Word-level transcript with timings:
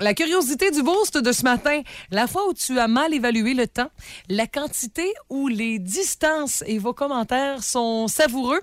La 0.00 0.12
curiosité 0.14 0.70
du 0.70 0.82
boost 0.82 1.16
de 1.16 1.32
ce 1.32 1.42
matin, 1.42 1.80
la 2.10 2.26
fois 2.26 2.48
où 2.48 2.54
tu 2.54 2.78
as 2.78 2.88
mal 2.88 3.14
évalué 3.14 3.54
le 3.54 3.66
temps, 3.66 3.90
la 4.28 4.46
quantité 4.46 5.12
ou 5.30 5.48
les 5.48 5.78
distances 5.78 6.62
et 6.66 6.78
vos 6.78 6.92
commentaires 6.92 7.62
sont 7.62 8.06
savoureux. 8.06 8.60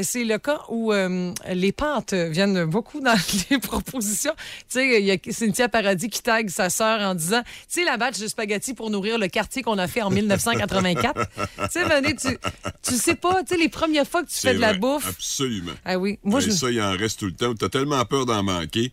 C'est 0.00 0.24
le 0.24 0.38
cas 0.38 0.60
où 0.68 0.92
euh, 0.92 1.32
les 1.52 1.72
pâtes 1.72 2.14
viennent 2.14 2.64
beaucoup 2.64 3.00
dans 3.00 3.16
les 3.50 3.58
propositions. 3.58 4.32
Tu 4.36 4.64
sais, 4.68 5.00
il 5.00 5.06
y 5.06 5.10
a 5.10 5.16
Cynthia 5.30 5.68
Paradis 5.68 6.08
qui 6.08 6.22
tague 6.22 6.48
sa 6.48 6.70
sœur 6.70 7.00
en 7.00 7.14
disant, 7.14 7.42
tu 7.42 7.80
sais, 7.80 7.84
la 7.84 7.96
batch 7.96 8.18
de 8.18 8.26
spaghettis 8.26 8.74
pour 8.74 8.90
nourrir 8.90 9.18
le 9.18 9.28
quartier 9.28 9.62
qu'on 9.62 9.78
a 9.78 9.86
fait 9.86 10.02
en 10.02 10.10
1984. 10.10 11.26
tu 11.36 11.50
sais, 11.70 11.84
Mané, 11.86 12.16
tu, 12.16 12.38
tu 12.82 12.94
sais 12.94 13.16
pas, 13.16 13.42
tu 13.42 13.54
sais, 13.54 13.60
les 13.60 13.68
premières 13.68 14.06
fois 14.06 14.22
que 14.22 14.30
tu 14.30 14.36
fais 14.36 14.54
de 14.54 14.60
la 14.60 14.72
bouffe. 14.72 15.08
Absolument. 15.08 15.72
Ah 15.84 15.98
oui, 15.98 16.18
moi 16.24 16.40
Et 16.40 16.44
je... 16.44 16.50
ça, 16.50 16.70
il 16.70 16.80
en 16.80 16.96
reste 16.96 17.18
tout 17.20 17.26
le 17.26 17.32
temps. 17.32 17.54
Tu 17.54 17.64
as 17.64 17.68
tellement 17.68 18.04
peur 18.06 18.24
d'en 18.24 18.42
manquer. 18.42 18.92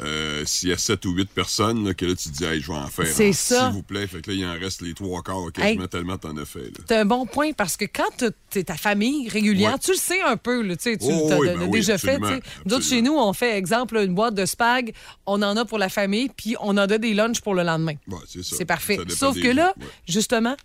Euh, 0.00 0.44
S'il 0.44 0.70
y 0.70 0.72
a 0.72 0.76
7 0.78 1.04
ou 1.06 1.12
8 1.12 1.30
personnes, 1.30 1.84
là, 1.86 1.94
que 1.94 2.04
là, 2.04 2.14
tu 2.16 2.28
te 2.28 2.34
dis, 2.36 2.44
hey, 2.44 2.60
je 2.60 2.66
vais 2.68 2.76
en 2.78 2.86
faire. 2.88 3.06
C'est 3.06 3.32
ça. 3.32 3.66
S'il 3.66 3.74
vous 3.74 3.82
plaît. 3.82 4.06
Fait 4.06 4.20
que 4.20 4.30
là, 4.30 4.36
il 4.36 4.44
en 4.46 4.52
reste 4.58 4.80
les 4.82 4.92
trois 4.94 5.22
quarts 5.22 5.52
quasiment 5.52 5.82
Hey. 5.84 5.88
tellement 5.88 6.18
t'en 6.18 6.36
as 6.36 6.44
fait. 6.44 6.72
C'est 6.88 6.96
un 6.96 7.04
bon 7.04 7.26
point 7.26 7.52
parce 7.52 7.76
que 7.76 7.84
quand 7.84 8.10
tu 8.52 8.58
es 8.58 8.64
ta 8.64 8.76
famille 8.76 9.28
régulière, 9.28 9.72
Ouais. 9.74 9.78
tu 9.78 9.92
le 9.92 9.96
sais 9.96 10.20
un 10.20 10.36
peu, 10.36 10.62
là, 10.62 10.76
tu 10.76 10.96
tu 10.98 11.04
Oh, 11.08 11.28
oui, 11.38 11.46
ben 11.46 11.62
oui, 11.62 11.70
déjà 11.70 11.96
fait. 11.98 12.14
absolument, 12.16 12.40
tu 12.40 12.44
sais. 12.48 12.52
Nous 12.66 12.74
autres, 12.74 12.84
chez 12.86 13.02
nous, 13.02 13.14
on 13.16 13.32
fait, 13.32 13.56
exemple, 13.56 13.96
une 13.96 14.14
boîte 14.14 14.34
de 14.34 14.46
spag, 14.46 14.92
on 15.26 15.40
en 15.42 15.56
a 15.56 15.64
pour 15.64 15.78
la 15.78 15.88
famille, 15.88 16.28
puis 16.36 16.56
on 16.60 16.70
en 16.70 16.78
a 16.78 16.98
des 16.98 17.14
lunchs 17.14 17.40
pour 17.40 17.54
le 17.54 17.62
lendemain. 17.62 17.94
Ouais, 18.08 18.18
c'est 18.28 18.42
ça. 18.44 18.56
C'est 18.56 18.64
parfait. 18.64 18.98
Sauf 19.08 19.40
que 19.40 19.48
là, 19.48 19.74
ouais. 19.78 19.86
justement, 20.08 20.56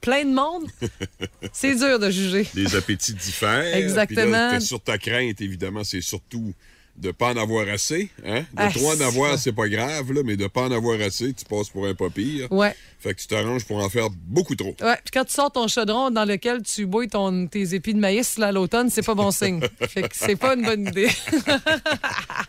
plein 0.00 0.24
de 0.24 0.34
monde, 0.34 0.64
c'est 1.52 1.76
dur 1.76 1.98
de 1.98 2.10
juger. 2.10 2.46
Les 2.54 2.74
appétits 2.74 3.14
diffèrent. 3.14 3.76
Exactement. 3.76 4.30
Là, 4.32 4.54
t'es 4.58 4.60
sur 4.60 4.80
ta 4.82 4.98
crainte, 4.98 5.40
évidemment, 5.40 5.84
c'est 5.84 6.00
surtout 6.00 6.52
de 6.96 7.10
pas 7.10 7.32
en 7.32 7.36
avoir 7.36 7.66
assez. 7.68 8.10
Hein? 8.24 8.40
De 8.40 8.46
Ah, 8.56 8.68
trop 8.70 8.92
en 8.92 9.00
avoir, 9.00 9.38
c'est 9.38 9.52
pas 9.52 9.68
grave, 9.68 10.12
là, 10.12 10.20
mais 10.24 10.36
de 10.36 10.46
pas 10.46 10.62
en 10.62 10.70
avoir 10.70 11.00
assez, 11.00 11.32
tu 11.32 11.44
passes 11.44 11.68
pour 11.70 11.86
un 11.86 11.94
pas 11.94 12.10
pire. 12.10 12.50
Ouais. 12.52 12.74
Fait 13.00 13.14
que 13.14 13.20
tu 13.20 13.26
t'arranges 13.26 13.64
pour 13.64 13.78
en 13.82 13.88
faire 13.88 14.08
beaucoup 14.10 14.54
trop. 14.54 14.76
Ouais, 14.80 14.94
puis 14.96 15.10
quand 15.12 15.24
tu 15.24 15.32
sors 15.32 15.50
ton 15.50 15.66
chaudron 15.66 16.10
dans 16.10 16.24
lequel 16.24 16.62
tu 16.62 16.86
bouilles 16.86 17.08
ton, 17.08 17.46
tes 17.48 17.74
épis 17.74 17.94
de 17.94 17.98
maïs 17.98 18.38
là, 18.38 18.48
à 18.48 18.52
l'automne, 18.52 18.90
c'est 18.90 19.02
pas 19.02 19.14
bon 19.14 19.30
signe. 19.30 19.60
fait 19.88 20.02
que 20.02 20.14
c'est 20.14 20.36
pas 20.36 20.54
une 20.54 20.62
bonne 20.64 20.86
idée. 20.86 21.08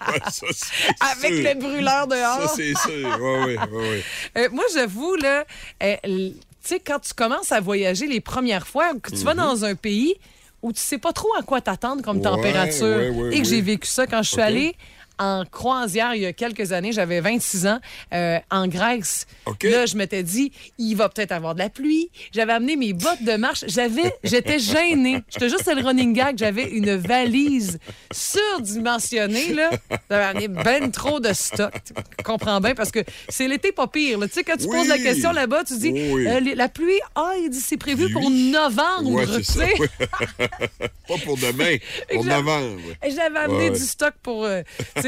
Ouais, 0.06 0.20
ça, 0.30 0.48
Avec 1.12 1.34
sûr. 1.34 1.44
le 1.44 1.60
brûleur 1.60 2.08
dehors. 2.08 2.50
Ça, 2.50 2.54
c'est 2.56 2.78
sûr. 2.78 3.18
Oui, 3.22 3.56
oui, 3.72 3.88
oui. 3.90 4.02
Euh, 4.38 4.50
moi, 4.52 4.66
j'avoue, 4.74 5.16
là, 5.16 5.46
euh, 5.82 5.96
tu 6.04 6.34
sais, 6.62 6.80
quand 6.80 7.00
tu 7.00 7.14
commences 7.14 7.52
à 7.52 7.62
voyager 7.62 8.08
les 8.08 8.20
premières 8.20 8.68
fois, 8.68 8.94
que 9.02 9.10
tu 9.12 9.24
vas 9.24 9.34
dans 9.34 9.64
un 9.66 9.76
pays 9.76 10.16
où 10.64 10.72
tu 10.74 10.80
sais 10.82 10.98
pas 10.98 11.12
trop 11.14 11.30
à 11.38 11.44
quoi 11.44 11.62
t'attendre 11.62 12.02
comme 12.02 12.18
Ouais, 12.18 12.24
température, 12.24 12.86
ouais, 12.86 13.10
ouais, 13.10 13.36
et 13.36 13.42
que 13.42 13.48
j'ai 13.48 13.62
vécu 13.62 13.88
ça 13.88 14.08
quand 14.08 14.24
je 14.24 14.30
suis 14.30 14.42
allée 14.42 14.76
en 15.24 15.44
croisière 15.50 16.16
il 16.16 16.22
y 16.22 16.26
a 16.26 16.34
quelques 16.34 16.72
années, 16.72 16.92
j'avais 16.92 17.22
26 17.22 17.68
ans, 17.68 17.80
euh, 18.14 18.40
en 18.52 18.68
Grèce. 18.68 19.26
OK. 19.46 19.64
Là, 19.64 19.86
je 19.86 19.96
m'étais 19.96 20.24
dit, 20.24 20.52
il 20.78 20.96
va 20.96 21.10
peut-être 21.10 21.32
avoir 21.32 21.54
de 21.56 21.60
la 21.60 21.70
pluie. 21.70 22.10
J'avais 22.34 22.54
amené 22.54 22.76
mes 22.76 22.94
bottes 22.94 23.24
de 23.24 23.36
marche. 23.38 23.64
J'avais, 23.68 24.14
j'étais 24.24 24.60
gênée. 24.60 25.22
Je 25.34 25.40
te 25.40 25.48
jure, 25.48 25.60
c'est 25.64 25.76
le 25.76 25.82
running 25.82 26.14
gag. 26.14 26.38
J'avais 26.38 26.64
une 26.70 26.96
valise 26.96 27.80
surdimensionnée, 28.12 29.54
là. 29.54 29.70
J'avais 30.10 30.24
amené 30.24 30.48
ben 30.48 30.92
trop 30.92 31.20
de 31.20 31.34
stock. 31.34 31.74
Tu 31.86 32.24
comprends 32.24 32.60
bien? 32.60 32.76
Parce 32.76 32.92
que 32.92 33.00
c'est 33.30 33.48
l'été 33.48 33.72
pas 33.72 33.88
pire, 33.88 34.20
là. 34.20 34.28
Tu 34.28 34.34
sais, 34.34 34.44
quand 34.44 34.58
tu 34.58 34.66
Oui. 34.68 34.78
poses 34.78 34.88
la 34.88 34.98
question 34.98 35.32
là-bas, 35.32 35.64
tu 35.64 35.78
dis, 35.78 35.92
Oui. 35.92 36.28
euh, 36.28 36.40
la 36.56 36.70
pluie, 36.70 37.00
ah, 37.16 37.34
il 37.42 37.50
dit, 37.50 37.60
c'est 37.62 37.78
prévu 37.78 38.12
pour 38.12 38.30
novembre, 38.30 39.12
Ouais, 39.12 39.26
tu 39.38 39.44
sais. 39.44 39.74
pas 41.08 41.16
pour 41.24 41.38
demain, 41.38 41.78
pour 42.12 42.24
novembre. 42.26 42.80
J'avais 43.04 43.40
amené 43.40 43.54
Ouais, 43.58 43.70
ouais. 43.70 43.78
du 43.80 43.86
stock 43.86 44.14
pour, 44.22 44.46
euh, 44.46 44.62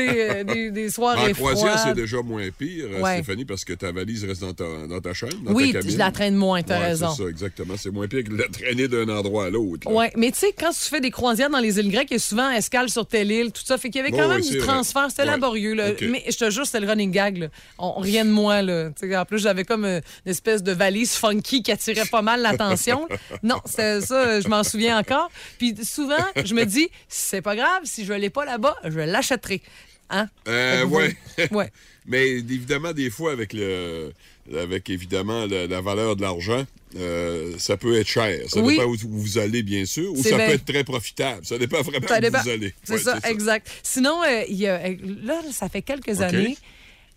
euh, 0.10 0.44
des, 0.44 0.72
des 0.72 0.90
soirées 0.90 1.32
En 1.32 1.34
croisière, 1.34 1.80
c'est 1.80 1.94
déjà 1.94 2.22
moins 2.22 2.48
pire, 2.58 2.86
euh, 2.92 3.02
Ouais. 3.02 3.16
Stéphanie, 3.16 3.46
parce 3.46 3.64
que 3.66 3.74
ta 3.74 3.92
valise 3.92 4.24
reste 4.26 4.42
dans 4.42 4.54
ta, 4.54 4.64
dans 4.88 5.00
ta 5.02 5.12
dans 5.44 5.54
Oui, 5.54 5.72
ta 5.72 5.80
cabine. 5.80 5.92
je 5.92 5.98
la 5.98 6.12
traîne 6.12 6.36
moins, 6.36 6.62
t'as 6.64 6.80
Ouais, 6.80 6.86
raison. 6.88 7.10
C'est 7.16 7.24
ça, 7.24 7.30
exactement. 7.30 7.76
C'est 7.78 7.92
moins 7.92 8.08
pire 8.08 8.24
que 8.24 8.30
de 8.30 8.38
la 8.38 8.48
traîner 8.48 8.88
d'un 8.88 9.08
endroit 9.10 9.46
à 9.46 9.50
l'autre. 9.50 9.88
Oui, 9.90 10.06
mais 10.16 10.32
tu 10.32 10.40
sais, 10.40 10.54
quand 10.58 10.72
tu 10.72 10.90
fais 10.90 11.02
des 11.02 11.12
croisières 11.12 11.50
dans 11.50 11.60
les 11.60 11.80
îles 11.80 11.92
grecques, 11.92 12.10
il 12.12 12.16
y 12.16 12.18
a 12.18 12.20
souvent 12.20 12.50
escale 12.52 12.90
sur 12.90 13.06
telle 13.06 13.32
île, 13.32 13.52
tout 13.52 13.64
ça. 13.66 13.78
Fait 13.78 13.90
qu'il 13.90 14.02
y 14.02 14.04
avait 14.06 14.12
quand 14.16 14.28
même 14.28 14.42
oui, 14.42 14.50
du 14.50 14.58
transfert. 14.58 15.08
C'était 15.10 15.24
Ouais. 15.24 15.28
laborieux, 15.30 15.74
là. 15.74 15.90
Mais 16.02 16.24
je 16.30 16.38
te 16.38 16.50
jure, 16.50 16.66
c'était 16.66 16.80
le 16.82 16.88
running 16.88 17.12
gag, 17.12 17.38
là. 17.38 17.48
On, 17.78 18.00
rien 18.00 18.26
de 18.26 18.32
moi, 18.32 18.62
là. 18.62 18.90
En 19.16 19.26
plus, 19.26 19.40
j'avais 19.40 19.64
comme 19.64 19.86
euh, 19.86 20.00
une 20.26 20.32
espèce 20.32 20.64
de 20.64 20.72
valise 20.72 21.14
funky 21.14 21.64
qui 21.64 21.72
attirait 21.72 22.06
pas 22.10 22.22
mal 22.22 22.42
l'attention. 22.42 23.08
non, 23.44 23.58
c'était 23.66 24.02
ça, 24.02 24.40
je 24.42 24.48
m'en 24.48 24.64
souviens 24.64 25.00
encore. 25.00 25.30
Puis 25.58 25.76
souvent, 25.84 26.16
je 26.44 26.54
me 26.54 26.66
dis, 26.66 26.90
c'est 27.08 27.42
pas 27.42 27.56
grave, 27.56 27.82
si 27.84 28.06
je 28.06 28.14
l'ai 28.14 28.30
pas 28.30 28.46
là-bas, 28.46 28.76
je 28.84 29.00
l'achèterai. 29.00 29.62
Hein? 30.10 30.28
Euh, 30.48 30.86
ouais. 30.86 31.16
ouais. 31.52 31.72
Mais 32.06 32.28
évidemment, 32.30 32.94
des 32.94 33.10
fois, 33.10 33.32
avec 33.32 33.54
le 33.54 34.12
avec 34.56 34.92
évidemment 34.92 35.48
la, 35.48 35.66
la 35.66 35.82
valeur 35.82 36.16
de 36.16 36.22
l'argent, 36.22 36.64
euh, 36.96 37.56
ça 37.58 37.78
peut 37.78 37.98
être 38.00 38.08
cher. 38.08 38.40
Ça 38.48 38.60
Oui. 38.62 38.76
dépend 38.78 38.88
où, 38.88 38.94
où 38.94 39.20
vous 39.20 39.38
allez, 39.40 39.64
bien 39.64 39.86
sûr, 39.86 40.12
ou 40.14 40.22
ça 40.22 40.38
bien. 40.38 40.48
peut 40.48 40.54
être 40.54 40.66
très 40.66 40.84
profitable. 40.84 41.44
Ça 41.44 41.58
dépend 41.58 41.82
vraiment 41.82 42.08
Ça 42.08 42.18
où 42.20 42.22
dépend. 42.22 42.42
vous 42.44 42.50
allez. 42.50 42.74
C'est 42.84 42.94
Ouais, 42.94 43.00
ça, 43.00 43.18
exact. 43.24 43.68
Sinon, 43.82 44.22
euh, 44.24 44.44
y 44.50 44.68
a, 44.68 44.88
là, 44.90 45.42
ça 45.52 45.68
fait 45.68 45.82
quelques 45.82 46.22
années, 46.22 46.56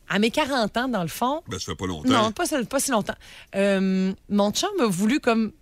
à 0.08 0.18
mes 0.18 0.30
40 0.30 0.74
ans, 0.78 0.88
dans 0.88 1.02
le 1.02 1.08
fond, 1.08 1.42
Ben, 1.48 1.58
ça 1.58 1.66
fait 1.66 1.76
pas 1.76 1.86
longtemps. 1.86 2.08
Non, 2.08 2.32
pas, 2.32 2.46
si- 2.46 2.64
pas 2.64 2.80
si 2.80 2.90
longtemps. 2.90 3.14
Euh, 3.54 4.10
mon 4.30 4.50
chum 4.52 4.70
a 4.80 4.86
voulu 4.86 5.20
comme 5.20 5.52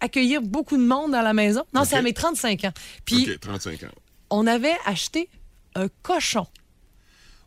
accueillir 0.00 0.42
beaucoup 0.42 0.76
de 0.76 0.84
monde 0.84 1.12
dans 1.12 1.22
la 1.22 1.32
maison. 1.32 1.62
Non, 1.72 1.84
c'est 1.86 1.96
à 1.96 2.02
mes 2.02 2.12
35 2.12 2.64
ans. 2.66 2.72
Puis 3.06 3.26
OK, 3.30 3.40
35 3.40 3.84
ans. 3.84 3.88
on 4.28 4.46
avait 4.46 4.76
acheté 4.84 5.30
un 5.74 5.86
cochon 6.02 6.46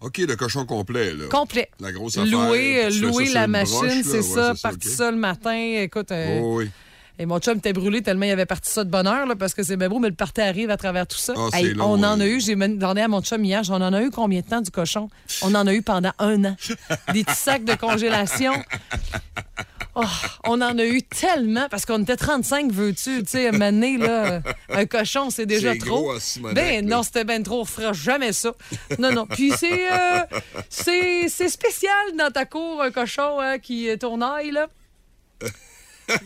OK, 0.02 0.18
le 0.18 0.36
cochon 0.36 0.66
complet, 0.66 1.14
là. 1.14 1.28
complet. 1.30 1.70
La 1.80 1.94
grosse 1.94 2.18
affaire. 2.18 2.30
Louer, 2.32 2.84
euh, 2.86 2.90
louer 2.90 3.26
sur 3.28 3.36
la 3.36 3.48
machine, 3.48 4.04
c'est 4.04 4.18
Ouais, 4.18 4.22
ça. 4.22 4.54
c'est 4.54 4.60
ça, 4.60 4.70
Parti 4.70 4.90
ça 4.90 5.10
le 5.12 5.16
matin. 5.18 5.56
Écoute, 5.78 6.12
euh, 6.12 6.40
Oh, 6.42 6.58
oui. 6.58 6.70
et 7.18 7.26
mon 7.26 7.40
chum 7.40 7.58
était 7.60 7.72
brûlé 7.72 8.02
tellement 8.02 8.26
il 8.26 8.32
avait 8.32 8.46
parti 8.46 8.70
ça 8.70 8.84
de 8.84 8.90
bonne 8.90 9.08
heure, 9.08 9.26
là, 9.26 9.38
parce 9.38 9.54
que 9.54 9.64
c'est 9.64 9.78
bien 9.78 9.88
beau, 9.88 10.00
mais 10.00 10.10
le 10.10 10.16
party 10.16 10.42
arrive 10.42 10.70
à 10.72 10.76
travers 10.76 11.08
tout 11.08 11.16
ça. 11.18 11.34
Long, 11.36 11.50
on 11.94 12.04
en 12.04 12.20
a 12.20 12.26
eu, 12.28 12.42
j'ai 12.42 12.56
demandé 12.56 13.00
à 13.00 13.08
mon 13.08 13.22
chum 13.22 13.46
hier, 13.46 13.62
on 13.70 13.76
en 13.76 13.94
a 13.94 14.02
eu 14.02 14.10
combien 14.10 14.42
de 14.42 14.46
temps 14.46 14.60
du 14.62 14.72
cochon? 14.72 15.10
On 15.42 15.56
en 15.56 15.66
a 15.68 15.74
eu 15.74 15.82
pendant 15.82 16.12
un 16.20 16.44
an. 16.44 16.56
Des 17.14 17.24
petits 17.24 17.36
sacs 17.40 17.64
de 17.64 17.76
congélation. 17.76 18.52
Oh, 19.96 20.02
on 20.46 20.62
en 20.62 20.78
a 20.80 20.86
eu 20.86 21.04
tellement, 21.04 21.68
parce 21.70 21.86
qu'on 21.86 22.02
était 22.02 22.16
35, 22.16 22.72
veux-tu, 22.72 23.24
tu 23.24 23.30
sais, 23.30 23.52
mané, 23.52 23.98
là, 23.98 24.42
un 24.70 24.86
cochon, 24.86 25.30
c'est 25.30 25.46
déjà 25.46 25.76
trop. 25.76 26.04
gros 26.04 26.20
Simonac, 26.20 26.56
ben 26.56 26.88
là. 26.88 26.96
non, 26.96 27.04
c'était 27.04 27.24
ben 27.24 27.44
trop, 27.44 27.62
on 27.62 27.66
fera 27.66 27.94
jamais 27.94 28.34
ça. 28.34 28.54
Non, 28.98 29.12
non. 29.12 29.28
Puis 29.28 29.52
c'est 29.56 29.92
euh, 29.92 30.20
c'est 30.70 31.30
c'est 31.30 31.50
spécial 31.50 32.16
dans 32.18 32.32
ta 32.32 32.46
cour, 32.46 32.82
un 32.82 32.90
cochon 32.92 33.40
hein, 33.40 33.60
qui 33.60 33.88
tournaille, 34.00 34.52
là. 34.52 34.68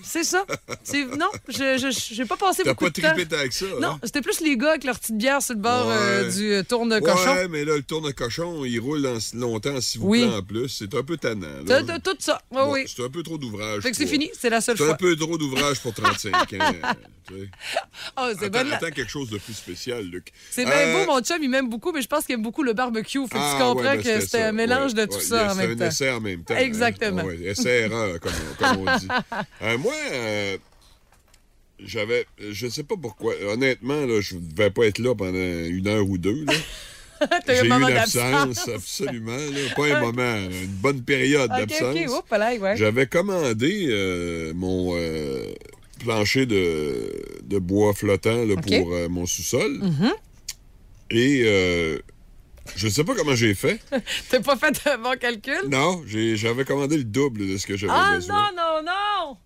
C'est 0.03 0.23
ça. 0.23 0.45
C'est- 0.83 1.05
Non, 1.05 1.27
je 1.47 1.95
j'ai 2.13 2.25
pas 2.25 2.37
passé 2.37 2.63
T'as 2.63 2.71
beaucoup 2.71 2.85
pas 2.85 2.89
de 2.91 3.01
temps. 3.01 3.13
trippé 3.13 3.35
avec 3.35 3.53
ça, 3.53 3.65
Non, 3.79 3.89
hein? 3.89 3.99
c'était 4.03 4.21
plus 4.21 4.41
les 4.41 4.57
gars 4.57 4.71
avec 4.71 4.83
leur 4.83 4.99
petite 4.99 5.17
bière 5.17 5.41
sur 5.41 5.53
le 5.55 5.59
bord 5.61 5.87
euh, 5.89 6.29
du 6.31 6.51
euh, 6.51 6.63
tourne-cochon. 6.63 7.33
Ouais, 7.35 7.47
mais 7.47 7.63
là, 7.65 7.75
le 7.75 7.83
tourne-cochon, 7.83 8.65
il 8.65 8.79
roule 8.79 9.05
en- 9.05 9.17
longtemps, 9.37 9.79
s'il 9.81 10.01
vous 10.01 10.07
Oui. 10.07 10.25
plaît, 10.25 10.35
en 10.35 10.41
plus. 10.41 10.69
C'est 10.69 10.93
un 10.95 11.03
peu 11.03 11.17
tannant. 11.17 11.47
là. 11.47 11.63
T'as- 11.65 11.83
t'as 11.83 11.99
tout 11.99 12.15
ça. 12.19 12.41
Oui, 12.51 12.57
Ouais, 12.61 12.69
oui. 12.71 12.83
C'est 12.93 13.03
un 13.03 13.09
peu 13.09 13.23
trop 13.23 13.37
d'ouvrage. 13.37 13.81
Fait 13.83 13.91
que 13.91 13.97
c'est 13.97 14.07
fini, 14.07 14.29
c'est 14.39 14.49
la 14.49 14.61
seule 14.61 14.77
C'est 14.77 14.83
un 14.83 14.87
fois. 14.87 14.97
peu 14.97 15.15
trop 15.15 15.37
d'ouvrage 15.37 15.79
pour 15.81 15.93
35 15.93 16.33
ans. 16.35 16.41
tu 17.27 17.33
sais. 17.33 17.49
Ah, 18.15 18.29
c'est 18.39 18.49
bonne. 18.49 18.71
attends 18.71 18.89
quelque 18.91 19.11
chose 19.11 19.29
de 19.29 19.37
plus 19.37 19.53
spécial, 19.53 20.03
Luc. 20.05 20.31
C'est 20.49 20.63
bien 20.65 20.73
Euh, 20.73 21.05
beau, 21.05 21.11
mon 21.11 21.21
chum, 21.21 21.37
il 21.41 21.49
m'aime 21.49 21.69
beaucoup, 21.69 21.91
mais 21.91 22.01
je 22.01 22.07
pense 22.07 22.25
qu'il 22.25 22.35
aime 22.35 22.41
beaucoup 22.41 22.63
le 22.63 22.73
barbecue. 22.73 23.19
Fait 23.27 23.35
que 23.35 23.39
ah, 23.39 23.55
tu 23.57 23.63
comprends 23.63 23.83
ouais, 23.83 23.97
ben, 23.97 24.03
que 24.03 24.21
c'était 24.21 24.41
un 24.43 24.51
mélange 24.53 24.93
de 24.93 25.05
tout 25.05 25.19
ça 25.19 25.47
en 25.47 25.49
c'est 25.55 25.55
même 25.67 25.71
un 25.71 25.75
temps. 25.75 25.85
essai 25.85 26.09
en 26.11 26.21
même 26.21 26.43
temps. 26.43 26.53
hein. 26.55 26.59
Exactement. 26.59 27.23
Essai-erreur, 27.29 28.19
comme 28.19 28.31
on 28.87 28.97
dit. 28.97 29.07
Euh, 29.73 29.77
moi, 29.77 29.93
euh, 30.11 30.57
j'avais... 31.79 32.25
Je 32.39 32.67
sais 32.67 32.83
pas 32.83 32.95
pourquoi. 33.01 33.33
Honnêtement, 33.47 34.05
là, 34.05 34.19
je 34.21 34.35
ne 34.35 34.41
devais 34.41 34.69
pas 34.71 34.85
être 34.85 34.99
là 34.99 35.13
pendant 35.15 35.33
une 35.37 35.87
heure 35.87 36.07
ou 36.07 36.17
deux. 36.17 36.43
là. 36.45 36.53
J'ai 37.47 37.59
un 37.59 37.63
eu 37.63 37.69
moment 37.69 37.87
une 37.87 37.95
d'absence. 37.95 38.33
absence, 38.33 38.67
absolument. 38.75 39.35
là. 39.35 39.75
Pas 39.75 39.95
un 39.97 40.01
moment, 40.01 40.35
une 40.35 40.67
bonne 40.67 41.01
période 41.03 41.49
d'absence. 41.49 41.95
Ouais. 41.95 42.77
J'avais 42.77 43.07
commandé 43.07 43.87
euh, 43.89 44.53
mon 44.53 44.93
euh, 44.95 45.51
plancher 45.99 46.45
de, 46.45 47.11
de 47.43 47.57
bois 47.57 47.93
flottant 47.93 48.45
là. 48.45 48.53
Mm-hmm. 48.55 48.79
pour 48.83 48.93
euh, 48.93 49.09
mon 49.09 49.25
sous-sol. 49.25 49.81
Et 51.09 51.41
euh, 51.45 51.97
je 52.75 52.87
sais 52.87 53.03
pas 53.03 53.15
comment 53.15 53.33
j'ai 53.33 53.55
fait. 53.55 53.79
T'as 54.29 54.39
pas 54.41 54.55
fait 54.55 54.79
un 54.87 54.99
bon 54.99 55.17
calcul? 55.19 55.69
Non, 55.69 56.03
j'avais 56.05 56.65
commandé 56.65 56.97
le 56.97 57.03
double 57.03 57.47
de 57.47 57.57
ce 57.57 57.65
que 57.65 57.77
j'avais 57.77 57.93
Ah 57.95 58.13
besoin. 58.15 58.51
non, 58.55 58.83
non, 58.83 58.83
non! 58.85 59.37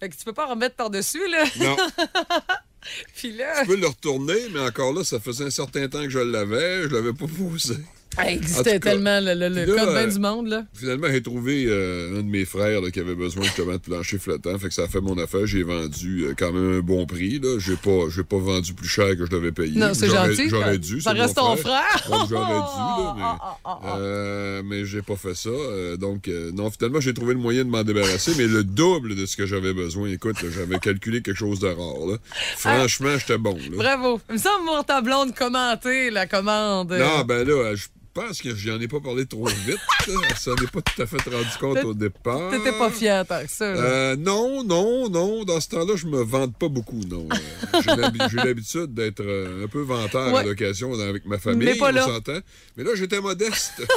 Fait 0.00 0.08
que 0.08 0.16
tu 0.16 0.24
peux 0.24 0.32
pas 0.32 0.46
remettre 0.46 0.76
par-dessus, 0.76 1.26
là. 1.28 1.44
Non, 1.58 1.76
Puis 3.16 3.32
là, 3.32 3.64
je 3.64 3.68
peux 3.68 3.76
le 3.76 3.86
retourner, 3.88 4.48
mais 4.52 4.60
encore 4.60 4.92
là, 4.92 5.02
ça 5.02 5.18
faisait 5.18 5.44
un 5.44 5.50
certain 5.50 5.88
temps 5.88 6.02
que 6.02 6.10
je 6.10 6.18
l'avais. 6.18 6.84
Je 6.84 6.88
l'avais 6.88 7.12
pas 7.12 7.26
posé. 7.26 7.76
Ah, 8.18 8.30
existait 8.30 8.78
cas, 8.78 8.90
tellement 8.90 9.20
le, 9.20 9.34
le- 9.34 9.48
le 9.48 9.62
puis 9.66 9.72
là, 9.74 9.84
code 9.84 9.94
euh, 9.96 10.06
du 10.06 10.18
monde, 10.18 10.46
là. 10.48 10.64
Finalement, 10.74 11.06
j'ai 11.10 11.22
trouvé 11.22 11.66
euh, 11.68 12.18
un 12.18 12.22
de 12.22 12.28
mes 12.28 12.44
frères 12.44 12.80
là, 12.80 12.90
qui 12.90 13.00
avait 13.00 13.14
besoin 13.14 13.42
justement 13.44 13.72
de 13.72 13.78
plancher 13.78 14.18
flottant. 14.18 14.58
Fait 14.58 14.68
que 14.68 14.74
ça 14.74 14.84
a 14.84 14.88
fait 14.88 15.00
mon 15.00 15.18
affaire. 15.18 15.46
J'ai 15.46 15.62
vendu 15.62 16.24
euh, 16.24 16.34
quand 16.36 16.52
même 16.52 16.78
un 16.78 16.80
bon 16.80 17.04
prix. 17.06 17.38
Là. 17.38 17.58
J'ai 17.58 17.76
pas, 17.76 18.06
pas 18.28 18.38
vendu 18.38 18.74
plus 18.74 18.88
cher 18.88 19.16
que 19.16 19.26
je 19.26 19.30
l'avais 19.30 19.52
payé. 19.52 19.78
Non, 19.78 19.92
c'est 19.94 20.08
gentil. 20.08 20.48
J'aurais 20.48 20.78
dû. 20.78 21.00
Ça 21.00 21.10
c'est 21.10 21.16
mon 21.16 21.22
reste 21.22 21.36
ton 21.36 21.56
frère. 21.56 22.04
J'aurais 22.28 22.28
dû, 22.28 22.34
là, 22.34 23.14
mais, 23.66 23.90
euh, 23.98 24.62
mais 24.64 24.84
j'ai 24.84 25.02
pas 25.02 25.16
fait 25.16 25.34
ça. 25.34 25.48
Euh, 25.50 25.96
donc, 25.96 26.28
non, 26.54 26.70
finalement, 26.70 27.00
j'ai 27.00 27.14
trouvé 27.14 27.34
le 27.34 27.40
moyen 27.40 27.64
de 27.64 27.70
m'en 27.70 27.82
débarrasser, 27.84 28.32
mais 28.38 28.46
le 28.46 28.64
double 28.64 29.14
de 29.16 29.26
ce 29.26 29.36
que 29.36 29.46
j'avais 29.46 29.72
besoin. 29.74 30.08
Écoute, 30.08 30.36
j'avais 30.54 30.78
calculé 30.78 31.22
quelque 31.22 31.36
chose 31.38 31.60
de 31.60 31.66
rare. 31.68 32.06
Là. 32.08 32.16
Franchement, 32.56 33.16
j'étais 33.18 33.38
bon. 33.38 33.56
Là. 33.56 33.76
Bravo. 33.76 34.20
Il 34.28 34.34
me 34.34 34.38
semble 34.38 34.64
voir 34.64 34.84
ta 34.84 35.00
blonde 35.00 35.34
commenter 35.34 36.10
la 36.10 36.26
commande. 36.26 36.92
Non, 36.92 37.24
ben 37.24 37.46
là, 37.46 37.74
je 37.74 37.86
pense 38.20 38.40
que 38.40 38.54
j'en 38.54 38.80
ai 38.80 38.88
pas 38.88 39.00
parlé 39.00 39.26
trop 39.26 39.46
vite. 39.46 39.78
Ça 40.38 40.52
n'est 40.60 40.66
pas 40.66 40.80
tout 40.80 41.02
à 41.02 41.06
fait 41.06 41.16
rendu 41.28 41.48
compte 41.60 41.84
au 41.84 41.94
départ. 41.94 42.50
T'étais 42.50 42.72
pas 42.72 42.90
fier 42.90 43.26
tant 43.26 43.42
que 43.44 43.50
ça. 43.50 43.64
Euh, 43.64 44.16
non, 44.16 44.62
non, 44.64 45.08
non. 45.10 45.44
Dans 45.44 45.60
ce 45.60 45.68
temps-là, 45.68 45.94
je 45.96 46.06
me 46.06 46.22
vante 46.22 46.56
pas 46.56 46.68
beaucoup, 46.68 47.00
non. 47.08 47.28
Euh, 47.32 47.80
j'ai 47.82 47.94
l'habi- 47.96 48.18
J'ai 48.30 48.36
l'habitude 48.36 48.94
d'être 48.94 49.20
euh, 49.22 49.64
un 49.64 49.68
peu 49.68 49.80
vanteur 49.82 50.32
Ouais. 50.32 50.40
à 50.40 50.42
l'occasion 50.44 50.92
avec 50.98 51.26
ma 51.26 51.38
famille, 51.38 51.66
Mais 51.68 51.74
pas 51.74 51.92
là. 51.92 52.06
on. 52.08 52.40
Mais 52.76 52.84
là, 52.84 52.90
j'étais 52.94 53.20
modeste. 53.20 53.82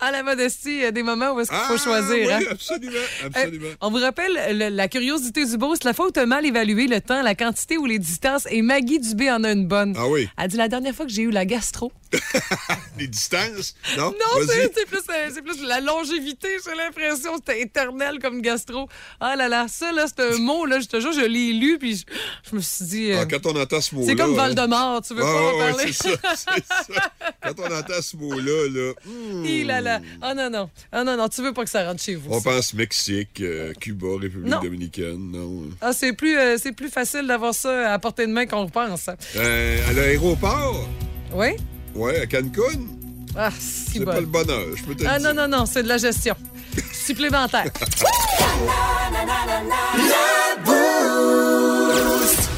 À 0.00 0.10
la 0.10 0.22
modestie, 0.22 0.70
il 0.76 0.80
y 0.80 0.84
a 0.84 0.90
des 0.92 1.02
moments 1.02 1.32
où 1.32 1.40
est-ce 1.40 1.50
qu'il 1.50 1.58
faut 1.58 1.74
Ah, 1.74 1.76
choisir. 1.76 2.26
oui, 2.26 2.32
hein? 2.32 2.40
absolument, 2.50 2.92
Euh, 2.96 3.26
absolument. 3.26 3.66
on 3.80 3.90
vous 3.90 3.98
rappelle 3.98 4.32
le- 4.58 4.68
la 4.70 4.88
curiosité 4.88 5.44
du 5.44 5.56
beau, 5.58 5.74
c'est 5.74 5.84
la 5.84 5.92
as 6.22 6.26
mal 6.26 6.46
évalué 6.46 6.86
le 6.86 7.00
temps, 7.00 7.22
la 7.22 7.34
quantité 7.34 7.76
ou 7.76 7.84
les 7.86 7.98
distances. 7.98 8.46
Et 8.50 8.62
Maggie 8.62 8.98
Dubé 8.98 9.30
en 9.30 9.44
a 9.44 9.52
une 9.52 9.66
bonne. 9.66 9.94
Ah 9.96 10.08
oui, 10.08 10.28
Elle 10.38 10.48
dit 10.48 10.56
la 10.56 10.68
dernière 10.68 10.94
fois 10.94 11.04
que 11.06 11.12
j'ai 11.12 11.22
eu 11.22 11.30
la 11.30 11.44
gastro. 11.44 11.92
les 12.98 13.06
distances, 13.06 13.74
non? 13.96 14.10
Non, 14.10 14.42
c'est 14.46 14.86
plus, 14.86 14.98
euh, 15.10 15.42
plus 15.42 15.62
la 15.66 15.80
longévité, 15.80 16.48
j'ai 16.64 16.74
l'impression. 16.74 17.36
C'était 17.36 17.62
éternel 17.62 18.18
comme 18.20 18.42
gastro. 18.42 18.88
Ah 19.20 19.36
là 19.36 19.48
là, 19.48 19.66
ça, 19.68 19.92
là, 19.92 20.06
c'est 20.06 20.20
un 20.34 20.38
mot, 20.38 20.66
là, 20.66 20.80
je 20.80 20.86
te 20.86 21.00
jure, 21.00 21.12
je 21.12 21.20
l'ai 21.20 21.52
lu, 21.52 21.78
puis 21.78 21.96
je, 21.96 22.04
je 22.50 22.56
me 22.56 22.60
suis 22.60 22.84
dit. 22.84 23.12
euh, 23.12 23.20
Ah, 23.22 23.26
quand 23.26 23.46
on 23.46 23.60
entend 23.60 23.80
ce 23.80 23.94
mot-là... 23.94 24.06
c'est 24.08 24.16
comme 24.16 24.38
hein. 24.38 24.44
Voldemort, 24.46 25.02
tu 25.02 25.14
veux 25.14 25.22
Ah, 25.22 25.32
pas 25.32 25.40
en 25.40 25.58
ouais, 25.58 25.70
parler? 25.72 25.92
c'est 25.92 26.10
ça, 26.10 26.36
ça. 26.36 27.10
Quand 27.42 27.54
on 27.60 27.74
entend 27.78 28.02
ce 28.02 28.16
mot-là, 28.16 28.68
là, 28.68 28.92
hmm, 29.06 29.66
là 29.66 29.80
là. 29.80 30.00
Ah 30.20 30.34
non, 30.34 30.50
non. 30.50 30.70
Ah 30.92 31.04
non, 31.04 31.16
non, 31.16 31.28
tu 31.28 31.42
veux 31.42 31.52
pas 31.52 31.64
que 31.64 31.70
ça 31.70 31.84
rentre 31.86 32.02
chez 32.02 32.16
vous. 32.16 32.30
on 32.32 32.40
ça. 32.40 32.50
pense 32.50 32.74
Mexique, 32.74 33.40
euh, 33.40 33.72
Cuba, 33.74 34.08
République 34.20 34.50
Non. 34.50 34.60
dominicaine, 34.60 35.30
non. 35.30 35.64
Ah, 35.80 35.92
c'est 35.92 36.12
plus, 36.12 36.36
euh, 36.36 36.56
c'est 36.60 36.72
plus 36.72 36.88
facile 36.90 37.26
d'avoir 37.26 37.54
ça 37.54 37.92
à 37.92 37.98
portée 37.98 38.26
de 38.26 38.32
main 38.32 38.46
qu'on 38.46 38.68
pense. 38.68 39.08
hein. 39.08 39.16
Euh, 39.36 39.88
à 39.88 39.92
l'aéroport, 39.92 40.88
Oui? 41.32 41.50
Ouais, 41.94 42.20
à 42.20 42.26
Cancun, 42.26 42.80
Ah, 43.36 43.50
si 43.58 43.92
c'est 43.92 43.98
bon. 44.00 44.12
pas 44.12 44.20
le 44.20 44.26
bonheur, 44.26 44.76
je 44.76 44.82
peux 44.84 44.94
te 44.94 45.04
Ah 45.06 45.18
non, 45.18 45.34
non, 45.34 45.48
non, 45.48 45.66
c'est 45.66 45.82
de 45.82 45.88
la 45.88 45.98
gestion. 45.98 46.34
Supplémentaire. 46.92 47.66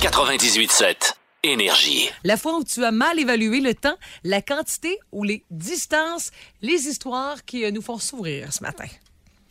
98.7 0.01 1.15
Énergie. 1.45 2.09
La 2.23 2.37
fois 2.37 2.57
où 2.59 2.65
tu 2.65 2.85
as 2.85 2.93
mal 2.93 3.19
évalué 3.19 3.61
le 3.61 3.75
temps, 3.75 3.97
la 4.23 4.41
quantité 4.43 4.99
ou 5.11 5.25
les 5.25 5.45
distances, 5.51 6.31
les 6.61 6.87
histoires 6.87 7.45
qui 7.45 7.65
euh, 7.65 7.71
nous 7.73 7.83
font 7.83 7.99
sourire 7.99 8.53
ce 8.53 8.63
matin. 8.63 8.85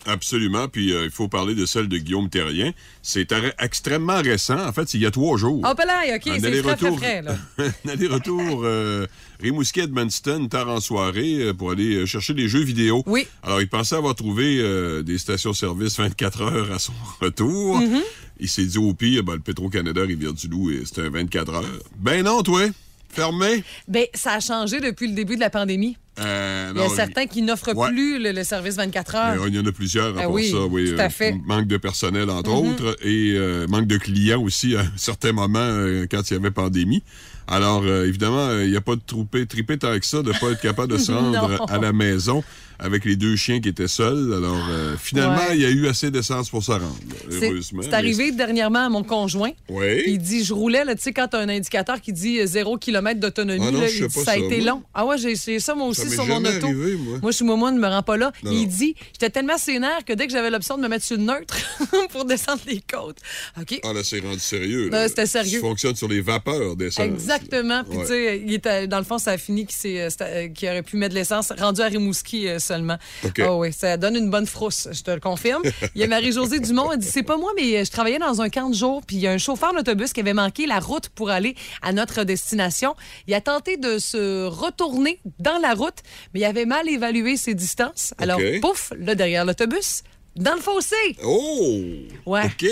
Absolument. 0.06 0.68
Puis 0.68 0.94
euh, 0.94 1.06
il 1.06 1.12
faut 1.12 1.28
parler 1.28 1.56
de 1.56 1.66
celle 1.66 1.88
de 1.88 1.98
Guillaume 1.98 2.30
Terrien. 2.30 2.72
C'est 3.02 3.34
extrêmement 3.60 4.22
récent. 4.22 4.60
En 4.66 4.72
fait, 4.72 4.94
il 4.94 5.02
y 5.02 5.06
a 5.06 5.12
trois 5.12 5.38
jours. 5.38 5.62
Oh, 5.64 5.86
là, 5.86 6.16
OK, 6.16 6.22
c'est 6.26 6.46
aller-retour. 6.46 6.98
frais, 6.98 7.22
là. 7.22 7.36
un 7.58 7.90
aller-retour 7.90 8.62
euh, 8.64 9.08
Rimouski 9.42 9.82
Edmundston, 9.82 10.48
tard 10.48 10.70
en 10.70 10.80
soirée, 10.80 11.42
euh, 11.42 11.54
pour 11.54 11.72
aller 11.72 12.06
chercher 12.06 12.34
des 12.34 12.48
jeux 12.48 12.64
vidéo. 12.64 13.04
Oui. 13.06 13.28
Alors, 13.44 13.62
il 13.62 13.68
pensait 13.68 13.96
avoir 13.96 14.16
trouvé 14.16 14.60
euh, 14.60 15.02
des 15.02 15.18
stations-service 15.18 15.98
24 15.98 16.42
heures 16.42 16.72
à 16.72 16.80
son 16.80 16.94
retour. 17.20 17.80
Mm-hmm. 17.80 18.02
Il 18.40 18.50
s'est 18.50 18.66
dit 18.66 18.78
au 18.78 18.94
pire, 18.94 19.24
ben, 19.24 19.34
le 19.34 19.40
Petro-Canada 19.40 20.02
Rivière-du-Loup, 20.02 20.72
et 20.72 20.86
c'était 20.86 21.02
un 21.02 21.10
24 21.10 21.54
heures. 21.54 21.80
Ben 21.98 22.24
non, 22.24 22.44
toi, 22.44 22.62
fermé. 23.10 23.64
Ben, 23.88 24.06
ça 24.14 24.34
a 24.34 24.40
changé 24.40 24.80
depuis 24.80 25.08
le 25.08 25.14
début 25.14 25.36
de 25.36 25.42
la 25.42 25.50
pandémie. 25.50 25.98
Euh, 26.20 26.74
Il 26.76 26.82
y 26.82 26.84
a 26.84 26.90
certains 26.90 27.26
qui 27.26 27.42
n'offrent 27.42 27.74
Ouais. 27.76 27.90
plus 27.90 28.20
le, 28.20 28.32
le 28.32 28.44
service 28.44 28.76
24 28.76 29.16
heures. 29.16 29.48
Il 29.48 29.56
y 29.56 29.60
en 29.60 29.66
a 29.66 29.72
plusieurs 29.72 30.18
à 30.18 30.24
Ah 30.24 30.30
oui, 30.30 30.50
ça, 30.52 30.66
oui. 30.66 30.92
tout 30.94 31.00
à 31.00 31.06
euh, 31.06 31.10
fait. 31.10 31.36
Manque 31.46 31.68
de 31.68 31.78
personnel, 31.78 32.30
entre 32.30 32.52
autres, 32.52 32.98
et 33.02 33.34
euh, 33.36 33.66
manque 33.68 33.88
de 33.88 33.98
clients 33.98 34.42
aussi 34.42 34.76
à 34.76 34.82
un 34.82 34.92
certain 34.98 35.32
moment 35.32 35.60
euh, 35.60 36.06
quand 36.12 36.30
il 36.30 36.34
y 36.34 36.38
avait 36.38 36.52
pandémie. 36.52 37.02
Alors, 37.48 37.86
évidemment, 37.86 38.52
il 38.62 38.70
n'y 38.70 38.78
a 38.78 38.82
pas 38.82 38.96
de 38.96 39.02
troupé, 39.06 39.46
tripé 39.46 39.78
tant 39.78 39.98
que 40.00 40.06
ça 40.06 40.22
de 40.22 40.32
ne 40.32 40.38
pas 40.40 40.52
être 40.52 40.62
capable 40.62 40.94
de 40.94 40.98
se 40.98 41.12
rendre 41.14 41.66
à 41.70 41.78
la 41.80 41.92
maison 41.92 42.44
avec 42.82 43.06
les 43.06 43.16
deux 43.16 43.36
chiens 43.36 43.62
qui 43.62 43.70
étaient 43.70 43.88
seuls. 43.88 44.34
Alors, 44.34 44.58
euh, 44.70 44.96
finalement, 44.98 45.36
Ouais. 45.48 45.56
il 45.56 45.62
y 45.62 45.66
a 45.66 45.70
eu 45.70 45.88
assez 45.88 46.12
d'essence 46.12 46.50
pour 46.50 46.64
se 46.64 46.72
rendre, 46.72 46.98
C'est 47.30 47.50
heureusement. 47.52 47.82
c'est 47.84 47.94
arrivé 47.94 48.32
dernièrement 48.32 48.86
à 48.86 48.90
mon 48.90 49.04
conjoint. 49.04 49.52
Oui. 49.70 50.04
Il 50.08 50.18
dit, 50.18 50.44
je 50.44 50.54
roulais, 50.54 50.84
tu 50.96 51.02
sais, 51.04 51.14
quand 51.14 51.28
tu 51.30 51.38
as 51.38 51.40
un 51.40 51.50
indicateur 51.50 52.02
qui 52.02 52.12
dit 52.12 52.40
euh, 52.40 52.46
0 52.48 52.78
km 52.78 53.20
d'autonomie, 53.20 53.64
Ah 53.68 53.88
ça 54.10 54.22
a 54.22 54.24
ça, 54.26 54.38
été 54.38 54.58
moi. 54.58 54.66
long. 54.66 54.84
Ah 54.94 55.06
ouais, 55.06 55.18
j'ai 55.18 55.60
ça 55.60 55.76
moi 55.76 55.88
aussi 55.88 56.02
Ça 56.02 56.16
sur 56.16 56.26
mon 56.26 56.44
auto. 56.44 56.66
arrivé, 56.66 56.96
moi. 56.96 57.20
je 57.32 57.32
suis 57.32 57.46
moi, 57.46 57.72
ne 57.72 57.80
me 57.80 57.88
rends 57.88 58.04
pas 58.04 58.18
là. 58.18 58.32
Non, 58.44 58.52
il 58.52 58.62
non. 58.64 58.68
dit, 58.68 58.96
j'étais 59.14 59.30
tellement 59.30 59.58
sénère 59.58 60.04
que 60.06 60.14
dès 60.14 60.26
que 60.26 60.34
j'avais 60.34 60.50
l'option 60.50 60.76
de 60.78 60.82
me 60.82 60.88
mettre 60.88 61.06
sur 61.06 61.18
le 61.18 61.24
neutre 61.24 61.56
pour 62.12 62.26
descendre 62.26 62.62
les 62.68 62.82
côtes. 62.82 63.18
OK. 63.60 63.80
Ah 63.84 63.94
là, 63.94 64.02
c'est 64.04 64.20
rendu 64.20 64.40
sérieux. 64.40 64.90
C'était 65.08 65.28
sérieux. 65.28 65.60
Ça 65.60 65.68
fonctionne 65.68 65.96
sur 65.96 66.08
les 66.08 66.22
vapeurs 66.22 66.76
d'essence. 66.76 67.06
Exactement. 67.06 67.84
Puis, 67.84 67.98
Ouais. 68.00 68.40
tu 68.50 68.60
sais, 68.64 68.88
dans 68.88 68.98
le 68.98 69.04
fond, 69.06 69.18
ça 69.20 69.32
a 69.32 69.38
fini 69.38 69.66
qu'il 69.68 69.98
euh, 69.98 70.10
euh, 70.22 70.48
qu'il 70.50 70.68
aurait 70.70 70.82
pu 70.84 70.98
mettre 70.98 71.14
de 71.14 71.20
l'essence 71.20 71.52
rendu 71.60 71.82
à 71.82 71.86
Rimouski 71.88 72.48
euh, 72.48 72.58
seulement. 72.72 72.98
Ah 73.40 73.56
oui, 73.56 73.74
ça 73.74 73.98
donne 73.98 74.16
une 74.16 74.30
bonne 74.30 74.46
frousse, 74.46 74.88
je 74.92 75.02
te 75.02 75.12
le 75.12 75.20
confirme. 75.20 75.62
Il 75.96 76.02
y 76.02 76.04
a 76.04 76.08
Marie-Josée 76.08 76.60
Dumont, 76.60 76.92
elle 76.94 77.00
dit 77.00 77.08
C'est 77.08 77.24
pas 77.24 77.38
moi, 77.38 77.52
mais 77.56 77.78
euh, 77.78 77.84
je 77.84 77.92
travaillais 77.92 78.20
dans 78.20 78.42
un 78.42 78.50
camp 78.50 78.70
de 78.70 78.76
jour, 78.76 79.02
puis 79.06 79.18
il 79.18 79.22
y 79.22 79.28
a 79.28 79.32
un 79.32 79.38
chauffeur 79.38 79.74
d'autobus 79.74 80.14
qui 80.14 80.22
avait 80.22 80.34
manqué 80.34 80.66
la 80.66 80.80
route 80.80 81.10
pour 81.10 81.30
aller 81.30 81.56
à 81.82 81.92
notre 81.92 82.24
destination. 82.24 82.96
Il 83.28 83.34
a 83.34 83.42
tenté 83.42 83.76
de 83.76 84.00
se 84.00 84.46
retourner 84.46 85.20
dans 85.40 85.58
la 85.58 85.74
route, 85.74 85.98
mais 86.34 86.40
il 86.40 86.46
avait 86.46 86.66
mal 86.66 86.88
évalué 86.88 87.36
ses 87.36 87.56
distances. 87.56 88.14
Alors, 88.18 88.40
OK. 88.40 88.62
pouf, 88.62 88.94
là, 88.98 89.16
derrière 89.16 89.44
l'autobus, 89.44 90.04
dans 90.36 90.56
le 90.56 90.62
fossé. 90.62 90.96
Oh! 91.24 91.82
Ouais. 92.26 92.46
OK. 92.46 92.66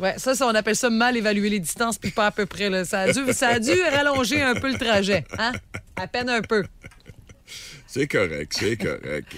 Ouais, 0.00 0.14
ça, 0.16 0.34
ça, 0.34 0.46
on 0.46 0.54
appelle 0.54 0.76
ça 0.76 0.90
mal 0.90 1.16
évaluer 1.16 1.50
les 1.50 1.60
distances, 1.60 1.98
puis 1.98 2.10
pas 2.12 2.26
à 2.26 2.30
peu 2.30 2.46
près. 2.46 2.70
Là. 2.70 2.84
Ça, 2.84 3.00
a 3.00 3.12
dû, 3.12 3.32
ça 3.32 3.48
a 3.48 3.58
dû 3.58 3.72
rallonger 3.82 4.40
un 4.40 4.54
peu 4.54 4.70
le 4.70 4.78
trajet. 4.78 5.24
Hein? 5.38 5.52
À 5.96 6.06
peine 6.06 6.30
un 6.30 6.40
peu. 6.40 6.64
C'est 7.90 8.06
correct, 8.06 8.54
c'est 8.54 8.76
correct. 8.76 9.34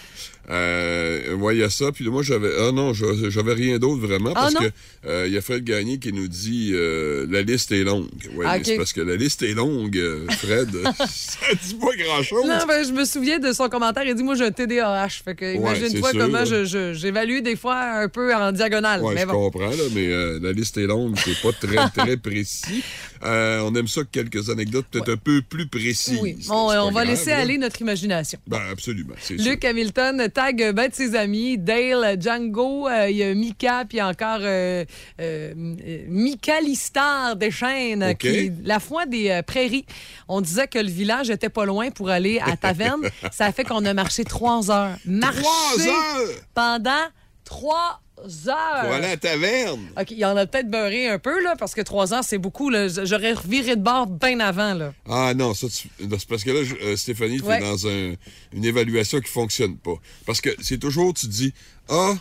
Euh, 0.50 1.34
ouais, 1.36 1.56
il 1.56 1.60
y 1.60 1.62
a 1.62 1.70
ça. 1.70 1.92
Puis 1.92 2.08
moi, 2.08 2.22
j'avais. 2.22 2.50
Ah 2.58 2.72
non, 2.72 2.92
je- 2.92 3.30
j'avais 3.30 3.54
rien 3.54 3.78
d'autre 3.78 4.00
vraiment. 4.04 4.32
Ah 4.34 4.48
Parce 4.52 4.54
que 4.54 4.70
euh, 5.06 5.28
y 5.28 5.36
a 5.36 5.40
Fred 5.40 5.62
Gagné 5.64 5.98
qui 5.98 6.12
nous 6.12 6.26
dit 6.28 6.70
euh, 6.74 7.26
la 7.30 7.42
liste 7.42 7.70
est 7.72 7.84
longue. 7.84 8.08
Ouais, 8.34 8.46
Ah, 8.48 8.58
c'est 8.62 8.76
parce 8.76 8.92
que 8.92 9.00
la 9.00 9.14
liste 9.16 9.42
est 9.42 9.54
longue, 9.54 9.96
euh, 9.96 10.26
Fred. 10.30 10.70
ça 11.08 11.38
dit 11.62 11.74
pas 11.74 11.94
grand-chose. 11.96 12.44
Non, 12.46 12.58
ben, 12.66 12.84
je 12.84 12.92
me 12.92 13.04
souviens 13.04 13.38
de 13.38 13.52
son 13.52 13.68
commentaire. 13.68 14.02
Il 14.04 14.14
dit 14.14 14.22
Moi, 14.24 14.34
j'ai 14.34 14.44
un 14.46 14.50
TDAH. 14.50 15.08
Fait 15.24 15.34
que 15.36 15.54
imagine-toi 15.54 16.08
c'est 16.10 16.16
sûr, 16.16 16.24
comment 16.26 16.38
là. 16.38 16.44
je- 16.44 16.64
je- 16.64 16.94
j'évalue 16.94 17.40
des 17.42 17.56
fois 17.56 17.78
un 17.80 18.08
peu 18.08 18.34
en 18.34 18.50
diagonale. 18.50 19.02
Ouais, 19.02 19.14
mais 19.14 19.20
je 19.22 19.26
bon. 19.26 19.50
comprends, 19.50 19.70
là, 19.70 19.84
mais 19.94 20.08
la 20.40 20.52
liste 20.52 20.76
est 20.78 20.86
longue, 20.86 21.16
c'est 21.24 21.40
pas 21.40 21.52
très, 21.52 21.88
très 21.96 22.16
précis. 22.16 22.82
On 23.22 23.72
aime 23.76 23.86
ça 23.88 24.02
que 24.02 24.08
quelques 24.10 24.50
anecdotes 24.50 24.86
peut-être 24.90 25.12
un 25.12 25.16
peu 25.16 25.42
plus 25.42 25.66
précises. 25.68 26.18
Oui, 26.20 26.36
on, 26.50 26.66
va 26.90 26.90
grave, 26.90 27.06
laisser 27.06 27.30
là. 27.30 27.38
aller 27.38 27.56
notre 27.58 27.80
imagination. 27.80 28.38
Ben, 28.48 28.60
absolument, 28.72 29.14
c'est 29.20 29.38
sûr. 29.38 29.48
Luc 29.50 29.64
Hamilton 29.64 30.28
tag 30.40 30.72
ben 30.72 30.88
de 30.88 30.94
ses 30.94 31.14
amis, 31.16 31.58
Dale, 31.58 32.16
Django, 32.18 32.88
euh, 32.88 33.10
il 33.10 33.16
y 33.18 33.22
a 33.22 33.34
Mika, 33.34 33.84
puis 33.86 34.00
encore 34.00 34.38
euh, 34.40 34.86
euh, 35.20 35.52
euh, 35.60 36.04
Mika 36.08 36.62
Listar 36.62 37.36
des 37.36 37.50
Chênes, 37.50 38.14
qui 38.18 38.28
est 38.28 38.52
la 38.64 38.80
foi 38.80 39.04
des 39.04 39.28
euh, 39.28 39.42
prairies. 39.42 39.84
On 40.28 40.40
disait 40.40 40.66
que 40.66 40.78
le 40.78 40.88
village 40.88 41.28
était 41.28 41.50
pas 41.50 41.66
loin 41.66 41.90
pour 41.90 42.08
aller 42.08 42.40
à 42.40 42.56
Taverne. 42.56 43.02
Ça 43.32 43.44
a 43.44 43.52
fait 43.52 43.64
qu'on 43.64 43.84
a 43.84 43.92
marché 43.92 44.24
trois 44.24 44.70
heures. 44.70 44.96
Marché 45.04 45.42
Trois 45.42 45.86
heures 45.86 46.28
pendant 46.54 47.04
trois 47.44 48.00
heures. 48.48 48.82
pour 48.84 48.92
aller 48.92 49.06
à 49.06 49.10
la 49.10 49.16
taverne. 49.16 49.80
OK, 50.00 50.10
il 50.10 50.24
en 50.24 50.36
a 50.36 50.46
peut-être 50.46 50.70
beurré 50.70 51.08
un 51.08 51.18
peu, 51.18 51.42
là, 51.42 51.54
parce 51.58 51.74
que 51.74 51.80
trois 51.80 52.12
heures, 52.14 52.24
c'est 52.24 52.38
beaucoup. 52.38 52.70
J'aurais 53.04 53.32
reviré 53.32 53.76
de 53.76 53.82
bord 53.82 54.06
bien 54.06 54.40
avant, 54.40 54.74
là. 54.74 54.92
Ah 55.08 55.32
non, 55.34 55.54
ça, 55.54 55.66
c'est 55.70 55.88
parce 56.28 56.44
que 56.44 56.50
là, 56.50 56.64
je- 56.64 56.74
euh, 56.76 56.96
Stéphanie, 56.96 57.38
tu 57.40 57.44
Ouais. 57.46 57.58
es 57.58 57.60
dans 57.60 57.86
un- 57.86 58.14
une 58.52 58.64
évaluation 58.64 59.20
qui 59.20 59.30
fonctionne 59.30 59.76
pas. 59.76 59.94
Parce 60.26 60.40
que 60.40 60.50
c'est 60.60 60.78
toujours, 60.78 61.14
tu 61.14 61.26
dis, 61.26 61.52
ah, 61.88 62.14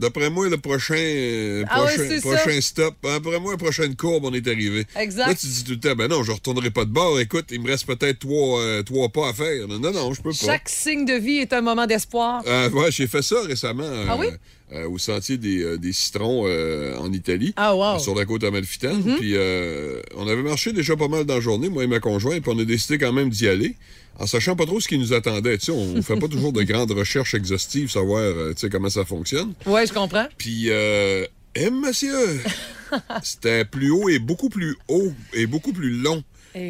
d'après 0.00 0.30
moi, 0.30 0.48
le 0.48 0.58
prochain, 0.58 0.94
euh, 0.96 1.64
Ah 1.68 1.84
prochain, 2.22 2.60
stop, 2.60 2.94
après 3.04 3.38
moi, 3.38 3.52
la 3.52 3.58
prochaine 3.58 3.94
courbe, 3.96 4.24
on 4.24 4.34
est 4.34 4.46
arrivé. 4.48 4.86
Exact. 4.96 5.28
Là, 5.28 5.34
tu 5.34 5.46
dis 5.46 5.64
tout 5.64 5.72
le 5.72 5.80
temps, 5.80 5.94
ben 5.94 6.08
non, 6.08 6.22
je 6.22 6.32
retournerai 6.32 6.70
pas 6.70 6.84
de 6.84 6.90
bord. 6.90 7.20
Écoute, 7.20 7.46
il 7.50 7.60
me 7.60 7.68
reste 7.68 7.86
peut-être 7.86 8.18
trois, 8.18 8.60
euh, 8.60 8.82
trois 8.82 9.08
pas 9.08 9.28
à 9.28 9.32
faire. 9.32 9.68
Non, 9.68 9.78
non, 9.78 10.12
je 10.12 10.22
peux 10.22 10.30
pas. 10.30 10.46
Chaque 10.46 10.68
signe 10.68 11.04
de 11.04 11.14
vie 11.14 11.38
est 11.38 11.52
un 11.52 11.60
moment 11.60 11.86
d'espoir. 11.86 12.42
Euh, 12.46 12.70
ouais, 12.70 12.90
j'ai 12.90 13.06
fait 13.06 13.22
ça 13.22 13.36
récemment. 13.42 13.88
Ah 14.08 14.16
oui? 14.18 14.26
euh, 14.72 14.88
au 14.88 14.98
sentier 14.98 15.36
des, 15.36 15.62
euh, 15.62 15.78
des 15.78 15.92
citrons 15.92 16.44
euh, 16.46 16.96
en 16.98 17.12
Italie. 17.12 17.52
Ah, 17.56 17.74
wow. 17.74 17.96
Mm-hmm. 17.96 18.02
Sur 18.02 18.14
la 18.14 18.24
côte 18.24 18.44
amalfitaine. 18.44 19.02
Puis 19.18 19.32
euh, 19.34 20.00
on 20.16 20.26
avait 20.28 20.42
marché 20.42 20.72
déjà 20.72 20.96
pas 20.96 21.08
mal 21.08 21.24
dans 21.24 21.34
la 21.34 21.40
journée, 21.40 21.68
moi 21.68 21.84
et 21.84 21.86
ma 21.86 22.00
conjointe, 22.00 22.42
puis 22.42 22.52
on 22.54 22.58
a 22.58 22.64
décidé 22.64 22.98
quand 22.98 23.12
même 23.12 23.30
d'y 23.30 23.48
aller. 23.48 23.76
En 24.18 24.26
sachant 24.26 24.56
pas 24.56 24.66
trop 24.66 24.80
ce 24.80 24.88
qui 24.88 24.98
nous 24.98 25.12
attendait. 25.12 25.58
Tu 25.58 25.66
sais, 25.66 25.72
on 25.72 26.02
fait 26.02 26.16
pas 26.16 26.28
toujours 26.28 26.52
de 26.52 26.62
grandes 26.62 26.92
recherches 26.92 27.34
exhaustives, 27.34 27.90
savoir 27.90 28.20
euh, 28.20 28.52
tu 28.54 28.60
sais, 28.60 28.70
comment 28.70 28.90
ça 28.90 29.04
fonctionne. 29.04 29.54
Ouais, 29.66 29.86
je 29.86 29.92
comprends. 29.92 30.26
Puis, 30.36 30.66
euh, 30.68 31.26
eh, 31.54 31.70
monsieur, 31.70 32.40
c'était 33.22 33.64
plus 33.64 33.90
haut 33.90 34.08
et 34.08 34.18
beaucoup 34.18 34.48
plus 34.48 34.76
haut 34.88 35.12
et 35.32 35.46
beaucoup 35.46 35.72
plus 35.72 35.90
long 35.90 36.22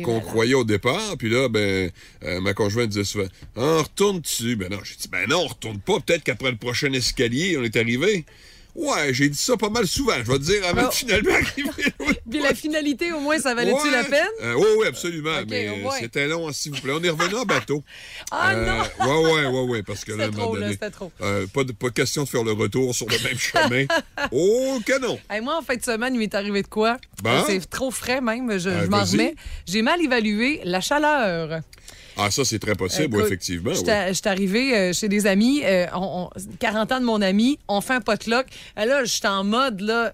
qu'on 0.05 0.21
croyait 0.21 0.55
au 0.55 0.65
départ. 0.65 1.17
Puis 1.19 1.31
là, 1.31 1.49
ben, 1.49 1.91
euh, 2.25 2.41
ma 2.41 2.55
conjointe 2.55 2.91
disait 2.91 3.05
souvent, 3.05 3.29
ah, 3.57 3.61
on 3.61 3.83
retourne 3.83 4.21
dessus. 4.21 4.57
Ben 4.57 4.71
non, 4.71 4.79
j'ai 4.85 4.97
dit, 4.97 5.09
ben 5.09 5.27
non, 5.29 5.43
on 5.45 5.47
retourne 5.49 5.79
pas. 5.81 6.01
Peut-être 6.01 6.23
qu'après 6.23 6.51
le 6.51 6.57
prochain 6.57 6.93
escalier, 6.93 7.57
on 7.57 7.65
est 7.65 7.77
arrivé. 7.77 8.25
Ouais, 8.81 9.13
j'ai 9.13 9.29
dit 9.29 9.37
ça 9.37 9.57
pas 9.57 9.69
mal 9.69 9.87
souvent, 9.87 10.15
je 10.25 10.31
vais 10.33 10.39
te 10.39 10.43
dire, 10.45 10.67
avant 10.67 10.83
Oh. 10.85 10.89
de 10.89 10.95
finalement 10.95 11.33
arriver. 11.35 11.93
Puis 12.31 12.41
la 12.41 12.55
finalité, 12.55 13.13
au 13.13 13.21
moins, 13.21 13.39
ça 13.39 13.55
valait-tu 13.55 13.77
Ouais. 13.77 13.91
la 13.91 14.05
peine? 14.05 14.27
Euh, 14.43 14.55
oui, 14.55 14.65
oui, 14.79 14.87
absolument. 14.87 15.37
Mais 15.49 15.69
euh, 15.69 15.89
c'était 16.01 16.27
long, 16.27 16.51
s'il 16.53 16.73
vous 16.75 16.81
plaît. 16.81 16.93
On 16.97 17.03
est 17.03 17.11
revenu 17.11 17.35
en 17.37 17.45
bateau. 17.45 17.85
Ah 18.31 18.53
Euh, 18.55 18.67
non! 18.67 19.07
Ouais, 19.07 19.33
ouais, 19.35 19.47
ouais, 19.47 19.69
ouais, 19.71 19.83
parce 19.83 20.05
que 20.05 20.13
là, 20.13 20.25
à 20.25 20.27
un 20.27 20.31
C'était 20.31 20.37
moment 20.41 20.53
trop, 20.53 20.57
là, 20.57 20.67
donné, 20.69 20.91
trop. 20.91 21.13
euh, 21.21 21.47
pas, 21.53 21.65
de, 21.65 21.73
pas 21.73 21.91
question 21.91 22.23
de 22.25 22.29
faire 22.29 22.45
le 22.45 22.53
retour 22.53 22.95
sur 22.95 23.07
le 23.07 23.19
même 23.23 23.39
chemin. 23.39 23.85
Oh, 24.33 24.79
canon! 24.87 25.19
Hey, 25.29 25.41
moi, 25.41 25.59
en 25.59 25.63
fin 25.63 25.77
de 25.77 25.83
semaine, 25.85 26.15
il 26.15 26.19
m'est 26.19 26.35
arrivé 26.35 26.63
de 26.63 26.69
quoi? 26.69 26.97
Euh, 27.27 27.43
C'est 27.47 27.69
trop 27.69 27.91
frais 27.91 28.21
même, 28.21 28.51
je, 28.59 28.71
je 28.71 28.87
m'en 28.87 29.05
remets. 29.05 29.35
J'ai 29.67 29.83
mal 29.83 30.01
évalué 30.01 30.61
la 30.65 30.81
chaleur. 30.81 31.61
Ah, 32.17 32.31
ça, 32.31 32.45
c'est 32.45 32.59
très 32.59 32.75
possible, 32.75 33.15
oui, 33.15 33.21
Écoute, 33.21 33.27
effectivement. 33.27 33.71
oui. 33.71 33.77
J'étais 34.13 34.29
arrivée 34.29 34.77
euh, 34.77 34.93
chez 34.93 35.09
des 35.09 35.27
amis, 35.27 35.63
euh, 35.65 35.87
on- 35.95 36.29
on- 36.37 36.41
40 36.59 36.93
ans 36.93 37.01
de 37.01 37.05
mon 37.05 37.23
ami, 37.23 37.59
on 37.69 37.81
fait 37.81 37.95
un 37.95 38.01
potluck. 38.01 38.47
Et 38.81 38.85
là, 38.85 39.05
j'étais 39.05 39.29
en 39.29 39.45
mode, 39.45 39.81
là, 39.81 40.13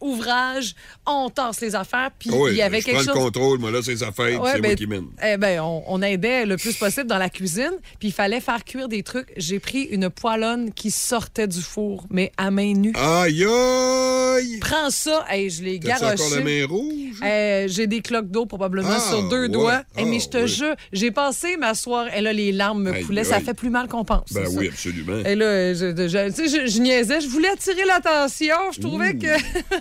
ouvrage, 0.00 0.74
on 1.06 1.30
tasse 1.30 1.60
les 1.60 1.74
affaires, 1.74 2.10
puis 2.18 2.30
oui, 2.32 2.50
il 2.52 2.56
y 2.56 2.62
avait 2.62 2.80
je 2.80 2.86
quelque 2.86 2.96
prends 2.96 3.04
chose... 3.04 3.14
le 3.14 3.20
contrôle, 3.24 3.58
moi, 3.58 3.70
là, 3.70 3.80
c'est 3.82 3.90
Ouais, 4.00 4.50
c'est 4.52 4.60
ben, 4.60 4.68
moi 4.68 4.74
qui 4.74 4.86
mène. 4.86 5.06
eh 5.22 5.36
ben, 5.36 5.60
on, 5.60 5.82
on 5.86 6.02
aidait 6.02 6.46
le 6.46 6.56
plus 6.56 6.74
possible 6.76 7.06
dans 7.06 7.18
la 7.18 7.28
cuisine, 7.28 7.72
puis 7.98 8.08
il 8.08 8.12
fallait 8.12 8.40
faire 8.40 8.64
cuire 8.64 8.88
des 8.88 9.02
trucs. 9.02 9.28
J'ai 9.36 9.58
pris 9.60 9.82
une 9.82 10.10
poêlonne 10.10 10.72
qui 10.72 10.90
sortait 10.90 11.46
du 11.48 11.60
four, 11.60 12.04
mais 12.10 12.32
à 12.36 12.50
main 12.50 12.72
nue. 12.74 12.92
Aïe, 12.96 13.44
aïe! 13.44 14.58
Prends 14.60 14.90
ça, 14.90 15.24
hey, 15.28 15.50
je 15.50 15.62
l'ai 15.62 15.76
encore 15.78 16.08
la 16.10 16.14
garoché. 16.16 16.42
main 16.42 16.66
rouge? 16.66 17.16
Euh, 17.22 17.66
j'ai 17.68 17.86
des 17.86 18.00
cloques 18.00 18.30
d'eau 18.30 18.46
probablement 18.46 18.88
Ah, 18.96 19.00
sur 19.00 19.28
deux 19.28 19.42
ouais. 19.42 19.48
doigts. 19.48 19.82
Eh, 19.96 20.02
Ah, 20.02 20.04
mais 20.06 20.20
je 20.20 20.28
te 20.28 20.46
jure, 20.46 20.74
j'ai 20.92 21.10
passé 21.10 21.56
ma 21.56 21.74
soirée. 21.74 22.10
Et 22.16 22.20
là, 22.20 22.32
les 22.32 22.52
larmes 22.52 22.82
me 22.82 22.92
Aïe, 22.92 23.04
coulaient. 23.04 23.24
Ça 23.24 23.36
aïe. 23.36 23.44
fait 23.44 23.54
plus 23.54 23.70
mal 23.70 23.88
qu'on 23.88 24.04
pense. 24.04 24.32
Ben 24.32 24.46
oui, 24.56 24.66
ça. 24.66 24.72
absolument. 24.72 25.18
Et 25.24 25.34
là, 25.34 25.74
je, 25.74 25.94
je- 25.96 26.28
tu 26.34 26.48
sais, 26.48 26.66
je- 26.66 26.70
je 26.72 26.78
niaisais. 26.80 27.20
Je 27.20 27.28
voulais 27.28 27.48
attirer 27.50 27.84
l'attention. 27.84 28.54
Je 28.74 28.80
trouvais 28.80 29.14
que. 29.16 29.26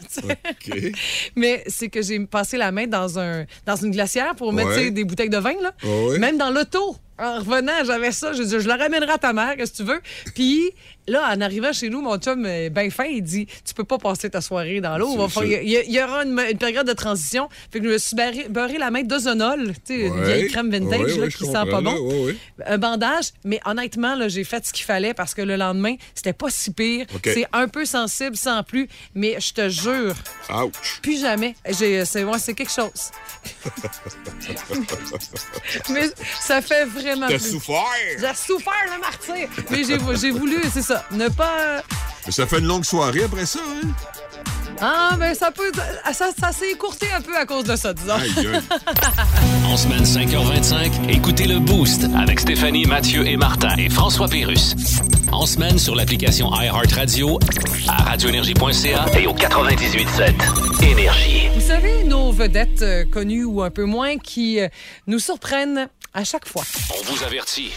Mais 1.35 1.63
c'est 1.67 1.89
que 1.89 2.01
j'ai 2.01 2.19
passé 2.25 2.57
la 2.57 2.71
main 2.71 2.87
dans, 2.87 3.19
un, 3.19 3.45
dans 3.65 3.75
une 3.75 3.91
glacière 3.91 4.35
pour 4.35 4.53
mettre 4.53 4.69
Ouais. 4.69 4.91
des 4.91 5.03
bouteilles 5.03 5.29
de 5.29 5.37
vin. 5.37 5.53
Là. 5.61 5.73
Ouais? 5.83 6.19
Même 6.19 6.37
dans 6.37 6.49
l'auto. 6.51 6.95
En 7.19 7.39
revenant, 7.39 7.73
j'avais 7.85 8.11
ça. 8.11 8.33
Je 8.33 8.43
dis, 8.43 8.59
je 8.59 8.67
la 8.67 8.77
ramènerai 8.77 9.11
à 9.11 9.17
ta 9.17 9.33
mère, 9.33 9.55
qu'est-ce 9.57 9.71
que 9.73 9.77
tu 9.77 9.83
veux? 9.83 10.01
Puis 10.35 10.71
là, 11.07 11.31
en 11.35 11.41
arrivant 11.41 11.73
chez 11.73 11.89
nous, 11.89 12.01
mon 12.01 12.17
chum, 12.17 12.43
ben 12.43 12.91
fin, 12.91 13.05
il 13.05 13.21
dit 13.23 13.47
Tu 13.65 13.73
peux 13.73 13.83
pas 13.83 13.97
passer 13.97 14.29
ta 14.29 14.41
soirée 14.41 14.79
dans 14.79 14.97
l'eau. 14.97 15.15
Il 15.43 15.93
y, 15.93 16.01
aura 16.01 16.23
une, 16.23 16.39
une 16.39 16.57
période 16.57 16.87
de 16.87 16.93
transition. 16.93 17.49
Fait 17.71 17.79
que 17.79 17.85
je 17.87 17.91
me 17.93 17.97
suis 17.97 18.15
barré- 18.15 18.47
beurré 18.49 18.77
la 18.77 18.91
main 18.91 19.03
d'ozonol, 19.03 19.73
tu 19.85 19.95
sais, 19.95 20.01
une 20.07 20.23
vieille 20.23 20.47
crème 20.47 20.69
vintage 20.71 20.99
Ouais, 21.01 21.15
là, 21.17 21.23
ouais, 21.23 21.29
qui 21.31 21.45
sent 21.45 21.51
pas 21.69 21.81
bon. 21.81 22.27
Un 22.65 22.77
bandage, 22.77 23.31
mais 23.43 23.59
honnêtement, 23.65 24.15
là, 24.15 24.27
j'ai 24.27 24.43
fait 24.43 24.65
ce 24.65 24.71
qu'il 24.71 24.85
fallait 24.85 25.13
parce 25.13 25.33
que 25.33 25.41
le 25.41 25.55
lendemain, 25.55 25.95
c'était 26.15 26.33
pas 26.33 26.49
si 26.49 26.71
pire. 26.71 27.05
C'est 27.25 27.47
un 27.53 27.67
peu 27.67 27.85
sensible 27.85 28.37
sans 28.37 28.63
plus, 28.63 28.87
mais 29.15 29.37
je 29.39 29.53
te 29.53 29.69
jure, 29.69 30.13
Ouch! 30.53 30.99
plus 31.01 31.19
jamais. 31.21 31.55
J'ai- 31.67 32.05
C'est 32.05 32.25
c'est 32.37 32.53
quelque 32.53 32.71
chose. 32.71 33.11
mais 35.89 36.09
ça 36.41 36.61
fait 36.61 36.85
vraiment 36.85 37.08
T'as 37.19 37.27
plus. 37.27 37.39
souffert! 37.51 37.75
J'ai 38.19 38.33
souffert 38.35 38.73
le 38.93 38.99
martyr, 38.99 39.47
mais 39.69 39.83
j'ai 39.83 39.97
j'ai 40.19 40.31
voulu, 40.31 40.57
c'est 40.73 40.81
ça, 40.81 41.05
ne 41.11 41.27
pas. 41.29 41.81
Mais 42.25 42.31
ça 42.31 42.45
fait 42.45 42.59
une 42.59 42.65
longue 42.67 42.85
soirée 42.85 43.23
après 43.23 43.45
ça, 43.45 43.59
hein? 43.65 43.87
Ah, 44.81 45.15
ben 45.19 45.33
ça 45.35 45.51
peut. 45.51 45.71
Ça, 46.13 46.29
ça 46.39 46.51
s'est 46.53 46.71
écourté 46.71 47.07
un 47.15 47.19
peu 47.21 47.35
à 47.35 47.45
cause 47.45 47.65
de 47.65 47.75
ça, 47.75 47.93
disons. 47.93 48.13
Aïe, 48.13 48.31
aïe. 48.37 48.61
En 49.65 49.75
semaine 49.75 50.03
5h25, 50.03 51.09
écoutez 51.09 51.47
le 51.47 51.59
Boost 51.59 52.05
avec 52.17 52.39
Stéphanie, 52.39 52.85
Mathieu 52.85 53.27
et 53.27 53.35
Martin 53.35 53.75
et 53.77 53.89
François 53.89 54.27
Pérus. 54.29 54.75
En 55.33 55.45
semaine 55.45 55.77
sur 55.77 55.95
l'application 55.95 56.49
iHeartRadio, 56.53 57.39
à 57.89 58.03
radioénergie.ca 58.03 59.05
et 59.19 59.27
au 59.27 59.33
98.7 59.33 60.83
Énergie. 60.91 61.49
Vous 61.53 61.61
savez, 61.61 62.03
nos 62.05 62.31
vedettes 62.31 62.81
euh, 62.81 63.03
connues 63.05 63.43
ou 63.43 63.61
un 63.61 63.69
peu 63.69 63.83
moins 63.83 64.17
qui 64.17 64.59
euh, 64.59 64.69
nous 65.07 65.19
surprennent 65.19 65.89
à 66.13 66.23
chaque 66.23 66.47
fois. 66.47 66.63
On 66.97 67.03
vous 67.11 67.23
avertit. 67.23 67.71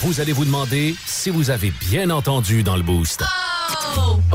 Vous 0.00 0.20
allez 0.20 0.32
vous 0.32 0.44
demander 0.44 0.94
si 1.06 1.30
vous 1.30 1.50
avez 1.50 1.72
bien 1.90 2.10
entendu 2.10 2.62
dans 2.62 2.76
le 2.76 2.82
Boost. 2.82 3.22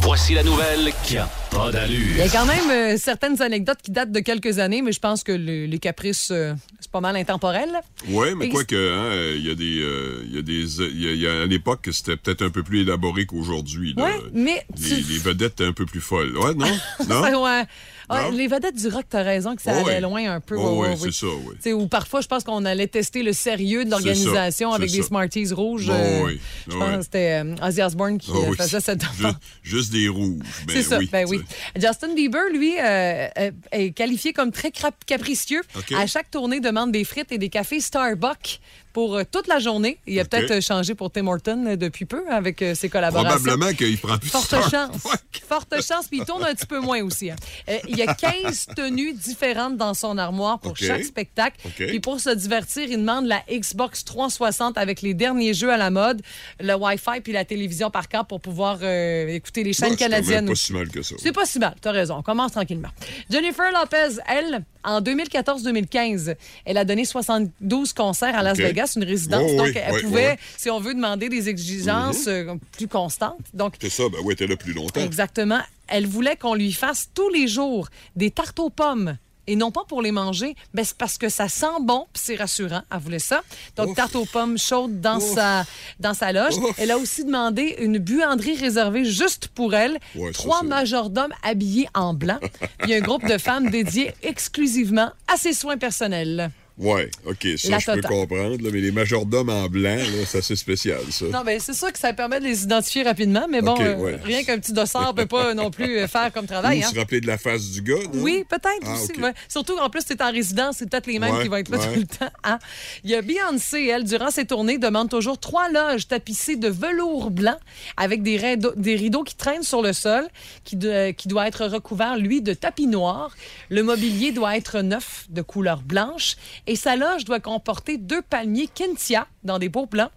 Voici 0.01 0.33
la 0.33 0.43
nouvelle 0.43 0.91
qui 1.03 1.17
a 1.17 1.29
pas 1.51 1.65
Il 1.65 1.69
y 1.69 1.73
d'allure. 1.73 2.23
a 2.23 2.27
quand 2.29 2.45
même 2.45 2.69
euh, 2.71 2.97
certaines 2.97 3.41
anecdotes 3.41 3.79
qui 3.83 3.91
datent 3.91 4.11
de 4.11 4.19
quelques 4.19 4.57
années, 4.59 4.81
mais 4.81 4.91
je 4.91 4.99
pense 4.99 5.23
que 5.23 5.31
le- 5.31 5.65
les 5.65 5.79
caprices, 5.79 6.29
euh, 6.31 6.53
c'est 6.79 6.89
pas 6.91 7.01
mal 7.01 7.15
intemporel. 7.15 7.69
Ouais, 8.07 8.33
mais 8.35 8.47
Et- 8.47 8.49
quoi 8.49 8.63
que, 8.63 8.75
hein, 8.75 9.03
euh, 9.11 9.35
il 9.37 9.45
y 9.47 9.51
a 9.51 9.55
des, 9.55 9.79
euh, 9.81 10.23
il 10.25 10.35
y 10.35 10.39
a 10.39 10.41
des, 10.41 10.81
il 10.81 11.01
y 11.03 11.07
a- 11.07 11.11
il 11.11 11.19
y 11.21 11.27
a 11.27 11.41
à 11.43 11.45
l'époque 11.45 11.81
que 11.83 11.91
c'était 11.91 12.17
peut-être 12.17 12.41
un 12.43 12.49
peu 12.49 12.63
plus 12.63 12.81
élaboré 12.81 13.25
qu'aujourd'hui. 13.25 13.93
Ouais, 13.97 14.15
mais 14.33 14.65
tu- 14.75 14.95
Les, 14.95 15.01
les 15.01 15.17
vedettes 15.19 15.53
étaient 15.53 15.65
un 15.65 15.73
peu 15.73 15.85
plus 15.85 16.01
folles. 16.01 16.35
Ouais, 16.37 16.53
non? 16.55 16.67
Non? 17.09 17.43
Ouais, 17.43 17.65
Non? 18.09 18.31
les 18.31 18.47
vedettes 18.47 18.75
du 18.75 18.87
rock, 18.87 19.05
t'as 19.09 19.23
raison 19.23 19.55
que 19.55 19.61
ça 19.61 19.71
Ouais, 19.83 19.91
allait 19.91 20.01
loin 20.01 20.31
un 20.33 20.39
peu. 20.39 20.55
Ouais, 20.55 20.63
ouais, 20.63 20.77
ouais, 20.89 20.95
c'est 20.97 21.05
oui. 21.05 21.13
ça, 21.13 21.27
oui. 21.65 21.73
Ou 21.73 21.87
parfois, 21.87 22.21
je 22.21 22.27
pense 22.27 22.43
qu'on 22.43 22.65
allait 22.65 22.87
tester 22.87 23.21
le 23.23 23.33
sérieux 23.33 23.85
de 23.85 23.89
ça, 23.89 23.95
l'organisation 23.97 24.73
avec 24.73 24.91
des 24.91 25.01
ça. 25.01 25.07
Smarties 25.07 25.53
rouges. 25.53 25.89
Euh, 25.91 26.23
oui, 26.25 26.39
Je 26.67 26.75
pense 26.77 26.97
que 26.97 27.03
c'était 27.03 27.43
euh, 27.43 27.55
Ozzy 27.67 27.81
Osbourne 27.81 28.17
qui 28.17 28.31
Ah 28.33 28.37
euh, 28.37 28.49
oui. 28.49 28.57
faisait 28.57 28.79
cette 28.81 29.03
Juste, 29.13 29.37
juste 29.63 29.91
des 29.91 30.07
rouges. 30.07 30.39
Ben 30.67 30.73
C'est 30.75 30.83
ça, 30.83 30.97
oui, 30.97 31.09
ben 31.11 31.25
oui. 31.29 31.41
Justin 31.75 32.13
Bieber, 32.15 32.41
lui, 32.53 32.73
euh, 32.79 33.27
est 33.71 33.91
qualifié 33.91 34.33
comme 34.33 34.51
très 34.51 34.71
capricieux. 35.05 35.61
À 35.95 36.07
chaque 36.07 36.31
tournée, 36.31 36.59
demande 36.59 36.91
des 36.91 37.03
frites 37.03 37.31
et 37.31 37.37
des 37.37 37.49
cafés 37.49 37.79
Starbucks 37.79 38.59
pour 38.99 39.15
euh, 39.15 39.23
toute 39.31 39.47
la 39.47 39.59
journée. 39.59 39.97
Il 40.07 40.19
a 40.19 40.25
peut-être 40.25 40.51
euh, 40.51 40.59
changé 40.59 40.93
pour 40.93 41.09
Tim 41.09 41.25
Horton 41.27 41.63
euh, 41.67 41.75
depuis 41.77 42.03
peu 42.03 42.21
avec 42.29 42.61
ses 42.75 42.89
collaborations. 42.89 43.29
Probablement 43.45 43.73
qu'il 43.73 43.97
prend 43.97 44.17
plus 44.17 44.29
Forte 44.29 44.53
chance. 44.69 45.07
Forte 45.47 45.73
chance, 45.81 46.07
puis 46.09 46.19
il 46.19 46.25
tourne 46.25 46.43
un 46.43 46.53
petit 46.53 46.65
peu 46.65 46.79
moins 46.81 47.01
aussi. 47.01 47.31
hein. 47.31 47.37
Euh, 47.69 47.77
il 47.87 47.95
y 47.97 48.01
a 48.01 48.13
15 48.13 48.67
tenues 48.75 49.13
différentes 49.13 49.77
dans 49.77 49.93
son 49.93 50.17
armoire 50.17 50.59
pour 50.59 50.75
chaque 50.75 51.05
spectacle. 51.05 51.55
OK. 51.65 51.87
Puis 51.87 52.01
pour 52.01 52.19
se 52.19 52.29
divertir, 52.31 52.83
il 52.89 52.97
demande 52.97 53.25
la 53.25 53.41
Xbox 53.49 54.03
360 54.03 54.77
avec 54.77 55.01
les 55.01 55.13
derniers 55.13 55.53
jeux 55.53 55.71
à 55.71 55.77
la 55.77 55.91
mode, 55.91 56.21
le 56.59 56.73
Wi-Fi 56.75 57.21
puis 57.23 57.31
la 57.31 57.45
télévision 57.45 57.89
par 57.89 58.09
câble 58.09 58.27
pour 58.27 58.41
pouvoir 58.41 58.79
euh, 58.81 59.27
écouter 59.29 59.63
les 59.63 59.71
chaînes 59.71 59.91
Bah, 59.91 59.95
c'est 59.97 60.03
canadiennes. 60.09 60.47
pas 60.47 60.55
si 60.55 60.73
mal 60.73 60.89
que 60.89 61.01
ça. 61.03 61.15
C'est 61.19 61.31
pas 61.31 61.45
si 61.45 61.59
mal, 61.59 61.73
t'as 61.79 61.91
raison. 61.93 62.15
On 62.17 62.21
commence 62.23 62.51
tranquillement. 62.51 62.89
Jennifer 63.29 63.71
Lopez, 63.71 64.19
elle, 64.27 64.65
en 64.83 65.01
2014-2015, 65.01 66.35
elle 66.65 66.77
a 66.77 66.85
donné 66.85 67.05
72 67.05 67.93
concerts 67.93 68.37
à 68.37 68.43
Las. 68.43 68.57
Vegas, 68.57 68.93
une 68.95 69.03
résidence. 69.03 69.51
Oh, 69.53 69.57
donc, 69.57 69.67
oui, 69.67 69.73
elle 69.75 69.93
oui, 69.93 70.01
pouvait, 70.01 70.31
oui. 70.31 70.37
si 70.57 70.69
on 70.69 70.79
veut, 70.79 70.93
demander 70.93 71.29
des 71.29 71.49
exigences 71.49 72.27
euh, 72.27 72.55
plus 72.71 72.87
constantes. 72.87 73.39
Donc, 73.53 73.75
C'est 73.81 73.89
ça, 73.89 74.03
ben 74.09 74.19
oui, 74.23 74.35
t'es 74.35 74.47
là 74.47 74.55
plus 74.55 74.73
longtemps. 74.73 75.01
Exactement. 75.01 75.59
Elle 75.87 76.07
voulait 76.07 76.35
qu'on 76.35 76.55
lui 76.55 76.71
fasse 76.71 77.09
tous 77.13 77.29
les 77.29 77.47
jours 77.47 77.89
des 78.15 78.31
tartes 78.31 78.59
aux 78.59 78.69
pommes. 78.69 79.17
Et 79.49 79.55
non 79.55 79.71
pas 79.71 79.81
pour 79.87 80.03
les 80.03 80.11
manger, 80.11 80.55
mais 80.75 80.83
c'est 80.83 80.95
parce 80.95 81.17
que 81.17 81.27
ça 81.27 81.49
sent 81.49 81.65
bon, 81.81 82.05
puis 82.13 82.21
c'est 82.23 82.35
rassurant. 82.35 82.83
Elle 82.93 82.99
voulait 82.99 83.17
ça. 83.17 83.41
Donc, 83.75 83.89
Ouf. 83.89 83.95
tarte 83.95 84.15
aux 84.15 84.25
pommes 84.25 84.59
chaude 84.59 85.01
dans, 85.01 85.17
Ouf. 85.17 85.33
sa, 85.33 85.65
dans 85.99 86.13
sa 86.13 86.31
loge. 86.31 86.55
Ouf. 86.55 86.75
Elle 86.77 86.91
a 86.91 86.99
aussi 86.99 87.25
demandé 87.25 87.75
une 87.79 87.97
buanderie 87.97 88.55
réservée 88.57 89.05
juste 89.05 89.47
pour 89.47 89.73
elle. 89.73 89.97
Ouais, 90.13 90.31
Trois 90.33 90.61
majordomes 90.61 91.33
habillés 91.41 91.89
en 91.95 92.13
blanc. 92.13 92.37
Il 92.83 92.91
y 92.91 92.93
a 92.93 92.97
un 92.97 93.01
groupe 93.01 93.25
de 93.27 93.39
femmes 93.39 93.71
dédié 93.71 94.13
exclusivement 94.21 95.09
à 95.27 95.35
ses 95.35 95.53
soins 95.53 95.77
personnels. 95.77 96.51
Ouais, 96.79 97.11
OK, 97.25 97.45
ça, 97.57 97.71
La 97.71 97.79
je 97.79 97.91
peux 97.91 98.01
comprendre. 98.01 98.55
là, 98.63 98.69
mais 98.71 98.79
les 98.79 98.91
majordomes 98.91 99.49
en 99.49 99.67
blanc, 99.67 99.97
c'est 100.25 100.37
assez 100.37 100.55
spécial, 100.55 101.01
ça. 101.11 101.25
Non, 101.25 101.43
ben 101.45 101.59
c'est 101.59 101.73
sûr 101.73 101.91
que 101.91 101.99
ça 101.99 102.13
permet 102.13 102.39
de 102.39 102.45
les 102.45 102.63
identifier 102.63 103.03
rapidement, 103.03 103.47
mais 103.49 103.61
bon, 103.61 103.75
euh, 103.81 103.95
ouais. 103.97 104.19
rien 104.23 104.43
qu'un 104.45 104.57
petit 104.59 104.71
dossard 104.71 105.13
peut 105.13 105.25
pas 105.25 105.53
non 105.53 105.71
plus 105.71 105.99
euh, 105.99 106.07
faire 106.07 106.31
comme 106.31 106.45
travail. 106.47 106.79
Ou 106.79 106.85
hein. 106.85 106.89
se 106.93 106.97
rappeler 106.97 107.19
de 107.19 107.27
la 107.27 107.37
face 107.37 107.69
du 107.71 107.81
gars, 107.81 107.95
non? 108.13 108.21
Oui, 108.21 108.45
peut-être 108.47 108.85
Ah, 108.85 108.93
aussi. 108.93 109.11
Ouais. 109.19 109.33
Surtout 109.49 109.77
en 109.77 109.89
plus, 109.89 110.05
tu 110.05 110.13
es 110.13 110.21
en 110.23 110.31
résidence, 110.31 110.77
c'est 110.79 110.89
peut-être 110.89 111.07
les 111.07 111.19
mêmes 111.19 111.35
Ouais, 111.35 111.43
qui 111.43 111.49
vont 111.49 111.57
être 111.57 111.69
là 111.69 111.79
tout 111.79 111.99
le 111.99 112.05
temps. 112.05 112.31
hein. 112.45 112.59
Il 113.03 113.09
y 113.09 113.15
a 113.15 113.21
Beyoncé, 113.21 113.85
elle, 113.87 114.05
durant 114.05 114.31
ses 114.31 114.45
tournées, 114.45 114.77
demande 114.77 115.09
toujours 115.09 115.37
trois 115.37 115.69
loges 115.69 116.07
tapissées 116.07 116.55
de 116.55 116.69
velours 116.69 117.29
blanc 117.29 117.57
avec 117.97 118.23
des 118.23 118.37
rideaux, 118.37 118.71
des 118.77 118.95
rideaux 118.95 119.23
qui 119.23 119.35
traînent 119.35 119.63
sur 119.63 119.81
le 119.81 119.91
sol, 119.91 120.23
qui, 120.63 120.77
de- 120.77 121.11
qui 121.11 121.27
doit 121.27 121.45
être 121.47 121.65
recouvert, 121.65 122.15
lui, 122.15 122.41
de 122.41 122.53
tapis 122.53 122.87
noirs. 122.87 123.35
Le 123.69 123.83
mobilier 123.83 124.31
doit 124.31 124.55
être 124.55 124.79
neuf, 124.79 125.25
de 125.29 125.41
couleur 125.41 125.81
blanche. 125.81 126.37
Et 126.69 126.75
sa 126.75 126.95
loge 126.95 127.25
doit 127.25 127.39
comporter 127.39 127.97
deux 127.97 128.21
palmiers 128.21 128.67
Kentia 128.67 129.25
dans 129.43 129.57
des 129.57 129.71
pots 129.71 129.87
blancs. 129.87 130.11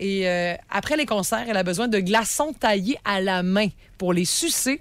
Et 0.00 0.28
euh, 0.28 0.56
après 0.68 0.96
les 0.96 1.06
concerts, 1.06 1.44
elle 1.48 1.56
a 1.56 1.62
besoin 1.62 1.86
de 1.86 2.00
glaçons 2.00 2.52
taillés 2.52 2.98
à 3.04 3.20
la 3.20 3.44
main 3.44 3.68
pour 3.96 4.12
les 4.12 4.24
sucer. 4.24 4.80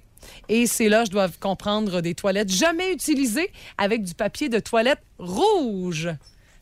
Et 0.49 0.65
ces 0.65 0.89
loges 0.89 1.11
doivent 1.11 1.37
comprendre 1.37 2.01
des 2.01 2.15
toilettes 2.15 2.51
jamais 2.51 2.91
utilisées 2.91 3.51
avec 3.77 4.03
du 4.03 4.15
papier 4.15 4.49
de 4.49 4.57
toilette 4.57 5.03
rouge. 5.19 6.09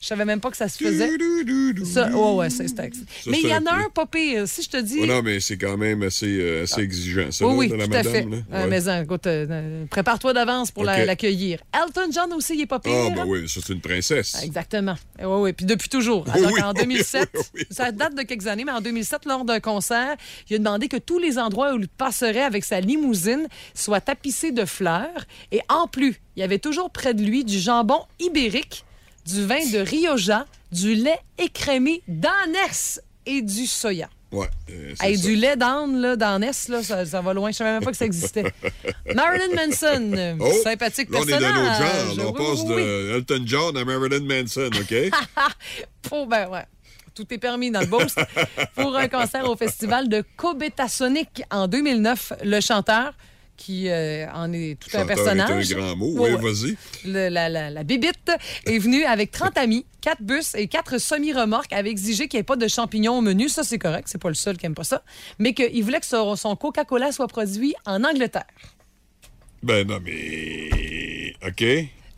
Je 0.02 0.08
savais 0.08 0.26
même 0.26 0.40
pas 0.42 0.50
que 0.50 0.58
ça 0.58 0.68
se 0.68 0.84
faisait. 0.84 1.12
Ça, 1.86 2.10
ouais, 2.10 2.34
ouais, 2.34 2.50
c'est 2.50 2.66
Mais 3.28 3.40
il 3.40 3.48
y 3.48 3.54
en 3.54 3.64
a 3.68 3.74
un 3.74 3.90
pas 3.94 4.08
pire. 4.08 4.48
Si 4.48 4.64
je 4.64 4.70
te 4.70 4.78
dis. 4.78 4.98
Oh 5.04 5.06
non, 5.06 5.22
mais 5.22 5.40
c'est 5.40 5.58
quand 5.58 5.78
même 5.78 6.02
assez, 6.02 6.40
euh, 6.40 6.64
assez 6.64 6.82
exigeant, 6.82 7.30
ça, 7.30 7.46
Oui, 7.46 7.68
là, 7.70 7.76
oui, 7.78 7.88
tout 7.88 7.96
à 7.96 8.02
fait. 8.04 8.26
Ouais. 8.26 8.68
mais 8.68 8.90
hein, 8.90 9.04
écoute, 9.04 9.28
euh, 9.28 9.86
prépare-toi 9.92 10.34
d'avance 10.34 10.72
pour 10.72 10.86
l'accueillir. 10.86 11.60
Elton 11.72 12.10
John 12.12 12.34
aussi, 12.34 12.56
il 12.56 12.62
est 12.62 12.66
pas 12.66 12.80
pire. 12.80 12.94
Ah, 12.96 13.10
ben 13.12 13.26
oui, 13.28 13.48
ça, 13.48 13.60
c'est 13.64 13.74
une 13.74 13.80
princesse. 13.80 14.42
Exactement. 14.44 14.96
Oui, 15.20 15.26
oui. 15.28 15.54
Puis 15.54 15.68
depuis 15.68 15.88
toujours. 15.88 16.26
Oui, 16.26 16.34
Alors 16.34 16.52
oui, 16.52 16.62
en 16.64 16.74
oui, 16.74 16.82
2007, 16.82 17.30
oui, 17.36 17.42
oui. 17.56 17.64
ça 17.70 17.92
date 17.92 18.16
de 18.16 18.24
quelques 18.24 18.48
années, 18.48 18.66
mais 18.66 18.72
en 18.72 18.82
2007, 18.82 19.26
lors 19.26 19.46
d'un 19.46 19.60
concert, 19.60 20.16
il 20.50 20.56
a 20.56 20.58
demandé 20.58 20.88
que 20.88 20.98
tous 20.98 21.20
les 21.20 21.38
endroits 21.38 21.76
où 21.76 21.80
il 21.80 21.88
passerait 21.88 22.42
avec 22.42 22.64
sa 22.64 22.80
limousine 22.80 23.48
soient 23.76 24.02
tapissés 24.02 24.52
de 24.52 24.66
fleurs. 24.66 25.26
Et 25.52 25.62
en 25.70 25.86
plus, 25.88 26.20
il 26.36 26.40
y 26.40 26.44
avait 26.44 26.58
toujours 26.60 26.90
près 26.90 27.14
de 27.14 27.22
lui 27.22 27.44
du 27.44 27.60
jambon 27.60 28.00
ibérique, 28.20 28.84
du 29.26 29.46
vin 29.46 29.60
de 29.72 29.80
Rioja, 29.80 30.46
du 30.72 30.96
lait 30.96 31.20
écrémé 31.38 32.02
d'ânesse 32.08 33.02
et 33.26 33.42
du 33.42 33.66
soya. 33.68 34.10
Ouais, 34.32 34.48
euh, 34.70 34.94
Hey, 35.02 35.18
ça. 35.18 35.28
du 35.28 35.36
lait 35.36 35.58
d'âne 35.58 36.16
d'ânesse, 36.16 36.70
là, 36.70 36.82
ça, 36.82 37.06
ça 37.06 37.20
va 37.22 37.34
loin. 37.34 37.52
Je 37.52 37.58
savais 37.58 37.72
même 37.74 37.84
pas 37.84 37.92
que 37.92 37.98
ça 37.98 38.06
existait. 38.06 38.46
Marilyn 39.14 39.54
Manson, 39.56 40.12
euh, 40.16 40.36
Oh, 40.40 40.52
sympathique 40.64 41.10
là, 41.12 41.20
on 41.22 41.28
est 41.28 41.32
d'un 41.32 41.40
personnage. 41.40 42.08
autre 42.08 42.16
genre. 42.16 42.16
là, 42.16 42.24
on 42.24 42.32
Oui, 42.32 42.38
passe 42.38 42.60
oui, 42.62 42.76
de 42.84 43.16
Elton 43.18 43.44
John 43.46 43.78
à 43.78 43.84
Marilyn 43.84 44.22
Manson, 44.26 44.70
OK? 44.74 44.96
Pour, 46.04 46.28
ben 46.28 46.48
ouais. 46.48 46.64
Tout 47.14 47.26
est 47.34 47.38
permis 47.38 47.72
dans 47.72 47.82
le 47.82 47.88
boost. 47.88 48.18
Pour 48.76 48.96
un 48.96 49.10
concert 49.10 49.50
au 49.50 49.58
festival 49.58 50.08
de 50.08 50.24
Cobetasonic 50.38 51.44
en 51.52 51.68
2009, 51.68 52.32
le 52.46 52.62
chanteur, 52.62 53.14
qui 53.62 53.90
euh, 53.90 54.26
en 54.34 54.52
est 54.54 54.80
tout 54.80 54.90
un 54.98 55.06
personnage. 55.06 55.72
est 55.72 55.76
un 55.76 55.78
grand 55.78 55.96
mot. 55.96 56.14
Oui, 56.18 56.32
vas-y. 56.32 56.76
La, 57.06 57.30
la, 57.30 57.70
la 57.70 57.84
bibite 57.84 58.32
est 58.66 58.80
venue 58.80 59.04
avec 59.04 59.30
30 59.30 59.56
amis, 59.60 59.86
4 60.02 60.24
bus 60.24 60.56
et 60.56 60.68
4 60.68 60.98
semi-remorques, 60.98 61.72
avait 61.72 61.92
exigé 61.92 62.28
qu'il 62.28 62.40
n'y 62.40 62.42
ait 62.42 62.44
pas 62.44 62.56
de 62.56 62.68
champignons 62.68 63.20
au 63.20 63.22
menu. 63.22 63.50
Ça, 63.50 63.64
c'est 63.64 63.78
correct. 63.78 64.08
C'est 64.08 64.22
pas 64.22 64.30
le 64.30 64.36
seul 64.36 64.58
qui 64.58 64.66
aime 64.66 64.74
pas 64.74 64.84
ça. 64.84 65.04
Mais 65.38 65.54
qu'il 65.54 65.84
voulait 65.84 66.00
que 66.00 66.08
son, 66.08 66.36
son 66.36 66.56
Coca-Cola 66.56 67.12
soit 67.12 67.28
produit 67.28 67.76
en 67.86 68.04
Angleterre. 68.04 68.48
Ben 69.62 69.88
non, 69.88 70.00
mais... 70.04 71.36
OK. 71.48 71.64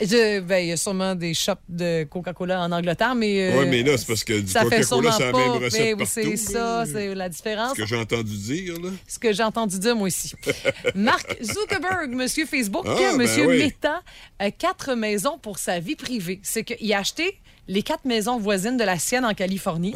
Je, 0.02 0.40
ben, 0.40 0.58
il 0.58 0.68
y 0.70 0.72
a 0.72 0.78
sûrement 0.78 1.16
des 1.16 1.34
shops 1.34 1.54
de 1.70 2.04
Coca-Cola 2.04 2.62
en 2.62 2.72
Angleterre, 2.72 3.16
mais. 3.16 3.52
euh, 3.52 3.60
Oui, 3.60 3.68
mais 3.70 3.84
là, 3.84 3.98
c'est 3.98 4.08
parce 4.08 4.24
que 4.24 4.40
du 4.40 4.48
ça 4.52 4.62
fait 4.66 4.82
Coca-Cola, 4.82 5.12
sûrement 5.12 5.18
c'est 5.18 5.26
la 5.26 5.32
pas. 5.32 5.38
même 5.38 5.64
recette. 5.64 6.08
C'est 6.08 6.38
ça, 6.38 6.84
c'est 6.86 7.16
la 7.16 7.30
différence. 7.30 7.72
Ce 7.78 7.82
que 7.82 7.86
j'ai 7.88 7.96
entendu 7.96 8.36
dire, 8.38 8.74
là. 8.82 8.90
Ce 9.08 9.20
que 9.20 9.32
j'ai 9.34 9.44
entendu 9.44 9.78
dire, 9.80 9.96
moi 9.96 10.08
aussi. 10.08 10.34
Mark 10.96 11.38
Zuckerberg, 11.42 12.10
monsieur 12.12 12.46
Facebook, 12.46 12.86
Ah, 12.88 12.96
ben 12.98 13.18
monsieur 13.18 13.48
oui. 13.48 13.60
Meta, 13.60 14.02
a 14.40 14.52
quatre 14.52 14.94
maisons 14.96 15.38
pour 15.38 15.58
sa 15.60 15.80
vie 15.80 15.96
privée. 15.96 16.40
C'est 16.44 16.64
qu'il 16.64 16.92
a 16.94 17.00
acheté 17.00 17.40
les 17.68 17.82
quatre 17.84 18.06
maisons 18.06 18.38
voisines 18.40 18.78
de 18.78 18.84
la 18.84 18.98
sienne 19.00 19.24
en 19.26 19.34
Californie 19.34 19.96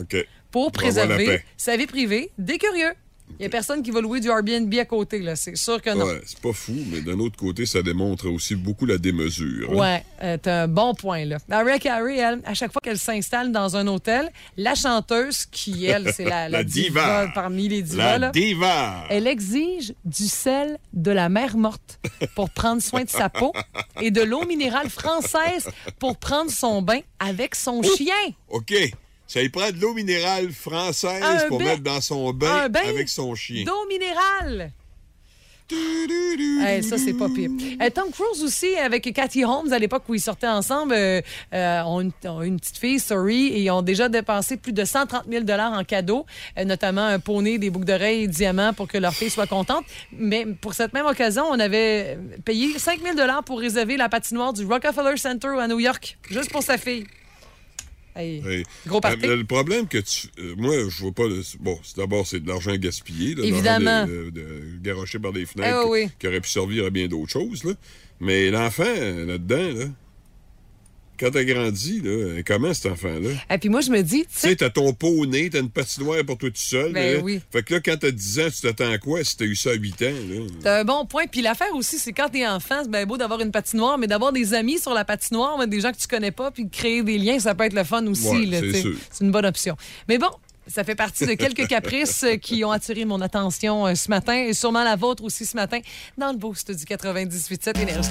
pour 0.51 0.71
préserver 0.71 1.41
sa 1.57 1.75
vie 1.75 1.87
privée 1.87 2.31
des 2.37 2.57
curieux. 2.57 2.93
Il 3.39 3.41
n'y 3.41 3.45
a 3.45 3.49
personne 3.49 3.83
qui 3.83 3.91
va 3.91 4.01
louer 4.01 4.19
du 4.19 4.29
Airbnb 4.29 4.73
à 4.79 4.85
côté, 4.85 5.19
là. 5.19 5.35
C'est 5.35 5.55
sûr 5.55 5.81
que 5.81 5.91
non. 5.95 6.05
Ouais, 6.05 6.21
c'est 6.25 6.39
pas 6.39 6.53
fou, 6.53 6.73
mais 6.91 7.01
d'un 7.01 7.19
autre 7.19 7.35
côté, 7.37 7.65
ça 7.67 7.81
démontre 7.83 8.29
aussi 8.29 8.55
beaucoup 8.55 8.85
la 8.85 8.97
démesure. 8.97 9.69
hein. 9.71 9.75
Ouais, 9.75 10.03
euh, 10.23 10.37
t'as 10.41 10.63
un 10.63 10.67
bon 10.67 10.95
point, 10.95 11.23
là. 11.25 11.37
Mariah 11.47 11.77
Carey, 11.77 12.17
elle, 12.17 12.41
à 12.45 12.53
chaque 12.55 12.71
fois 12.71 12.81
qu'elle 12.83 12.97
s'installe 12.97 13.51
dans 13.51 13.75
un 13.75 13.85
hôtel, 13.87 14.31
la 14.55 14.73
chanteuse, 14.73 15.45
qui, 15.45 15.85
elle, 15.85 16.11
c'est 16.13 16.23
la, 16.25 16.49
la 16.49 16.57
La 16.59 16.63
diva. 16.63 17.27
parmi 17.35 17.67
les 17.67 17.81
divas, 17.83 18.03
La 18.13 18.17
là, 18.17 18.29
diva! 18.31 19.03
elle 19.09 19.27
exige 19.27 19.93
du 20.05 20.25
sel 20.27 20.79
de 20.93 21.11
la 21.11 21.29
mer 21.29 21.57
morte 21.57 21.99
pour 22.35 22.49
prendre 22.49 22.81
soin 22.81 23.03
de 23.03 23.09
sa 23.09 23.29
peau 23.29 23.53
et 24.01 24.09
de 24.09 24.21
l'eau 24.21 24.45
minérale 24.47 24.89
française 24.89 25.69
pour 25.99 26.17
prendre 26.17 26.49
son 26.49 26.81
bain 26.81 26.99
avec 27.19 27.53
son 27.55 27.83
chien. 27.83 28.13
OK. 28.49 28.73
Ça 29.27 29.41
y 29.41 29.49
prend 29.49 29.69
de 29.71 29.79
l'eau 29.81 29.93
minérale 29.93 30.51
française 30.51 31.21
Un 31.21 31.47
pour 31.49 31.59
bain- 31.59 31.65
mettre 31.65 31.83
dans 31.83 32.01
son 32.01 32.31
bain, 32.33 32.69
avec 32.73 33.09
son 33.09 33.35
chien. 33.35 33.63
D'eau 33.65 33.85
minérale. 33.89 34.71
Hey, 35.69 36.81
ça, 36.81 36.97
c'est 36.97 37.13
pas 37.13 37.27
pire. 37.27 37.49
Euh, 37.81 37.89
Tom 37.89 38.09
Cruise 38.09 38.41
aussi, 38.41 38.73
avec 38.77 39.13
Cathy 39.13 39.43
Holmes, 39.43 39.73
à 39.73 39.79
l'époque 39.79 40.03
où 40.07 40.15
ils 40.15 40.21
sortaient 40.21 40.47
ensemble, 40.47 40.93
euh, 40.93 41.21
euh, 41.53 41.81
ont, 41.83 41.99
une, 41.99 42.11
ont 42.25 42.41
une 42.41 42.57
petite 42.57 42.77
fille, 42.77 42.99
Sorry, 42.99 43.47
et 43.47 43.63
ils 43.63 43.71
ont 43.71 43.81
déjà 43.81 44.07
dépensé 44.07 44.55
plus 44.55 44.71
de 44.71 44.85
130 44.85 45.25
000 45.29 45.43
en 45.59 45.83
cadeaux, 45.83 46.25
euh, 46.57 46.63
notamment 46.63 47.05
un 47.05 47.19
poney, 47.19 47.57
des 47.57 47.69
boucles 47.69 47.85
d'oreilles 47.85 48.23
et 48.23 48.27
diamants 48.29 48.71
pour 48.73 48.87
que 48.87 48.97
leur 48.97 49.13
fille 49.13 49.29
soit 49.29 49.47
contente. 49.47 49.83
Mais 50.13 50.45
pour 50.45 50.73
cette 50.73 50.93
même 50.93 51.05
occasion, 51.05 51.43
on 51.51 51.59
avait 51.59 52.17
payé 52.45 52.79
5 52.79 53.01
000 53.01 53.15
pour 53.45 53.59
réserver 53.59 53.97
la 53.97 54.07
patinoire 54.07 54.53
du 54.53 54.65
Rockefeller 54.65 55.17
Center 55.17 55.49
à 55.59 55.67
New 55.67 55.79
York, 55.81 56.17
juste 56.29 56.49
pour 56.51 56.63
sa 56.63 56.77
fille. 56.77 57.05
Hey, 58.17 58.41
Hey. 58.45 58.63
Gros 58.85 58.99
party. 59.01 59.25
Le, 59.27 59.35
le 59.37 59.43
problème 59.43 59.87
que 59.87 59.97
tu. 59.99 60.27
euh, 60.39 60.55
moi, 60.57 60.73
je 60.89 61.01
vois 61.03 61.11
pas. 61.11 61.27
le- 61.27 61.41
bon, 61.59 61.79
c'est- 61.83 61.97
d'abord, 61.97 62.25
c'est 62.25 62.39
de 62.39 62.47
l'argent 62.47 62.75
gaspillé. 62.75 63.35
là, 63.35 63.41
de 63.43 63.47
Évidemment. 63.47 63.85
l'argent 63.85 64.11
De, 64.11 64.29
de- 64.29 64.41
de- 64.41 64.63
garoché 64.81 65.19
par 65.19 65.33
des 65.33 65.45
fenêtres. 65.45 65.79
Ah 65.83 65.87
oui. 65.87 66.07
Qui 66.19 66.27
aurait 66.27 66.41
pu 66.41 66.49
servir 66.49 66.85
à 66.85 66.89
bien 66.89 67.07
d'autres 67.07 67.31
choses. 67.31 67.63
Là. 67.63 67.73
Mais 68.19 68.49
l'enfant, 68.49 68.83
euh, 68.87 69.25
là-dedans, 69.25 69.79
là, 69.79 69.85
quand 71.19 71.31
t'as 71.31 71.43
grandi, 71.43 72.01
là, 72.03 72.41
comment 72.45 72.73
cet 72.73 72.91
enfant-là? 72.91 73.29
Et 73.49 73.57
puis 73.57 73.69
moi, 73.69 73.81
je 73.81 73.89
me 73.91 74.01
dis, 74.01 74.21
tu 74.21 74.27
sais, 74.31 74.55
t'as 74.55 74.69
ton 74.69 74.93
pot 74.93 75.09
au 75.09 75.25
nez, 75.25 75.49
t'as 75.49 75.59
une 75.59 75.69
patinoire 75.69 76.23
pour 76.25 76.37
toi 76.37 76.49
tout 76.49 76.55
seul. 76.55 76.93
Ben 76.93 77.17
là. 77.17 77.23
oui. 77.23 77.41
Fait 77.51 77.63
que 77.63 77.73
là, 77.73 77.79
quand 77.79 77.97
t'as 77.99 78.11
10 78.11 78.39
ans, 78.39 78.47
tu 78.53 78.61
t'attends 78.61 78.91
à 78.91 78.97
quoi 78.97 79.23
si 79.23 79.37
t'as 79.37 79.45
eu 79.45 79.55
ça 79.55 79.71
à 79.71 79.73
8 79.73 80.01
ans? 80.03 80.13
T'as 80.61 80.79
un 80.81 80.83
bon 80.83 81.05
point. 81.05 81.25
Puis 81.31 81.41
l'affaire 81.41 81.73
aussi, 81.75 81.97
c'est 81.99 82.13
quand 82.13 82.29
t'es 82.29 82.47
enfant, 82.47 82.81
c'est 82.83 82.91
bien 82.91 83.05
beau 83.05 83.17
d'avoir 83.17 83.41
une 83.41 83.51
patinoire, 83.51 83.97
mais 83.97 84.07
d'avoir 84.07 84.31
des 84.31 84.53
amis 84.53 84.79
sur 84.79 84.93
la 84.93 85.05
patinoire, 85.05 85.67
des 85.67 85.81
gens 85.81 85.91
que 85.91 85.97
tu 85.97 86.07
connais 86.07 86.31
pas, 86.31 86.51
puis 86.51 86.65
de 86.65 86.71
créer 86.71 87.03
des 87.03 87.17
liens, 87.17 87.39
ça 87.39 87.55
peut 87.55 87.65
être 87.65 87.73
le 87.73 87.83
fun 87.83 88.05
aussi. 88.07 88.27
Ouais, 88.27 88.71
c'est 89.11 89.23
une 89.23 89.31
bonne 89.31 89.45
option. 89.45 89.75
Mais 90.07 90.17
bon. 90.17 90.29
Ça 90.67 90.83
fait 90.83 90.95
partie 90.95 91.25
de 91.25 91.33
quelques 91.33 91.67
caprices 91.67 92.23
euh, 92.23 92.35
qui 92.35 92.63
ont 92.65 92.71
attiré 92.71 93.05
mon 93.05 93.21
attention 93.21 93.87
euh, 93.87 93.95
ce 93.95 94.09
matin 94.09 94.33
et 94.35 94.53
sûrement 94.53 94.83
la 94.83 94.95
vôtre 94.95 95.23
aussi 95.23 95.45
ce 95.45 95.55
matin 95.55 95.79
dans 96.17 96.31
le 96.31 96.37
boost 96.37 96.71
du 96.71 96.83
98.7 96.83 97.79
Énergie. 97.79 98.09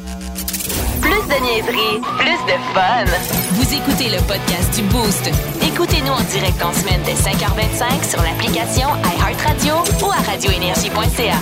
Plus 1.02 1.10
de 1.10 1.42
niaiserie, 1.44 2.00
plus 2.18 2.52
de 2.52 2.58
fun. 2.72 3.04
Vous 3.52 3.74
écoutez 3.74 4.08
le 4.08 4.18
podcast 4.26 4.74
du 4.74 4.82
Boost. 4.88 5.30
Écoutez-nous 5.62 6.12
en 6.12 6.22
direct 6.24 6.62
en 6.62 6.72
semaine 6.72 7.00
dès 7.04 7.12
5h25 7.14 8.10
sur 8.10 8.22
l'application 8.22 8.88
iHeartRadio 9.04 9.74
ou 10.06 10.10
à 10.10 10.16
radioénergie.ca. 10.22 11.36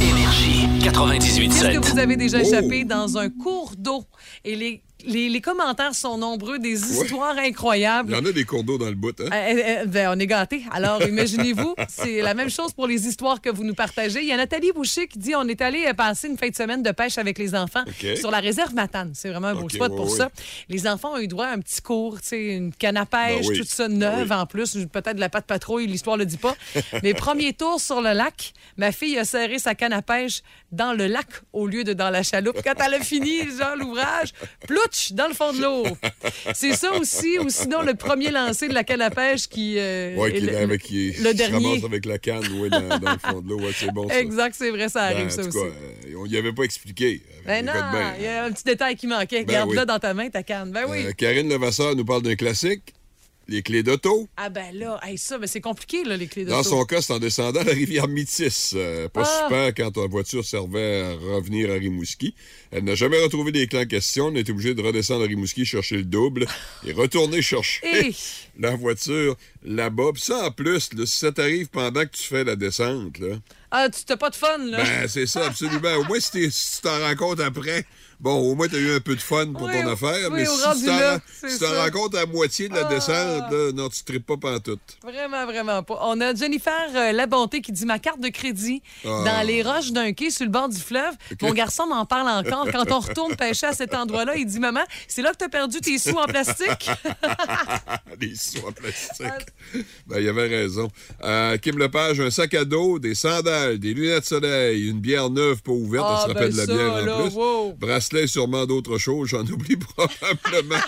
Énergie 0.00 0.64
Est-ce 0.84 1.64
98.7. 1.66 1.80
que 1.80 1.86
vous 1.92 1.98
avez 1.98 2.16
déjà 2.16 2.38
Oh. 2.38 2.46
échappé 2.46 2.84
dans 2.84 3.18
un 3.18 3.28
cours 3.28 3.72
d'eau? 3.76 4.04
Et 4.44 4.56
les, 4.56 4.82
les, 5.04 5.28
les 5.28 5.40
commentaires 5.40 5.94
sont 5.94 6.18
nombreux, 6.18 6.58
des 6.58 6.72
histoires 6.90 7.36
incroyables. 7.38 8.12
Il 8.12 8.16
y 8.16 8.20
en 8.20 8.24
a 8.24 8.32
des 8.32 8.44
cours 8.44 8.64
d'eau 8.64 8.78
dans 8.78 8.88
le 8.88 8.94
bout, 8.94 9.18
hein? 9.20 9.28
Euh, 9.32 9.36
euh, 9.36 9.62
euh, 9.82 9.86
ben, 9.86 10.10
on 10.14 10.18
est 10.18 10.26
gâtés. 10.26 10.62
Alors, 10.70 11.02
imaginez-vous, 11.02 11.74
c'est 11.88 12.20
la 12.20 12.34
même 12.34 12.50
chose 12.50 12.72
pour 12.72 12.86
les 12.86 13.06
histoires 13.06 13.40
que 13.40 13.48
vous 13.50 13.64
nous 13.64 13.74
partagez. 13.74 14.20
Il 14.20 14.26
y 14.26 14.32
a 14.32 14.36
Nathalie 14.36 14.72
Boucher 14.72 15.06
qui 15.06 15.18
dit 15.18 15.34
on 15.34 15.46
est 15.46 15.60
allé 15.60 15.86
euh, 15.86 15.94
passer 15.94 16.28
une 16.28 16.36
fin 16.36 16.48
de 16.48 16.54
semaine 16.54 16.82
de 16.82 16.90
pêche 16.90 17.18
avec 17.18 17.38
les 17.38 17.54
enfants 17.54 17.84
sur 18.16 18.30
la 18.30 18.40
réserve 18.40 18.74
Matane. 18.74 19.12
C'est 19.14 19.30
vraiment 19.30 19.48
un 19.48 19.54
beau 19.54 19.68
spot 19.68 19.90
ouais, 19.90 19.96
pour 19.96 20.10
ouais. 20.10 20.16
ça. 20.16 20.30
Les 20.68 20.86
enfants 20.88 21.14
ont 21.14 21.18
eu 21.18 21.28
droit 21.28 21.46
à 21.46 21.52
un 21.52 21.60
petit 21.60 21.80
cours, 21.80 22.18
une 22.32 22.72
canne 22.72 22.96
à 22.96 23.06
pêche, 23.06 23.46
Ben 23.46 23.50
oui. 23.50 23.58
tout 23.58 23.64
ça 23.64 23.88
Ben 23.88 23.98
neuve 23.98 24.28
oui. 24.30 24.36
en 24.36 24.46
plus. 24.46 24.78
Peut-être 24.92 25.14
de 25.16 25.20
la 25.20 25.28
pâte 25.28 25.46
patrouille, 25.46 25.86
l'histoire 25.86 26.16
le 26.16 26.26
dit 26.26 26.36
pas. 26.38 26.56
Mais 27.02 27.14
premier 27.14 27.52
tour 27.52 27.80
sur 27.80 28.00
le 28.00 28.12
lac, 28.12 28.52
ma 28.76 28.92
fille 28.92 29.18
a 29.18 29.24
serré 29.24 29.58
sa 29.58 29.74
canne 29.74 29.92
à 29.92 30.02
pêche 30.02 30.42
dans 30.72 30.92
le 30.92 31.06
lac 31.06 31.26
au 31.52 31.66
lieu 31.66 31.84
de 31.84 31.92
dans 31.92 32.10
la 32.10 32.22
chaloupe. 32.22 32.60
Quand 32.64 32.74
elle 32.84 32.94
a 32.94 33.00
fini, 33.00 33.38
genre, 33.56 33.76
l'ouvrage, 33.76 34.32
dans 35.12 35.28
le 35.28 35.34
fond 35.34 35.52
de 35.52 35.60
l'eau. 35.62 35.84
C'est 36.54 36.74
ça 36.74 36.92
aussi, 36.94 37.38
ou 37.38 37.48
sinon 37.48 37.82
le 37.82 37.94
premier 37.94 38.30
lancé 38.30 38.68
de 38.68 38.74
la 38.74 38.84
canne 38.84 39.02
à 39.02 39.10
pêche 39.10 39.46
qui. 39.48 39.76
euh, 39.78 40.14
Ouais, 40.16 40.36
est 40.36 40.40
le, 40.40 40.56
avec, 40.56 40.82
qui, 40.82 41.12
le 41.12 41.32
dernier. 41.34 41.82
avec 41.84 42.04
la 42.06 42.18
canne 42.18 42.46
ouais, 42.60 42.68
dans, 42.70 42.98
dans 42.98 43.12
le 43.12 43.18
fond 43.18 43.40
de 43.40 43.48
l'eau. 43.48 43.60
Ouais, 43.60 43.72
c'est 43.74 43.90
bon, 43.92 44.08
ça. 44.08 44.18
Exact, 44.20 44.54
c'est 44.56 44.70
vrai, 44.70 44.88
ça 44.88 45.08
Ben, 45.08 45.16
arrive, 45.16 45.26
en 45.26 45.30
ça 45.30 45.42
tout 45.42 45.48
aussi. 45.48 45.58
cas, 45.58 45.64
euh, 45.64 46.14
on 46.18 46.26
n'y 46.26 46.36
avait 46.36 46.52
pas 46.52 46.62
expliqué. 46.64 47.22
Ben 47.46 47.64
non, 47.64 47.72
il 48.18 48.24
y 48.24 48.26
a 48.26 48.44
un 48.44 48.52
petit 48.52 48.64
détail 48.64 48.96
qui 48.96 49.06
manquait. 49.06 49.44
Ben 49.44 49.52
Garde-le 49.54 49.80
oui. 49.80 49.86
dans 49.86 49.98
ta 49.98 50.12
main, 50.14 50.28
ta 50.28 50.42
canne. 50.42 50.70
Ben 50.72 50.84
oui. 50.88 51.06
Euh, 51.06 51.12
Karine 51.12 51.48
Levasseur 51.48 51.94
nous 51.96 52.04
parle 52.04 52.22
d'un 52.22 52.34
classique, 52.36 52.94
les 53.50 53.62
clés 53.62 53.82
d'auto. 53.82 54.28
Ah 54.36 54.50
ben 54.50 54.74
là, 54.76 55.00
hey, 55.02 55.16
ça, 55.16 55.38
ben 55.38 55.46
c'est 55.46 55.60
compliqué, 55.62 56.04
là, 56.04 56.16
les 56.16 56.26
clés 56.26 56.44
de 56.44 56.50
Dans 56.50 56.62
son 56.62 56.84
cas, 56.84 57.00
c'est 57.00 57.12
en 57.14 57.18
descendant 57.18 57.62
la 57.64 57.72
rivière 57.72 58.06
Métis. 58.06 58.72
Euh, 58.76 59.08
pas 59.08 59.22
Ah. 59.24 59.44
super 59.48 59.74
quand 59.74 59.90
ta 59.92 60.06
voiture 60.06 60.44
servait 60.44 61.00
à 61.02 61.12
revenir 61.34 61.70
à 61.70 61.74
Rimouski. 61.74 62.34
Elle 62.70 62.84
n'a 62.84 62.94
jamais 62.94 63.18
retrouvé 63.22 63.50
les 63.50 63.66
clés 63.66 63.80
en 63.80 63.86
question. 63.86 64.26
On 64.26 64.36
a 64.36 64.38
été 64.40 64.52
obligé 64.52 64.74
de 64.74 64.82
redescendre 64.82 65.24
à 65.24 65.26
Rimouski 65.26 65.64
chercher 65.64 65.96
le 65.96 66.04
double 66.04 66.46
et 66.86 66.92
retourner 66.92 67.40
chercher 67.40 67.80
Eh. 67.84 68.14
la 68.60 68.76
voiture 68.76 69.36
là-bas. 69.64 70.10
Puis 70.12 70.22
ça, 70.22 70.46
en 70.46 70.50
plus, 70.50 70.92
là, 70.94 71.06
si 71.06 71.16
ça 71.18 71.32
t'arrive 71.32 71.68
pendant 71.68 72.02
que 72.02 72.10
tu 72.16 72.24
fais 72.24 72.44
la 72.44 72.54
descente, 72.56 73.18
là, 73.18 73.36
Ah, 73.70 73.88
tu 73.88 74.04
t'as 74.04 74.16
pas 74.18 74.30
de 74.30 74.34
fun, 74.36 74.58
là. 74.58 74.82
ben 74.84 75.08
c'est 75.08 75.26
ça, 75.26 75.46
absolument. 75.46 75.94
Au 75.96 76.04
moins, 76.04 76.20
si 76.20 76.30
tu 76.30 76.50
t'en 76.82 76.98
rends 76.98 77.16
compte 77.16 77.40
après, 77.40 77.84
bon, 78.20 78.34
au 78.34 78.54
moins, 78.54 78.68
t'as 78.68 78.78
eu 78.78 78.94
un 78.94 79.00
peu 79.00 79.14
de 79.14 79.20
fun 79.20 79.46
pour 79.52 79.62
Oui, 79.66 79.72
ton 79.82 79.88
affaire. 79.90 80.28
oui, 80.30 80.40
mais 80.40 80.44
si 80.46 80.52
tu 80.56 80.86
t'en 81.58 81.66
rends- 81.74 81.84
tu 81.86 81.90
compte 81.92 82.14
à 82.14 82.26
moitié 82.26 82.68
de 82.68 82.74
la 82.74 82.86
Ah. 82.86 82.88
descente, 82.88 83.50
là, 83.52 83.72
non, 83.74 83.88
tu 83.88 84.02
tripes 84.04 84.26
pas 84.26 84.36
pantoute. 84.36 84.80
Vraiment, 85.02 85.44
vraiment 85.46 85.82
pas. 85.82 85.98
On 86.02 86.20
a 86.20 86.34
Jennifer 86.34 86.72
euh, 86.94 87.12
Labonté 87.12 87.60
qui 87.60 87.72
dit 87.72 87.84
ma 87.86 87.98
carte 87.98 88.20
de 88.20 88.28
crédit 88.28 88.82
Ah. 89.04 89.22
dans 89.24 89.46
les 89.46 89.62
roches 89.62 89.92
d'un 89.92 90.12
quai 90.12 90.30
sur 90.30 90.44
le 90.44 90.50
bord 90.50 90.68
du 90.68 90.78
fleuve. 90.80 91.14
Mon 91.42 91.52
garçon 91.52 91.86
m'en 91.86 92.04
parle 92.06 92.28
encore. 92.28 92.66
Quand 92.72 92.90
on 92.92 93.00
retourne 93.00 93.36
pêcher 93.36 93.66
à 93.66 93.72
cet 93.72 93.94
endroit-là, 93.94 94.36
il 94.36 94.46
dit 94.46 94.58
Maman, 94.58 94.82
c'est 95.06 95.22
là 95.22 95.32
que 95.32 95.38
tu 95.38 95.44
as 95.44 95.48
perdu 95.48 95.80
tes 95.80 95.98
sous 95.98 96.16
en 96.16 96.26
plastique. 96.26 96.90
des 98.18 98.34
sous 98.34 98.66
en 98.66 98.72
plastique. 98.72 99.26
Ben, 100.06 100.18
il 100.20 100.28
avait 100.28 100.46
raison. 100.48 100.88
Euh, 101.24 101.56
Kim 101.58 101.78
Lepage, 101.78 102.20
un 102.20 102.30
sac 102.30 102.54
à 102.54 102.64
dos, 102.64 102.98
des 102.98 103.14
sandales, 103.14 103.78
des 103.78 103.94
lunettes 103.94 104.20
de 104.22 104.26
soleil, 104.26 104.88
une 104.88 105.00
bière 105.00 105.30
neuve 105.30 105.62
pas 105.62 105.72
ouverte, 105.72 106.06
Ah, 106.08 106.24
elle 106.26 106.30
se 106.30 106.34
rappelle 106.34 106.50
ben 106.50 106.52
de 106.52 106.56
la 106.58 106.66
ça, 106.66 106.72
bière 106.74 106.92
en 106.92 107.04
là, 107.04 107.22
plus. 107.28 107.34
wow. 107.34 107.72
Bracelet, 108.08 108.26
sûrement 108.26 108.66
d'autres 108.66 108.98
choses, 108.98 109.28
j'en 109.28 109.42
oublie 109.46 109.76
probablement. 109.96 110.80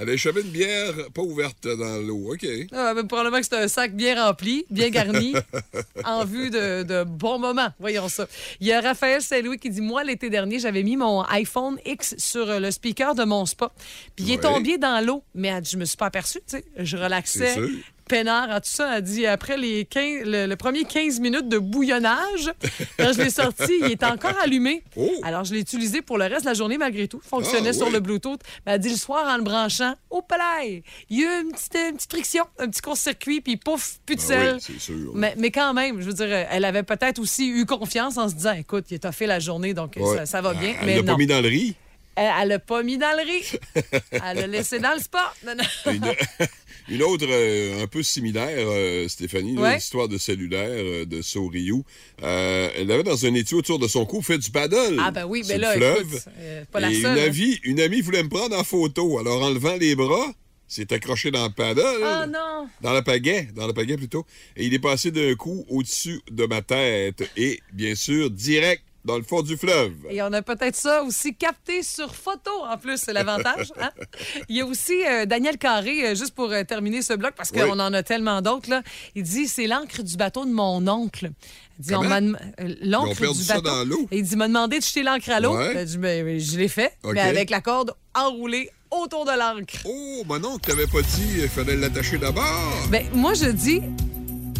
Elle 0.00 0.08
a 0.08 0.12
échappé 0.12 0.40
une 0.40 0.48
bière 0.50 0.92
pas 1.12 1.22
ouverte 1.22 1.66
dans 1.66 1.98
l'eau. 2.06 2.32
OK. 2.32 2.46
Ah, 2.72 2.94
ben, 2.94 3.06
probablement 3.06 3.38
que 3.40 3.46
c'est 3.46 3.56
un 3.56 3.68
sac 3.68 3.94
bien 3.94 4.22
rempli, 4.24 4.64
bien 4.70 4.88
garni, 4.90 5.34
en 6.04 6.24
vue 6.24 6.50
de, 6.50 6.82
de 6.82 7.04
bons 7.04 7.38
moments. 7.38 7.68
Voyons 7.78 8.08
ça. 8.08 8.26
Il 8.60 8.66
y 8.66 8.72
a 8.72 8.80
Raphaël 8.80 9.20
Saint-Louis 9.22 9.58
qui 9.58 9.70
dit 9.70 9.80
Moi, 9.80 10.04
l'été 10.04 10.30
dernier, 10.30 10.58
j'avais 10.58 10.82
mis 10.82 10.96
mon 10.96 11.22
iPhone 11.24 11.78
X 11.84 12.14
sur 12.18 12.48
euh, 12.48 12.58
le 12.60 12.70
speaker 12.70 13.14
de 13.14 13.24
mon 13.24 13.46
spa. 13.46 13.72
Puis 14.16 14.24
il 14.26 14.32
est 14.32 14.34
Ouais. 14.36 14.40
tombé 14.42 14.78
dans 14.78 15.04
l'eau. 15.04 15.22
Mais 15.34 15.52
je 15.64 15.76
me 15.76 15.84
suis 15.84 15.96
pas 15.96 16.06
aperçue. 16.06 16.40
tu 16.48 16.56
sais. 16.58 16.64
Je 16.78 16.96
relaxais. 16.96 17.56
Peinard 18.08 18.50
à 18.50 18.60
tout 18.60 18.70
ça. 18.70 18.96
Elle 18.98 19.02
dit 19.02 19.26
après 19.26 19.56
les 19.56 19.84
15 19.84 20.22
le, 20.24 20.46
le 20.46 20.56
premier 20.56 20.84
15 20.84 21.20
minutes 21.20 21.48
de 21.48 21.58
bouillonnage, 21.58 22.52
quand 22.98 23.12
je 23.12 23.22
l'ai 23.22 23.30
sorti, 23.30 23.72
il 23.80 23.90
était 23.92 24.06
encore 24.06 24.34
allumé. 24.42 24.82
Oh! 24.96 25.10
Alors, 25.22 25.44
je 25.44 25.54
l'ai 25.54 25.60
utilisé 25.60 26.02
pour 26.02 26.18
le 26.18 26.24
reste 26.26 26.42
de 26.42 26.48
la 26.48 26.54
journée 26.54 26.78
malgré 26.78 27.08
tout. 27.08 27.20
Fonctionnait 27.28 27.70
Ah, 27.70 27.72
sur 27.72 27.86
oui. 27.86 27.92
le 27.92 28.00
Bluetooth. 28.00 28.40
Mais 28.66 28.72
elle 28.72 28.80
dit 28.80 28.90
le 28.90 28.96
soir 28.96 29.24
en 29.26 29.36
le 29.36 29.42
branchant, 29.42 29.94
au 30.10 30.22
palais, 30.22 30.82
il 31.10 31.20
y 31.20 31.24
a 31.24 31.38
eu 31.40 31.42
une 31.44 31.52
petite, 31.52 31.74
une 31.90 31.96
petite 31.96 32.10
friction, 32.10 32.44
un 32.58 32.68
petit 32.68 32.80
court-circuit, 32.82 33.40
puis 33.40 33.56
pouf, 33.56 33.98
plus 34.06 34.16
de 34.16 34.20
Ah 34.20 34.58
sel. 34.58 34.58
mais, 35.14 35.34
mais 35.38 35.50
quand 35.50 35.72
même, 35.74 36.00
je 36.00 36.06
veux 36.06 36.12
dire, 36.14 36.26
elle 36.50 36.64
avait 36.64 36.82
peut-être 36.82 37.18
aussi 37.18 37.48
eu 37.48 37.64
confiance 37.66 38.18
en 38.18 38.28
se 38.28 38.34
disant 38.34 38.52
écoute, 38.52 38.86
il 38.90 38.98
a 39.02 39.12
fait 39.12 39.26
la 39.26 39.38
journée, 39.40 39.74
donc 39.74 39.94
Ouais. 39.96 40.16
ça, 40.18 40.26
ça 40.26 40.40
va 40.40 40.54
bien. 40.54 40.74
Elle 40.80 40.86
mais 40.86 40.96
non. 41.02 41.12
pas 41.12 41.16
mis 41.16 41.26
dans 41.26 41.40
le 41.40 41.48
riz? 41.48 41.74
Elle 42.16 42.30
elle 42.42 42.48
l'a 42.48 42.58
pas 42.60 42.82
mis 42.84 42.96
dans 42.96 43.10
le 43.16 43.24
riz. 43.24 43.58
Elle 44.12 44.36
l'a 44.38 44.46
laissé 44.46 44.78
dans 44.78 44.92
le 44.94 45.00
sport. 45.00 45.34
Une, 46.88 47.02
autre 47.02 47.26
euh, 47.28 47.82
un 47.82 47.86
peu 47.86 48.02
similaire, 48.02 48.66
euh, 48.68 49.08
Stéphanie, 49.08 49.56
Ouais. 49.56 49.76
l'histoire 49.76 50.08
de 50.08 50.18
cellulaire 50.18 50.68
euh, 50.70 51.04
de 51.06 51.22
Soryu. 51.22 51.82
Elle 52.22 52.90
avait 52.90 53.02
dans 53.02 53.24
un 53.24 53.34
étui 53.34 53.54
autour 53.56 53.78
de 53.78 53.88
son 53.88 54.04
cou 54.04 54.20
fait 54.22 54.38
du 54.38 54.50
paddle. 54.50 54.98
Ah 55.00 55.10
ben 55.10 55.24
oui, 55.24 55.42
mais 55.48 55.56
le 55.56 55.62
là, 55.62 55.98
écoute, 56.00 56.24
pas 56.70 56.80
la 56.80 56.90
Et 56.90 57.00
seule. 57.00 57.16
Une, 57.16 57.22
hein. 57.22 57.26
amie, 57.26 57.60
une 57.64 57.80
amie 57.80 58.00
voulait 58.00 58.22
me 58.22 58.28
prendre 58.28 58.58
en 58.58 58.64
photo. 58.64 59.18
Alors, 59.18 59.42
en 59.42 59.50
levant 59.50 59.76
les 59.76 59.94
bras, 59.94 60.32
s'est 60.68 60.92
accroché 60.92 61.30
dans 61.30 61.44
le 61.46 61.52
paddle. 61.52 61.82
Oh 62.02 62.26
non! 62.26 62.68
Dans 62.80 62.92
la 62.92 63.02
pagaie, 63.02 63.48
dans 63.54 63.66
la 63.66 63.72
pagaie 63.72 63.96
plutôt. 63.96 64.26
Et 64.56 64.66
il 64.66 64.74
est 64.74 64.78
passé 64.78 65.10
d'un 65.10 65.34
coup 65.36 65.64
au-dessus 65.68 66.20
de 66.30 66.46
ma 66.46 66.62
tête. 66.62 67.22
Et, 67.36 67.60
bien 67.72 67.94
sûr, 67.94 68.30
direct 68.30 68.82
dans 69.04 69.16
le 69.16 69.22
fond 69.22 69.42
du 69.42 69.56
fleuve. 69.56 69.92
Et 70.10 70.22
on 70.22 70.32
a 70.32 70.40
peut-être 70.42 70.76
ça 70.76 71.02
aussi 71.02 71.34
capté 71.34 71.82
sur 71.82 72.14
photo, 72.14 72.50
en 72.70 72.78
plus, 72.78 72.96
c'est 72.98 73.12
l'avantage. 73.12 73.72
hein? 73.80 73.90
Il 74.48 74.56
y 74.56 74.60
a 74.60 74.66
aussi 74.66 74.94
euh, 75.06 75.26
Daniel 75.26 75.58
Carré, 75.58 76.06
euh, 76.06 76.14
juste 76.14 76.34
pour 76.34 76.50
euh, 76.50 76.64
terminer 76.64 77.02
ce 77.02 77.12
bloc, 77.12 77.34
parce 77.36 77.50
Oui. 77.54 77.60
qu'on 77.60 77.78
en 77.80 77.92
a 77.92 78.02
tellement 78.02 78.40
d'autres. 78.42 78.70
là. 78.70 78.82
Il 79.14 79.22
dit 79.24 79.46
c'est 79.48 79.66
l'encre 79.66 80.02
du 80.02 80.16
bateau 80.16 80.44
de 80.46 80.52
mon 80.52 80.86
oncle. 80.88 81.30
Il 81.78 81.86
dit, 81.86 81.94
on 81.94 82.04
m'a 82.04 82.20
l'encre 82.20 83.32
du 83.32 83.42
ça 83.42 83.54
bateau. 83.60 83.68
dans 83.68 83.84
l'eau? 83.84 84.06
Et 84.10 84.18
il 84.18 84.22
dit 84.24 84.36
m'a 84.36 84.46
demandé 84.48 84.78
de 84.78 84.84
jeter 84.84 85.02
l'encre 85.02 85.28
à 85.30 85.40
l'eau. 85.40 85.56
Ouais. 85.56 85.74
Ben, 85.74 85.88
je, 85.88 85.98
ben, 85.98 86.38
je 86.38 86.56
l'ai 86.56 86.68
fait, 86.68 86.96
mais 87.04 87.20
avec 87.20 87.50
la 87.50 87.60
corde 87.60 87.94
enroulée 88.14 88.70
autour 88.90 89.24
de 89.24 89.32
l'encre. 89.32 89.74
Oh, 89.84 90.22
mon 90.26 90.42
oncle 90.44 90.60
t'avais 90.70 90.86
pas 90.86 91.02
dit 91.02 91.40
qu'il 91.40 91.48
fallait 91.48 91.76
l'attacher 91.76 92.16
d'abord. 92.16 92.72
Ben, 92.90 93.04
moi, 93.12 93.34
je 93.34 93.46
dis, 93.46 93.82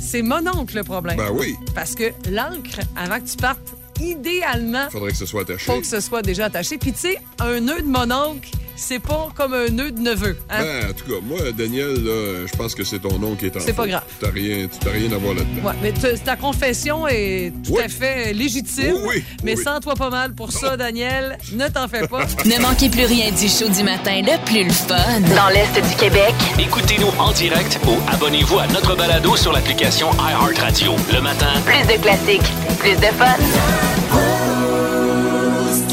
c'est 0.00 0.22
mon 0.22 0.46
oncle 0.48 0.74
le 0.76 0.82
problème. 0.82 1.16
Ben 1.16 1.30
oui, 1.32 1.54
Parce 1.74 1.94
que 1.94 2.10
l'encre, 2.28 2.80
avant 2.96 3.20
que 3.20 3.28
tu 3.30 3.36
partes, 3.36 3.74
idéalement, 4.00 4.88
faudrait 4.90 5.12
que 5.12 5.16
ce 5.16 5.26
soit 5.26 5.42
attaché. 5.42 5.64
faut 5.64 5.80
que 5.80 5.86
ce 5.86 6.00
soit 6.00 6.22
déjà 6.22 6.46
attaché. 6.46 6.78
Puis, 6.78 6.92
tu 6.92 7.00
sais, 7.00 7.18
un 7.38 7.60
nœud 7.60 7.80
de 7.80 7.86
mon 7.86 8.10
oncle, 8.10 8.50
c'est 8.76 8.98
pas 8.98 9.28
comme 9.34 9.54
un 9.54 9.68
nœud 9.68 9.90
de 9.90 10.00
neveu. 10.00 10.36
hein? 10.50 10.62
Ben, 10.62 10.90
en 10.90 10.92
tout 10.92 11.04
cas, 11.04 11.20
moi, 11.22 11.38
Daniel, 11.56 11.94
là, 12.04 12.46
je 12.46 12.56
pense 12.56 12.74
que 12.74 12.84
c'est 12.84 12.98
ton 12.98 13.22
oncle 13.22 13.36
qui 13.38 13.46
est 13.46 13.56
en 13.56 13.60
C'est 13.60 13.72
pas 13.72 13.86
grave. 13.86 14.02
T'as 14.20 14.30
rien, 14.30 14.66
tu 14.66 14.78
t'as 14.78 14.90
rien 14.90 15.10
à 15.12 15.16
voir 15.18 15.34
là-dedans. 15.34 15.68
Ouais, 15.68 15.74
mais 15.82 15.92
ta 16.24 16.36
confession 16.36 17.06
est 17.08 17.52
tout 17.64 17.72
Oui. 17.74 17.82
à 17.84 17.88
fait 17.88 18.32
légitime. 18.32 18.94
Oui, 19.06 19.14
oui, 19.16 19.24
mais 19.42 19.56
oui. 19.56 19.62
sens-toi 19.62 19.94
pas 19.94 20.10
mal 20.10 20.34
pour 20.34 20.52
ça, 20.52 20.76
Daniel. 20.76 21.38
Ne 21.52 21.68
t'en 21.68 21.88
fais 21.88 22.06
pas. 22.08 22.26
Ne 22.44 22.60
manquez 22.60 22.88
plus 22.90 23.04
rien 23.06 23.30
du 23.32 23.48
show 23.48 23.68
du 23.68 23.82
matin 23.82 24.20
le 24.22 24.44
plus 24.44 24.64
le 24.64 24.70
fun. 24.72 25.20
Dans 25.34 25.48
l'Est 25.48 25.74
du 25.88 25.96
Québec, 25.96 26.34
Écoutez-nous 26.58 27.08
en 27.18 27.32
direct 27.32 27.78
ou 27.86 27.96
abonnez-vous 28.12 28.58
à 28.58 28.66
notre 28.68 28.94
balado 28.96 29.36
sur 29.36 29.52
l'application 29.52 30.08
iHeartRadio. 30.12 30.92
Le 31.12 31.20
matin, 31.20 31.48
plus 31.64 31.86
de 31.96 32.00
classiques, 32.00 32.52
plus 32.78 32.94
de 32.96 33.12
fun. 33.16 33.93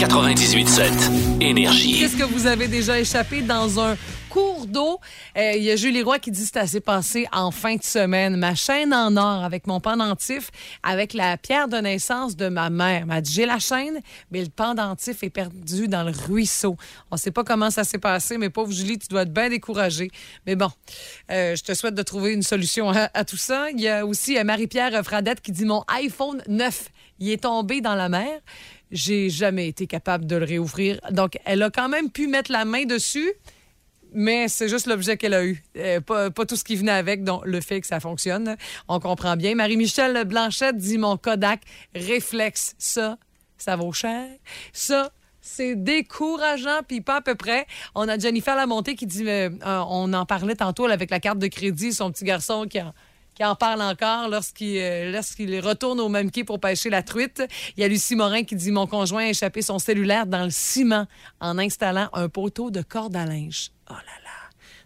98.7. 0.02 1.42
Énergie. 1.42 2.00
Qu'est-ce 2.00 2.18
que 2.18 2.24
vous 2.24 2.48
avez 2.48 2.68
déjà 2.68 3.00
échappé 3.00 3.44
dans 3.44 3.80
un 3.80 3.96
cours 4.30 4.66
d'eau? 4.66 5.00
Euh, 5.38 5.52
Il 5.56 5.62
y 5.64 5.70
a 5.70 5.76
Julie 5.76 6.02
Roy 6.02 6.18
qui 6.18 6.32
dit 6.32 6.44
c'est 6.44 6.58
assez 6.58 6.80
passé 6.80 7.28
en 7.32 7.52
fin 7.52 7.76
de 7.76 7.84
semaine. 7.84 8.36
Ma 8.36 8.56
chaîne 8.56 8.96
en 8.96 9.16
or 9.16 9.44
avec 9.44 9.68
mon 9.68 9.80
pendentif, 9.80 10.50
avec 10.82 11.14
la 11.14 11.38
pierre 11.38 11.68
de 11.68 11.78
naissance 11.78 12.36
de 12.36 12.50
ma 12.50 12.72
mère. 12.72 13.06
M'a 13.06 13.22
dit 13.22 13.32
j'ai 13.32 13.46
la 13.46 13.60
chaîne, 13.60 14.00
mais 14.32 14.42
le 14.42 14.50
pendentif 14.50 15.22
est 15.22 15.30
perdu 15.30 15.88
dans 15.88 16.04
le 16.04 16.12
ruisseau. 16.12 16.78
On 17.12 17.18
sait 17.18 17.30
pas 17.30 17.44
comment 17.44 17.70
ça 17.70 17.84
s'est 17.84 18.00
passé, 18.00 18.40
mais 18.40 18.50
pauvre 18.50 18.72
Julie, 18.72 18.98
tu 18.98 19.08
dois 19.08 19.22
être 19.22 19.34
bien 19.34 19.50
découragée. 19.50 20.10
Mais 20.48 20.56
bon, 20.56 20.72
euh, 21.30 21.56
je 21.56 21.62
te 21.62 21.76
souhaite 21.76 21.94
de 21.94 22.02
trouver 22.02 22.34
une 22.34 22.42
solution 22.44 22.90
à, 22.90 23.12
à 23.14 23.24
tout 23.24 23.38
ça. 23.38 23.70
Il 23.70 23.80
y 23.80 23.88
a 23.88 24.04
aussi 24.04 24.36
euh, 24.36 24.44
Marie-Pierre 24.44 25.00
Fradette 25.04 25.42
qui 25.42 25.52
dit 25.52 25.66
mon 25.66 25.84
iPhone 25.90 26.42
9, 26.48 26.90
il 27.20 27.30
est 27.30 27.44
tombé 27.44 27.82
dans 27.82 27.94
la 27.94 28.10
mer. 28.10 28.32
J'ai 28.91 29.30
jamais 29.30 29.67
été 29.67 29.88
capable 29.88 30.25
de 30.25 30.36
le 30.36 30.45
réouvrir. 30.45 30.99
Donc, 31.12 31.38
elle 31.45 31.63
a 31.63 31.69
quand 31.69 31.89
même 31.89 32.10
pu 32.10 32.27
mettre 32.27 32.51
la 32.51 32.65
main 32.65 32.86
dessus, 32.86 33.32
mais 34.13 34.47
c'est 34.47 34.67
juste 34.67 34.88
l'objet 34.88 35.17
qu'elle 35.17 35.34
a 35.34 35.45
eu. 35.45 35.63
Euh, 35.77 36.01
pas, 36.01 36.30
pas 36.30 36.45
tout 36.45 36.56
ce 36.56 36.63
qui 36.63 36.75
venait 36.75 36.91
avec, 36.91 37.23
donc 37.23 37.45
le 37.45 37.62
fait 37.62 37.82
que 37.82 37.88
ça 37.88 37.99
fonctionne. 37.99 38.58
On 38.88 38.99
comprend 38.99 39.38
bien. 39.38 39.56
Marie-Michel 39.56 40.25
Blanchette 40.25 40.77
dit 40.77 40.97
mon 40.97 41.17
Kodak 41.17 41.62
réflexe. 41.95 42.75
Ça, 42.77 43.17
ça 43.58 43.75
vaut 43.75 43.93
cher. 43.93 44.27
Ça, 44.73 45.12
c'est 45.41 45.75
décourageant, 45.75 46.82
puis 46.88 47.01
pas 47.01 47.17
à 47.17 47.21
peu 47.21 47.36
près. 47.36 47.65
On 47.95 48.08
a 48.08 48.17
Jennifer 48.17 48.56
Lamontée 48.56 48.95
qui 48.95 49.08
dit, 49.08 49.27
euh, 49.27 49.49
euh, 49.65 49.84
on 49.89 50.13
en 50.13 50.25
parlait 50.25 50.56
tantôt 50.56 50.86
avec 50.86 51.10
la 51.10 51.19
carte 51.19 51.39
de 51.39 51.47
crédit, 51.47 51.93
son 51.93 52.12
petit 52.12 52.25
garçon 52.25 52.67
qui 52.69 52.80
en, 52.82 52.93
qui 53.41 53.45
en 53.45 53.56
parle 53.56 53.82
encore 53.82 54.30
lorsqu'il 54.30 54.77
euh, 54.77 55.12
lorsqu'il 55.12 55.60
retourne 55.62 55.99
au 55.99 56.10
même 56.10 56.30
quai 56.30 56.43
pour 56.43 56.60
pêcher 56.60 56.91
la 56.91 57.01
truite. 57.01 57.41
Il 57.75 57.82
y 57.82 57.84
a 57.84 57.88
Lucie 57.88 58.15
Morin 58.15 58.43
qui 58.43 58.56
dit 58.56 58.69
Mon 58.69 58.86
conjoint 58.86 59.23
a 59.23 59.30
échappé 59.30 59.63
son 59.63 59.80
cellulaire 59.80 60.27
dans 60.27 60.43
le 60.43 60.51
ciment 60.51 61.08
en 61.39 61.58
installant 61.58 62.08
un 62.13 62.30
poteau 62.30 62.69
de 62.69 62.84
corde 62.84 63.15
à 63.15 63.25
linge. 63.25 63.71
Oh 63.89 63.93
là 63.93 63.99
là. 63.99 64.30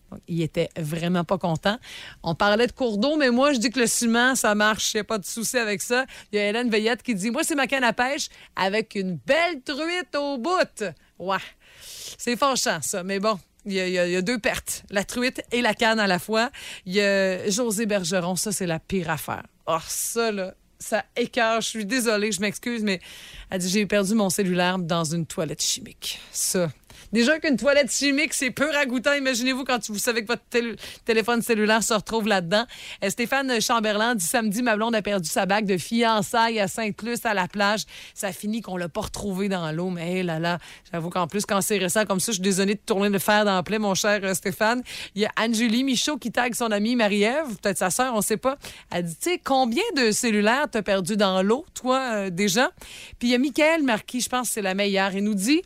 Donc, 0.09 0.21
il 0.29 0.41
était 0.41 0.69
vraiment 0.77 1.25
pas 1.25 1.37
content. 1.37 1.77
On 2.23 2.33
parlait 2.33 2.67
de 2.67 2.71
cours 2.71 2.97
d'eau, 2.97 3.17
mais 3.17 3.29
moi, 3.29 3.51
je 3.51 3.57
dis 3.57 3.71
que 3.71 3.79
le 3.81 3.87
ciment, 3.87 4.35
ça 4.35 4.55
marche. 4.55 4.93
Il 4.93 4.97
n'y 4.97 5.01
a 5.01 5.03
pas 5.03 5.17
de 5.17 5.25
souci 5.25 5.57
avec 5.57 5.81
ça. 5.81 6.05
Il 6.31 6.37
y 6.37 6.39
a 6.39 6.47
Hélène 6.47 6.69
Veillette 6.69 7.03
qui 7.03 7.13
dit 7.13 7.31
Moi, 7.31 7.43
c'est 7.43 7.55
ma 7.55 7.67
canne 7.67 7.83
à 7.83 7.91
pêche 7.91 8.29
avec 8.55 8.95
une 8.95 9.17
belle 9.17 9.63
truite 9.65 10.15
au 10.17 10.37
bout. 10.37 10.85
Ouais. 11.19 11.37
C'est 11.81 12.37
fâchant, 12.37 12.79
ça. 12.81 13.03
Mais 13.03 13.19
bon, 13.19 13.37
il 13.65 13.73
y, 13.73 13.79
a, 13.79 13.87
il 14.07 14.11
y 14.11 14.15
a- 14.15 14.21
deux 14.21 14.39
pertes. 14.39 14.83
La 14.89 15.03
truite 15.03 15.41
et 15.51 15.61
la 15.61 15.73
canne 15.73 15.99
à 15.99 16.07
la 16.07 16.19
fois. 16.19 16.49
Il 16.85 16.93
y 16.93 17.01
a 17.01 17.49
José 17.49 17.85
Bergeron. 17.85 18.35
Ça, 18.35 18.51
c'est 18.51 18.67
la 18.67 18.79
pire 18.79 19.09
affaire. 19.09 19.43
Oh, 19.67 19.77
ça, 19.87 20.31
là, 20.31 20.53
ça 20.79 21.03
écœure. 21.15 21.61
Je 21.61 21.67
suis 21.67 21.85
désolée, 21.85 22.31
je 22.31 22.41
m'excuse, 22.41 22.83
mais 22.83 22.99
elle 23.49 23.59
dit 23.61 23.69
j'ai 23.69 23.85
perdu 23.85 24.13
mon 24.13 24.29
cellulaire 24.29 24.77
dans 24.79 25.03
une 25.03 25.25
toilette 25.25 25.63
chimique. 25.63 26.19
Ça. 26.31 26.69
Déjà 27.15 27.39
qu'une 27.39 27.55
toilette 27.55 27.89
chimique, 27.93 28.33
c'est 28.33 28.51
peu 28.51 28.69
ragoûtant. 28.69 29.13
Imaginez-vous 29.13 29.63
quand 29.63 29.89
vous 29.89 29.97
savez 29.97 30.23
que 30.23 30.27
votre 30.27 30.43
tél- 30.51 30.75
téléphone 31.05 31.41
cellulaire 31.41 31.81
se 31.81 31.93
retrouve 31.93 32.27
là-dedans. 32.27 32.65
Euh, 33.01 33.09
Stéphane 33.09 33.61
Chamberlain 33.61 34.15
dit 34.15 34.25
samedi, 34.25 34.61
ma 34.61 34.75
blonde 34.75 34.95
a 34.95 35.01
perdu 35.01 35.29
sa 35.29 35.45
bague 35.45 35.65
de 35.65 35.77
fiançailles 35.77 36.59
à 36.59 36.67
Sainte-Luce 36.67 37.25
à 37.25 37.33
la 37.33 37.47
plage. 37.47 37.83
Ça 38.13 38.33
finit 38.33 38.61
qu'on 38.61 38.75
l'a 38.75 38.89
pas 38.89 38.99
retrouvée 38.99 39.47
dans 39.47 39.71
l'eau. 39.71 39.91
Mais 39.91 40.23
là 40.23 40.39
là, 40.39 40.57
j'avoue 40.91 41.09
qu'en 41.09 41.25
plus, 41.27 41.45
quand 41.45 41.61
c'est 41.61 41.77
récent 41.77 42.03
comme 42.05 42.19
ça, 42.19 42.33
je 42.33 42.35
suis 42.35 42.41
désolée 42.41 42.75
de 42.75 42.81
tourner 42.85 43.07
le 43.07 43.19
fer 43.19 43.45
dans 43.45 43.55
le 43.55 43.63
plaie, 43.63 43.79
mon 43.79 43.95
cher 43.95 44.19
euh, 44.21 44.33
Stéphane. 44.33 44.83
Il 45.15 45.21
y 45.21 45.25
a 45.25 45.31
Anne-Julie 45.37 45.85
Michaud 45.85 46.17
qui 46.17 46.33
tague 46.33 46.53
son 46.53 46.69
amie 46.69 46.97
Marie-Ève, 46.97 47.47
peut-être 47.61 47.77
sa 47.77 47.91
sœur, 47.91 48.13
on 48.13 48.19
sait 48.21 48.35
pas. 48.35 48.57
Elle 48.91 49.05
dit, 49.05 49.15
tu 49.15 49.29
sais, 49.29 49.41
combien 49.41 49.83
de 49.95 50.11
cellulaires 50.11 50.67
t'as 50.69 50.81
perdu 50.81 51.15
dans 51.15 51.41
l'eau, 51.43 51.65
toi, 51.73 52.01
euh, 52.13 52.29
déjà? 52.29 52.71
Puis 53.19 53.29
il 53.29 53.31
y 53.31 53.35
a 53.35 53.37
Michael 53.37 53.83
Marquis, 53.83 54.19
je 54.19 54.27
pense 54.27 54.49
que 54.49 54.53
c'est 54.55 54.61
la 54.61 54.73
meilleure. 54.73 55.15
Il 55.15 55.23
nous 55.23 55.33
dit, 55.33 55.61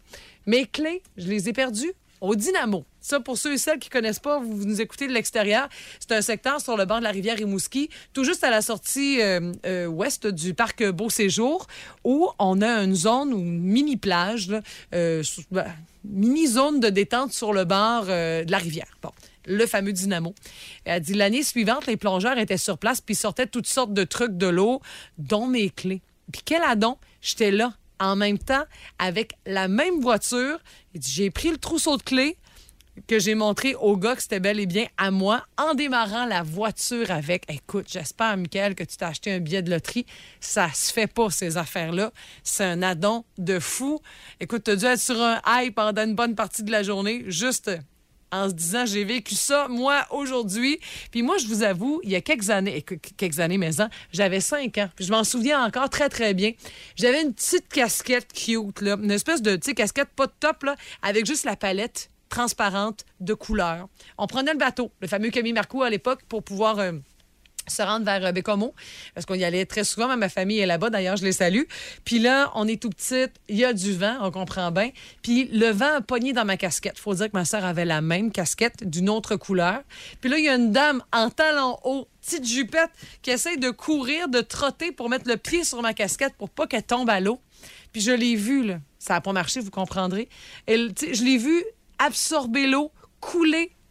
mes 0.50 0.66
clés, 0.66 1.04
je 1.16 1.28
les 1.28 1.48
ai 1.48 1.54
perdues 1.54 1.94
au 2.22 2.36
dynamo. 2.36 2.84
Ça, 3.00 3.20
pour 3.20 3.38
ceux 3.38 3.54
et 3.54 3.58
celles 3.58 3.78
qui 3.78 3.90
connaissent 3.90 4.20
pas, 4.20 4.40
vous 4.40 4.66
nous 4.66 4.82
écoutez 4.82 5.08
de 5.08 5.14
l'extérieur. 5.14 5.70
C'est 6.00 6.12
un 6.12 6.22
secteur 6.22 6.60
sur 6.60 6.76
le 6.76 6.86
bord 6.86 6.98
de 6.98 7.04
la 7.04 7.12
rivière 7.12 7.38
Rimouski, 7.38 7.90
tout 8.14 8.24
juste 8.24 8.44
à 8.44 8.50
la 8.50 8.62
sortie 8.62 9.22
euh, 9.22 9.54
euh, 9.68 9.86
ouest 9.86 10.26
du 10.26 10.56
parc 10.56 10.84
Beau 10.84 11.10
Séjour, 11.10 11.68
où 12.04 12.28
on 12.40 12.62
a 12.62 12.84
une 12.84 12.96
zone 12.96 13.32
ou 13.32 13.40
une 13.40 13.62
mini 13.62 13.96
plage, 13.96 14.52
euh, 14.96 15.24
ben, 15.52 15.68
mini 16.04 16.48
zone 16.48 16.80
de 16.80 16.90
détente 16.90 17.32
sur 17.32 17.54
le 17.54 17.64
bord 17.64 18.06
de 18.06 18.52
la 18.52 18.58
rivière. 18.58 18.98
Bon. 19.04 19.12
Le 19.46 19.66
fameux 19.66 19.94
dynamo. 19.94 20.34
Elle 20.84 21.02
dit 21.02 21.14
l'année 21.14 21.44
suivante, 21.44 21.86
les 21.86 21.96
plongeurs 21.96 22.38
étaient 22.38 22.58
sur 22.58 22.78
place 22.78 23.02
puis 23.02 23.16
sortaient 23.16 23.48
toutes 23.48 23.68
sortes 23.68 23.94
de 23.94 24.04
trucs 24.04 24.36
de 24.36 24.48
l'eau, 24.48 24.82
dont 25.18 25.48
mes 25.48 25.70
clés. 25.70 26.02
Puis 26.32 26.42
quel 26.44 26.64
adon, 26.64 26.98
j'étais 27.22 27.52
là 27.52 27.74
en 28.00 28.16
même 28.16 28.38
temps 28.38 28.64
avec 28.98 29.34
la 29.46 29.68
même 29.68 30.00
voiture. 30.02 30.60
J'ai 31.00 31.30
pris 31.30 31.52
le 31.52 31.58
trousseau 31.58 31.98
de 31.98 32.04
clés 32.04 32.38
que 33.08 33.20
j'ai 33.20 33.36
montré 33.36 33.76
au 33.76 33.98
gars 33.98 34.16
que 34.16 34.22
c'était 34.22 34.40
bel 34.40 34.60
et 34.60 34.66
bien 34.66 34.88
à 34.98 35.12
moi 35.12 35.46
en 35.58 35.74
démarrant 35.74 36.26
la 36.26 36.44
voiture 36.44 37.12
avec. 37.12 37.44
Écoute, 37.50 37.88
j'espère, 37.90 38.36
Michael, 38.38 38.76
que 38.76 38.84
tu 38.84 38.98
t'as 38.98 39.10
acheté 39.10 39.32
un 39.32 39.40
billet 39.40 39.62
de 39.62 39.70
loterie. 39.70 40.06
Ça 40.40 40.70
se 40.74 40.92
fait 40.92 41.08
pas, 41.08 41.30
ces 41.30 41.58
affaires-là. 41.58 42.12
C'est 42.44 42.66
un 42.66 42.82
addon 42.82 43.24
de 43.38 43.60
fou. 43.60 44.00
Écoute, 44.40 44.64
tu 44.66 44.72
as 44.72 44.76
dû 44.76 44.86
être 44.86 45.00
sur 45.00 45.22
un 45.22 45.42
high 45.48 45.74
pendant 45.74 46.04
une 46.04 46.16
bonne 46.16 46.36
partie 46.36 46.64
de 46.64 46.72
la 46.72 46.84
journée, 46.84 47.24
juste 47.28 47.72
en 48.32 48.50
se 48.50 48.54
disant 48.54 48.86
j'ai 48.86 49.04
vécu 49.04 49.36
ça 49.36 49.68
moi 49.70 50.06
aujourd'hui. 50.12 50.80
Puis 51.12 51.22
moi 51.22 51.38
je 51.38 51.48
vous 51.48 51.64
avoue, 51.64 52.00
il 52.04 52.12
y 52.12 52.16
a 52.16 52.22
quelques 52.22 52.50
années, 52.50 52.78
écoute, 52.78 53.00
quelques 53.18 53.40
années 53.40 53.58
mais 53.58 53.72
j'avais 54.12 54.40
5 54.40 54.78
ans. 54.78 54.90
Je 55.00 55.12
m'en 55.12 55.24
souviens 55.24 55.64
encore 55.64 55.90
très 55.90 56.10
très 56.10 56.34
bien. 56.34 56.52
J'avais 56.96 57.22
une 57.22 57.34
petite 57.34 57.68
casquette 57.70 58.32
cute 58.34 58.82
là, 58.82 58.98
une 59.02 59.12
espèce 59.12 59.42
de 59.42 59.56
petite 59.56 59.78
casquette 59.78 60.10
pas 60.16 60.28
de 60.28 60.34
top 60.40 60.66
avec 61.02 61.26
juste 61.26 61.46
la 61.46 61.56
palette 61.56 62.10
transparente 62.30 63.06
de 63.20 63.34
couleurs. 63.34 63.88
On 64.18 64.28
prenait 64.28 64.54
le 64.54 64.60
bateau, 64.60 64.92
le 65.02 65.08
fameux 65.08 65.30
Camille 65.30 65.54
Marcoux 65.54 65.84
à 65.84 65.90
l'époque 65.90 66.22
pour 66.30 66.44
pouvoir 66.44 66.80
euh, 66.80 66.92
se 67.70 67.82
rendre 67.82 68.06
vers 68.06 68.26
euh, 68.26 68.32
Bécomo, 68.32 68.74
parce 69.14 69.26
qu'on 69.26 69.36
y 69.36 69.44
allait 69.44 69.66
très 69.66 69.84
souvent. 69.84 70.08
Même 70.08 70.20
ma 70.20 70.30
famille 70.30 70.60
est 70.60 70.66
là-bas, 70.66 70.90
d'ailleurs, 70.90 71.18
je 71.18 71.26
les 71.26 71.32
salue. 71.32 71.64
Puis 72.06 72.20
là, 72.20 72.52
on 72.56 72.68
est 72.68 72.82
tout 72.82 72.90
petite, 72.90 73.32
il 73.48 73.58
y 73.58 73.66
a 73.66 73.74
du 73.74 73.94
vent, 73.94 74.18
on 74.22 74.32
comprend 74.32 74.72
bien. 74.72 74.90
Puis 75.22 75.50
le 75.52 75.70
vent 75.70 75.98
a 75.98 76.02
pogné 76.02 76.34
dans 76.34 76.46
ma 76.46 76.58
casquette. 76.58 77.00
faut 77.00 77.14
dire 77.14 77.28
que 77.28 77.38
ma 77.38 77.46
sœur 77.46 77.66
avait 77.66 77.86
la 77.86 78.02
même 78.02 78.32
casquette, 78.32 78.88
d'une 78.88 79.10
autre 79.10 79.36
couleur. 79.36 79.82
Puis 80.22 80.30
là, 80.30 80.38
il 80.38 80.46
y 80.46 80.50
a 80.50 80.56
une 80.56 80.72
dame 80.72 81.02
en 81.14 81.30
talons 81.30 81.78
hauts, 81.84 82.08
petite 82.22 82.46
jupette, 82.46 82.92
qui 83.22 83.32
essaye 83.32 83.58
de 83.58 83.70
courir, 83.70 84.28
de 84.30 84.42
trotter 84.42 84.92
pour 84.92 85.10
mettre 85.10 85.28
le 85.28 85.38
pied 85.38 85.64
sur 85.64 85.82
ma 85.82 85.94
casquette 85.94 86.34
pour 86.38 86.50
pas 86.50 86.68
qu'elle 86.68 86.84
tombe 86.84 87.10
à 87.10 87.20
l'eau. 87.20 87.40
Puis 87.92 88.02
je 88.02 88.12
l'ai 88.12 88.36
vue, 88.36 88.66
là. 88.66 88.80
Ça 89.00 89.14
n'a 89.14 89.22
pas 89.22 89.34
marché, 89.34 89.62
vous 89.62 89.72
comprendrez. 89.72 90.28
Sais, 90.68 91.14
je 91.14 91.24
l'ai 91.24 91.38
vue 91.38 91.64
absorber 91.98 92.68
l'eau, 92.68 92.92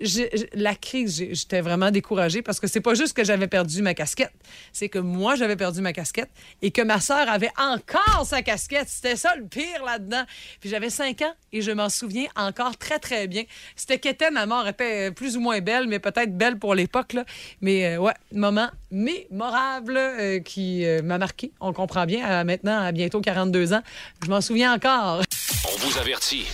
j'ai- 0.00 0.30
la 0.54 0.74
crise, 0.74 1.24
j'étais 1.32 1.60
vraiment 1.60 1.90
découragée 1.90 2.42
parce 2.42 2.60
que 2.60 2.66
c'est 2.66 2.80
pas 2.80 2.94
juste 2.94 3.16
que 3.16 3.24
j'avais 3.24 3.48
perdu 3.48 3.82
ma 3.82 3.94
casquette, 3.94 4.32
c'est 4.72 4.88
que 4.88 4.98
moi 4.98 5.34
j'avais 5.34 5.56
perdu 5.56 5.80
ma 5.80 5.92
casquette 5.92 6.30
et 6.62 6.70
que 6.70 6.82
ma 6.82 7.00
sœur 7.00 7.28
avait 7.28 7.50
encore 7.58 8.24
sa 8.24 8.42
casquette. 8.42 8.88
C'était 8.88 9.16
ça 9.16 9.34
le 9.36 9.44
pire 9.44 9.84
là-dedans. 9.84 10.22
Puis 10.60 10.70
j'avais 10.70 10.90
5 10.90 11.22
ans 11.22 11.34
et 11.52 11.62
je 11.62 11.70
m'en 11.70 11.88
souviens 11.88 12.28
encore 12.36 12.76
très 12.76 12.98
très 12.98 13.26
bien. 13.26 13.44
C'était 13.76 13.98
qu'était 13.98 14.30
ma 14.30 14.46
mort 14.46 14.68
était 14.68 15.10
plus 15.10 15.36
ou 15.36 15.40
moins 15.40 15.60
belle, 15.60 15.88
mais 15.88 15.98
peut-être 15.98 16.36
belle 16.36 16.58
pour 16.58 16.74
l'époque 16.74 17.12
là. 17.12 17.24
Mais 17.60 17.96
euh, 17.96 17.98
ouais, 17.98 18.14
moment 18.32 18.70
mémorable 18.90 19.96
euh, 19.96 20.40
qui 20.40 20.84
euh, 20.84 21.02
m'a 21.02 21.18
marqué. 21.18 21.52
On 21.60 21.72
comprend 21.72 22.06
bien 22.06 22.24
à 22.24 22.44
maintenant 22.44 22.80
à 22.80 22.92
bientôt 22.92 23.20
42 23.20 23.72
ans. 23.72 23.82
Je 24.24 24.30
m'en 24.30 24.40
souviens 24.40 24.74
encore. 24.74 25.22
On 25.64 25.76
vous 25.78 25.98
avertit. 25.98 26.46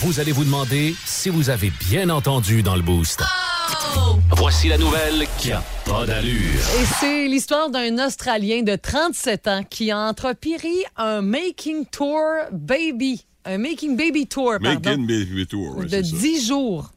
Vous 0.00 0.20
allez 0.20 0.30
vous 0.30 0.44
demander 0.44 0.94
si 1.04 1.28
vous 1.28 1.50
avez 1.50 1.72
bien 1.90 2.08
entendu 2.08 2.62
dans 2.62 2.76
le 2.76 2.82
boost. 2.82 3.20
Voici 4.30 4.68
la 4.68 4.78
nouvelle 4.78 5.26
qui 5.38 5.50
a 5.50 5.60
pas 5.84 6.06
d'allure. 6.06 6.60
Et 6.80 6.84
c'est 7.00 7.26
l'histoire 7.26 7.68
d'un 7.68 8.06
Australien 8.06 8.62
de 8.62 8.76
37 8.76 9.48
ans 9.48 9.62
qui 9.68 9.90
a 9.90 9.98
entrepris 9.98 10.84
un 10.96 11.20
Making 11.20 11.84
Tour 11.86 12.20
Baby. 12.52 13.24
Un 13.44 13.58
Making 13.58 13.96
Baby 13.96 14.28
Tour, 14.28 14.58
pardon. 14.62 14.90
in 14.90 14.98
baby 15.04 15.46
tour. 15.48 15.82
de 15.82 15.88
c'est 15.88 16.04
ça. 16.04 16.16
10 16.16 16.46
jours 16.46 16.90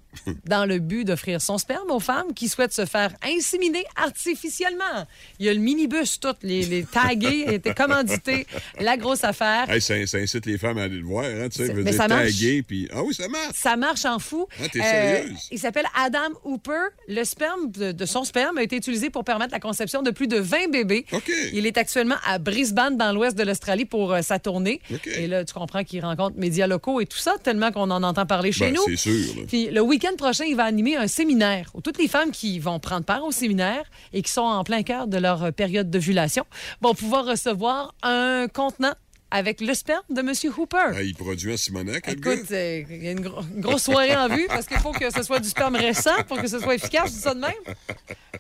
dans 0.46 0.66
le 0.66 0.80
but 0.80 1.06
d'offrir 1.06 1.42
son 1.42 1.58
sperme 1.58 1.90
aux 1.92 2.00
femmes 2.00 2.34
qui 2.36 2.48
souhaitent 2.50 2.74
se 2.74 2.86
faire 2.86 3.12
inséminer 3.24 3.84
artificiellement. 3.96 5.08
Il 5.40 5.46
y 5.46 5.50
a 5.50 5.54
le 5.54 5.60
minibus, 5.60 6.20
tout, 6.20 6.34
les, 6.44 6.64
les 6.66 6.84
tagués 6.84 7.46
étaient 7.54 7.74
commandités, 7.74 8.46
la 8.80 8.98
grosse 8.98 9.24
affaire. 9.24 9.70
Hey, 9.70 9.82
ça, 9.82 9.96
ça 10.08 10.18
incite 10.18 10.46
les 10.46 10.58
femmes 10.58 10.78
à 10.78 10.84
aller 10.84 10.98
le 10.98 11.06
voir, 11.06 11.26
hein, 11.26 11.48
tu 11.50 11.66
sais, 11.66 11.74
mais 11.74 11.92
ça 11.92 12.08
taguer, 12.08 12.64
puis... 12.64 12.88
Ah 12.94 13.04
oui, 13.04 13.14
ça 13.14 13.28
marche! 13.28 13.54
Ça 13.54 13.76
marche 13.78 14.06
en 14.06 14.20
fou. 14.20 14.48
Euh, 14.60 14.64
Ah, 14.66 14.70
t'es 14.70 14.82
sérieuse? 14.82 15.38
il 15.52 15.60
s'appelle 15.60 15.86
Adam 15.96 16.30
Hooper. 16.44 16.90
Le 17.08 17.24
sperme 17.24 17.72
de, 17.72 17.92
de 17.92 18.06
son 18.06 18.24
sperme 18.24 18.58
a 18.58 18.64
été 18.64 18.76
utilisé 18.76 19.10
pour 19.10 19.24
permettre 19.24 19.52
la 19.54 19.60
conception 19.60 20.02
de 20.02 20.12
plus 20.12 20.28
de 20.28 20.38
20 20.38 20.72
bébés. 20.72 21.06
Il 21.54 21.66
est 21.66 21.78
actuellement 21.78 22.16
à 22.26 22.38
Brisbane, 22.40 22.98
dans 22.98 23.12
l'ouest 23.14 23.38
de 23.38 23.44
l'Australie, 23.44 23.86
pour 23.86 24.14
euh, 24.14 24.22
sa 24.22 24.40
tournée. 24.40 24.82
Et 25.06 25.28
là, 25.28 25.46
tu 25.46 25.54
comprends 25.54 25.84
qu'il 25.84 26.04
rencontre 26.04 26.38
médias 26.38 26.68
locaux 26.68 27.00
et 27.02 27.06
tout 27.06 27.18
ça, 27.18 27.36
tellement 27.44 27.72
qu'on 27.72 27.90
en 27.92 28.04
entend 28.04 28.26
parler 28.26 28.52
chez 28.52 28.66
Ben, 28.72 28.76
nous. 28.76 28.84
c'est 28.88 28.96
sûr. 28.98 29.46
Puis 29.48 29.68
le 29.68 29.82
week-end 29.82 30.11
prochain, 30.16 30.46
il 30.46 30.56
va 30.56 30.64
animer 30.64 30.96
un 30.96 31.08
séminaire 31.08 31.70
où 31.74 31.82
toutes 31.82 31.98
les 31.98 32.08
femmes 32.08 32.32
qui 32.32 32.60
vont 32.60 32.80
prendre 32.80 33.06
part 33.06 33.24
au 33.24 33.32
séminaire 33.32 33.84
et 34.14 34.22
qui 34.22 34.32
sont 34.32 34.42
en 34.42 34.64
plein 34.64 34.84
cœur 34.84 35.08
de 35.08 35.18
leur 35.18 35.44
euh, 35.44 35.52
période 35.52 35.90
d'ovulation 35.90 36.46
vont 36.82 36.94
pouvoir 36.94 37.26
recevoir 37.26 37.94
un 38.04 38.48
contenant 38.48 38.94
avec 39.32 39.62
le 39.62 39.74
sperme 39.74 40.04
de 40.10 40.20
M. 40.20 40.34
Hooper. 40.58 40.78
Ah, 40.96 41.02
il 41.02 41.16
produit 41.16 41.54
en 41.54 41.58
Simonac. 41.58 42.08
Écoute, 42.10 42.52
euh, 42.52 42.84
il 42.90 43.04
y 43.04 43.08
a 43.08 43.12
une, 43.12 43.22
gro- 43.22 43.42
une 43.56 43.62
grosse 43.62 43.84
soirée 43.84 44.16
en 44.16 44.28
vue 44.28 44.46
parce 44.48 44.68
qu'il 44.68 44.78
faut 44.80 44.92
que 44.92 45.10
ce 45.10 45.24
soit 45.24 45.40
du 45.40 45.48
sperme 45.50 45.76
récent 45.78 46.24
pour 46.28 46.40
que 46.42 46.48
ce 46.48 46.60
soit 46.60 46.76
efficace, 46.76 47.10
je 47.10 47.14
dis 47.16 47.22
ça 47.22 47.34
de 47.34 47.40
même. 47.40 47.52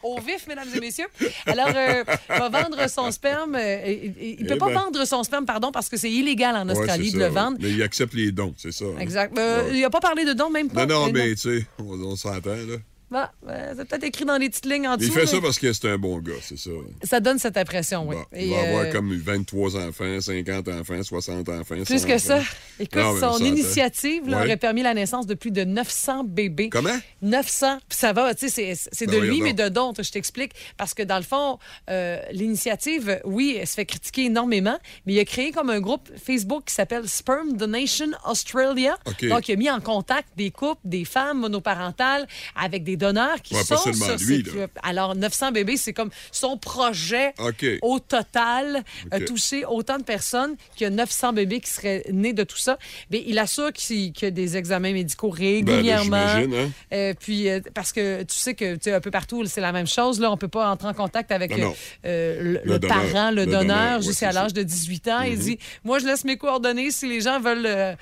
Au 0.04 0.20
vif, 0.20 0.48
mesdames 0.48 0.68
et 0.76 0.80
messieurs. 0.80 1.08
Alors, 1.46 1.70
euh, 1.76 2.04
il 2.34 2.40
va 2.40 2.50
vendre 2.50 2.90
son 2.90 3.12
sperme. 3.12 3.56
euh, 3.56 3.82
il- 3.88 4.38
il 4.42 4.46
peut 4.48 4.54
Eh 4.56 4.58
pas 4.58 4.68
ben. 4.68 4.74
vendre 4.74 5.06
son 5.06 5.24
sperme, 5.24 5.46
pardon, 5.46 5.72
parce 5.72 5.90
que 5.90 5.98
c'est 5.98 6.12
illégal 6.12 6.56
en 6.56 6.68
Australie 6.70 7.08
de 7.12 7.12
ça, 7.12 7.18
le 7.18 7.24
ouais. 7.26 7.30
vendre. 7.30 7.58
Mais 7.62 7.70
il 7.72 7.82
accepte 7.84 8.14
les 8.14 8.32
dons, 8.32 8.54
c'est 8.58 8.72
ça. 8.72 8.86
hein. 8.86 9.00
Exact. 9.00 9.38
Ouais. 9.38 9.70
Il 9.74 9.82
n'a 9.82 9.90
pas 9.90 10.00
parlé 10.02 10.26
de 10.26 10.34
dons, 10.34 10.50
même 10.50 10.70
pas. 10.70 10.86
Non, 10.86 11.12
mais 11.12 11.36
tu 11.36 11.60
sais, 11.60 11.66
on, 11.80 12.00
on 12.02 12.16
s'entend, 12.16 12.50
là. 12.56 12.78
Bon, 13.12 13.24
euh, 13.50 13.74
c'est 13.78 13.86
peut-être 13.88 14.04
écrit 14.06 14.24
dans 14.24 14.38
les 14.38 14.50
petites 14.50 14.65
lignes 14.65 14.88
en 14.88 14.95
dessous. 14.95 15.10
Il 15.10 15.13
fait 15.13 15.19
mais 15.21 15.26
ça 15.28 15.41
parce 15.41 15.60
que 15.60 15.74
c'est 15.74 15.89
un 15.89 15.97
bon 15.97 16.19
gars, 16.19 16.32
c'est 16.41 16.58
ça. 16.58 16.69
ça 17.04 17.19
donne 17.19 17.39
cette 17.39 17.58
impression, 17.58 18.08
oui. 18.08 18.15
Bon, 18.15 18.24
Et, 18.32 18.45
il 18.47 18.54
va 18.54 18.60
avoir 18.62 18.82
euh, 18.86 18.91
comme 18.93 19.13
23 19.13 19.76
enfants, 19.88 20.21
50 20.21 20.67
enfants, 20.69 21.04
60 21.04 21.50
enfants. 21.50 21.76
Plus 21.86 22.00
100 22.00 22.08
que 22.08 22.17
ça. 22.17 22.39
Écoute, 22.80 22.95
Non, 23.02 23.19
son 23.38 23.43
initiative 23.43 24.30
là, 24.30 24.38
Ouais. 24.38 24.43
aurait 24.45 24.58
permis 24.58 24.82
la 24.82 24.93
naissance 24.93 25.28
de 25.28 25.34
plus 25.34 25.52
de 25.52 25.65
900 25.65 26.24
bébés. 26.24 26.69
Comment? 26.69 26.97
900. 27.21 27.80
Puis 27.89 27.97
ça 28.00 28.13
va, 28.13 28.34
tu 28.34 28.47
sais, 28.47 28.74
c'est- 28.76 28.89
c'est 28.93 29.06
de 29.08 29.12
Ben 29.12 29.24
lui, 29.24 29.41
mais 29.41 29.52
de 29.54 29.67
d'autres. 29.67 30.04
Je 30.04 30.12
t'explique. 30.12 30.54
Parce 30.78 30.93
que 30.93 31.04
dans 31.04 31.17
le 31.17 31.24
fond, 31.24 31.60
euh, 31.89 32.17
l'initiative, 32.32 33.19
oui, 33.26 33.58
elle 33.60 33.67
se 33.67 33.74
fait 33.74 33.86
critiquer 33.86 34.26
énormément, 34.26 34.78
mais 35.06 35.13
il 35.13 35.19
a 35.19 35.26
créé 35.26 35.52
comme 35.52 35.69
un 35.69 35.82
groupe 35.82 36.10
Facebook 36.15 36.63
qui 36.67 36.74
s'appelle 36.74 37.10
Sperm 37.10 37.58
Donation 37.58 38.08
Australia. 38.26 38.97
OK. 39.06 39.28
Donc, 39.28 39.50
il 39.50 39.54
a 39.54 39.56
mis 39.58 39.69
en 39.69 39.82
contact 39.82 40.30
des 40.38 40.50
couples, 40.52 40.80
des 40.86 41.04
femmes 41.04 41.39
monoparentales 41.41 42.26
avec 42.56 42.84
des 42.86 42.97
donneurs 43.02 43.42
qui 43.42 43.54
Ouais, 43.56 43.64
sont 43.64 43.76
pas 43.76 43.82
seulement 43.82 44.06
sur 44.06 44.28
lui, 44.28 44.38
ces 44.38 44.44
là. 44.44 44.52
clubs. 44.52 44.70
Alors, 44.84 45.16
900 45.16 45.52
bébés, 45.52 45.76
c'est 45.78 45.94
comme 45.94 46.10
son 46.32 46.58
projet 46.58 47.34
au 47.82 48.00
total, 48.00 48.84
a 49.12 49.18
OK. 49.18 49.26
touché 49.26 49.66
autant 49.66 49.98
de 49.98 50.04
personnes 50.04 50.56
qu'il 50.76 50.86
y 50.86 50.88
a 50.88 50.90
900 50.90 51.34
bébés 51.34 51.60
qui 51.60 51.70
seraient 51.70 52.04
nés 52.12 52.34
de 52.34 52.44
tout 52.44 52.58
ça. 52.58 52.78
Mais 53.12 53.24
il 53.26 53.38
assure 53.40 53.74
qu'il 53.74 54.14
y 54.22 54.26
a 54.26 54.32
des 54.32 54.58
examens 54.58 54.94
médicaux 54.94 55.30
régulièrement. 55.30 56.10
Ben, 56.12 56.42
j'imagine, 56.44 56.56
hein. 56.56 56.72
Euh, 56.94 57.14
puis, 57.20 57.50
euh, 57.50 57.60
parce 57.74 57.92
que 57.92 58.24
tu 58.24 58.36
sais 58.36 58.54
que 58.54 58.78
un 58.96 59.00
peu 59.02 59.12
partout, 59.12 59.44
c'est 59.46 59.62
la 59.62 59.72
même 59.72 59.88
chose. 59.88 60.20
Là, 60.20 60.32
on 60.32 60.38
peut 60.38 60.48
pas 60.48 60.70
entrer 60.70 60.88
en 60.88 60.94
contact 60.94 61.32
avec 61.32 61.52
Non, 61.52 61.58
euh, 61.58 61.64
non. 61.66 61.76
euh, 62.06 62.42
le, 62.42 62.52
Le 62.52 62.62
le 62.74 62.80
donneur. 62.80 62.98
parent, 63.12 63.32
le, 63.32 63.46
Le 63.46 63.52
donneur, 63.52 63.98
ouais, 64.00 64.06
jusqu'à 64.06 64.32
l'âge 64.32 64.54
de 64.54 64.64
18 64.64 65.08
ans. 65.08 65.22
Il 65.22 65.38
dit 65.40 65.58
Moi, 65.84 66.00
je 66.00 66.06
laisse 66.06 66.24
mes 66.24 66.38
coordonnées 66.38 66.92
si 66.92 67.08
les 67.08 67.22
gens 67.22 67.40
veulent 67.40 67.66
euh, 67.66 67.94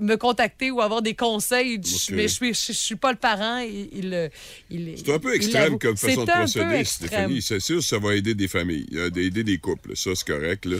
me 0.00 0.16
contacter 0.16 0.70
ou 0.70 0.80
avoir 0.80 1.02
des 1.02 1.14
conseils. 1.14 1.80
Mais 2.10 2.28
je 2.28 2.34
suis, 2.34 2.54
je, 2.54 2.66
je 2.72 2.72
suis 2.72 2.96
pas 2.96 3.12
le 3.12 3.18
parent. 3.18 3.58
Il, 3.58 3.88
il, 3.92 4.04
il- 4.06 4.30
C'est 4.70 5.12
un 5.12 5.18
peu 5.18 5.34
extrême 5.34 5.78
comme 5.78 5.96
façon 5.96 6.24
de 6.24 6.30
procéder. 6.30 6.84
Stéphanie. 6.84 7.42
C'est 7.42 7.60
sûr 7.60 7.82
ça 7.82 7.98
va 7.98 8.14
aider 8.14 8.34
des 8.34 8.48
familles, 8.48 8.86
euh, 8.94 9.10
aider 9.16 9.44
des 9.44 9.58
couples. 9.58 9.92
Ça, 9.96 10.10
c'est 10.14 10.26
correct, 10.26 10.64
là. 10.66 10.76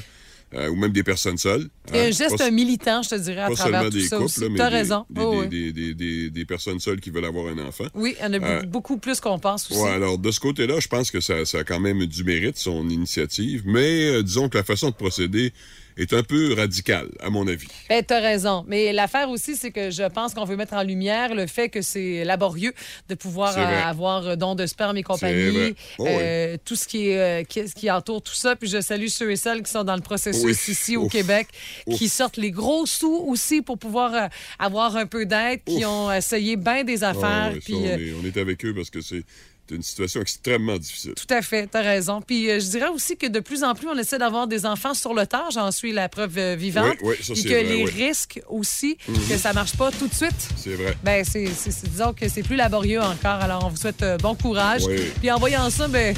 Euh, 0.55 0.71
ou 0.71 0.77
même 0.77 0.93
des 0.93 1.03
personnes 1.03 1.37
seules. 1.37 1.69
Hein. 1.93 2.07
un 2.07 2.11
geste 2.11 2.39
Pas- 2.39 2.51
militant, 2.51 3.03
je 3.03 3.11
te 3.11 3.15
dirais, 3.17 3.43
à 3.43 3.49
Pas 3.49 3.55
travers 3.55 3.81
seulement 3.83 3.91
tout 3.91 3.99
des 3.99 4.05
ça 4.09 4.17
couples, 4.17 4.25
aussi. 4.25 4.41
là, 4.41 4.49
mais 4.49 4.57
T'as 4.57 4.71
des, 4.71 4.77
raison. 4.77 5.05
Des, 5.11 5.21
Oh, 5.23 5.33
des- 5.33 5.39
oui. 5.41 5.49
des- 5.49 5.73
des- 5.73 5.95
des- 5.95 6.31
des 6.31 6.45
personnes 6.47 6.81
seules 6.81 7.01
qui 7.01 7.11
veulent 7.11 7.27
avoir 7.27 7.49
un 7.53 7.59
enfant. 7.67 7.85
Oui, 7.95 8.17
il 8.19 8.23
y 8.23 8.27
en 8.27 8.33
a 8.33 8.39
Euh, 8.43 8.63
beaucoup 8.63 8.97
plus 8.97 9.21
qu'on 9.21 9.39
pense 9.39 9.71
aussi. 9.71 9.79
Ouais, 9.79 9.91
alors 9.91 10.17
de 10.17 10.31
ce 10.31 10.41
côté-là, 10.41 10.81
je 10.81 10.89
pense 10.89 11.11
que 11.11 11.21
ça, 11.21 11.45
ça 11.45 11.59
a 11.59 11.65
quand 11.65 11.81
même 11.81 12.07
du 12.07 12.25
mérite, 12.25 12.57
son 12.57 12.89
initiative. 12.89 13.65
Mais 13.67 14.07
euh, 14.09 14.23
disons 14.23 14.49
que 14.49 14.57
la 14.57 14.65
façon 14.65 14.89
de 14.89 14.95
procéder 14.95 15.53
est 15.99 16.13
un 16.13 16.23
peu 16.23 16.55
radical, 16.55 17.09
à 17.21 17.29
mon 17.29 17.47
avis. 17.47 17.67
Ben, 17.89 18.05
tu 18.05 18.15
as 18.15 18.21
raison. 18.21 18.65
Mais 18.69 18.93
l'affaire 18.93 19.29
aussi, 19.29 19.57
c'est 19.57 19.71
que 19.71 19.91
je 19.91 20.05
pense 20.05 20.33
qu'on 20.33 20.45
veut 20.45 20.57
mettre 20.57 20.75
en 20.75 20.83
lumière 20.83 21.35
le 21.35 21.47
fait 21.47 21.69
que 21.69 21.83
c'est 21.83 22.25
laborieux 22.25 22.73
de 23.09 23.15
pouvoir 23.15 23.59
euh, 23.59 23.83
avoir 23.83 24.37
don 24.37 24.55
de 24.55 24.67
sperme 24.67 24.97
et 24.97 25.03
compagnie, 25.03 25.75
oh 25.99 26.07
euh, 26.07 26.57
tout 26.65 26.77
ce 26.77 26.87
qui, 26.87 27.09
est, 27.09 27.47
qui, 27.49 27.65
qui, 27.73 27.91
entoure 27.91 28.23
tout 28.23 28.35
ça. 28.35 28.57
Puis 28.57 28.69
je 28.69 28.81
salue 28.81 29.09
ceux 29.09 29.31
et 29.33 29.37
celles 29.37 29.63
qui 29.63 29.71
sont 29.71 29.85
dans 29.85 29.97
le 29.97 30.03
processus 30.03 30.69
ici 30.69 30.97
au 30.97 31.09
Québec, 31.09 31.49
qui 31.97 32.09
sortent 32.09 32.37
les 32.37 32.51
gros 32.51 32.87
sous 32.87 33.25
aussi 33.27 33.63
pour 33.63 33.79
pouvoir 33.79 34.29
avoir 34.59 34.97
un 34.97 35.07
peu 35.07 35.27
d'aide, 35.27 35.61
qui 35.65 35.85
ont 35.85 36.13
essayé 36.13 36.57
bien 36.57 36.85
des 36.85 37.05
ah 37.05 37.11
affaires. 37.11 37.53
puis, 37.65 37.75
on, 37.75 37.85
est, 37.85 38.13
on 38.23 38.25
est 38.25 38.37
avec 38.37 38.65
eux 38.65 38.75
parce 38.75 38.91
que 38.91 39.01
c'est 39.01 39.25
c'est 39.69 39.77
une 39.77 39.83
situation 39.83 40.21
extrêmement 40.21 40.79
difficile. 40.79 41.15
Tout 41.15 41.35
à 41.35 41.43
fait, 41.43 41.69
tu 41.71 41.77
as 41.77 41.83
raison. 41.83 42.21
Puis 42.21 42.51
euh, 42.51 42.61
je 42.61 42.67
dirais 42.67 42.89
aussi 42.89 43.17
que 43.17 43.27
de 43.27 43.41
plus 43.41 43.63
en 43.65 43.75
plus, 43.75 43.89
on 43.89 43.99
essaie 43.99 44.19
d'avoir 44.19 44.47
des 44.47 44.67
enfants 44.67 44.95
sur 44.95 45.15
le 45.15 45.27
tard. 45.27 45.51
J'en 45.51 45.71
suis 45.71 45.93
la 45.93 46.09
preuve 46.09 46.39
euh, 46.39 46.57
vivante. 46.57 46.97
Oui, 47.03 47.17
oui, 47.19 47.25
ça, 47.25 47.35
Puis 47.35 47.45
que 47.45 47.49
les 47.49 47.85
risques 47.85 48.41
aussi, 48.49 48.97
mhm. 49.09 49.17
que 49.29 49.37
ça 49.37 49.53
marche 49.53 49.77
pas 49.77 49.91
tout 49.91 50.07
de 50.07 50.15
suite. 50.15 50.49
C'est 50.57 50.75
vrai. 50.75 50.97
Ben, 51.03 51.25
c'est, 51.25 51.49
disons 51.91 52.13
que 52.13 52.29
c'est 52.29 52.43
plus 52.43 52.57
laborieux 52.57 53.01
encore. 53.01 53.41
Alors, 53.41 53.65
on 53.65 53.69
vous 53.69 53.77
souhaite 53.77 54.03
euh, 54.03 54.17
bon 54.19 54.35
courage. 54.35 54.85
Puis 55.21 55.31
en 55.31 55.39
voyant 55.39 55.69
ça, 55.71 55.89
ben, 55.89 56.15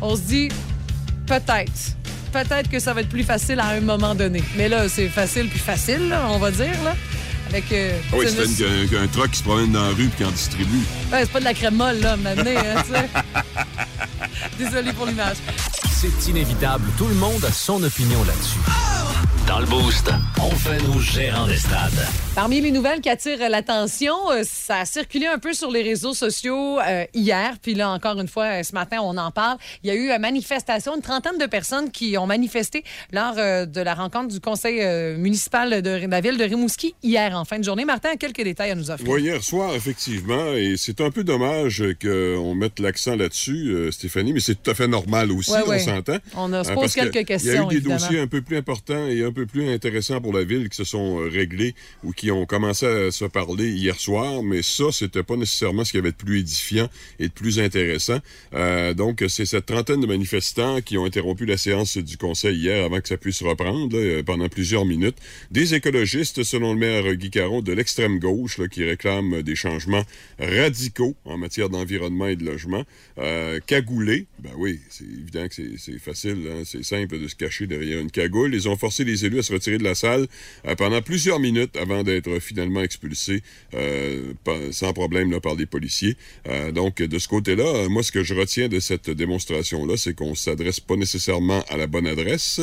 on 0.00 0.16
se 0.16 0.22
dit 0.22 0.48
peut-être. 1.26 1.96
Peut-être 2.32 2.70
que 2.70 2.78
ça 2.78 2.92
va 2.92 3.00
être 3.00 3.08
plus 3.08 3.24
facile 3.24 3.58
à 3.58 3.68
un 3.68 3.80
moment 3.80 4.14
donné. 4.14 4.42
Mais 4.56 4.68
là, 4.68 4.88
c'est 4.88 5.08
facile 5.08 5.48
puis 5.48 5.58
facile, 5.58 6.14
on 6.28 6.38
va 6.38 6.50
dire. 6.50 6.82
Là. 6.84 6.94
Avec, 7.50 7.72
euh, 7.72 7.98
ah 8.12 8.16
oui, 8.18 8.26
c'est 8.28 8.64
un, 8.66 9.02
un, 9.02 9.06
truck 9.06 9.30
qui 9.30 9.38
se 9.38 9.42
promène 9.42 9.72
dans 9.72 9.82
la 9.82 9.94
rue 9.94 10.04
et 10.04 10.16
qui 10.16 10.24
en 10.24 10.30
distribue. 10.30 10.84
Ouais, 11.10 11.20
c'est 11.20 11.30
pas 11.30 11.40
de 11.40 11.44
la 11.44 11.54
crème 11.54 11.76
molle, 11.76 11.98
là, 12.00 12.16
maintenant. 12.16 12.50
Hein, 12.56 13.04
Désolé 14.58 14.92
pour 14.92 15.06
l'image. 15.06 15.36
C'est 15.90 16.28
inévitable. 16.28 16.84
Tout 16.98 17.06
le 17.06 17.14
monde 17.14 17.44
a 17.44 17.50
son 17.50 17.82
opinion 17.82 18.22
là-dessus. 18.24 18.58
Dans 19.48 19.60
le 19.60 19.66
boost, 19.66 20.10
on 20.42 20.50
fait 20.50 20.78
nos 20.82 21.00
gérants 21.00 21.46
d'estrade. 21.46 21.90
Parmi 22.34 22.60
les 22.60 22.70
nouvelles 22.70 23.00
qui 23.00 23.08
attirent 23.08 23.48
l'attention, 23.48 24.30
euh, 24.30 24.42
ça 24.44 24.80
a 24.80 24.84
circulé 24.84 25.26
un 25.26 25.38
peu 25.38 25.54
sur 25.54 25.70
les 25.70 25.82
réseaux 25.82 26.12
sociaux 26.12 26.78
euh, 26.78 27.06
hier, 27.14 27.54
puis 27.62 27.72
là 27.72 27.88
encore 27.88 28.20
une 28.20 28.28
fois 28.28 28.62
ce 28.62 28.74
matin 28.74 28.98
on 29.00 29.16
en 29.16 29.30
parle. 29.30 29.56
Il 29.82 29.88
y 29.88 29.90
a 29.90 29.94
eu 29.94 30.10
une 30.10 30.20
manifestation, 30.20 30.94
une 30.96 31.02
trentaine 31.02 31.38
de 31.38 31.46
personnes 31.46 31.90
qui 31.90 32.18
ont 32.18 32.26
manifesté 32.26 32.84
lors 33.10 33.36
de 33.36 33.80
la 33.80 33.94
rencontre 33.94 34.28
du 34.28 34.38
conseil 34.38 34.84
municipal 35.16 35.80
de 35.80 36.06
la 36.06 36.20
ville 36.20 36.36
de 36.36 36.44
Rimouski 36.44 36.94
hier 37.02 37.34
en 37.38 37.44
fin 37.44 37.58
de 37.58 37.64
journée. 37.64 37.84
Martin 37.84 38.10
a 38.10 38.16
quelques 38.16 38.42
détails 38.42 38.70
à 38.70 38.74
nous 38.74 38.90
offrir. 38.90 39.08
Oui, 39.08 39.22
hier 39.22 39.42
soir 39.42 39.74
effectivement, 39.74 40.52
et 40.54 40.74
c'est 40.76 41.00
un 41.00 41.10
peu 41.10 41.24
dommage 41.24 41.82
qu'on 42.00 42.54
mette 42.54 42.80
l'accent 42.80 43.16
là-dessus, 43.16 43.90
Stéphanie, 43.90 44.32
mais 44.32 44.40
c'est 44.40 44.62
tout 44.62 44.70
à 44.70 44.74
fait 44.74 44.88
normal 44.88 45.32
aussi, 45.32 45.52
on 45.66 45.78
s'entend. 45.78 46.18
On 46.36 46.52
a, 46.52 46.64
se 46.64 46.72
pose 46.72 46.94
quelques 46.94 47.26
questions. 47.26 47.68
Il 47.70 47.74
y 47.74 47.76
a 47.76 47.78
eu 47.78 47.80
des 47.80 47.88
dossiers 47.88 48.20
un 48.20 48.26
peu 48.26 48.42
plus 48.42 48.56
importants 48.56 49.06
et 49.08 49.24
un 49.24 49.32
peu 49.32 49.46
plus 49.46 49.68
intéressants 49.68 50.20
pour 50.20 50.32
la 50.32 50.44
ville 50.44 50.68
qui 50.68 50.76
se 50.76 50.84
sont 50.84 51.20
euh, 51.20 51.28
réglés 51.28 51.74
ou 52.04 52.12
qui 52.12 52.30
ont 52.30 52.46
commencé 52.46 52.86
à 52.86 53.10
se 53.10 53.24
parler 53.24 53.70
hier 53.70 53.98
soir, 53.98 54.42
mais 54.42 54.62
ça, 54.62 54.84
c'était 54.92 55.22
pas 55.22 55.36
nécessairement 55.36 55.84
ce 55.84 55.92
qui 55.92 55.98
avait 55.98 56.12
de 56.12 56.16
plus 56.16 56.40
édifiant 56.40 56.88
et 57.18 57.28
de 57.28 57.32
plus 57.32 57.60
intéressant. 57.60 58.18
Euh, 58.54 58.94
donc, 58.94 59.24
c'est 59.28 59.46
cette 59.46 59.66
trentaine 59.66 60.00
de 60.00 60.06
manifestants 60.06 60.80
qui 60.80 60.98
ont 60.98 61.04
interrompu 61.04 61.46
la 61.46 61.56
séance 61.56 61.98
du 61.98 62.16
conseil 62.16 62.56
hier 62.56 62.84
avant 62.84 63.00
que 63.00 63.08
ça 63.08 63.16
puisse 63.16 63.42
reprendre 63.42 63.96
euh, 63.96 64.22
pendant 64.22 64.48
plusieurs 64.48 64.84
minutes. 64.84 65.16
Des 65.50 65.74
écologistes, 65.74 66.42
selon 66.42 66.72
le 66.72 66.78
maire 66.78 67.14
Guy 67.14 67.27
Caron, 67.30 67.62
de 67.62 67.72
l'extrême 67.72 68.18
gauche, 68.18 68.60
qui 68.70 68.84
réclament 68.84 69.42
des 69.42 69.54
changements 69.54 70.04
radicaux 70.38 71.16
en 71.24 71.38
matière 71.38 71.68
d'environnement 71.68 72.26
et 72.26 72.36
de 72.36 72.44
logement. 72.44 72.84
Euh, 73.18 73.60
cagoulés, 73.66 74.26
ben 74.40 74.50
oui, 74.56 74.80
c'est 74.88 75.04
évident 75.04 75.48
que 75.48 75.54
c'est 75.76 75.98
facile, 75.98 76.48
hein, 76.50 76.62
c'est 76.64 76.84
simple 76.84 77.18
de 77.18 77.28
se 77.28 77.34
cacher 77.34 77.66
derrière 77.66 78.00
une 78.00 78.10
cagoule. 78.10 78.54
Ils 78.54 78.68
ont 78.68 78.76
forcé 78.76 79.04
les 79.04 79.24
élus 79.24 79.40
à 79.40 79.42
se 79.42 79.52
retirer 79.52 79.78
de 79.78 79.84
la 79.84 79.94
salle 79.94 80.26
euh, 80.66 80.74
pendant 80.74 81.02
plusieurs 81.02 81.40
minutes 81.40 81.76
avant 81.76 82.02
d'être 82.02 82.38
finalement 82.40 82.82
expulsés 82.82 83.42
euh, 83.74 84.32
sans 84.70 84.92
problème 84.92 85.40
par 85.40 85.56
des 85.56 85.66
policiers. 85.66 86.16
Euh, 86.46 86.72
donc, 86.72 87.02
de 87.02 87.18
ce 87.18 87.28
côté-là, 87.28 87.88
moi, 87.88 88.02
ce 88.02 88.12
que 88.12 88.22
je 88.22 88.34
retiens 88.34 88.68
de 88.68 88.80
cette 88.80 89.10
démonstration-là, 89.10 89.96
c'est 89.96 90.14
qu'on 90.14 90.30
ne 90.30 90.36
s'adresse 90.36 90.80
pas 90.80 90.96
nécessairement 90.96 91.62
à 91.68 91.76
la 91.76 91.86
bonne 91.86 92.06
adresse, 92.06 92.60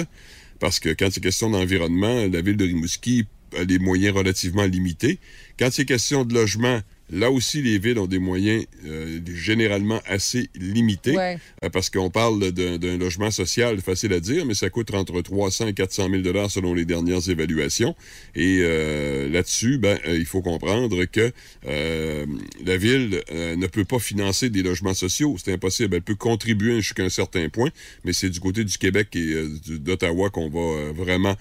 parce 0.59 0.79
que 0.79 0.89
quand 0.89 1.07
il 1.07 1.19
est 1.19 1.21
question 1.21 1.49
d'environnement, 1.49 2.27
la 2.31 2.41
ville 2.41 2.57
de 2.57 2.65
Rimouski 2.65 3.25
a 3.57 3.65
des 3.65 3.79
moyens 3.79 4.15
relativement 4.15 4.63
limités. 4.63 5.19
Quand 5.57 5.77
il 5.77 5.81
est 5.81 5.85
question 5.85 6.25
de 6.25 6.33
logement, 6.33 6.81
Là 7.11 7.29
aussi, 7.29 7.61
les 7.61 7.77
villes 7.77 7.99
ont 7.99 8.07
des 8.07 8.17
moyens 8.17 8.65
euh, 8.87 9.19
généralement 9.27 10.01
assez 10.07 10.49
limités, 10.55 11.15
euh, 11.17 11.69
parce 11.71 11.91
qu'on 11.91 12.09
parle 12.09 12.51
d'un 12.51 12.97
logement 12.97 13.29
social, 13.29 13.79
facile 13.79 14.11
à 14.13 14.19
dire, 14.19 14.43
mais 14.45 14.55
ça 14.55 14.71
coûte 14.71 14.91
entre 14.93 15.21
300 15.21 15.67
et 15.67 15.73
400 15.73 16.09
000 16.09 16.23
dollars 16.23 16.49
selon 16.49 16.73
les 16.73 16.83
dernières 16.85 17.29
évaluations. 17.29 17.95
Et 18.35 18.57
euh, 18.61 19.29
là-dessus, 19.29 19.77
ben, 19.77 19.99
il 20.07 20.25
faut 20.25 20.41
comprendre 20.41 21.05
que 21.05 21.31
la 21.63 22.77
ville 22.77 23.21
ne 23.31 23.67
peut 23.67 23.85
pas 23.85 23.99
financer 23.99 24.49
des 24.49 24.63
logements 24.63 24.93
sociaux. 24.93 25.35
C'est 25.43 25.53
impossible. 25.53 25.95
Elle 25.95 26.01
peut 26.01 26.15
contribuer 26.15 26.81
jusqu'à 26.81 27.03
un 27.03 27.09
certain 27.09 27.49
point, 27.49 27.69
mais 28.03 28.13
c'est 28.13 28.29
du 28.29 28.39
côté 28.39 28.63
du 28.63 28.77
Québec 28.77 29.15
et 29.15 29.43
d'Ottawa 29.67 30.29
qu'on 30.31 30.49
va 30.49 30.91
vraiment 30.91 31.35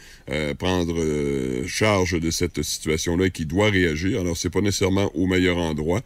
prendre 0.59 1.65
charge 1.67 2.21
de 2.21 2.31
cette 2.31 2.63
situation-là 2.63 3.27
et 3.27 3.31
qui 3.31 3.47
doit 3.47 3.71
réagir. 3.71 4.21
Alors, 4.21 4.37
c'est 4.37 4.51
pas 4.51 4.61
nécessairement 4.61 5.11
au 5.15 5.27
meilleur 5.27 5.54
endroit. 5.59 6.01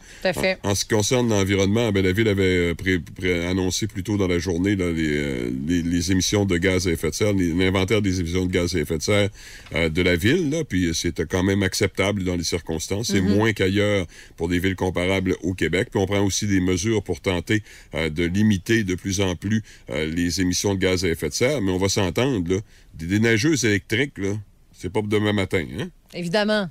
En, 0.63 0.75
ce 0.75 0.85
qui 0.85 0.95
concerne 0.95 1.29
l'environnement, 1.29 1.91
ben, 1.91 2.03
la 2.03 2.11
Ville 2.11 2.27
avait 2.27 2.73
euh, 3.23 3.49
annoncé 3.49 3.87
plus 3.87 4.03
tôt 4.03 4.17
dans 4.17 4.27
la 4.27 4.39
journée 4.39 4.75
euh, 4.79 5.51
les, 5.67 6.11
émissions 6.11 6.45
de 6.45 6.57
gaz 6.57 6.87
à 6.87 6.91
effet 6.91 7.09
de 7.09 7.15
serre, 7.15 7.33
l'inventaire 7.33 8.01
des 8.01 8.19
émissions 8.19 8.45
de 8.45 8.51
gaz 8.51 8.75
à 8.75 8.79
effet 8.79 8.97
de 8.97 9.03
serre 9.03 9.29
euh, 9.75 9.89
de 9.89 10.01
la 10.01 10.15
Ville. 10.15 10.63
puis 10.67 10.93
c'était 10.93 11.25
quand 11.25 11.43
même 11.43 11.63
acceptable 11.63 12.23
dans 12.23 12.35
les 12.35 12.43
circonstances. 12.43 13.07
C'est 13.07 13.21
mm-hmm. 13.21 13.35
moins 13.35 13.53
qu'ailleurs 13.53 14.05
pour 14.37 14.49
des 14.49 14.59
villes 14.59 14.75
comparables 14.75 15.35
au 15.43 15.53
Québec. 15.53 15.89
Puis 15.91 15.99
on 15.99 16.05
prend 16.05 16.21
aussi 16.21 16.47
des 16.47 16.59
mesures 16.59 17.03
pour 17.03 17.21
tenter 17.21 17.63
de 17.93 18.23
limiter 18.23 18.83
de 18.83 18.95
plus 18.95 19.21
en 19.21 19.35
plus 19.35 19.63
les 19.89 20.41
émissions 20.41 20.73
de 20.73 20.79
gaz 20.79 21.05
à 21.05 21.09
effet 21.09 21.29
de 21.29 21.33
serre. 21.33 21.61
Mais 21.61 21.71
on 21.71 21.77
va 21.77 21.89
s'entendre, 21.89 22.61
des 22.93 23.05
déneigeuses 23.05 23.65
électriques, 23.65 24.17
là, 24.17 24.33
c'est 24.73 24.91
pas 24.91 25.01
pour 25.01 25.09
demain 25.09 25.33
matin. 25.33 25.65
Hein? 25.77 25.89
Évidemment. 26.13 26.69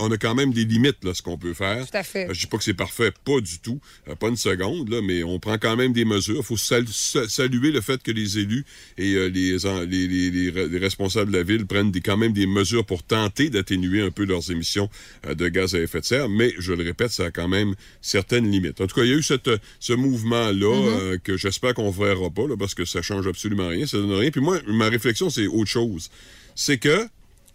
On, 0.00 0.10
a 0.10 0.16
quand 0.16 0.34
même 0.34 0.52
des 0.52 0.64
limites, 0.64 1.04
là, 1.04 1.14
ce 1.14 1.22
qu'on 1.22 1.38
peut 1.38 1.54
faire. 1.54 1.86
Tout 1.86 1.96
à 1.96 2.02
fait. 2.02 2.28
Euh, 2.28 2.34
je 2.34 2.40
dis 2.40 2.46
pas 2.46 2.58
que 2.58 2.64
c'est 2.64 2.74
parfait, 2.74 3.12
pas 3.24 3.40
du 3.40 3.60
tout, 3.60 3.80
euh, 4.08 4.16
pas 4.16 4.28
une 4.28 4.36
seconde, 4.36 4.88
là, 4.88 5.00
mais 5.00 5.22
on 5.22 5.38
prend 5.38 5.58
quand 5.58 5.76
même 5.76 5.92
des 5.92 6.04
mesures. 6.04 6.38
Il 6.38 6.42
faut 6.42 6.56
saluer 6.56 7.70
le 7.70 7.80
fait 7.80 8.02
que 8.02 8.10
les 8.10 8.38
élus 8.38 8.64
et 8.98 9.14
euh, 9.14 9.28
les, 9.28 9.58
les, 9.86 10.78
responsables 10.78 11.30
de 11.30 11.38
la 11.38 11.44
ville 11.44 11.66
prennent 11.66 11.92
des, 11.92 12.00
quand 12.00 12.16
même 12.16 12.32
des 12.32 12.46
mesures 12.46 12.84
pour 12.84 13.04
tenter 13.04 13.48
d'atténuer 13.48 14.02
un 14.02 14.10
peu 14.10 14.24
leurs 14.24 14.50
émissions 14.50 14.90
de 15.28 15.48
gaz 15.48 15.74
à 15.74 15.78
effet 15.78 16.00
de 16.00 16.04
serre, 16.04 16.28
mais 16.28 16.52
je 16.58 16.72
le 16.72 16.82
répète, 16.82 17.10
ça 17.10 17.26
a 17.26 17.30
quand 17.30 17.48
même 17.48 17.74
certaines 18.00 18.50
limites. 18.50 18.80
En 18.80 18.86
tout 18.88 18.96
cas, 18.96 19.04
il 19.04 19.10
y 19.10 19.14
a 19.14 19.16
eu 19.16 19.22
cette, 19.22 19.50
ce 19.78 19.92
mouvement-là 19.92 21.12
mm-hmm. 21.12 21.18
que 21.20 21.36
j'espère 21.36 21.74
qu'on 21.74 21.92
ne 21.92 21.96
verra 21.96 22.30
pas, 22.30 22.48
là, 22.48 22.56
parce 22.58 22.74
que 22.74 22.84
ça 22.84 23.02
change 23.02 23.26
absolument 23.28 23.68
rien, 23.68 23.86
ça 23.86 23.98
donne 23.98 24.12
rien. 24.12 24.30
Puis 24.30 24.40
moi, 24.40 24.58
ma 24.66 24.88
réflexion, 24.88 25.30
c'est 25.30 25.46
autre 25.46 25.70
chose. 25.70 26.10
C'est 26.54 26.78
que 26.78 27.06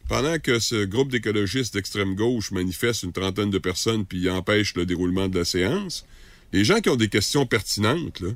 pendant 0.08 0.39
que 0.39 0.60
ce 0.60 0.86
groupe 0.86 1.10
d'écologistes 1.10 1.74
d'extrême 1.74 2.15
gauche 2.15 2.52
manifeste 2.52 3.04
une 3.04 3.13
trentaine 3.13 3.50
de 3.50 3.58
personnes 3.58 4.06
puis 4.06 4.30
empêche 4.30 4.76
le 4.76 4.86
déroulement 4.86 5.28
de 5.28 5.39
la 5.39 5.46
séance, 5.46 6.06
les 6.54 6.63
gens 6.63 6.80
qui 6.80 6.89
ont 6.89 6.96
des 6.96 7.10
questions 7.10 7.46
pertinentes, 7.46 8.22
là, 8.22 8.30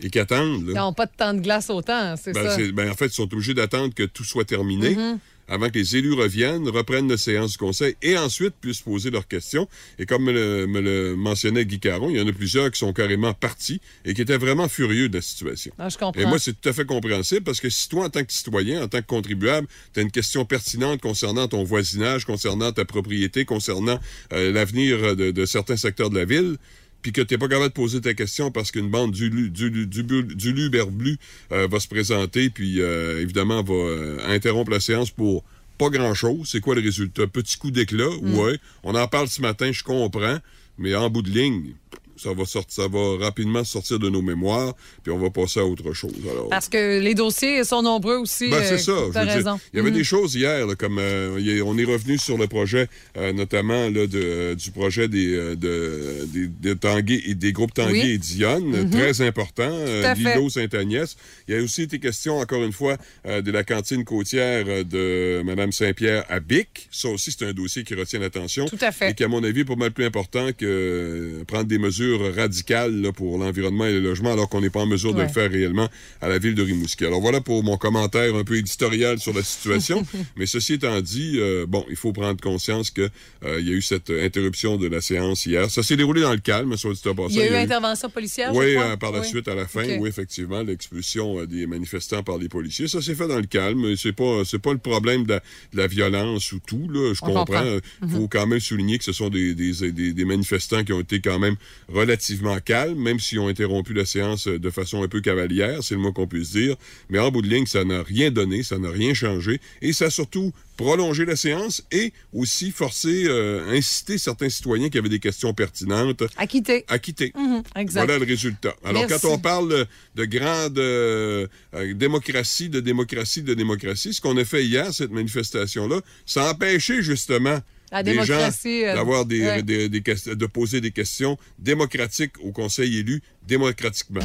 et 0.00 0.10
qui 0.10 0.18
attendent. 0.18 0.66
Là, 0.66 0.72
ils 0.72 0.78
n'ont 0.78 0.92
pas 0.92 1.06
de 1.06 1.12
temps 1.16 1.34
de 1.34 1.40
glace 1.40 1.70
autant, 1.70 2.14
c'est 2.16 2.32
ben, 2.32 2.48
ça. 2.48 2.72
Ben, 2.72 2.90
en 2.90 2.94
fait, 2.94 3.06
ils 3.06 3.12
sont 3.12 3.32
obligés 3.32 3.54
d'attendre 3.54 3.92
que 3.94 4.04
tout 4.04 4.24
soit 4.24 4.44
terminé. 4.44 4.94
Mm-hmm 4.94 5.18
avant 5.48 5.68
que 5.68 5.78
les 5.78 5.96
élus 5.96 6.12
reviennent, 6.12 6.68
reprennent 6.68 7.08
la 7.08 7.16
séance 7.16 7.52
du 7.52 7.58
Conseil 7.58 7.96
et 8.02 8.16
ensuite 8.16 8.54
puissent 8.60 8.82
poser 8.82 9.10
leurs 9.10 9.26
questions. 9.26 9.68
Et 9.98 10.06
comme 10.06 10.24
me 10.24 10.32
le, 10.32 11.16
mentionnait 11.16 11.64
Guy 11.64 11.80
Caron, 11.80 12.10
il 12.10 12.16
y 12.16 12.20
en 12.20 12.28
a 12.28 12.32
plusieurs 12.32 12.70
qui 12.70 12.78
sont 12.78 12.92
carrément 12.92 13.34
partis 13.34 13.80
et 14.04 14.14
qui 14.14 14.22
étaient 14.22 14.36
vraiment 14.36 14.68
furieux 14.68 15.08
de 15.08 15.16
la 15.16 15.22
situation. 15.22 15.72
Ah, 15.78 15.88
je 15.88 15.98
comprends. 15.98 16.20
Et 16.20 16.26
moi, 16.26 16.38
c'est 16.38 16.60
tout 16.60 16.68
à 16.68 16.72
fait 16.72 16.84
compréhensible 16.84 17.42
parce 17.42 17.60
que 17.60 17.70
si 17.70 17.88
toi, 17.88 18.06
en 18.06 18.10
tant 18.10 18.24
que 18.24 18.32
citoyen, 18.32 18.82
en 18.82 18.88
tant 18.88 19.00
que 19.00 19.06
contribuable, 19.06 19.66
tu 19.92 20.00
as 20.00 20.02
une 20.02 20.10
question 20.10 20.44
pertinente 20.44 21.00
concernant 21.00 21.48
ton 21.48 21.64
voisinage, 21.64 22.24
concernant 22.24 22.72
ta 22.72 22.84
propriété, 22.84 23.44
concernant 23.44 23.98
euh, 24.32 24.52
l'avenir 24.52 25.16
de 25.16 25.46
certains 25.46 25.76
secteurs 25.76 26.10
de 26.10 26.18
la 26.18 26.24
ville, 26.24 26.56
puis 27.02 27.12
que 27.12 27.20
tu 27.20 27.34
n'es 27.34 27.38
pas 27.38 27.48
capable 27.48 27.68
de 27.68 27.74
poser 27.74 28.00
ta 28.00 28.14
question 28.14 28.50
parce 28.50 28.70
qu'une 28.70 28.90
bande 28.90 29.12
du, 29.12 29.30
du, 29.30 29.70
du, 29.70 29.86
du 29.86 30.52
Luberblu 30.52 31.18
euh, 31.52 31.68
va 31.68 31.80
se 31.80 31.88
présenter, 31.88 32.50
puis 32.50 32.80
euh, 32.80 33.20
évidemment 33.22 33.62
va 33.62 33.74
euh, 33.74 34.18
interrompre 34.28 34.70
la 34.70 34.80
séance 34.80 35.10
pour 35.10 35.44
pas 35.78 35.90
grand-chose. 35.90 36.48
C'est 36.50 36.60
quoi 36.60 36.74
le 36.74 36.80
résultat? 36.80 37.26
Petit 37.26 37.56
coup 37.56 37.70
d'éclat, 37.70 38.10
mm. 38.20 38.34
ouais. 38.38 38.58
On 38.82 38.94
en 38.94 39.06
parle 39.06 39.28
ce 39.28 39.40
matin, 39.40 39.70
je 39.70 39.84
comprends, 39.84 40.38
mais 40.76 40.94
en 40.94 41.08
bout 41.08 41.22
de 41.22 41.30
ligne, 41.30 41.74
ça 42.18 42.32
va 42.32 42.44
sortir, 42.44 42.82
ça 42.84 42.88
va 42.88 43.16
rapidement 43.24 43.64
sortir 43.64 43.98
de 43.98 44.08
nos 44.10 44.22
mémoires, 44.22 44.74
puis 45.02 45.12
on 45.12 45.18
va 45.18 45.30
passer 45.30 45.60
à 45.60 45.64
autre 45.66 45.92
chose. 45.92 46.12
Alors, 46.30 46.48
Parce 46.48 46.68
que 46.68 47.00
les 47.00 47.14
dossiers 47.14 47.64
sont 47.64 47.82
nombreux 47.82 48.16
aussi. 48.16 48.48
ben, 48.50 48.62
c'est 48.62 48.74
euh, 48.74 48.78
ça. 48.78 48.92
je 49.08 49.12
t'as 49.12 49.20
veux 49.20 49.26
dire, 49.26 49.34
raison. 49.36 49.60
il 49.72 49.76
y 49.76 49.80
avait 49.80 49.90
Mhm. 49.90 49.96
des 49.96 50.04
choses 50.04 50.34
hier, 50.34 50.66
là, 50.66 50.74
comme 50.74 50.98
euh, 50.98 51.62
on 51.64 51.76
est 51.78 51.84
revenu 51.84 52.18
sur 52.18 52.36
le 52.38 52.46
projet, 52.46 52.88
euh, 53.16 53.32
notamment 53.32 53.88
là, 53.88 54.06
de, 54.06 54.54
du 54.54 54.70
projet 54.70 55.08
des, 55.08 55.34
euh, 55.34 55.54
de, 55.56 56.26
des, 56.26 56.46
des 56.48 56.76
Tanguay 56.76 57.22
et 57.26 57.34
des 57.34 57.52
groupes 57.52 57.74
Tanguay 57.74 58.02
Oui. 58.02 58.10
et 58.12 58.18
Dionne, 58.18 58.64
Mhm. 58.84 58.90
très 58.90 59.20
important, 59.20 59.68
euh, 59.70 60.14
l'îlot 60.14 60.48
Sainte-Agnès. 60.50 61.16
Il 61.48 61.54
y 61.54 61.58
a 61.58 61.62
aussi 61.62 61.82
été 61.82 61.98
question, 61.98 62.38
encore 62.38 62.62
une 62.64 62.72
fois, 62.72 62.96
euh, 63.26 63.42
de 63.42 63.50
la 63.50 63.64
cantine 63.64 64.04
côtière 64.04 64.64
euh, 64.68 64.84
de 64.84 65.42
Mme 65.44 65.72
Saint-Pierre 65.72 66.24
à 66.28 66.40
Bic. 66.40 66.88
Ça 66.90 67.08
aussi, 67.08 67.30
c'est 67.36 67.44
un 67.46 67.52
dossier 67.52 67.84
qui 67.84 67.94
retient 67.94 68.20
l'attention. 68.20 68.66
Tout 68.66 68.78
à 68.80 68.92
fait. 68.92 69.10
Et 69.10 69.14
qui, 69.14 69.24
à 69.24 69.28
mon 69.28 69.42
avis, 69.44 69.60
est 69.60 69.64
pas 69.64 69.76
mal 69.76 69.90
plus 69.90 70.04
important 70.04 70.48
que 70.56 70.64
euh, 70.64 71.44
prendre 71.44 71.64
des 71.64 71.78
mesures 71.78 72.07
radicales 72.16 73.00
là, 73.00 73.12
pour 73.12 73.38
l'environnement 73.38 73.86
et 73.86 73.92
le 73.92 74.00
logement, 74.00 74.32
alors 74.32 74.48
qu'on 74.48 74.60
n'est 74.60 74.70
pas 74.70 74.80
en 74.80 74.86
mesure 74.86 75.14
de 75.14 75.22
le 75.22 75.28
faire 75.28 75.50
réellement 75.50 75.88
à 76.20 76.28
la 76.28 76.38
ville 76.38 76.54
de 76.54 76.62
Rimouski. 76.62 77.04
Alors 77.04 77.20
voilà 77.20 77.40
pour 77.40 77.62
mon 77.64 77.76
commentaire 77.76 78.34
un 78.34 78.44
peu 78.44 78.56
éditorial 78.56 79.18
sur 79.18 79.34
la 79.34 79.42
situation. 79.42 80.04
Mais 80.36 80.46
ceci 80.46 80.74
étant 80.74 81.00
dit, 81.00 81.34
euh, 81.38 81.66
bon, 81.66 81.84
il 81.90 81.96
faut 81.96 82.12
prendre 82.12 82.40
conscience 82.40 82.90
que 82.90 83.08
euh, 83.44 83.60
il 83.60 83.68
y 83.68 83.70
a 83.70 83.74
eu 83.74 83.82
cette 83.82 84.10
interruption 84.10 84.76
de 84.76 84.86
la 84.86 85.00
séance 85.00 85.46
hier. 85.46 85.70
Ça 85.70 85.82
s'est 85.82 85.96
déroulé 85.96 86.20
dans 86.22 86.32
le 86.32 86.38
calme, 86.38 86.76
soit 86.76 86.92
dit 86.94 87.08
en 87.08 87.14
passant. 87.14 87.28
Il 87.30 87.36
y 87.36 87.42
a 87.42 87.46
eu 87.48 87.52
eu- 87.52 87.56
intervention 87.56 88.08
policière, 88.10 88.52
je 88.54 88.58
oui, 88.58 88.74
crois? 88.74 88.84
euh, 88.86 88.96
par 88.96 89.12
la 89.12 89.20
Oui. 89.20 89.26
suite, 89.26 89.48
à 89.48 89.54
la 89.54 89.66
fin, 89.66 89.84
OK. 89.84 89.96
oui, 90.00 90.08
effectivement, 90.08 90.62
l'expulsion 90.62 91.40
euh, 91.40 91.46
des 91.46 91.66
manifestants 91.66 92.22
par 92.22 92.38
les 92.38 92.48
policiers. 92.48 92.88
Ça 92.88 93.02
s'est 93.02 93.14
fait 93.14 93.28
dans 93.28 93.38
le 93.38 93.46
calme. 93.46 93.96
C'est 93.96 94.12
pas, 94.12 94.42
c'est 94.44 94.58
pas 94.58 94.72
le 94.72 94.78
problème 94.78 95.24
de 95.24 95.30
la, 95.34 95.38
de 95.72 95.76
la 95.78 95.86
violence 95.86 96.52
ou 96.52 96.60
tout, 96.66 96.88
là. 96.90 97.12
Je 97.14 97.20
On 97.22 97.26
comprends. 97.26 97.44
comprend. 97.44 97.64
Euh, 97.64 97.80
faut 98.10 98.20
Mhm. 98.22 98.28
quand 98.28 98.46
même 98.46 98.60
souligner 98.60 98.98
que 98.98 99.04
ce 99.04 99.12
sont 99.12 99.28
des, 99.28 99.54
des, 99.54 99.90
des, 99.92 100.12
des 100.12 100.24
manifestants 100.24 100.84
qui 100.84 100.92
ont 100.92 101.00
été 101.00 101.20
quand 101.20 101.38
même 101.38 101.56
relativement 101.98 102.58
calmes, 102.60 102.98
même 102.98 103.20
s'ils 103.20 103.38
ont 103.40 103.48
interrompu 103.48 103.92
la 103.92 104.04
séance 104.04 104.46
euh, 104.48 104.58
de 104.58 104.70
façon 104.70 105.02
un 105.02 105.08
peu 105.08 105.20
cavalière, 105.20 105.82
c'est 105.82 105.94
le 105.94 106.00
mot 106.00 106.12
qu'on 106.12 106.26
puisse 106.26 106.50
dire. 106.52 106.76
Mais 107.10 107.18
en 107.18 107.30
bout 107.30 107.42
de 107.42 107.48
ligne, 107.48 107.66
ça 107.66 107.84
n'a 107.84 108.02
rien 108.02 108.30
donné, 108.30 108.62
ça 108.62 108.78
n'a 108.78 108.90
rien 108.90 109.14
changé. 109.14 109.60
Et 109.82 109.92
ça 109.92 110.06
a 110.06 110.10
surtout 110.10 110.52
prolongé 110.76 111.24
la 111.24 111.34
séance 111.34 111.82
et 111.90 112.12
aussi 112.32 112.70
forcé, 112.70 113.24
euh, 113.26 113.68
incité 113.76 114.16
certains 114.16 114.48
citoyens 114.48 114.88
qui 114.88 114.96
avaient 114.98 115.08
des 115.08 115.18
questions 115.18 115.52
pertinentes 115.52 116.22
À 116.36 116.46
quitter. 116.46 116.84
à 116.88 116.98
quitter. 117.00 117.32
Mhm, 117.36 117.62
exact. 117.76 118.06
Voilà 118.06 118.18
le 118.18 118.24
résultat. 118.24 118.74
Alors, 118.84 119.04
Merci. 119.08 119.20
quand 119.26 119.32
on 119.34 119.38
parle 119.38 119.68
de, 119.70 119.86
de 120.14 120.24
grande 120.24 120.78
euh, 120.78 121.48
euh, 121.74 121.94
démocratie, 121.94 122.68
de 122.68 122.78
démocratie, 122.80 123.42
de 123.42 123.54
démocratie, 123.54 124.14
ce 124.14 124.20
qu'on 124.20 124.36
a 124.36 124.44
fait 124.44 124.64
hier, 124.64 124.94
cette 124.94 125.10
manifestation-là, 125.10 126.00
ça 126.26 126.46
a 126.48 126.52
empêché 126.52 127.02
justement 127.02 127.58
La 127.92 128.02
des 128.02 128.14
gens 128.14 128.24
démocratie, 128.24 128.84
euh, 128.84 128.94
d'avoir 128.94 129.24
des, 129.24 129.40
ouais. 129.46 129.62
des- 129.62 129.88
de 129.88 130.46
poser 130.46 130.80
des 130.80 130.90
questions 130.90 131.38
démocratiques 131.58 132.34
au 132.44 132.52
conseil 132.52 132.98
élu 132.98 133.22
démocratiquement. 133.46 134.20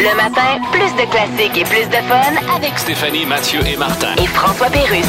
Le 0.00 0.16
matin, 0.16 0.60
plus 0.72 0.90
de 1.00 1.08
classiques 1.10 1.56
et 1.58 1.64
plus 1.64 1.86
de 1.88 2.02
fun 2.08 2.54
avec 2.56 2.76
Stéphanie, 2.78 3.24
Mathieu 3.26 3.60
et 3.66 3.76
Martin. 3.76 4.14
et 4.16 4.26
François 4.26 4.68
Pérusse. 4.70 5.06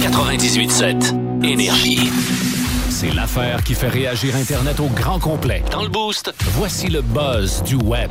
98.7 0.00 1.14
Énergie. 1.44 2.10
C'est 2.90 3.14
l'affaire 3.14 3.62
qui 3.62 3.74
fait 3.74 3.88
réagir 3.88 4.34
Internet 4.34 4.80
au 4.80 4.86
grand 4.88 5.18
complet. 5.20 5.62
Dans 5.70 5.82
le 5.82 5.88
boost, 5.88 6.32
voici 6.56 6.88
le 6.88 7.02
buzz 7.02 7.62
du 7.62 7.76
web. 7.76 8.10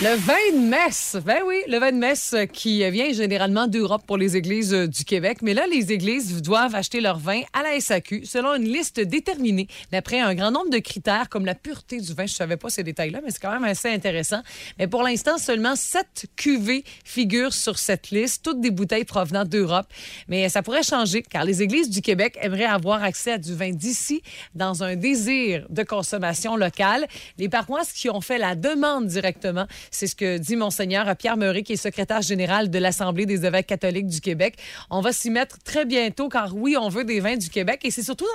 Le 0.00 0.16
vin 0.16 0.58
de 0.58 0.68
messe. 0.68 1.18
Ben 1.22 1.40
oui, 1.46 1.56
le 1.68 1.78
vin 1.78 1.92
de 1.92 1.98
messe 1.98 2.34
qui 2.54 2.88
vient 2.90 3.12
généralement 3.12 3.66
d'Europe 3.66 4.02
pour 4.06 4.16
les 4.16 4.38
églises 4.38 4.72
euh, 4.72 4.88
du 4.88 5.04
Québec. 5.04 5.42
Mais 5.42 5.52
là, 5.52 5.66
les 5.70 5.92
églises 5.92 6.40
doivent 6.40 6.74
acheter 6.74 7.02
leur 7.02 7.18
vin 7.18 7.42
à 7.52 7.62
la 7.62 7.78
SAQ 7.78 8.24
selon 8.24 8.54
une 8.54 8.64
liste 8.64 9.00
déterminée 9.00 9.68
d'après 9.92 10.20
un 10.20 10.34
grand 10.34 10.50
nombre 10.50 10.70
de 10.70 10.78
critères 10.78 11.28
comme 11.28 11.44
la 11.44 11.54
pureté 11.54 12.00
du 12.00 12.14
vin. 12.14 12.24
Je 12.24 12.32
savais 12.32 12.56
pas 12.56 12.70
ces 12.70 12.82
détails-là, 12.82 13.20
mais 13.22 13.30
c'est 13.30 13.42
quand 13.42 13.52
même 13.52 13.64
assez 13.64 13.90
intéressant. 13.90 14.40
Mais 14.78 14.86
pour 14.86 15.02
l'instant, 15.02 15.36
seulement 15.36 15.76
sept 15.76 16.24
cuvées 16.36 16.84
figurent 17.04 17.52
sur 17.52 17.78
cette 17.78 18.10
liste, 18.10 18.42
toutes 18.42 18.62
des 18.62 18.70
bouteilles 18.70 19.04
provenant 19.04 19.44
d'Europe. 19.44 19.86
Mais 20.26 20.48
ça 20.48 20.62
pourrait 20.62 20.82
changer 20.82 21.22
car 21.22 21.44
les 21.44 21.60
églises 21.60 21.90
du 21.90 22.00
Québec 22.00 22.38
aimeraient 22.40 22.64
avoir 22.64 23.02
accès 23.02 23.32
à 23.32 23.38
du 23.38 23.54
vin 23.54 23.70
d'ici 23.70 24.22
dans 24.54 24.82
un 24.82 24.96
désir 24.96 25.66
de 25.68 25.82
consommation 25.82 26.56
locale. 26.56 27.06
Les 27.36 27.50
paroisses 27.50 27.92
qui 27.92 28.08
ont 28.08 28.22
fait 28.22 28.38
la 28.38 28.54
demande 28.54 29.06
directement, 29.06 29.66
c'est 29.90 30.06
ce 30.06 30.14
que 30.14 30.38
dit 30.38 30.56
Monseigneur 30.56 31.14
Pierre 31.16 31.36
Meury, 31.36 31.62
qui 31.62 31.74
est 31.74 31.76
secrétaire 31.76 32.22
général 32.22 32.70
de 32.70 32.78
l'Assemblée 32.78 33.26
des 33.26 33.44
évêques 33.44 33.66
catholiques 33.66 34.06
du 34.06 34.20
Québec. 34.20 34.56
On 34.90 35.00
va 35.00 35.12
s'y 35.12 35.30
mettre 35.30 35.58
très 35.62 35.84
bientôt, 35.84 36.28
car 36.28 36.54
oui, 36.54 36.76
on 36.76 36.88
veut 36.88 37.04
des 37.04 37.20
vins 37.20 37.36
du 37.36 37.48
Québec, 37.48 37.80
et 37.84 37.90
c'est 37.90 38.02
surtout 38.02 38.26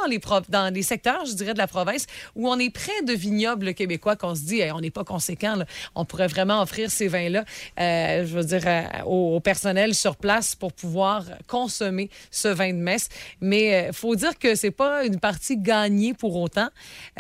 dans 0.50 0.72
les, 0.74 0.84
secteurs, 0.84 1.26
je 1.26 1.34
dirais, 1.34 1.54
de 1.54 1.58
la 1.58 1.68
province, 1.68 2.06
où 2.36 2.50
on 2.50 2.60
est 2.60 2.70
près 2.70 3.02
de 3.04 3.14
vignobles 3.14 3.74
québécois 3.74 4.16
qu'on 4.16 4.36
se 4.36 4.42
dit, 4.42 4.60
Hey, 4.60 4.72
on 4.72 4.80
n'est 4.80 4.92
pas 4.92 5.04
conséquent, 5.04 5.56
là. 5.56 5.66
on 5.96 6.06
pourrait 6.06 6.28
vraiment 6.28 6.62
offrir 6.62 6.92
ces 6.92 7.08
vins-là, 7.08 7.46
euh, 7.80 8.26
je 8.26 8.34
veux 8.34 8.44
dire, 8.44 8.64
euh, 8.66 9.04
au, 9.06 9.40
personnel 9.40 9.94
sur 9.96 10.16
place 10.16 10.56
pour 10.56 10.74
pouvoir 10.74 11.24
consommer 11.48 12.10
ce 12.32 12.48
vin 12.48 12.74
de 12.74 12.80
messe. 12.80 13.10
Mais 13.42 13.88
il 13.90 13.94
faut 13.94 14.16
dire 14.16 14.38
que 14.38 14.56
c'est 14.56 14.72
pas 14.72 15.06
une 15.06 15.20
partie 15.20 15.58
gagnée 15.58 16.14
pour 16.14 16.36
autant. 16.36 16.70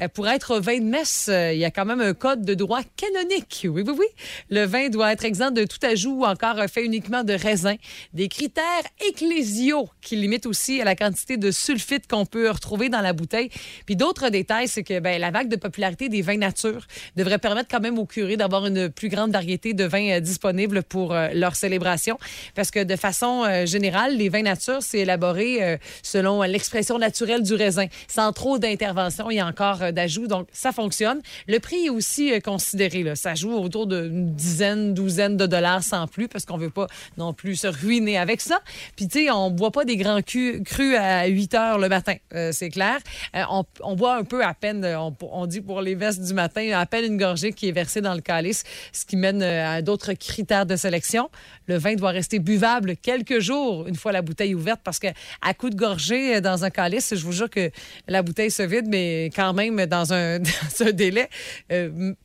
Euh, 0.02 0.08
pour 0.08 0.28
être 0.28 0.60
vin 0.60 0.80
de 0.80 0.86
messe, 0.86 1.28
euh, 1.30 1.54
il 1.54 1.60
y 1.60 1.66
a 1.66 1.72
quand 1.72 1.86
même 1.86 2.02
un 2.02 2.14
code 2.14 2.44
de 2.44 2.54
droit 2.54 2.82
canonique. 2.96 3.66
Oui, 3.70 3.84
oui, 3.86 3.94
oui. 3.98 4.06
Le 4.49 4.65
vin 4.65 4.89
doit 4.89 5.11
être 5.13 5.26
exempt 5.26 5.51
de 5.51 5.63
tout 5.63 5.84
ajout 5.86 6.22
ou 6.22 6.26
encore 6.26 6.57
fait 6.68 6.84
uniquement 6.84 7.24
de 7.24 7.34
raisin. 7.34 7.76
Des 8.13 8.28
critères 8.28 8.63
ecclésiaux 9.07 9.89
qui 10.01 10.15
limitent 10.15 10.45
aussi 10.45 10.82
à 10.82 10.86
la 10.86 10.95
quantité 10.95 11.38
de 11.38 11.51
sulfite 11.51 12.07
qu'on 12.07 12.26
peut 12.26 12.49
retrouver 12.49 12.89
dans 12.89 13.01
la 13.01 13.13
bouteille. 13.13 13.49
Puis 13.86 13.95
d'autres 13.95 14.30
détails, 14.30 14.68
c'est 14.68 14.84
que 14.84 14.99
ben, 14.99 15.20
la 15.20 15.32
vague 15.32 15.49
de 15.49 15.55
popularité 15.55 16.09
des 16.09 16.22
vins 16.22 16.38
nature 16.38 16.88
devrait 17.15 17.39
permettre 17.39 17.70
quand 17.70 17.80
même 17.80 17.97
aux 17.97 18.05
curés 18.05 18.38
d'avoir 18.38 18.65
une 18.65 18.89
plus 18.89 19.09
grande 19.09 19.32
variété 19.32 19.74
de 19.74 19.84
vins 19.84 20.11
euh, 20.11 20.20
disponibles 20.20 20.84
pour 20.84 21.13
euh, 21.13 21.30
leur 21.34 21.55
célébration. 21.55 22.18
Parce 22.55 22.72
que 22.72 22.84
de 22.84 22.95
façon 22.95 23.43
euh, 23.43 23.65
générale, 23.65 24.15
les 24.15 24.30
vins 24.30 24.43
nature, 24.43 24.82
c'est 24.82 24.99
élaboré 24.99 25.63
euh, 25.63 25.78
selon 26.03 26.41
l'expression 26.43 26.97
naturelle 26.97 27.43
du 27.43 27.53
raisin, 27.53 27.88
sans 28.07 28.32
trop 28.32 28.57
d'intervention 28.59 29.30
et 29.30 29.41
encore 29.41 29.91
d'ajouts. 29.91 30.28
Donc, 30.28 30.47
ça 30.51 30.72
fonctionne. 30.72 31.22
Le 31.47 31.59
prix 31.59 31.86
est 31.86 31.89
aussi 31.89 32.39
considéré. 32.41 33.15
Ça 33.15 33.36
joue 33.36 33.53
autour 33.53 33.88
d'une 34.08 34.34
dizaine, 34.34 34.93
douzaine 34.93 35.38
de 35.38 35.45
dollars 35.45 35.84
sans 35.84 36.08
plus, 36.08 36.28
parce 36.28 36.45
qu'on 36.45 36.58
veut 36.58 36.70
pas 36.70 36.88
non 37.18 37.34
plus 37.34 37.55
se 37.55 37.68
ruiner 37.68 38.18
avec 38.18 38.41
ça. 38.41 38.60
Puis, 38.95 39.08
tu 39.08 39.26
sais, 39.26 39.32
on 39.32 39.51
boit 39.51 39.72
pas 39.72 39.86
des 39.86 39.97
grands 39.97 40.22
cu- 40.22 40.62
crus 40.64 40.95
à 40.95 41.26
8 41.28 41.53
heures 41.55 41.78
le 41.78 41.89
matin, 41.89 42.16
euh, 42.34 42.51
c'est 42.51 42.70
clair. 42.70 42.97
Euh, 43.36 43.43
on, 43.49 43.64
on 43.82 43.95
boit 43.95 44.16
un 44.16 44.24
peu 44.24 44.43
à 44.43 44.53
peine, 44.53 44.84
euh, 44.84 44.97
on, 45.22 45.45
dit 45.45 45.62
pour 45.62 45.82
les 45.82 45.95
vestes 45.95 46.22
du 46.22 46.34
matin, 46.34 46.72
à 46.74 46.86
peine 46.86 47.05
une 47.05 47.18
gorgée 47.18 47.53
qui 47.53 47.70
est 47.70 47.72
versée 47.72 48.01
dans 48.01 48.14
le 48.14 48.22
calice, 48.22 48.64
ce 48.91 49.05
qui 49.05 49.16
mène 49.16 49.41
à 49.41 49.82
d'autres 49.82 50.14
critères 50.14 50.66
de 50.66 50.76
sélection. 50.76 51.30
Le 51.68 51.78
vin 51.78 51.95
doit 51.95 52.12
rester 52.12 52.39
buvable 52.39 52.95
quelques 52.97 53.39
jours 53.39 53.88
une 53.88 53.95
fois 53.95 54.12
la 54.12 54.22
bouteille 54.22 54.55
ouverte, 54.55 54.82
parce 54.84 54.99
que 54.99 55.08
à 55.41 55.53
coup 55.53 55.70
de 55.70 55.76
gorgée 55.76 56.41
dans 56.41 56.64
un 56.64 56.70
calice, 56.70 57.14
je 57.16 57.24
vous 57.24 57.32
jure 57.32 57.49
que 57.49 57.72
la 58.08 58.22
bouteille 58.22 58.51
se 58.51 58.64
vide, 58.64 58.88
mais 58.88 59.30
quand 59.36 59.53
même 59.53 59.86
dans 59.86 60.14
un, 60.14 60.39
délai 60.93 61.30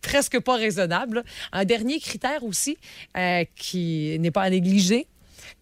presque 0.00 0.40
pas 0.40 0.56
raisonnable. 0.56 1.24
Un 1.52 1.64
dernier 1.72 2.00
critère 2.00 2.44
aussi 2.44 2.76
euh, 3.16 3.44
qui 3.56 4.18
n'est 4.20 4.30
pas 4.30 4.42
à 4.42 4.50
négliger, 4.50 5.06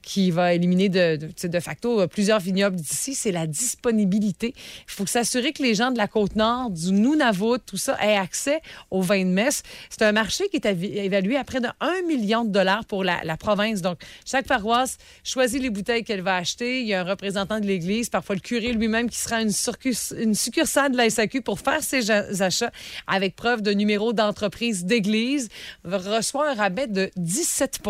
qui 0.03 0.31
va 0.31 0.55
éliminer 0.55 0.89
de, 0.89 1.17
de, 1.17 1.27
tu 1.29 1.61
facto 1.61 2.01
euh, 2.01 2.07
plusieurs 2.07 2.41
vignobles 2.41 2.77
d'ici, 2.77 3.15
c'est 3.15 3.33
la 3.33 3.47
disponibilité. 3.47 4.55
Il 4.57 4.93
faut 4.93 5.07
s'assurer 5.07 5.53
que 5.53 5.63
les 5.63 5.75
gens 5.75 5.91
de 5.91 5.99
la 5.99 6.09
Côte-Nord, 6.09 6.71
du 6.71 6.93
Nunavut, 6.93 7.59
tout 7.65 7.77
ça, 7.77 7.97
aient 8.03 8.17
accès 8.17 8.61
au 8.91 9.03
vin 9.03 9.25
de 9.25 9.31
messe. 9.31 9.63
C'est 9.91 10.03
un 10.03 10.13
marché 10.13 10.49
qui 10.49 10.57
est 10.57 10.67
évalué 10.67 11.37
à 11.37 11.45
près 11.45 11.61
de 11.61 11.69
1 11.81 12.03
million 12.07 12.45
de 12.45 12.51
dollars 12.51 12.85
pour 12.85 13.05
la, 13.05 13.21
province. 13.39 13.81
Donc, 13.81 13.99
chaque 14.27 14.47
paroisse 14.47 14.99
choisit 15.25 15.63
les 15.63 15.71
bouteilles 15.71 16.05
qu'elle 16.05 16.23
va 16.23 16.37
acheter. 16.37 16.81
Il 16.81 16.87
y 16.87 16.95
a 16.95 17.01
un 17.01 17.05
représentant 17.05 17.61
de 17.61 17.67
l'Église, 17.67 18.11
parfois 18.11 18.35
le 18.35 18.41
curé 18.41 18.73
lui-même, 18.73 19.09
qui 19.09 19.19
sera 19.19 19.41
une, 19.41 19.51
succursale 20.35 20.93
de 20.93 20.97
la 20.97 21.09
SAQ 21.09 21.43
pour 21.43 21.61
faire 21.61 21.83
ses 21.83 22.11
achats 22.11 22.71
avec 23.07 23.37
preuve 23.37 23.63
de 23.63 23.73
numéro 23.73 24.13
d'entreprise 24.13 24.85
d'Église, 24.85 25.49
reçoit 25.85 26.51
un 26.51 26.55
rabais 26.55 26.87
de 26.87 27.11
17 27.17 27.81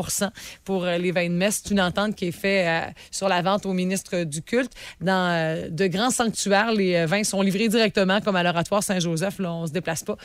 pour 0.65 0.85
euh, 0.85 0.99
les 0.99 1.13
vins 1.13 1.29
de 1.29 1.35
messe. 1.35 1.63
C'est 1.65 1.71
une 1.73 1.81
qui 2.09 2.27
est 2.29 2.33
faite 2.33 2.67
euh, 2.67 2.91
sur 3.11 3.29
la 3.29 3.43
vente 3.43 3.67
au 3.67 3.73
ministre 3.73 4.25
du 4.25 4.43
culte. 4.43 4.73
Dans 5.01 5.31
euh, 5.31 5.69
de 5.69 5.87
grands 5.87 6.11
sanctuaires, 6.11 6.73
les 6.73 6.95
euh, 6.97 7.07
vins 7.07 7.25
sont 7.25 7.43
livrés 7.43 7.69
directement, 7.69 8.21
comme 8.21 8.37
à 8.37 8.43
l'oratoire 8.43 8.83
Saint-Joseph. 8.83 9.39
Là, 9.39 9.53
on 9.53 9.67
se 9.67 9.73
déplace 9.73 10.03
pas. 10.03 10.17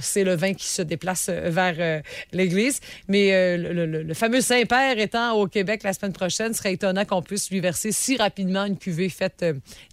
C'est 0.00 0.24
le 0.24 0.34
vin 0.34 0.54
qui 0.54 0.66
se 0.66 0.82
déplace 0.82 1.26
euh, 1.28 1.48
vers 1.50 2.02
l'église. 2.32 2.80
Mais 3.08 3.56
le, 3.56 3.86
le- 3.86 4.14
fameux 4.14 4.40
Saint-Père 4.40 4.98
étant 4.98 5.32
au 5.34 5.46
Québec 5.46 5.82
la 5.84 5.92
semaine 5.92 6.12
prochaine, 6.12 6.52
ce 6.52 6.58
serait 6.58 6.72
étonnant 6.74 7.04
qu'on 7.04 7.22
puisse 7.22 7.50
lui 7.50 7.60
verser 7.60 7.92
si 7.92 8.16
rapidement 8.16 8.64
une 8.64 8.76
cuvée 8.76 9.08
faite 9.08 9.44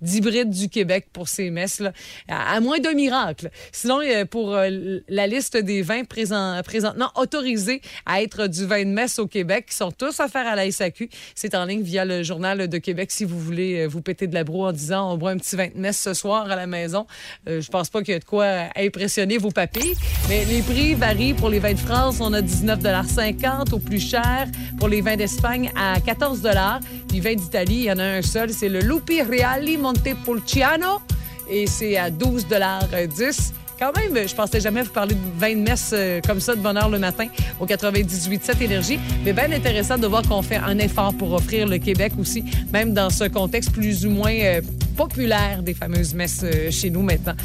d'hybride 0.01 0.49
du 0.49 0.69
Québec 0.69 1.07
pour 1.13 1.27
ces 1.29 1.49
messes, 1.49 1.79
là, 1.79 1.93
à, 2.27 2.59
moins 2.59 2.79
d'un 2.79 2.93
miracle. 2.93 3.49
Sinon, 3.71 3.99
pour 4.29 4.55
la 4.55 5.27
liste 5.27 5.57
des 5.57 5.81
vins 5.81 6.03
présent- 6.03 6.61
présentement 6.63 7.11
autorisés 7.15 7.81
à 8.05 8.21
être 8.21 8.47
du 8.47 8.65
vin 8.65 8.83
de 8.83 8.89
messe 8.89 9.19
au 9.19 9.27
Québec, 9.27 9.67
qui 9.69 9.75
sont 9.75 9.91
tous 9.91 10.19
offerts 10.19 10.47
à 10.47 10.55
la 10.55 10.69
SAQ, 10.71 11.09
C'est 11.35 11.55
en 11.55 11.65
ligne 11.65 11.81
via 11.81 12.05
le 12.05 12.23
Journal 12.23 12.67
de 12.67 12.77
Québec 12.77 13.11
si 13.11 13.25
vous 13.25 13.39
voulez 13.39 13.81
euh, 13.81 13.87
vous 13.87 14.01
péter 14.01 14.27
de 14.27 14.33
la 14.33 14.43
broue 14.43 14.65
en 14.65 14.71
disant 14.71 15.13
on 15.13 15.17
boit 15.17 15.31
un 15.31 15.37
petit 15.37 15.55
vin 15.55 15.67
de 15.67 15.79
messe 15.79 15.99
ce 15.99 16.13
soir 16.13 16.49
à 16.49 16.55
la 16.55 16.67
maison. 16.67 17.05
Euh, 17.47 17.61
je 17.61 17.69
pense 17.69 17.89
pas 17.89 18.01
qu'il 18.01 18.13
y 18.13 18.17
a 18.17 18.19
de 18.19 18.25
quoi 18.25 18.45
impressionner 18.75 19.37
vos 19.37 19.51
papilles. 19.51 19.95
Mais 20.27 20.45
les 20.45 20.61
prix 20.61 20.93
varient. 20.93 21.33
Pour 21.33 21.49
les 21.49 21.59
vins 21.59 21.73
de 21.73 21.79
France, 21.79 22.17
on 22.19 22.33
a 22.33 22.41
19,50 22.41 23.73
au 23.73 23.79
plus 23.79 23.99
cher. 23.99 24.47
Pour 24.77 24.87
les 24.87 25.01
vins 25.01 25.15
d'Espagne, 25.15 25.71
à 25.75 25.99
14 25.99 26.41
Puis 27.07 27.19
vins 27.19 27.35
d'Italie, 27.35 27.75
il 27.75 27.83
y 27.83 27.91
en 27.91 27.99
a 27.99 28.03
un 28.03 28.21
seul. 28.21 28.51
C'est 28.51 28.69
le 28.69 28.79
Lupi 28.79 29.21
Reali 29.21 29.77
Montepulciano. 29.77 30.99
Et 31.49 31.65
c'est 31.65 31.97
à 31.97 32.11
12,10 32.11 33.53
quand 33.79 33.95
même, 33.95 34.27
je 34.27 34.35
pensais 34.35 34.59
jamais 34.59 34.81
vous 34.81 34.91
parler 34.91 35.15
de 35.15 35.39
vin 35.39 35.55
de 35.55 35.61
messe 35.61 35.91
euh, 35.93 36.19
comme 36.27 36.41
ça 36.41 36.53
de 36.53 36.59
bonne 36.59 36.77
heure 36.77 36.89
le 36.89 36.99
matin 36.99 37.27
au 37.59 37.65
98.7 37.65 38.61
Énergie. 38.61 38.99
Mais 39.23 39.31
bien 39.31 39.51
intéressant 39.51 39.97
de 39.97 40.05
voir 40.05 40.21
qu'on 40.23 40.41
fait 40.41 40.57
un 40.57 40.77
effort 40.79 41.13
pour 41.13 41.31
offrir 41.31 41.65
le 41.65 41.77
Québec 41.77 42.11
aussi, 42.19 42.43
même 42.73 42.93
dans 42.93 43.09
ce 43.09 43.23
contexte 43.25 43.71
plus 43.71 44.05
ou 44.05 44.09
moins 44.09 44.33
euh, 44.33 44.61
populaire 44.97 45.63
des 45.63 45.73
fameuses 45.73 46.13
messes 46.13 46.41
euh, 46.43 46.69
chez 46.69 46.89
nous 46.89 47.01
maintenant. 47.01 47.35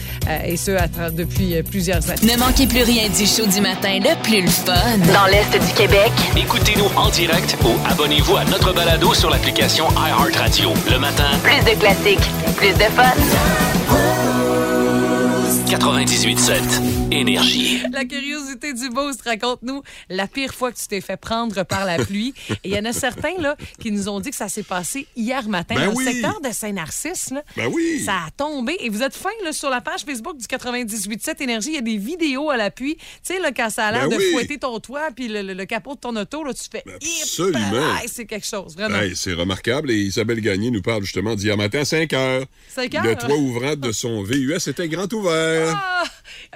et 0.44 0.56
ce, 0.56 0.72
depuis 1.12 1.62
plusieurs 1.62 2.10
années. 2.10 2.34
Ne 2.34 2.38
manquez 2.38 2.66
plus 2.66 2.82
rien 2.82 3.08
du 3.08 3.26
show 3.26 3.46
du 3.46 3.60
matin 3.60 4.00
le 4.00 4.20
plus 4.22 4.42
le 4.42 4.48
fun. 4.48 4.74
Dans 5.12 5.26
l'Est 5.26 5.52
du 5.52 5.72
Québec. 5.74 6.10
Écoutez-nous 6.36 6.90
en 6.96 7.10
direct 7.10 7.56
ou 7.64 7.70
abonnez-vous 7.88 8.36
à 8.36 8.44
notre 8.46 8.72
balado 8.72 9.14
sur 9.14 9.30
l'application 9.30 9.86
iHeartRadio. 9.90 10.72
Le 10.90 10.98
matin, 10.98 11.30
plus 11.42 11.72
de 11.72 11.78
classiques, 11.78 12.30
plus 12.56 12.72
de 12.72 12.90
fun. 12.90 14.03
98.7 15.66 17.03
Énergie. 17.14 17.80
La 17.92 18.04
curiosité 18.04 18.72
du 18.72 18.90
boost, 18.90 19.22
raconte-nous 19.22 19.82
la 20.08 20.26
pire 20.26 20.52
fois 20.52 20.72
que 20.72 20.78
tu 20.78 20.86
t'es 20.88 21.00
fait 21.00 21.16
prendre 21.16 21.62
par 21.64 21.84
la 21.84 21.96
pluie. 22.04 22.34
Et 22.50 22.56
il 22.70 22.72
y 22.72 22.78
en 22.78 22.84
a 22.84 22.92
certains 22.92 23.38
là, 23.40 23.56
qui 23.80 23.92
nous 23.92 24.08
ont 24.08 24.18
dit 24.20 24.30
que 24.30 24.36
ça 24.36 24.48
s'est 24.48 24.62
passé 24.64 25.06
hier 25.16 25.48
matin 25.48 25.76
Ben 25.76 25.86
dans 25.86 25.94
oui. 25.94 26.04
le 26.04 26.12
secteur 26.12 26.40
de 26.40 26.50
Saint-Narcisse. 26.50 27.30
là. 27.30 27.42
Ben 27.56 27.68
oui. 27.72 28.02
Ça 28.04 28.14
a 28.26 28.30
tombé. 28.36 28.76
Et 28.80 28.88
vous 28.88 29.02
êtes 29.02 29.14
fin 29.16 29.30
là, 29.44 29.52
sur 29.52 29.70
la 29.70 29.80
page 29.80 30.00
Facebook 30.04 30.36
du 30.36 30.44
98.7 30.46 31.40
Énergie. 31.42 31.68
Il 31.70 31.74
y 31.74 31.78
a 31.78 31.82
des 31.82 31.96
vidéos 31.98 32.50
à 32.50 32.56
l'appui. 32.56 32.96
Tu 32.96 33.02
sais, 33.22 33.38
là, 33.38 33.52
quand 33.52 33.70
ça 33.70 33.86
a 33.86 33.92
l'air 33.92 34.08
Ben 34.08 34.16
de 34.18 34.22
oui. 34.22 34.32
fouetter 34.32 34.58
ton 34.58 34.78
toit 34.80 35.08
puis 35.14 35.28
le, 35.28 35.42
le- 35.42 35.54
le 35.54 35.64
capot 35.66 35.94
de 35.94 36.00
ton 36.00 36.16
auto, 36.16 36.42
là, 36.44 36.52
tu 36.52 36.64
fais... 36.70 36.82
Ben 36.84 36.96
Hip, 37.00 37.22
absolument. 37.22 37.92
aïe, 38.00 38.08
C'est 38.08 38.26
quelque 38.26 38.46
chose, 38.46 38.74
vraiment. 38.74 38.98
Hey, 38.98 39.14
c'est 39.14 39.32
remarquable. 39.34 39.90
Et 39.92 39.96
Isabelle 39.96 40.40
Gagné 40.40 40.70
nous 40.70 40.82
parle 40.82 41.02
justement 41.04 41.34
d'hier 41.36 41.56
matin 41.56 41.80
à 41.80 41.84
5 41.84 42.12
heures. 42.12 42.44
5 42.70 42.94
heures? 42.96 43.04
Le 43.04 43.14
toit 43.16 43.36
ouvrant 43.36 43.76
de 43.76 43.92
son 43.92 44.22
VUS 44.22 44.56
était 44.66 44.88
grand 44.88 45.10
ouvert. 45.12 45.74
Ah! 45.76 46.02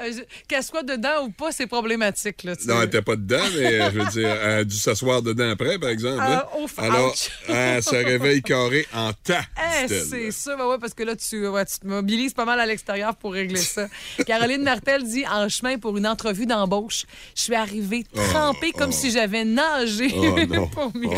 Euh, 0.00 0.12
je- 0.12 0.22
Qu'elle 0.48 0.62
soit 0.62 0.82
dedans 0.82 1.24
ou 1.24 1.30
pas, 1.30 1.52
c'est 1.52 1.66
problématique. 1.66 2.42
Là, 2.44 2.54
Non, 2.66 2.76
elle 2.76 2.84
n'était 2.86 3.02
pas 3.02 3.16
dedans, 3.16 3.44
mais 3.54 3.80
euh, 3.80 3.90
je 3.92 3.98
veux 3.98 4.06
dire, 4.06 4.28
elle 4.42 4.50
a 4.60 4.64
dû 4.64 4.76
s'asseoir 4.76 5.20
dedans 5.20 5.50
après, 5.50 5.78
par 5.78 5.90
exemple. 5.90 6.20
hein. 6.22 6.42
Ah, 6.50 6.58
ouf, 6.58 6.78
Alors, 6.78 7.14
elle 7.48 7.82
se 7.82 7.94
réveille 7.94 8.40
carré 8.40 8.86
en 8.94 9.12
tas. 9.12 9.42
Eh, 9.84 9.88
c'est 9.88 10.30
ça, 10.30 10.56
ben 10.56 10.66
ouais, 10.66 10.78
parce 10.80 10.94
que 10.94 11.02
là, 11.02 11.14
tu, 11.16 11.46
ouais, 11.46 11.64
tu 11.66 11.78
te 11.80 11.86
mobilises 11.86 12.32
pas 12.32 12.46
mal 12.46 12.58
à 12.60 12.64
l'extérieur 12.66 13.14
pour 13.16 13.34
régler 13.34 13.60
ça. 13.60 13.88
Caroline 14.26 14.62
Martel 14.62 15.04
dit 15.04 15.24
en 15.26 15.48
chemin 15.50 15.76
pour 15.78 15.96
une 15.98 16.06
entrevue 16.06 16.46
d'embauche, 16.46 17.04
je 17.36 17.42
suis 17.42 17.54
arrivée 17.54 18.04
trempée 18.14 18.72
comme 18.72 18.92
si 18.92 19.10
j'avais 19.10 19.44
nagé 19.44 20.08
Oh 20.16 20.66
pour 20.68 20.96
m'y 20.96 21.08
Oh, 21.08 21.10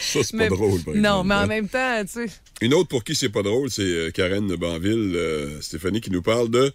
ça, 0.00 0.20
c'est 0.24 0.36
pas 0.36 0.48
drôle, 0.48 0.82
par 0.82 0.94
Non, 0.94 1.00
exemple, 1.22 1.28
mais 1.28 1.34
en 1.34 1.38
hein. 1.38 1.46
même 1.46 1.68
temps, 1.68 2.02
tu 2.04 2.26
sais. 2.26 2.26
Une 2.62 2.74
autre 2.74 2.88
pour 2.88 3.04
qui 3.04 3.14
c'est 3.14 3.28
pas 3.28 3.42
drôle, 3.42 3.70
c'est 3.70 3.82
euh, 3.82 4.10
Karen 4.10 4.46
de 4.48 4.56
Banville, 4.56 5.12
euh, 5.14 5.60
Stéphanie, 5.60 6.00
qui 6.00 6.10
nous 6.10 6.22
parle 6.22 6.48
de 6.50 6.72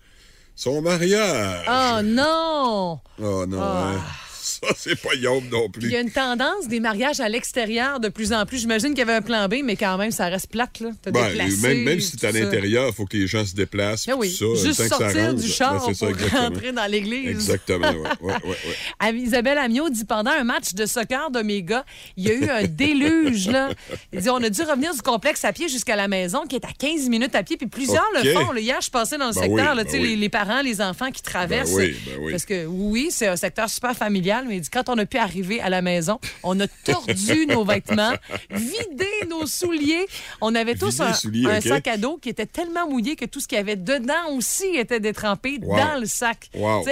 son 0.55 0.81
mariage. 0.81 1.65
Oh 1.67 2.01
non! 2.03 2.99
Oh 3.21 3.45
non, 3.45 3.59
Ah. 3.61 3.93
hein. 3.95 4.01
Ça, 4.41 4.67
c'est 4.75 4.99
pas 4.99 5.13
Yob 5.15 5.43
non 5.51 5.67
Il 5.77 5.83
y 5.85 5.87
plus. 5.89 5.95
a 5.95 5.99
une 6.01 6.11
tendance 6.11 6.67
des 6.67 6.79
mariages 6.79 7.19
à 7.19 7.29
l'extérieur 7.29 7.99
de 7.99 8.09
plus 8.09 8.33
en 8.33 8.45
plus. 8.45 8.57
J'imagine 8.59 8.89
qu'il 8.89 8.99
y 8.99 9.01
avait 9.01 9.13
un 9.13 9.21
plan 9.21 9.47
B, 9.47 9.55
mais 9.63 9.75
quand 9.75 9.97
même, 9.97 10.11
ça 10.11 10.25
reste 10.27 10.47
plate, 10.49 10.79
là. 10.79 10.89
T'as 11.01 11.11
Ben, 11.11 11.27
déplacé, 11.29 11.57
même, 11.61 11.83
même 11.83 11.99
si 11.99 12.17
t'es 12.17 12.27
à 12.27 12.31
l'intérieur, 12.31 12.87
il 12.89 12.93
faut 12.93 13.05
que 13.05 13.17
les 13.17 13.27
gens 13.27 13.45
se 13.45 13.53
déplacent. 13.53 14.07
Ah 14.09 14.15
oui, 14.17 14.35
tout 14.37 14.55
ça, 14.55 14.65
juste 14.65 14.81
ça 14.81 14.87
sortir 14.87 15.21
rentre. 15.27 15.35
du 15.35 15.41
Ouais, 15.43 15.47
char 15.47 15.95
ça, 15.95 16.05
pour 16.07 16.29
rentrer 16.39 16.71
dans 16.71 16.85
l'église. 16.89 17.29
Exactement, 17.29 17.91
ouais, 17.91 17.97
ouais, 18.21 18.33
ouais, 18.43 18.57
ouais. 19.01 19.17
Isabelle 19.21 19.57
Amiot 19.59 19.89
dit 19.89 20.05
pendant 20.05 20.31
un 20.31 20.43
match 20.43 20.73
de 20.73 20.85
soccer 20.85 21.29
de 21.31 21.41
mes 21.41 21.61
gars, 21.63 21.85
il 22.17 22.27
y 22.27 22.31
a 22.31 22.33
eu 22.33 22.49
un 22.49 22.63
déluge. 22.67 23.47
Là. 23.47 23.69
Il 24.13 24.21
dit 24.21 24.29
on 24.29 24.37
a 24.43 24.49
dû 24.49 24.61
revenir 24.63 24.93
du 24.93 25.01
complexe 25.01 25.45
à 25.45 25.53
pied 25.53 25.69
jusqu'à 25.69 25.95
la 25.95 26.07
maison, 26.07 26.45
qui 26.47 26.55
est 26.55 26.65
à 26.65 26.71
15 26.77 27.09
minutes 27.09 27.35
à 27.35 27.43
pied. 27.43 27.57
Puis 27.57 27.67
plusieurs 27.67 28.07
le 28.15 28.33
font. 28.33 28.51
là. 28.51 28.59
Hier, 28.59 28.79
je 28.81 28.89
passais 28.89 29.17
dans 29.17 29.27
le 29.27 29.33
Ben 29.33 29.41
secteur, 29.41 29.51
oui, 29.53 29.61
là, 29.63 29.75
ben 29.75 29.85
tu 29.85 29.91
sais, 29.91 29.99
oui. 29.99 30.07
les, 30.09 30.15
les 30.15 30.29
parents, 30.29 30.61
les 30.61 30.81
enfants 30.81 31.11
qui 31.11 31.21
traversent. 31.21 31.71
Ben 31.75 31.77
oui, 31.91 31.95
ben 32.07 32.17
oui. 32.21 32.31
Parce 32.31 32.45
que 32.45 32.65
oui, 32.65 33.07
c'est 33.11 33.27
un 33.27 33.35
secteur 33.35 33.69
super 33.69 33.95
familial, 33.95 34.30
mais 34.47 34.57
il 34.57 34.61
dit 34.61 34.69
quand 34.69 34.89
on 34.89 34.97
a 34.97 35.05
pu 35.05 35.17
arriver 35.17 35.59
à 35.61 35.69
la 35.69 35.81
maison, 35.81 36.19
on 36.43 36.59
a 36.59 36.67
tordu 36.67 37.45
nos 37.49 37.63
vêtements, 37.65 38.13
vidé 38.49 39.07
nos 39.29 39.45
souliers. 39.45 40.07
On 40.41 40.55
avait 40.55 40.75
tous 40.75 40.99
un, 41.01 41.13
souliers, 41.13 41.61
sac 41.61 41.87
à 41.87 41.97
dos 41.97 42.17
qui 42.17 42.29
était 42.29 42.45
tellement 42.45 42.87
mouillé 42.89 43.15
que 43.15 43.25
tout 43.25 43.39
ce 43.39 43.47
qu'il 43.47 43.57
y 43.57 43.61
avait 43.61 43.75
dedans 43.75 44.29
aussi 44.35 44.65
était 44.75 44.99
détrempé 44.99 45.59
Wow. 45.61 45.77
dans 45.77 45.99
le 45.99 46.05
sac. 46.05 46.49
Wow. 46.55 46.83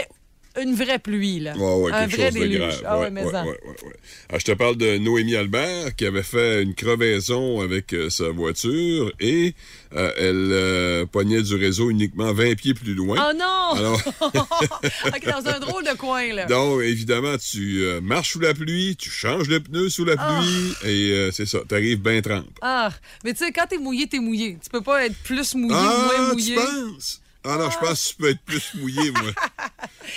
Une 0.62 0.76
vraie 0.76 1.00
pluie, 1.00 1.40
là. 1.40 1.56
Ouais, 1.56 1.84
ouais, 1.84 1.92
un 1.94 2.08
quelque 2.08 2.16
vrai 2.18 2.26
chose 2.32 2.34
de 2.36 2.40
déluge. 2.48 2.60
grave. 2.60 2.84
Ah 2.86 3.00
ouais, 3.00 3.10
mais 3.12 3.24
en. 3.24 3.46
Ah, 4.32 4.38
je 4.40 4.44
te 4.46 4.52
parle 4.52 4.76
de 4.78 4.98
Noémie 4.98 5.36
Albert 5.36 5.96
qui 5.96 6.06
avait 6.06 6.24
fait 6.24 6.64
une 6.64 6.76
crevaison 6.76 7.62
avec 7.62 7.94
euh, 7.94 8.10
sa 8.10 8.30
voiture 8.30 9.12
et 9.20 9.54
euh, 9.96 10.12
elle 10.18 10.50
euh, 10.52 11.06
pognait 11.06 11.42
du 11.42 11.56
réseau 11.56 11.90
uniquement 11.90 12.32
20 12.34 12.56
pieds 12.56 12.74
plus 12.74 12.94
loin. 12.94 13.18
Oh 13.20 13.34
non! 13.36 13.78
Alors, 13.78 14.02
dans 15.44 15.50
un 15.50 15.60
drôle 15.60 15.84
de 15.86 15.96
coin, 15.98 16.34
là. 16.34 16.46
donc, 16.46 16.82
évidemment, 16.82 17.36
tu 17.38 17.84
marches 18.02 18.32
sous 18.34 18.40
la 18.40 18.54
pluie, 18.54 18.96
tu 18.96 19.10
changes 19.10 19.48
de 19.48 19.58
pneu 19.60 19.90
sous 19.90 20.06
la 20.06 20.16
pluie 20.18 20.74
et 20.90 21.30
c'est 21.32 21.46
ça, 21.46 21.60
t'arrives 21.68 22.02
bien 22.02 22.22
trempe. 22.22 22.46
Ah, 22.62 22.92
mais 23.24 23.34
tu 23.34 23.46
sais, 23.46 23.52
quand 23.52 23.66
t'es 23.68 23.78
mouillé, 23.78 24.08
t'es 24.08 24.20
mouillé. 24.20 24.58
Tu 24.62 24.70
peux 24.70 24.82
pas 24.82 25.06
être 25.06 25.16
plus 25.24 25.56
mouillé 25.56 25.74
ou 25.76 25.80
Ah, 25.80 26.06
moins 26.06 26.26
tu 26.30 26.34
mouillé. 26.34 26.56
penses? 26.56 27.22
Ah 27.46 27.56
non, 27.58 27.70
je 27.70 27.78
pense 27.78 28.04
que 28.04 28.10
tu 28.10 28.16
peux 28.16 28.30
être 28.30 28.42
plus 28.42 28.74
mouillé, 28.76 29.12
moi. 29.12 29.32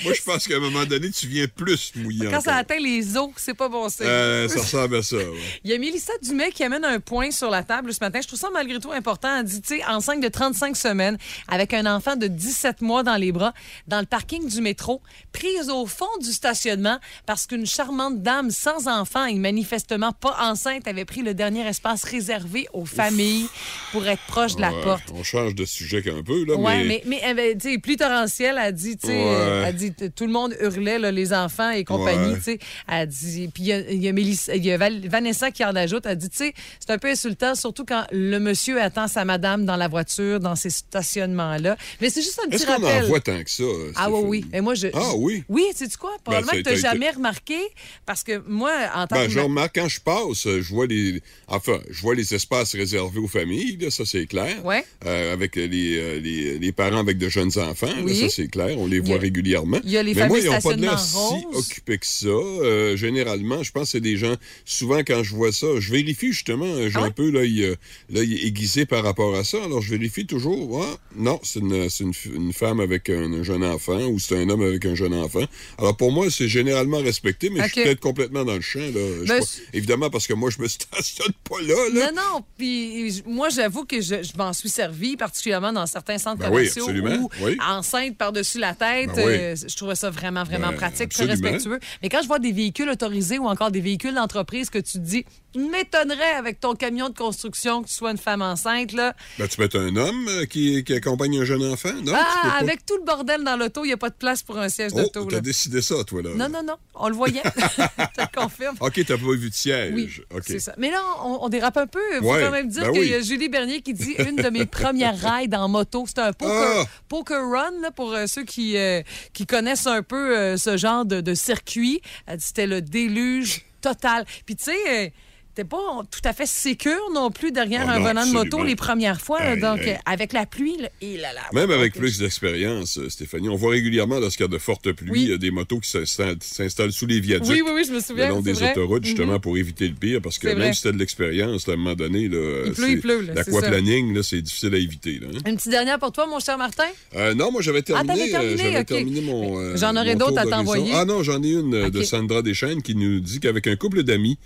moi, 0.05 0.13
je 0.13 0.23
pense 0.23 0.49
qu'à 0.49 0.57
un 0.57 0.61
moment 0.61 0.85
donné, 0.85 1.11
tu 1.11 1.29
viens 1.29 1.47
plus 1.47 1.93
mouillé 1.95 2.29
Quand 2.29 2.41
ça 2.41 2.57
atteint 2.57 2.81
les 2.81 3.17
os, 3.17 3.31
c'est 3.37 3.55
pas 3.55 3.69
bon 3.69 3.89
signe. 3.89 4.07
Euh, 4.07 4.49
ça 4.49 4.61
ressemble 4.61 4.97
à 4.97 5.03
ça, 5.03 5.17
ouais. 5.17 5.39
Il 5.63 5.71
y 5.71 5.75
a 5.75 5.79
Mélissa 5.79 6.13
Dumais 6.23 6.51
qui 6.51 6.65
amène 6.65 6.85
un 6.85 6.99
point 6.99 7.31
sur 7.31 7.49
la 7.49 7.63
table 7.63 7.95
ce 7.95 8.01
matin. 8.01 8.21
Je 8.21 8.27
trouve 8.27 8.41
ça 8.41 8.51
malgré 8.53 8.81
tout 8.81 8.91
important. 8.91 9.37
Elle 9.39 9.45
dit, 9.45 9.63
tu 9.63 9.77
sais, 9.79 9.85
enceinte 9.85 10.21
de 10.21 10.29
35 10.29 10.77
semaines, 10.77 11.17
avec 11.47 11.73
un 11.75 11.87
enfant 11.87 12.17
de 12.17 12.27
17 12.27 12.81
mois 12.81 13.05
dans 13.05 13.17
les 13.17 13.31
bras, 13.31 13.55
dans 13.87 14.01
le 14.01 14.07
parking 14.07 14.49
du 14.49 14.61
métro, 14.61 15.01
prise 15.33 15.71
au 15.71 15.87
fond 15.87 16.07
du 16.21 16.33
stationnement 16.33 16.99
parce 17.27 17.47
qu'une 17.47 17.67
charmante 17.67 18.21
dame 18.23 18.51
sans 18.51 18.89
enfant 18.89 19.27
et 19.27 19.35
manifestement 19.35 20.13
pas 20.13 20.37
enceinte 20.41 20.89
avait 20.89 21.05
pris 21.05 21.23
le 21.23 21.35
dernier 21.35 21.67
espace 21.69 22.03
réservé 22.03 22.67
aux 22.73 22.85
familles 22.85 23.47
pour 23.93 24.05
être 24.07 24.23
proche 24.27 24.57
de 24.57 24.61
la 24.61 24.73
Ouais, 24.73 24.83
porte. 24.83 25.05
On 25.15 25.23
change 25.23 25.55
de 25.55 25.65
sujet 25.65 26.03
un 26.11 26.23
peu, 26.23 26.45
là, 26.45 26.55
Oui, 26.57 26.85
mais... 26.85 27.03
mais, 27.05 27.12
mais, 27.21 27.21
elle, 27.47 27.59
tu 27.59 27.73
sais, 27.73 27.79
plus 27.79 27.97
torrentielle, 27.97 28.59
elle 28.63 28.73
dit, 28.75 28.97
tu 28.97 29.07
sais, 29.09 29.13
Ouais. 29.13 29.25
euh, 29.27 29.65
elle 29.67 29.75
dit, 29.77 29.93
tout 30.15 30.27
le 30.27 30.33
monde 30.33 30.55
hurlait, 30.61 30.99
là, 30.99 31.11
les 31.11 31.33
enfants 31.33 31.71
et 31.71 31.85
compagnie, 31.85 32.33
Ouais. 32.33 32.37
tu 32.39 32.43
sais. 32.45 32.59
Elle 32.89 33.09
dit, 33.09 33.49
puis 33.53 33.63
il 33.65 33.67
y 33.69 33.73
a, 33.73 33.81
y 33.93 34.09
a 34.09 34.13
Mélissa- 34.13 34.57
y 34.57 34.71
a 34.73 34.77
Vanessa 34.79 35.51
qui 35.51 35.65
en 35.65 35.75
ajoute, 35.77 36.07
elle 36.07 36.17
dit, 36.17 36.31
tu 36.31 36.37
sais, 36.39 36.55
c'est 36.81 36.91
un 36.93 36.99
peu 36.99 37.09
insultant, 37.09 37.55
surtout 37.55 37.85
quand 37.85 38.05
le 38.13 38.39
monsieur 38.39 38.81
attend 38.81 39.09
sa 39.09 39.25
madame 39.25 39.65
dans 39.65 39.77
la 39.77 39.89
voiture, 39.89 40.41
dans 40.41 40.57
ces 40.57 40.71
stationnements-là. 40.71 41.77
Mais 42.01 42.11
c'est 42.11 42.23
juste 42.23 42.41
un 42.45 42.49
petit 42.49 42.57
Est-ce 42.57 42.67
qu'on 42.67 42.83
rappel. 42.83 43.05
en 43.05 43.09
voit 43.09 43.21
tant 43.21 43.43
que 43.43 43.51
ça? 43.51 43.65
Ah 43.97 44.11
oui, 44.11 44.21
oui. 44.25 44.45
Mais 44.53 44.61
moi, 44.61 44.75
je. 44.75 44.89
Ah 44.95 45.13
oui? 45.17 45.45
Oui, 45.49 45.65
sais 45.75 45.89
tu 45.89 45.97
quoi? 45.99 46.13
Probablement 46.25 46.53
Ben, 46.53 46.63
que 46.63 46.69
tu 46.69 46.75
n'as 46.75 46.81
jamais 46.81 47.11
remarqué, 47.11 47.59
parce 48.07 48.23
que 48.23 48.43
moi, 48.47 48.73
en 48.95 49.07
tant 49.07 49.17
Ben, 49.17 49.27
que. 49.27 49.33
je 49.33 49.41
remarque, 49.41 49.75
quand 49.75 49.89
je 49.89 50.01
passe, 50.01 50.47
euh, 50.47 50.61
je 50.63 50.69
vois 50.73 50.87
les... 50.87 51.23
Enfin, 51.49 51.79
je 51.91 52.01
vois 52.03 52.15
les 52.15 52.35
espaces 52.35 52.75
réservés 52.75 53.21
aux 53.21 53.29
familles, 53.29 53.77
là, 53.81 53.91
ça, 53.91 54.05
c'est 54.07 54.27
clair. 54.27 54.65
Ouais. 54.65 54.85
Euh, 55.07 55.33
avec 55.33 55.57
les, 55.57 55.97
euh, 55.99 56.21
les, 56.21 56.59
les 56.59 56.73
parents 56.73 57.02
avec 57.03 57.19
de 57.19 57.29
jeunes 57.29 57.51
enfants, 57.59 57.87
là, 57.87 58.03
Oui. 58.05 58.17
ça, 58.19 58.29
c'est 58.29 58.49
clair. 58.49 58.79
On 58.79 58.87
les 58.87 59.01
voit 59.01 59.17
a- 59.17 59.19
régulièrement. 59.19 59.79
il 59.85 59.91
y 59.91 59.97
a 59.99 60.03
les 60.03 60.15
Mais 60.15 60.29
moi, 60.29 60.39
ils 60.39 60.47
n'ont 60.47 60.61
pas 60.61 60.75
de 60.75 60.81
l'air 60.83 60.99
si 60.99 61.15
occupés 61.55 61.99
que 61.99 62.07
ça. 62.07 62.29
Euh, 62.29 62.97
généralement, 62.97 63.63
je 63.63 63.71
pense 63.73 63.85
que 63.85 63.89
c'est 63.91 64.01
des 64.01 64.17
gens... 64.17 64.35
Souvent, 64.65 64.99
quand 65.01 65.23
je 65.23 65.35
vois 65.35 65.53
ça, 65.53 65.67
je 65.79 65.93
vérifie 65.93 66.33
justement. 66.33 66.65
euh, 66.67 66.89
J'ai 66.89 66.99
Ah 66.99 67.05
un 67.05 67.11
peu 67.11 67.31
l'œil 67.31 67.65
euh, 67.65 67.75
l'œil 68.11 68.39
aiguisé 68.47 68.87
par 68.87 69.03
rapport 69.05 69.35
à 69.37 69.45
ça. 69.45 69.63
Alors, 69.65 69.83
je 69.83 69.91
vérifie 69.91 70.27
toujours. 70.27 70.83
Ah, 70.85 70.97
non, 71.17 71.41
c'est 71.43 71.61
une, 71.61 72.53
femme 72.53 72.81
avec 72.81 73.11
un, 73.11 73.33
un 73.33 73.43
jeune 73.43 73.65
enfant 73.65 74.07
ou 74.07 74.19
c'est 74.19 74.37
un 74.37 74.49
homme 74.49 74.63
avec 74.63 74.85
un 74.87 74.95
jeune 74.95 75.15
enfant. 75.15 75.45
Alors, 75.79 75.97
pour 75.97 76.13
moi, 76.13 76.31
c'est 76.31 76.49
généralement 76.49 76.99
respecté, 76.99 77.51
mais 77.51 77.63
je 77.69 77.73
suis 77.73 77.83
peut-être 77.83 78.01
complètement 78.01 78.45
dans 78.45 78.55
le 78.55 78.61
champ. 78.61 78.79
Là. 78.81 78.91
Ben, 79.27 79.39
pas- 79.41 79.47
évidemment, 79.73 80.11
parce 80.11 80.27
que 80.27 80.35
moi, 80.35 80.51
je 80.51 80.61
me 80.63 80.69
stationne 80.69 81.33
pas 81.49 81.61
là. 81.63 81.75
là. 81.93 82.13
Non, 82.13 82.23
non. 82.35 82.45
Puis 82.59 83.23
moi, 83.27 83.49
j'avoue 83.49 83.85
que 83.85 84.01
je, 84.01 84.23
je 84.23 84.37
m'en 84.37 84.53
suis 84.53 84.69
servi, 84.69 85.17
particulièrement 85.17 85.73
dans 85.73 85.87
certains 85.87 86.19
centres 86.19 86.39
Ben 86.39 86.49
commerciaux 86.51 86.87
absolument, 86.99 87.25
où, 87.25 87.31
oui. 87.45 87.57
enceinte 87.67 88.17
par-dessus 88.17 88.59
la 88.59 88.75
tête, 88.75 89.11
Ben 89.15 89.29
euh, 89.29 89.57
je 89.57 89.77
trouvais 89.77 89.95
ça 89.95 90.11
vraiment, 90.11 90.45
vraiment 90.45 90.71
Ben, 90.71 90.77
pratique, 90.77 91.11
très 91.11 91.25
respectueux. 91.25 91.81
Mais 92.03 92.09
quand 92.09 92.23
je 92.23 92.29
vois 92.29 92.39
des 92.39 92.53
véhicules 92.53 92.89
autorisés 92.89 93.39
ou 93.39 93.47
encore 93.47 93.71
des 93.71 93.81
véhicules 93.81 94.15
d'entreprise 94.15 94.71
que 94.71 94.79
tu 94.79 94.93
te 94.93 94.99
dis, 94.99 95.25
m'étonnerait 95.61 96.33
avec 96.33 96.61
ton 96.61 96.75
camion 96.75 97.09
de 97.09 97.17
construction 97.17 97.83
que 97.83 97.89
tu 97.89 97.95
sois 97.95 98.11
une 98.11 98.19
femme 98.19 98.43
enceinte, 98.43 98.93
là. 98.93 99.15
Ben, 99.39 99.47
tu 99.49 99.57
peux 99.57 99.65
être 99.65 99.79
un 99.79 99.95
homme 99.97 100.27
euh, 100.29 100.45
qui, 100.47 100.83
qui 100.85 100.95
accompagne 100.95 101.39
un 101.41 101.45
jeune 101.45 101.65
enfant, 101.65 101.93
non? 101.93 102.13
Tu 102.13 102.19
Ah, 102.19 102.41
pas? 102.43 102.49
avec 102.61 102.87
tout 102.87 102.97
le 102.97 103.05
bordel 103.05 103.45
dans 103.45 103.57
l'auto, 103.57 103.85
il 103.85 103.89
n'y 103.89 103.93
a 103.93 103.97
pas 103.97 104.11
de 104.11 104.15
place 104.15 104.43
pour 104.43 104.59
un 104.59 104.69
siège 104.69 104.93
Oh, 104.95 105.01
d'auto. 105.01 105.25
t'as 105.27 105.37
là. 105.37 105.41
décidé 105.41 105.83
ça, 105.83 106.03
toi, 106.05 106.23
là. 106.23 106.31
Non, 106.35 106.49
non, 106.49 106.63
non. 106.63 106.77
On 106.95 107.09
le 107.09 107.15
voyait. 107.15 107.43
je 107.57 108.25
te 108.25 108.37
confirme. 108.39 108.77
OK, 108.81 108.95
t'as 109.07 109.17
pas 109.19 109.33
vu 109.35 109.51
de 109.51 109.55
siège. 109.55 109.93
Oui, 109.95 110.11
c'est 110.47 110.59
ça. 110.59 110.75
Mais 110.79 110.91
là, 110.91 111.03
on, 111.25 111.39
on 111.43 111.49
dérape 111.49 111.77
un 111.77 111.87
peu. 111.87 112.01
Il 112.15 112.19
faut 112.21 112.33
Ouais, 112.33 112.41
quand 112.43 112.51
même 112.51 112.69
dire 112.69 112.83
ben 112.85 112.93
qu'il 112.93 113.01
oui. 113.03 113.09
y 113.09 113.15
a 113.15 113.21
Julie 113.21 113.49
Bernier 113.49 113.83
qui 113.83 113.95
dit 113.95 114.15
une 114.19 114.37
de 114.37 114.49
mes 114.51 114.67
premières 114.67 115.19
rides 115.39 115.55
en 115.55 115.69
moto. 115.69 116.05
C'était 116.07 116.21
un 116.23 116.33
poker, 116.33 116.83
Ah! 116.83 116.85
poker 117.09 117.43
run 117.51 117.81
là, 117.83 117.91
pour 117.91 118.13
euh, 118.13 118.27
ceux 118.27 118.45
qui, 118.45 118.77
euh, 118.77 119.03
qui 119.33 119.47
connaissent 119.47 119.87
un 119.87 120.03
peu 120.03 120.57
ce 120.57 120.77
genre 120.77 121.05
de, 121.05 121.21
de 121.21 121.35
circuit. 121.35 122.01
C'était 122.39 122.67
le 122.67 122.81
déluge 122.83 123.65
total. 123.81 124.25
Puis 124.47 124.57
tu 124.57 124.65
sais... 124.65 125.13
euh, 125.53 125.55
T'es 125.55 125.65
pas 125.65 125.77
tout 126.11 126.21
à 126.25 126.33
fait 126.33 126.47
sécure 126.47 127.11
non 127.15 127.31
plus 127.31 127.53
derrière 127.53 127.85
Oh 127.87 127.91
un 127.91 127.99
non, 127.99 128.05
volant 128.05 128.27
de 128.27 128.33
moto 128.33 128.65
les 128.65 128.75
premières 128.77 129.21
fois. 129.21 129.41
là. 129.41 129.53
Hey, 129.55 129.61
donc, 129.61 129.81
euh, 129.81 129.95
avec 130.07 130.33
la 130.33 130.47
pluie, 130.47 130.77
là, 130.79 130.89
et 131.03 131.19
là, 131.19 131.33
là, 131.35 131.43
Même 131.53 131.71
avec 131.71 131.95
plus 131.95 132.19
d'expérience, 132.19 132.99
euh, 132.99 133.09
Stéphanie, 133.11 133.49
on 133.49 133.57
voit 133.57 133.73
régulièrement 133.73 134.19
lorsqu'il 134.19 134.45
y 134.45 134.49
a 134.49 134.49
de 134.49 134.59
fortes 134.59 134.93
pluies, 134.93 135.11
Oui. 135.33 135.39
des 135.39 135.51
motos 135.51 135.81
qui 135.81 135.91
s'installent 135.91 136.93
sous 136.93 137.07
les 137.07 137.21
viaducs. 137.21 137.49
Oui, 137.51 137.63
oui, 137.65 137.71
oui, 137.75 137.85
je 137.87 137.91
me 137.91 137.97
Le 137.97 138.03
souviens. 138.03 138.29
long 138.31 138.37
c'est 138.39 138.43
des 138.45 138.53
vrai. 138.55 138.71
autoroutes, 138.73 139.05
justement, 139.05 139.35
Mhm. 139.35 139.41
pour 139.41 139.57
éviter 139.59 139.89
le 139.89 139.95
pire, 139.95 140.21
parce 140.23 140.39
que 140.39 140.49
même 140.49 140.59
vrai. 140.59 140.73
si 140.73 140.83
t'as 140.83 140.93
de 140.93 140.99
l'expérience, 140.99 141.69
à 141.69 141.73
un 141.73 141.77
moment 141.77 141.95
donné, 141.95 142.29
l'aquaplaning, 142.29 144.15
là, 144.15 144.23
c'est 144.23 144.41
difficile 144.43 144.75
à 144.75 144.79
éviter. 144.79 145.19
Là, 145.21 145.29
hein. 145.35 145.39
Une 145.47 145.57
petite 145.57 145.71
dernière 145.71 145.99
pour 145.99 146.13
toi, 146.13 146.27
mon 146.27 146.39
cher 146.41 146.59
Martin? 146.59 146.85
Euh, 147.17 147.35
non, 147.35 147.51
moi 147.53 147.63
j'avais 147.63 147.81
Ah, 147.81 147.83
terminé, 148.05 148.35
euh, 148.35 148.85
terminé, 148.85 149.21
mon. 149.21 149.59
euh, 149.59 149.77
J'en 149.77 149.95
aurais 149.97 150.17
d'autres 150.17 150.39
à 150.39 150.47
t'envoyer. 150.47 150.93
Ah 150.95 151.05
non, 151.05 151.23
j'en 151.23 151.43
ai 151.43 151.51
une 151.53 151.75
euh, 151.75 151.91
de. 151.91 152.03
Sandra 152.03 152.43
Deschênes 152.43 152.83
qui 152.83 152.95
nous 152.95 153.21
dit 153.21 153.39
qu'avec 153.41 153.67
un 153.69 153.77
couple 153.77 154.03
d'amis, 154.03 154.37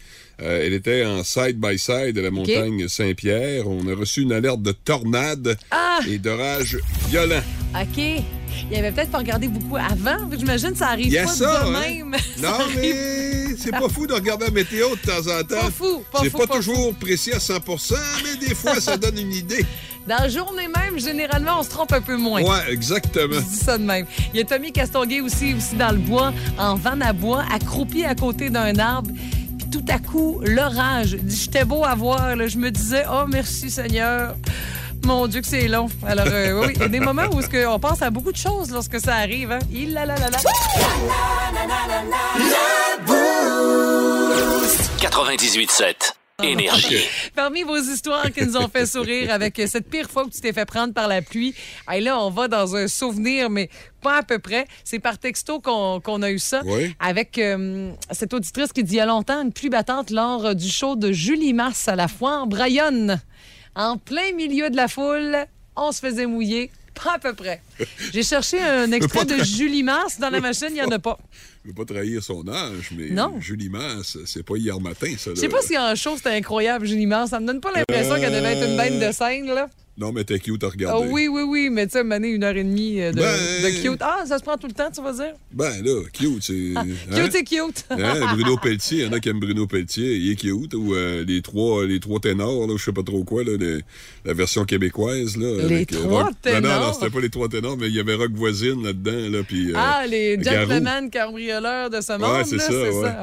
euh, 0.43 0.63
elle 0.65 0.73
était 0.75 1.05
en 1.05 1.25
side 1.25 1.59
by 1.59 1.79
side 1.79 2.19
à 2.19 2.23
la 2.23 2.31
montagne 2.31 2.89
Saint-Pierre. 2.89 3.69
On 3.69 3.87
a 3.89 3.95
reçu 3.95 4.23
une 4.23 4.33
alerte 4.33 4.63
de 4.63 4.73
tornade 4.73 5.57
Ah! 5.71 6.01
et 6.09 6.19
d'orage 6.19 6.79
violent. 7.09 7.41
OK. 7.75 8.23
Il 8.71 8.77
avait 8.77 8.91
peut-être 8.93 9.11
pas 9.11 9.19
regardé 9.19 9.49
beaucoup 9.49 9.77
avant. 9.77 10.17
J'imagine 10.37 10.73
que 10.73 10.79
ça 10.79 10.89
arrive 10.89 11.07
Il 11.07 11.13
y 11.13 11.19
a 11.19 11.25
pas 11.25 11.31
ça, 11.31 11.65
de 11.65 11.75
hein? 11.75 11.81
même. 11.81 12.17
Non, 12.39 12.49
arrive 12.49 12.77
mais 12.77 13.57
c'est 13.59 13.71
pas 13.71 13.89
fou 13.89 14.07
de 14.07 14.15
regarder 14.15 14.47
la 14.47 14.51
météo 14.51 14.89
de 14.91 15.01
temps 15.01 15.31
en 15.31 15.43
temps. 15.43 15.61
Pas 15.67 15.71
fou, 15.71 16.03
pas 16.11 16.21
C'est 16.23 16.31
pas, 16.31 16.47
pas 16.47 16.57
toujours 16.57 16.95
précis 16.95 17.33
à 17.33 17.41
100 17.41 17.55
mais 18.25 18.47
des 18.47 18.55
fois, 18.55 18.81
ça 18.81 18.97
donne 18.97 19.19
une 19.19 19.33
idée. 19.33 19.65
Dans 20.07 20.19
la 20.19 20.29
journée 20.29 20.69
même, 20.69 21.01
généralement, 21.01 21.59
on 21.59 21.63
se 21.65 21.71
trompe 21.71 21.93
un 21.93 22.01
peu 22.01 22.17
moins. 22.17 22.41
Ouais, 22.41 22.71
exactement. 22.73 23.35
Je 23.35 23.41
dis 23.41 23.57
ça 23.57 23.77
de 23.77 23.83
même. 23.83 24.07
Il 24.33 24.39
y 24.39 24.41
a 24.41 24.45
Tommy 24.45 24.71
Castonguay 24.71 25.21
aussi, 25.21 25.55
aussi 25.55 25.75
dans 25.75 25.91
le 25.91 25.99
bois, 25.99 26.33
en 26.59 26.77
vanne 26.77 27.03
à 27.03 27.13
bois, 27.13 27.45
accroupi 27.53 28.05
à 28.05 28.15
côté 28.15 28.49
d'un 28.49 28.79
arbre. 28.79 29.11
Puis 29.69 29.81
tout 29.81 29.93
à 29.93 29.99
coup, 29.99 30.41
l'orage. 30.45 31.17
J'étais 31.27 31.65
beau 31.65 31.85
à 31.85 31.95
voir. 31.95 32.37
là. 32.37 32.47
Je 32.47 32.59
me 32.59 32.71
disais, 32.71 33.05
oh, 33.11 33.25
merci 33.27 33.71
Seigneur. 33.71 34.37
Mon 35.05 35.27
Dieu, 35.27 35.41
que 35.41 35.47
c'est 35.47 35.69
long. 35.69 35.89
Alors, 36.07 36.27
euh, 36.29 36.61
oui, 36.61 36.73
il 36.75 36.81
y 36.81 36.85
a 36.85 36.89
des 36.89 37.01
moments 37.01 37.27
où 37.33 37.41
que 37.41 37.67
on 37.67 37.79
pense 37.79 38.03
à 38.03 38.11
beaucoup 38.11 38.33
de 38.33 38.37
choses 38.37 38.71
lorsque 38.71 39.01
ça 39.01 39.15
arrive. 39.17 39.53
Hein? 39.53 39.59
Il 39.73 39.93
la 39.93 40.05
la 40.07 40.17
la 40.17 40.31
la. 40.31 40.39
98.7. 44.99 46.13
Énergie. 46.43 47.09
Parmi 47.35 47.63
vos 47.63 47.79
histoires 47.79 48.31
qui 48.31 48.45
nous 48.45 48.57
ont 48.59 48.69
fait 48.69 48.85
sourire 48.85 49.33
avec 49.33 49.61
cette 49.67 49.89
pire 49.89 50.11
fois 50.11 50.25
où 50.25 50.29
tu 50.29 50.41
t'es 50.41 50.53
fait 50.53 50.67
prendre 50.67 50.93
par 50.93 51.09
la 51.09 51.23
pluie, 51.23 51.55
hey, 51.89 52.03
là, 52.03 52.21
on 52.21 52.29
va 52.29 52.47
dans 52.47 52.77
un 52.77 52.89
souvenir, 52.89 53.49
mais 53.49 53.71
pas 54.07 54.19
à 54.19 54.23
peu 54.23 54.39
près. 54.39 54.67
C'est 54.85 55.01
par 55.01 55.19
texto 55.19 55.61
qu'on 55.61 56.23
a 56.23 56.31
eu 56.31 56.39
ça. 56.39 56.63
Oui. 56.65 56.95
Avec 57.01 57.39
euh, 57.39 57.91
cette 58.13 58.35
auditrice 58.35 58.73
qui 58.73 58.85
dit 58.85 58.95
il 58.95 58.99
y 58.99 59.01
a 59.01 59.07
longtemps 59.07 59.43
une 59.43 59.53
pluie 59.53 59.69
battante 59.69 60.11
lors 60.11 60.55
du 60.55 60.69
show 60.69 60.95
de 60.95 61.11
Julie 61.11 61.53
Mars 61.53 61.89
à 61.89 61.97
la 61.97 62.07
foire 62.07 62.47
Brayonne. 62.47 63.21
En 63.75 63.97
plein 63.99 64.33
milieu 64.37 64.71
de 64.71 64.77
la 64.77 64.87
foule, 64.87 65.37
on 65.75 65.91
se 65.91 65.99
faisait 65.99 66.27
mouiller. 66.27 66.71
Pas 66.95 67.15
à 67.17 67.19
peu 67.19 67.35
près. 67.35 67.61
J'ai 68.13 68.23
cherché 68.23 68.61
un 68.63 68.91
extrait 68.93 69.25
de 69.25 69.43
Julie 69.43 69.83
Mars 69.83 70.21
dans 70.21 70.31
la 70.31 70.41
machine, 70.41 70.69
il 70.71 70.75
n'y 70.75 70.83
en 70.83 70.91
a 70.91 71.01
pas. 71.01 71.19
Je 71.65 71.71
veux 71.71 71.75
pas 71.75 71.85
trahir 71.85 72.23
son 72.23 72.47
âge, 72.49 72.93
mais 72.97 73.11
Non. 73.11 73.35
Julie 73.41 73.69
Masse, 73.69 74.19
c'est 74.25 74.45
pas 74.45 74.57
hier 74.57 74.79
matin, 74.81 75.13
ça. 75.19 75.33
Je 75.35 75.41
sais 75.41 75.49
pas 75.49 75.63
si 75.63 75.77
en 75.77 75.95
show 75.97 76.17
c'était 76.17 76.31
incroyable, 76.31 76.87
Julie 76.87 77.07
Mars. 77.07 77.31
Ça 77.31 77.41
me 77.41 77.47
donne 77.47 77.61
pas 77.61 77.73
l'impression 77.73 78.15
qu'elle 78.15 78.33
devait 78.33 78.57
être 78.57 78.69
une 78.71 78.77
bête 78.77 79.01
de 79.01 79.13
scène, 79.13 79.47
là. 79.47 79.69
Non, 79.99 80.13
mais 80.13 80.25
t'es 80.25 80.39
cute 80.39 80.63
à 80.63 80.67
Ah 80.67 80.71
regarder. 80.71 81.09
oui, 81.11 81.27
oui, 81.27 81.43
oui, 81.49 81.71
mais 81.71 81.87
tu 81.87 81.93
sais, 81.93 82.05
mané 82.05 82.29
une 82.29 82.45
heure 82.45 82.55
et 82.57 82.63
demie 82.65 83.01
euh, 83.01 83.13
de, 83.13 83.17
Ben- 83.17 83.63
de 83.63 83.83
cute. 83.83 84.01
Ah, 84.03 84.25
ça 84.27 84.39
se 84.39 84.43
prend 84.45 84.59
tout 84.59 84.67
le 84.67 84.75
temps, 84.75 84.91
tu 84.95 85.01
vas 85.03 85.13
dire? 85.15 85.33
Ben 85.53 85.73
là, 85.83 86.03
cute, 86.13 86.43
c'est. 86.43 86.73
hein? 86.77 86.85
Cute, 87.15 87.33
c'est 87.33 87.45
cute. 87.45 87.85
Hein, 87.89 88.35
Bruno 88.35 88.59
Pelletier, 88.59 88.99
il 88.99 89.05
y 89.05 89.09
en 89.09 89.13
a 89.13 89.21
qui 89.21 89.31
aiment 89.31 89.41
Bruno 89.41 89.67
Pelletier, 89.67 90.17
il 90.17 90.33
est 90.33 90.37
cute. 90.37 90.75
Ou 90.75 90.95
euh, 90.95 91.25
les, 91.27 91.41
trois, 91.41 91.87
les 91.87 91.99
trois 91.99 92.21
ténors, 92.21 92.67
là, 92.67 92.75
je 92.77 92.85
sais 92.85 92.93
pas 92.93 93.03
trop 93.03 93.25
quoi, 93.25 93.43
là, 93.43 93.53
les- 93.59 93.81
la 94.27 94.35
version 94.35 94.67
québécoise. 94.67 95.37
Là, 95.39 95.55
Les 95.67 95.77
avec, 95.77 95.91
trois 95.93 96.25
Rock- 96.25 96.33
Non, 96.45 96.53
non, 96.53 96.61
non, 96.61 96.61
ténors? 96.61 96.95
c'était 96.95 97.11
pas 97.11 97.21
les 97.21 97.31
trois 97.31 97.49
ténors, 97.49 97.77
mais 97.79 97.87
il 97.89 97.95
y 97.95 98.01
avait 98.01 98.15
Rock 98.17 98.33
Voisine 98.35 98.83
là-dedans. 98.85 99.31
Là, 99.39 99.43
puis, 99.49 99.71
euh, 99.71 99.75
ah, 99.77 100.05
les 100.07 100.35
gentlemen 100.43 101.11
cambrioleurs 101.11 101.89
de 101.89 102.03
ce 102.03 102.13
monde, 102.19 102.45
c'est 102.45 102.59
ça, 102.59 102.71
ouais. 102.71 102.93
ça. 103.03 103.17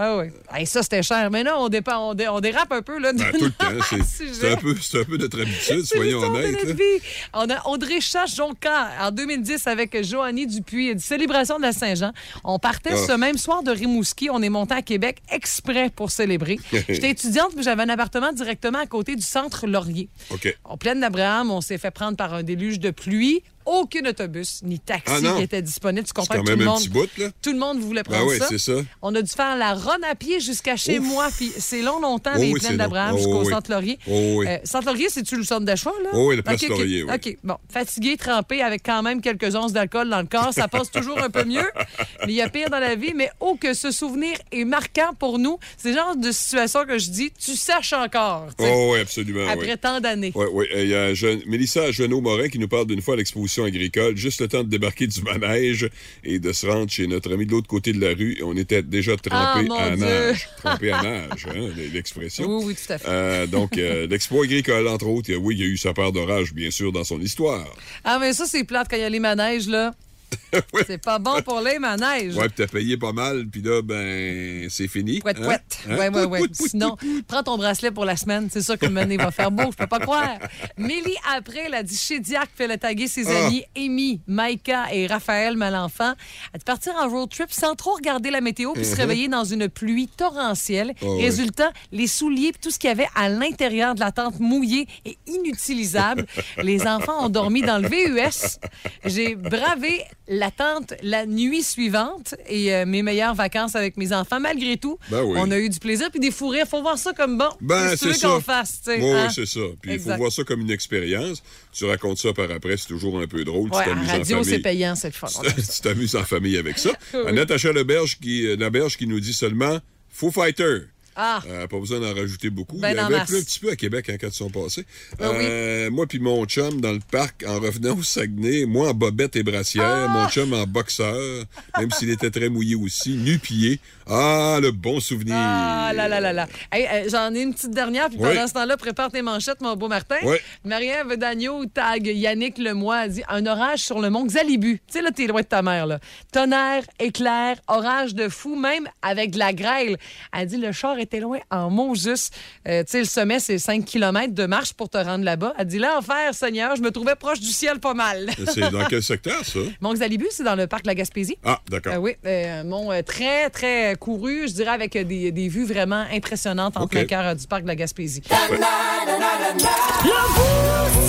Ah. 0.49 0.57
Hey, 0.57 0.65
ça, 0.65 0.81
c'était 0.81 1.03
cher. 1.03 1.29
Mais 1.31 1.43
non, 1.43 1.51
on, 1.59 1.65
on, 1.65 2.13
dé- 2.15 2.27
on 2.27 2.39
dérape 2.39 2.71
un 2.71 2.81
peu, 2.81 2.97
là. 2.99 3.13
de 3.13 3.19
ben, 3.19 3.31
tout 3.37 3.45
le 3.45 3.51
temps. 3.51 3.65
C'est, 4.33 4.51
un 4.51 4.55
peu, 4.55 4.71
un 4.71 5.03
peu 5.03 5.17
notre 5.17 5.39
habitude, 5.41 5.81
soyons 5.85 6.19
honnêtes. 6.21 6.62
Vie. 6.71 7.03
On 7.33 7.49
a 7.49 7.67
Audrey 7.67 7.99
Chache-Jonca 8.01 8.89
en 9.01 9.11
2010 9.11 9.67
avec 9.67 10.03
Joanie 10.03 10.47
Dupuis, 10.47 10.95
du 10.95 11.01
célébration 11.03 11.57
de 11.57 11.63
la 11.63 11.73
Saint-Jean. 11.73 12.11
On 12.43 12.59
partait 12.59 12.91
Ah. 12.93 13.07
ce 13.07 13.11
même 13.13 13.37
soir 13.37 13.63
de 13.63 13.71
Rimouski. 13.71 14.29
On 14.29 14.41
est 14.41 14.49
monté 14.49 14.73
à 14.73 14.81
Québec 14.81 15.17
exprès 15.31 15.89
pour 15.89 16.11
célébrer. 16.11 16.59
J'étais 16.89 17.09
étudiante, 17.11 17.53
puis 17.53 17.63
j'avais 17.63 17.83
un 17.83 17.89
appartement 17.89 18.31
directement 18.31 18.79
à 18.79 18.85
côté 18.85 19.15
du 19.15 19.21
centre 19.21 19.67
Laurier. 19.67 20.09
OK. 20.29 20.55
En 20.63 20.77
pleine 20.77 20.99
d'Abraham, 20.99 21.51
on 21.51 21.61
s'est 21.61 21.77
fait 21.77 21.91
prendre 21.91 22.17
par 22.17 22.33
un 22.33 22.43
déluge 22.43 22.79
de 22.79 22.91
pluie. 22.91 23.43
Aucun 23.65 24.05
autobus 24.05 24.61
ni 24.63 24.79
taxi 24.79 25.13
Ah 25.25 25.35
qui 25.37 25.43
était 25.43 25.61
disponible. 25.61 26.05
Tu 26.05 26.13
comprends 26.13 26.35
que 26.41 26.51
tout 26.51 26.57
le 26.57 26.61
un 26.63 26.65
monde, 26.65 26.79
petit 26.79 26.89
bout, 26.89 27.07
tout 27.41 27.51
le 27.51 27.59
monde 27.59 27.79
voulait 27.79 28.03
Ben 28.03 28.15
prendre 28.17 28.33
ça. 28.35 28.47
c'est 28.49 28.57
ça. 28.57 28.73
On 29.01 29.13
a 29.15 29.21
dû 29.21 29.31
faire 29.31 29.55
la 29.57 29.73
run 29.73 29.97
à 30.09 30.15
pied 30.15 30.39
jusqu'à 30.39 30.75
chez 30.75 30.99
Ouf. 30.99 31.05
moi. 31.07 31.27
Puis 31.37 31.51
c'est 31.57 31.81
long, 31.81 31.99
longtemps, 31.99 32.31
Oh 32.35 32.39
les 32.39 32.51
oui, 32.51 32.59
plaines 32.59 32.77
d'Abraham. 32.77 33.13
Oh 33.15 33.17
jusqu'au 33.17 33.43
oui. 33.43 33.49
centre 33.51 33.71
Laurier. 33.71 33.99
Oh 34.07 34.35
oui. 34.37 34.47
Euh, 34.47 34.57
centre 34.63 34.85
Laurier, 34.87 35.09
c'est-tu 35.09 35.37
le 35.37 35.43
centre 35.43 35.65
d'achat, 35.65 35.91
là? 36.03 36.09
Oh 36.13 36.29
oui, 36.29 36.35
la 36.37 36.43
place 36.43 36.61
OK, 36.63 36.69
OK. 36.71 36.77
Laurier, 36.77 37.03
oui. 37.03 37.11
OK, 37.13 37.37
bon. 37.43 37.55
Fatigué, 37.69 38.17
trempé, 38.17 38.61
avec 38.61 38.83
quand 38.83 39.01
même 39.03 39.21
quelques 39.21 39.55
onces 39.55 39.73
d'alcool 39.73 40.09
dans 40.09 40.21
le 40.21 40.27
corps, 40.27 40.53
ça 40.53 40.67
passe 40.67 40.91
toujours 40.91 41.19
un 41.21 41.29
peu 41.29 41.43
mieux. 41.45 41.69
Mais 42.25 42.33
il 42.33 42.35
y 42.35 42.41
a 42.41 42.49
pire 42.49 42.69
dans 42.69 42.79
la 42.79 42.95
vie. 42.95 43.13
Mais 43.15 43.29
oh, 43.39 43.55
que 43.59 43.73
ce 43.73 43.91
souvenir 43.91 44.33
est 44.51 44.65
marquant 44.65 45.13
pour 45.17 45.39
nous. 45.39 45.57
C'est 45.77 45.89
le 45.89 45.95
genre 45.97 46.15
de 46.15 46.31
situation 46.31 46.85
que 46.85 46.97
je 46.97 47.09
dis, 47.09 47.31
tu 47.31 47.55
saches 47.55 47.93
encore, 47.93 48.47
Oh 48.59 48.91
oui, 48.93 48.99
absolument. 48.99 49.47
après 49.47 49.77
tant 49.77 49.99
d'années. 49.99 50.31
Oui, 50.35 50.45
oui. 50.51 50.65
Il 50.75 50.87
y 50.87 50.95
a 50.95 51.11
Mélissa 51.45 51.91
Genot-Morin 51.91 52.49
qui 52.49 52.59
nous 52.59 52.67
parle 52.67 52.87
d'une 52.87 53.01
fois 53.01 53.13
à 53.13 53.17
l'exposition 53.17 53.52
agricole, 53.61 54.17
juste 54.17 54.41
le 54.41 54.47
temps 54.47 54.63
de 54.63 54.69
débarquer 54.69 55.07
du 55.07 55.21
manège 55.21 55.89
et 56.23 56.39
de 56.39 56.51
se 56.51 56.65
rendre 56.65 56.89
chez 56.89 57.07
notre 57.07 57.33
ami 57.33 57.45
de 57.45 57.51
l'autre 57.51 57.67
côté 57.67 57.93
de 57.93 58.01
la 58.01 58.13
rue. 58.13 58.39
On 58.43 58.55
était 58.57 58.81
déjà 58.81 59.15
trempé 59.17 59.67
Ah, 59.71 59.83
à 59.83 59.95
Dieu. 59.95 60.05
nage. 60.05 60.49
Trempé 60.57 60.91
à 60.91 61.01
nage, 61.03 61.45
hein, 61.47 61.69
l'expression. 61.93 62.45
Oui, 62.59 62.63
oui, 62.67 62.75
tout 62.75 62.91
à 62.93 62.97
fait. 62.97 63.07
Euh, 63.07 63.45
donc, 63.47 63.77
euh, 63.77 64.07
l'expo 64.09 64.41
agricole, 64.41 64.87
entre 64.87 65.07
autres, 65.07 65.29
il 65.29 65.33
y 65.33 65.35
a- 65.35 65.39
oui, 65.39 65.55
il 65.55 65.61
y 65.61 65.63
a 65.63 65.67
eu 65.67 65.77
sa 65.77 65.93
part 65.93 66.11
d'orage, 66.11 66.53
bien 66.53 66.71
sûr, 66.71 66.91
dans 66.91 67.03
son 67.03 67.19
histoire. 67.21 67.65
Ah, 68.03 68.17
mais 68.19 68.33
ça, 68.33 68.45
c'est 68.47 68.63
plate 68.63 68.87
quand 68.89 68.97
il 68.97 69.01
y 69.01 69.05
a 69.05 69.09
les 69.09 69.19
manèges, 69.19 69.67
là. 69.67 69.93
C'est 70.87 71.01
pas 71.03 71.19
bon 71.19 71.41
pour 71.41 71.61
les 71.61 71.79
manèges. 71.79 72.35
Ouais, 72.35 72.47
puis 72.49 72.53
t'as 72.57 72.67
payé 72.67 72.97
pas 72.97 73.11
mal, 73.13 73.45
puis 73.47 73.61
là, 73.61 73.81
ben, 73.81 74.67
c'est 74.69 74.87
fini. 74.87 75.19
Pouette, 75.19 75.37
hein? 75.39 75.43
pouette. 75.43 75.79
Hein? 75.89 75.97
Ouais, 75.97 76.09
ouais, 76.09 76.25
ouais. 76.25 76.39
pouette, 76.39 76.57
pouette, 76.57 76.69
Sinon, 76.71 76.95
prends 77.27 77.43
ton 77.43 77.57
bracelet 77.57 77.91
pour 77.91 78.05
la 78.05 78.15
semaine. 78.17 78.49
C'est 78.51 78.61
sûr 78.61 78.77
que 78.77 78.85
le 78.85 78.91
mené 78.91 79.17
va 79.17 79.31
faire 79.31 79.51
beau. 79.51 79.71
Je 79.71 79.77
peux 79.77 79.87
pas 79.87 79.99
croire. 79.99 80.37
Mélie, 80.77 81.15
après, 81.35 81.63
elle 81.67 81.73
a 81.73 81.83
dit 81.83 81.97
chez 81.97 82.19
Diac, 82.19 82.49
fait 82.55 82.67
le 82.67 82.77
taguer 82.77 83.07
ses 83.07 83.27
Ah. 83.27 83.45
amis 83.47 83.63
Amy, 83.77 84.21
Maïka 84.27 84.93
et 84.93 85.07
Raphaël 85.07 85.55
Malenfant. 85.57 86.13
Elle 86.53 86.59
de 86.59 86.63
partir 86.63 86.93
en 86.95 87.07
road 87.09 87.29
trip 87.29 87.51
sans 87.51 87.75
trop 87.75 87.93
regarder 87.93 88.31
la 88.31 88.41
météo 88.41 88.73
puis 88.73 88.85
se 88.85 88.95
réveiller 88.95 89.27
dans 89.27 89.43
une 89.43 89.67
pluie 89.69 90.07
torrentielle. 90.07 90.93
Uh-huh. 91.01 91.17
Ouais. 91.17 91.23
Résultat, 91.25 91.71
les 91.91 92.07
souliers 92.07 92.51
puis 92.51 92.61
tout 92.61 92.71
ce 92.71 92.79
qu'il 92.79 92.87
y 92.89 92.91
avait 92.91 93.07
à 93.15 93.29
l'intérieur 93.29 93.95
de 93.95 93.99
la 93.99 94.11
tente 94.11 94.39
mouillé 94.39 94.87
et 95.05 95.17
inutilisable. 95.27 96.25
les 96.63 96.85
enfants 96.87 97.25
ont 97.25 97.29
dormi 97.29 97.61
dans 97.61 97.77
le 97.79 97.87
VUS. 97.87 98.57
J'ai 99.05 99.35
bravé 99.35 100.03
la 100.27 100.51
tente 100.51 100.93
la 101.03 101.25
nuit 101.25 101.63
suivante 101.63 102.35
et 102.47 102.73
euh, 102.73 102.85
mes 102.85 103.01
meilleures 103.03 103.35
vacances 103.35 103.75
avec 103.75 103.97
mes 103.97 104.13
enfants. 104.13 104.39
Malgré 104.39 104.77
tout, 104.77 104.97
Ben 105.11 105.21
oui. 105.23 105.37
on 105.39 105.51
a 105.51 105.57
eu 105.57 105.69
du 105.69 105.79
plaisir 105.79 106.09
puis 106.11 106.19
des 106.19 106.31
fous 106.31 106.47
rires. 106.47 106.67
Faut 106.67 106.81
voir 106.81 106.97
ça 106.97 107.11
comme 107.13 107.37
bon. 107.37 107.49
Ben, 107.61 107.95
c'est 107.97 108.13
ça. 108.13 108.27
qu'on 108.29 108.39
fasse, 108.41 108.81
Oui, 108.87 109.09
hein? 109.11 109.29
c'est 109.33 109.45
ça. 109.45 109.59
Puis 109.81 109.93
il 109.93 109.99
faut 109.99 110.15
voir 110.15 110.31
ça 110.31 110.43
comme 110.43 110.61
une 110.61 110.71
expérience. 110.71 111.43
Tu 111.73 111.85
racontes 111.85 112.17
ça 112.17 112.31
par 112.33 112.49
après, 112.51 112.77
c'est 112.77 112.87
toujours 112.87 113.19
un 113.19 113.27
peu 113.27 113.43
drôle. 113.43 113.69
Ouais, 113.69 113.83
tu 113.83 113.89
t'amuses 113.89 114.09
en 114.09 114.13
radio, 114.13 114.43
c'est 114.43 114.59
payant, 114.59 114.95
c'est 114.95 115.07
le 115.07 115.13
fun. 115.13 115.27
tu 115.55 115.81
t'amuses 115.81 116.15
en 116.15 116.23
famille 116.23 116.57
avec 116.57 116.77
ça. 116.77 116.91
Oui. 117.13 117.31
Natacha 117.33 117.71
Leberge 117.71 118.17
qui, 118.19 118.47
euh, 118.47 118.55
Laberge 118.55 118.97
qui 118.97 119.05
nous 119.07 119.19
dit 119.19 119.33
seulement 119.33 119.79
Foo 120.09 120.31
Fighter. 120.31 120.79
Ah. 121.15 121.41
Euh, 121.47 121.67
pas 121.67 121.79
besoin 121.79 121.99
d'en 121.99 122.13
rajouter 122.13 122.49
beaucoup. 122.49 122.77
Ben, 122.77 122.91
Il 122.91 122.97
y 122.97 122.99
en 122.99 123.05
avait 123.05 123.23
plus 123.25 123.37
un 123.37 123.41
petit 123.43 123.59
peu 123.59 123.69
à 123.69 123.75
Québec 123.75 124.09
hein, 124.09 124.17
quand 124.19 124.27
ils 124.27 124.33
sont 124.33 124.49
passés. 124.49 124.85
Ah 125.19 125.29
oui. 125.31 125.37
Euh, 125.41 125.91
Moi 125.91 126.07
puis 126.07 126.19
mon 126.19 126.43
chum 126.45 126.81
dans 126.81 126.91
le 126.91 126.99
parc 127.11 127.43
en 127.47 127.59
revenant 127.59 127.97
au 127.97 128.03
Saguenay, 128.03 128.65
moi 128.65 128.89
en 128.89 128.93
bobette 128.93 129.35
et 129.35 129.43
brassière, 129.43 129.83
Ah! 129.85 130.07
mon 130.07 130.29
chum 130.29 130.53
en 130.53 130.65
boxeur, 130.65 131.45
même 131.79 131.91
s'il 131.91 132.09
était 132.09 132.31
très 132.31 132.49
mouillé 132.49 132.75
aussi, 132.75 133.15
nu-pied. 133.15 133.79
Ah, 134.09 134.59
le 134.61 134.71
bon 134.71 134.99
souvenir. 134.99 135.35
Ah 135.37 135.91
là 135.93 136.07
là 136.07 136.19
là 136.19 136.33
là. 136.33 136.47
Hey, 136.71 136.87
euh, 136.91 137.09
J'en 137.09 137.33
ai 137.33 137.41
une 137.41 137.53
petite 137.53 137.71
dernière, 137.71 138.09
puis 138.09 138.17
Oui. 138.19 138.29
pendant 138.33 138.47
ce 138.47 138.53
temps-là, 138.53 138.77
prépare 138.77 139.11
tes 139.11 139.21
manchettes, 139.21 139.61
mon 139.61 139.75
beau 139.75 139.87
Martin. 139.87 140.15
Oui. 140.23 140.37
Marie-Ève 140.65 141.15
Dagneau 141.17 141.65
tag 141.65 142.05
Yannick 142.07 142.57
Lemoy, 142.57 143.07
dit 143.09 143.23
un 143.29 143.45
orage 143.45 143.79
sur 143.79 143.99
le 143.99 144.09
mont 144.09 144.25
Xalibu. 144.25 144.79
Tu 144.87 144.93
sais, 144.93 145.01
là, 145.01 145.11
t'es 145.11 145.27
loin 145.27 145.41
de 145.41 145.45
ta 145.47 145.61
mère, 145.61 145.85
là. 145.87 145.99
Tonnerre, 146.31 146.83
éclair, 146.99 147.57
orage 147.67 148.15
de 148.15 148.29
fou, 148.29 148.55
même 148.55 148.87
avec 149.01 149.31
de 149.31 149.39
la 149.39 149.53
grêle. 149.53 149.97
Elle 150.37 150.47
dit 150.47 150.57
le 150.57 150.71
char 150.71 150.97
était 150.99 151.19
loin 151.19 151.39
en 151.51 151.69
mont 151.69 151.93
juste. 151.95 152.33
Euh, 152.67 152.83
tu 152.83 152.91
sais, 152.91 152.99
le 152.99 153.05
sommet, 153.05 153.39
c'est 153.39 153.57
5 153.57 153.85
km 153.85 154.33
de 154.33 154.45
marche 154.45 154.73
pour 154.73 154.89
te 154.89 154.97
rendre 154.97 155.23
là-bas. 155.23 155.53
Elle 155.57 155.67
dit 155.67 155.79
l'enfer, 155.79 156.33
Seigneur, 156.33 156.75
je 156.75 156.81
me 156.81 156.91
trouvais 156.91 157.15
proche 157.15 157.39
du 157.39 157.47
ciel 157.51 157.79
pas 157.79 157.93
mal. 157.93 158.29
C'est 158.53 158.69
dans 158.71 158.85
quel 158.85 159.01
secteur, 159.03 159.43
ça? 159.45 159.59
mont 159.81 159.93
Xalibu, 159.93 160.25
c'est 160.31 160.43
dans 160.43 160.55
le 160.55 160.67
parc 160.67 160.83
de 160.83 160.87
la 160.87 160.95
Gaspésie. 160.95 161.37
Ah, 161.43 161.59
d'accord. 161.69 161.93
Euh, 161.93 161.97
oui, 161.97 162.15
euh, 162.25 162.63
mont 162.63 162.91
euh, 162.91 163.01
très, 163.01 163.49
très 163.93 163.99
couru, 163.99 164.47
je 164.47 164.53
dirais, 164.53 164.71
avec 164.71 164.95
euh, 164.95 165.03
des, 165.03 165.31
des 165.31 165.47
vues 165.47 165.65
vraiment 165.65 166.03
impressionnantes 166.11 166.77
en 166.77 166.83
OK. 166.83 166.91
plein 166.91 167.05
cœur 167.05 167.25
euh, 167.25 167.35
du 167.35 167.45
parc 167.47 167.63
de 167.63 167.67
la 167.67 167.75
Gaspésie. 167.75 168.23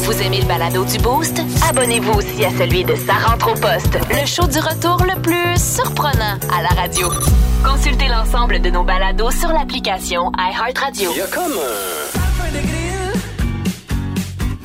Vous 0.02 0.22
aimez 0.22 0.40
le 0.40 0.46
balado 0.46 0.84
du 0.84 0.98
Boost? 0.98 1.40
Abonnez-vous 1.68 2.12
aussi 2.12 2.44
à 2.44 2.50
celui 2.50 2.84
de 2.84 2.94
Sa 2.94 3.14
rentre 3.14 3.52
au 3.52 3.54
poste, 3.54 3.98
le 4.10 4.26
show 4.26 4.46
du 4.46 4.58
retour 4.58 5.02
le 5.04 5.20
plus 5.20 5.56
surprenant 5.58 6.38
à 6.52 6.62
la 6.62 6.68
radio. 6.80 7.10
Consultez 7.64 8.08
l'ensemble 8.08 8.60
de 8.60 8.70
nos 8.70 8.84
balados 8.84 9.30
sur 9.30 9.48
l'application 9.48 10.30
iHeartRadio. 10.36 11.10
Il 11.12 11.18
y 11.18 11.22
a 11.22 11.26
comme 11.26 11.52
un... 11.52 12.18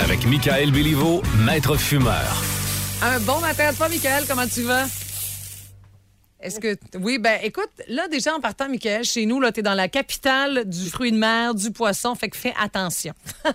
Avec 0.04 0.26
Michael 0.26 0.72
Béliveau, 0.72 1.22
maître 1.38 1.78
fumeur. 1.78 2.44
Un 3.02 3.20
bon 3.22 3.40
matin 3.40 3.68
à 3.70 3.74
toi, 3.74 3.88
Michael. 3.88 4.26
Comment 4.28 4.48
tu 4.54 4.64
vas? 4.64 4.86
Est-ce 6.42 6.60
que. 6.62 6.78
Oui, 6.98 7.18
ben 7.20 7.38
écoute, 7.44 7.70
là, 7.90 8.08
déjà 8.08 8.34
en 8.34 8.40
partant, 8.40 8.70
Michael, 8.70 9.04
chez 9.04 9.26
nous, 9.26 9.42
là, 9.42 9.52
t'es 9.52 9.62
dans 9.62 9.74
la 9.74 9.90
capitale 9.90 10.64
du 10.70 10.90
fruit 10.90 11.12
de 11.12 11.18
mer, 11.18 11.54
du 11.54 11.72
poisson, 11.72 12.16
fait 12.16 12.30
que 12.30 12.38
fais 12.38 12.54
attention. 12.58 13.14
OK, 13.46 13.52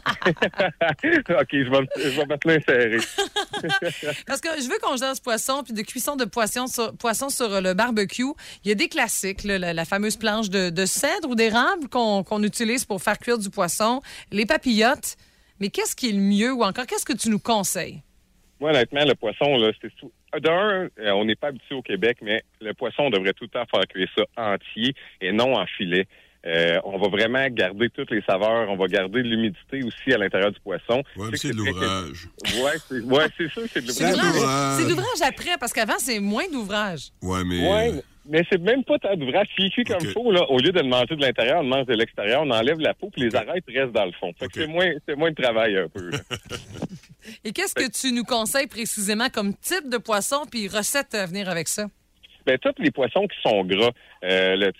je 1.03 1.71
vais, 1.71 1.87
je 1.97 2.21
vais. 2.21 2.99
Parce 4.27 4.41
que 4.41 4.49
je 4.61 4.69
veux 4.69 4.79
qu'on 4.83 4.97
jase 4.97 5.21
poisson, 5.21 5.63
puis 5.65 5.73
de 5.73 5.83
cuisson 5.83 6.17
de 6.17 6.25
poisson 6.25 6.67
sur, 6.67 6.95
poisson 6.97 7.29
sur 7.31 7.53
euh, 7.53 7.61
le 7.61 7.75
barbecue. 7.75 8.23
Il 8.65 8.69
y 8.69 8.73
a 8.73 8.75
des 8.75 8.89
classiques, 8.89 9.45
là, 9.45 9.59
la, 9.59 9.73
la 9.73 9.85
fameuse 9.85 10.17
planche 10.17 10.51
de, 10.51 10.71
de 10.71 10.87
cèdre 10.87 11.29
ou 11.31 11.35
d'érable 11.35 11.89
qu'on 11.89 12.23
qu'on 12.23 12.43
utilise 12.43 12.85
pour 12.85 13.03
faire 13.03 13.19
cuire 13.19 13.39
du 13.39 13.51
poisson, 13.51 14.03
les 14.31 14.47
papillotes. 14.47 15.17
Mais 15.61 15.71
qu'est-ce 15.71 15.95
qui 15.97 16.09
est 16.09 16.13
le 16.13 16.21
mieux 16.21 16.53
ou 16.53 16.65
encore 16.65 16.87
qu'est-ce 16.87 17.05
que 17.07 17.13
tu 17.13 17.31
nous 17.31 17.39
conseilles? 17.39 18.03
Moi, 18.61 18.71
honnêtement, 18.71 19.05
le 19.05 19.15
poisson, 19.15 19.57
là, 19.57 19.71
c'est 19.81 19.91
sou- 19.99 20.13
D'un, 20.41 20.89
euh, 20.99 21.11
on 21.13 21.25
n'est 21.25 21.37
pas 21.37 21.49
habitué 21.49 21.75
au 21.75 21.83
Québec, 21.83 22.19
mais 22.23 22.43
le 22.61 22.75
poisson, 22.75 23.05
on 23.05 23.11
devrait 23.11 23.33
tout 23.33 23.45
le 23.45 23.51
temps 23.51 23.65
faire 23.71 23.87
cuire 23.89 24.09
ça 24.17 24.25
entier 24.37 24.95
et 25.21 25.33
non 25.33 25.55
en 25.57 25.67
filet. 25.67 26.07
Euh, 26.47 26.79
on 26.85 26.99
va 26.99 27.09
vraiment 27.09 27.47
garder 27.49 27.89
toutes 27.89 28.11
les 28.11 28.21
saveurs. 28.29 28.69
On 28.69 28.77
va 28.77 28.87
garder 28.87 29.23
l'humidité 29.23 29.83
aussi 29.83 30.13
à 30.13 30.19
l'intérieur 30.19 30.53
du 30.53 30.61
poisson. 30.61 31.03
Sais 31.31 31.37
c'est 31.37 31.49
de 31.53 31.57
l'ouvrage. 31.57 32.29
Ouais, 32.63 32.73
c'est 32.87 33.01
ouais, 33.01 33.27
c'est 33.39 33.49
sûr, 33.51 33.63
c'est 33.73 33.81
de 33.81 33.87
C'est 33.91 33.93
C'est 34.05 34.11
l'ouvrage. 34.11 34.27
l'ouvrage. 34.27 34.35
l'ouvrage. 34.35 34.77
C'est 34.83 34.89
l'ouvrage 34.91 35.23
après, 35.29 35.57
parce 35.59 35.73
qu'avant, 35.73 35.99
c'est 35.99 36.21
moins 36.21 36.47
d'ouvrage. 36.53 37.09
Ouais, 37.23 37.43
mais. 37.45 37.67
Ouais, 37.67 38.03
mais 38.27 38.43
c'est 38.51 38.61
même 38.61 38.85
pas 38.85 38.99
tant. 38.99 39.11
S'il 39.57 39.71
cuit 39.71 39.85
comme 39.85 39.97
OK. 39.97 40.03
il 40.05 40.11
faut, 40.13 40.31
là, 40.33 40.45
au 40.51 40.59
lieu 40.59 40.71
de 40.73 40.81
le 40.81 40.89
manger 40.89 41.17
de 41.17 41.21
l'intérieur, 41.21 41.61
on 41.61 41.63
le 41.63 41.69
mange 41.69 41.87
de 41.87 41.95
l'extérieur, 41.95 42.43
on 42.43 42.51
enlève 42.51 42.79
la 42.81 42.95
peau, 42.95 43.11
puis 43.11 43.23
les 43.23 43.35
arêtes 43.37 43.65
restent 43.69 43.93
dans 43.93 44.07
le 44.07 44.13
fond. 44.13 44.33
Fait 44.39 44.47
que 44.47 44.55
c'est 44.61 44.67
moins, 44.67 44.91
c'est 45.07 45.17
moins 45.17 45.31
de 45.31 45.41
travail 45.43 45.77
un 45.77 45.89
peu. 45.89 46.11
Et 47.45 47.53
qu'est-ce 47.53 47.75
que 47.75 47.91
tu 47.91 48.13
nous 48.13 48.25
conseilles 48.25 48.67
précisément 48.67 49.29
comme 49.29 49.55
type 49.55 49.89
de 49.91 49.99
poisson 49.99 50.43
puis 50.51 50.69
recette 50.69 51.15
à 51.15 51.27
venir 51.27 51.49
avec 51.49 51.69
ça? 51.69 51.87
Ben, 52.47 52.59
tous 52.59 52.75
les 52.79 52.91
poissons 52.91 53.27
qui 53.27 53.41
sont 53.43 53.65
gras, 53.65 53.91
euh, 54.25 54.55
le- 54.57 54.73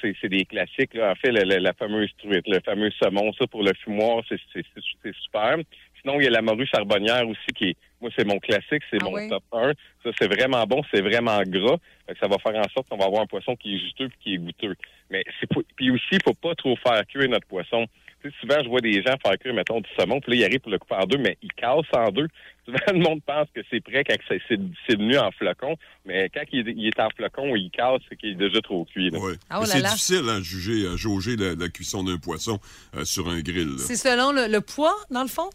c'est 0.00 0.14
c'est 0.20 0.28
des 0.28 0.44
classiques. 0.44 0.94
Là. 0.94 1.12
En 1.12 1.14
fait, 1.14 1.30
la 1.30 1.72
fameuse 1.74 2.10
truite, 2.18 2.44
le 2.48 2.58
fameux 2.64 2.90
saumon, 3.00 3.32
ça 3.38 3.46
pour 3.46 3.62
le 3.62 3.72
fumoir, 3.84 4.24
c'est 4.28 4.40
c'est- 4.52 4.64
c'est- 4.74 4.80
c'est 5.04 5.14
super. 5.22 5.56
Sinon, 6.04 6.20
il 6.20 6.24
y 6.24 6.26
a 6.26 6.30
la 6.30 6.42
morue 6.42 6.66
charbonnière 6.66 7.26
aussi 7.26 7.46
qui 7.56 7.64
est, 7.70 7.76
moi, 8.00 8.10
c'est 8.16 8.26
mon 8.26 8.38
classique, 8.38 8.82
c'est 8.90 8.98
Ah 9.00 9.04
mon 9.04 9.14
oui? 9.14 9.28
top 9.30 9.42
1. 9.52 9.72
Ça, 10.02 10.10
c'est 10.18 10.26
vraiment 10.28 10.62
bon, 10.66 10.82
c'est 10.92 11.00
vraiment 11.00 11.40
gras. 11.46 11.78
Fait 12.06 12.12
que 12.12 12.18
ça 12.20 12.28
va 12.28 12.36
faire 12.38 12.54
en 12.56 12.68
sorte 12.74 12.86
qu'on 12.90 12.98
va 12.98 13.06
avoir 13.06 13.22
un 13.22 13.26
poisson 13.26 13.56
qui 13.56 13.76
est 13.76 13.78
juteux 13.78 14.08
puis 14.08 14.18
qui 14.22 14.34
est 14.34 14.38
goûteux. 14.38 14.74
Mais 15.10 15.24
c'est 15.40 15.46
pas- 15.48 15.62
puis 15.76 15.90
aussi, 15.90 16.04
il 16.12 16.22
faut 16.22 16.34
pas 16.34 16.54
trop 16.54 16.76
faire 16.76 17.06
cuire 17.06 17.30
notre 17.30 17.46
poisson. 17.46 17.86
Tu 18.22 18.28
sais, 18.30 18.36
souvent, 18.40 18.62
je 18.62 18.68
vois 18.68 18.80
des 18.82 19.02
gens 19.02 19.14
faire 19.24 19.38
cuire, 19.38 19.54
mettons, 19.54 19.80
du 19.80 19.88
saumon, 19.98 20.20
puis 20.20 20.32
là, 20.32 20.36
ils 20.38 20.44
arrivent 20.44 20.60
pour 20.60 20.70
le 20.72 20.78
couper 20.78 20.94
en 20.94 21.04
deux, 21.06 21.18
mais 21.18 21.36
ils 21.42 21.52
cassent 21.52 21.84
en 21.94 22.10
deux. 22.10 22.28
Souvent, 22.66 22.78
le 22.88 22.98
monde 22.98 23.20
pense 23.26 23.48
que 23.54 23.60
c'est 23.70 23.80
prêt 23.82 24.02
quand 24.04 24.16
c'est 24.28 24.40
c'est- 24.48 24.58
c'est 24.88 24.96
venu 24.98 25.16
en 25.18 25.30
flocon, 25.32 25.76
mais 26.06 26.30
quand 26.32 26.40
il 26.52 26.66
est, 26.68 26.72
il 26.74 26.86
est 26.86 27.00
en 27.00 27.08
flocon 27.10 27.50
ou 27.52 27.56
il 27.56 27.70
casse, 27.70 28.00
c'est 28.08 28.16
qu'il 28.16 28.30
est 28.30 28.34
déjà 28.34 28.60
trop 28.62 28.84
cuit. 28.86 29.08
là. 29.10 29.18
ouais. 29.18 29.34
Ah, 29.50 29.58
oh 29.62 29.66
c'est 29.66 29.80
là. 29.80 29.90
difficile 29.90 30.26
à 30.30 30.40
juger, 30.42 30.86
à 30.88 30.96
jauger 30.96 31.36
la, 31.36 31.54
la 31.54 31.68
cuisson 31.68 32.02
d'un 32.04 32.16
poisson 32.18 32.58
euh, 32.96 33.04
sur 33.04 33.28
un 33.28 33.40
grill. 33.40 33.68
là. 33.68 33.78
C'est 33.78 33.96
selon 33.96 34.32
le, 34.32 34.50
le 34.50 34.60
poids, 34.62 34.94
dans 35.10 35.22
le 35.22 35.28
fond? 35.28 35.48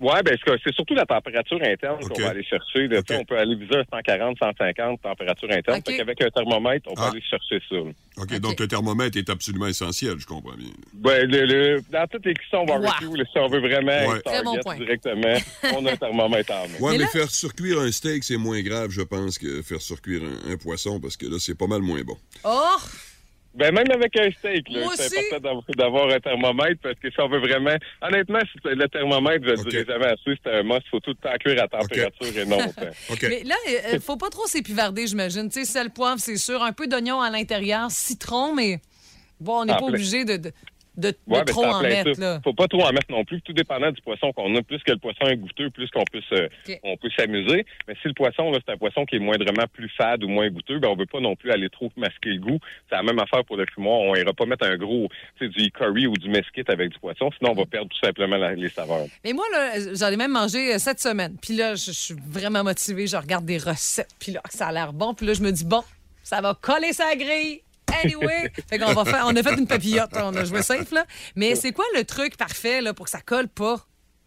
Ouais, 0.00 0.22
ben 0.24 0.36
c'est 0.44 0.52
c'est 0.64 0.74
surtout 0.74 0.94
la 0.94 1.06
température 1.06 1.58
interne 1.62 2.00
qu'on 2.00 2.20
va 2.20 2.30
aller 2.30 2.42
chercher. 2.44 2.88
On 3.12 3.24
peut 3.24 3.38
aller 3.38 3.54
viser 3.54 3.76
un 3.76 3.84
140, 3.90 4.36
150 4.38 5.00
température 5.00 5.50
interne. 5.50 5.78
OK. 5.78 5.86
Fait 5.86 5.96
qu'avec 5.96 6.20
un 6.20 6.30
thermomètre, 6.30 6.90
on 6.90 6.94
peut 6.94 7.02
Ah. 7.04 7.10
aller 7.10 7.22
chercher 7.22 7.60
ça. 7.70 7.76
OK, 8.22 8.38
donc 8.40 8.58
le 8.60 8.66
thermomètre 8.68 9.16
est 9.16 9.30
absolument 9.30 9.66
essentiel, 9.68 10.14
je 10.18 10.26
comprends 10.26 10.56
bien. 10.56 10.68
Ben, 10.94 11.30
le, 11.30 11.44
le- 11.46 11.80
dans 11.90 12.06
toutes 12.08 12.26
les 12.26 12.34
cuissons 12.34 12.64
barbecue, 12.64 13.16
là, 13.16 13.24
si 13.32 13.38
on 13.38 13.48
veut 13.48 13.60
vraiment 13.60 14.06
Ouais. 14.08 14.20
bon 14.44 14.58
point. 14.62 14.76
directement, 14.76 15.36
on 15.76 15.86
a 15.86 15.92
un 15.92 15.96
thermomètre 15.96 16.52
en 16.52 16.68
main. 16.68 16.74
Ouais, 16.80 16.92
Mais 16.92 16.98
mais, 16.98 17.04
là- 17.04 17.06
faire 17.08 17.30
surcuire 17.30 17.78
un 17.80 17.90
steak, 17.92 18.24
c'est 18.24 18.36
moins 18.36 18.60
grave, 18.62 18.90
je 18.90 19.02
pense, 19.02 19.38
que 19.38 19.62
faire 19.62 19.80
surcuire 19.80 20.22
un, 20.24 20.52
un 20.52 20.56
poisson, 20.56 21.00
parce 21.00 21.16
que 21.16 21.26
là, 21.26 21.36
c'est 21.38 21.56
pas 21.56 21.66
mal 21.68 21.80
moins 21.82 22.02
bon. 22.02 22.16
Oh! 22.44 22.76
Ben, 23.54 23.72
même 23.72 23.88
avec 23.92 24.16
un 24.18 24.30
steak, 24.32 24.68
là, 24.68 24.88
c'est 24.96 25.16
important 25.36 25.72
d'avoir- 25.76 26.08
un 26.10 26.18
thermomètre 26.18 26.80
parce 26.82 26.98
que 26.98 27.08
si 27.08 27.20
on 27.20 27.28
veut 27.28 27.38
vraiment. 27.38 27.76
Honnêtement, 28.02 28.40
si 28.50 28.58
le 28.64 28.88
thermomètre, 28.88 29.44
je 29.44 29.50
le 29.52 29.60
OK. 29.60 29.68
dirais 29.68 29.84
jamais 29.86 30.06
assez, 30.06 30.38
c'est 30.42 30.50
un 30.52 30.62
must. 30.64 30.82
Il 30.86 30.90
faut 30.90 31.00
tout 31.00 31.10
le 31.10 31.16
temps 31.16 31.36
cuire 31.38 31.62
à 31.62 31.68
température 31.68 32.36
et 32.38 32.44
non. 32.46 32.58
Mais 33.22 33.44
là, 33.44 33.54
il 33.92 34.00
faut 34.00 34.16
pas 34.16 34.30
trop 34.30 34.46
s'épivarder, 34.46 35.06
j'imagine. 35.06 35.48
Tu 35.48 35.64
sais, 35.64 35.70
sel, 35.72 35.90
poivre, 35.90 36.18
c'est 36.18 36.36
sûr. 36.36 36.62
Un 36.64 36.72
peu 36.72 36.88
d'oignon 36.88 37.20
à 37.20 37.30
l'intérieur, 37.30 37.90
citron, 37.92 38.54
mais 38.54 38.80
bon, 39.38 39.60
on 39.60 39.64
n'est 39.66 39.72
pas 39.72 39.78
plein. 39.78 39.88
obligé 39.88 40.24
de, 40.24 40.36
de, 40.36 40.52
de- 40.96 41.10
de 41.10 41.16
Ouais, 41.26 41.44
trop 41.44 41.62
c'est 41.62 41.68
en 41.68 41.80
mettre. 41.80 42.20
Là. 42.20 42.40
Faut 42.44 42.52
pas 42.54 42.68
trop 42.68 42.82
en 42.82 42.92
mettre 42.92 43.10
non 43.10 43.24
plus, 43.24 43.40
tout 43.42 43.52
dépendant 43.52 43.90
du 43.90 44.00
poisson 44.02 44.32
qu'on 44.32 44.54
a. 44.56 44.62
Plus 44.62 44.78
que 44.82 44.92
le 44.92 44.98
poisson 44.98 45.26
est 45.26 45.36
goûteux, 45.36 45.70
plus 45.70 45.90
qu'on 45.90 46.04
peut 46.10 46.20
se, 46.28 46.44
OK. 46.46 46.80
on 46.82 46.96
peut 46.96 47.10
s'amuser. 47.16 47.64
Mais 47.88 47.94
si 48.02 48.08
le 48.08 48.14
poisson, 48.14 48.50
là, 48.50 48.58
c'est 48.64 48.72
un 48.72 48.76
poisson 48.76 49.04
qui 49.04 49.16
est 49.16 49.18
moindrement 49.20 49.64
plus 49.72 49.88
fade 49.96 50.22
ou 50.24 50.28
moins 50.28 50.48
goûteux, 50.50 50.78
ben, 50.78 50.88
on 50.88 50.96
veut 50.96 51.06
pas 51.06 51.20
non 51.20 51.36
plus 51.36 51.50
aller 51.50 51.68
trop 51.70 51.90
masquer 51.96 52.30
le 52.30 52.40
goût. 52.40 52.58
C'est 52.88 52.96
la 52.96 53.02
même 53.02 53.18
affaire 53.18 53.44
pour 53.44 53.56
le 53.56 53.66
fumoir. 53.74 54.00
On 54.00 54.14
ira 54.14 54.32
pas 54.32 54.46
mettre 54.46 54.66
un 54.66 54.76
gros, 54.76 55.08
tu 55.38 55.46
sais, 55.46 55.48
du 55.52 55.70
curry 55.70 56.06
ou 56.06 56.14
du 56.14 56.28
mesquite 56.28 56.68
avec 56.70 56.90
du 56.90 56.98
poisson, 56.98 57.30
sinon 57.38 57.52
on 57.52 57.54
va 57.54 57.66
perdre 57.66 57.88
tout 57.88 58.04
simplement 58.06 58.36
la- 58.36 58.54
les 58.54 58.68
saveurs. 58.68 59.06
Mais 59.24 59.32
moi, 59.32 59.44
là, 59.52 59.72
j'en 59.94 60.08
ai 60.08 60.16
même 60.16 60.32
mangé 60.32 60.74
euh, 60.74 60.78
cette 60.78 61.00
semaine. 61.00 61.36
Puis 61.40 61.54
là, 61.56 61.74
je 61.74 61.84
je 61.94 62.00
suis 62.00 62.14
vraiment 62.28 62.64
motivée. 62.64 63.06
Je 63.06 63.16
regarde 63.16 63.44
des 63.44 63.58
recettes. 63.58 64.08
Puis 64.18 64.32
là, 64.32 64.40
ça 64.50 64.66
a 64.68 64.72
l'air 64.72 64.92
bon. 64.92 65.14
Puis 65.14 65.26
là, 65.26 65.32
je 65.34 65.42
me 65.42 65.50
dis, 65.52 65.64
bon, 65.64 65.82
ça 66.22 66.40
va 66.40 66.54
coller 66.60 66.92
sa 66.92 67.14
grille. 67.14 67.60
Anyway, 68.02 68.50
fait 68.68 68.78
qu'on 68.78 68.92
va 68.92 69.04
faire, 69.04 69.24
on 69.26 69.36
a 69.36 69.42
fait 69.42 69.58
une 69.58 69.66
papillote, 69.66 70.10
on 70.14 70.34
a 70.34 70.44
joué 70.44 70.62
safe, 70.62 70.90
là. 70.92 71.04
Mais 71.36 71.54
c'est 71.54 71.72
quoi 71.72 71.84
le 71.96 72.04
truc 72.04 72.36
parfait, 72.36 72.80
là, 72.80 72.92
pour 72.94 73.06
que 73.06 73.10
ça 73.10 73.20
colle 73.20 73.48
pas? 73.48 73.76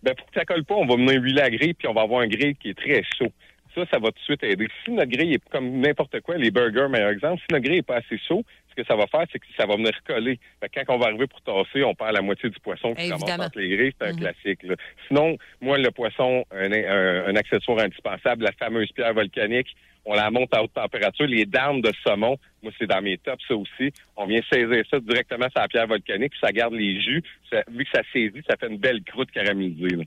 Ben, 0.04 0.16
pour 0.16 0.26
que 0.28 0.34
ça 0.40 0.46
colle 0.46 0.64
pas, 0.64 0.76
on 0.76 0.86
va 0.86 0.96
venir 0.96 1.22
huiler 1.22 1.42
la 1.42 1.50
grille, 1.50 1.74
puis 1.74 1.88
on 1.88 1.94
va 1.94 2.02
avoir 2.02 2.22
un 2.22 2.28
grill 2.28 2.56
qui 2.56 2.70
est 2.70 2.78
très 2.78 3.04
chaud. 3.18 3.32
Ça, 3.76 3.82
ça 3.92 4.00
va 4.00 4.08
tout 4.08 4.20
de 4.20 4.24
suite 4.24 4.44
aider. 4.44 4.68
Si 4.84 4.92
notre 4.92 5.12
grille 5.12 5.34
est 5.34 5.50
comme 5.50 5.80
n'importe 5.80 6.20
quoi, 6.22 6.38
les 6.38 6.50
burgers, 6.50 6.88
meilleur 6.90 7.10
exemple, 7.10 7.42
si 7.42 7.54
notre 7.54 7.64
grille 7.64 7.80
est 7.80 7.84
pas 7.84 7.98
assez 7.98 8.18
chaud, 8.28 8.44
que 8.78 8.86
ça 8.88 8.96
va 8.96 9.08
faire, 9.08 9.26
c'est 9.32 9.40
que 9.40 9.46
ça 9.58 9.66
va 9.66 9.76
venir 9.76 9.92
coller. 10.06 10.40
Fait 10.62 10.70
que 10.70 10.80
quand 10.86 10.96
on 10.96 11.00
va 11.00 11.08
arriver 11.08 11.28
pour 11.28 11.42
tasser, 11.42 11.84
on 11.84 11.94
perd 11.96 12.14
la 12.14 12.22
moitié 12.22 12.50
du 12.50 12.60
poisson 12.60 12.94
qui 12.94 13.08
Évidemment. 13.10 13.46
entre 13.46 13.60
les 13.60 13.76
grilles. 13.76 13.94
C'est 14.00 14.08
un 14.08 14.16
classique. 14.16 14.64
là. 14.64 14.76
Sinon, 15.08 15.38
moi, 15.62 15.78
le 15.78 15.92
poisson, 15.92 16.46
un, 16.52 16.72
un- 16.72 17.26
un 17.28 17.36
accessoire 17.36 17.80
indispensable, 17.80 18.44
la 18.44 18.52
fameuse 18.54 18.92
pierre 18.94 19.14
volcanique, 19.14 19.76
on 20.06 20.14
la 20.14 20.30
monte 20.32 20.54
à 20.56 20.64
haute 20.64 20.74
température. 20.74 21.28
Les 21.28 21.46
dames 21.46 21.82
de 21.82 21.92
saumon, 22.06 22.38
moi, 22.64 22.72
c'est 22.80 22.88
dans 22.88 23.02
mes 23.02 23.18
tops, 23.18 23.44
ça 23.48 23.56
aussi. 23.56 23.92
On 24.16 24.26
vient 24.26 24.40
saisir 24.50 24.84
ça 24.90 25.00
directement 25.02 25.48
sur 25.50 25.60
la 25.60 25.68
pierre 25.68 25.88
volcanique, 25.88 26.32
puis 26.32 26.40
ça 26.42 26.52
garde 26.54 26.74
les 26.76 27.02
jus. 27.02 27.22
Ça- 27.52 27.64
vu 27.70 27.84
que 27.84 27.92
ça 27.94 28.04
saisit, 28.14 28.42
ça 28.50 28.56
fait 28.58 28.68
une 28.68 28.78
belle 28.78 29.02
croûte 29.04 29.32
caramélisée. 29.32 29.98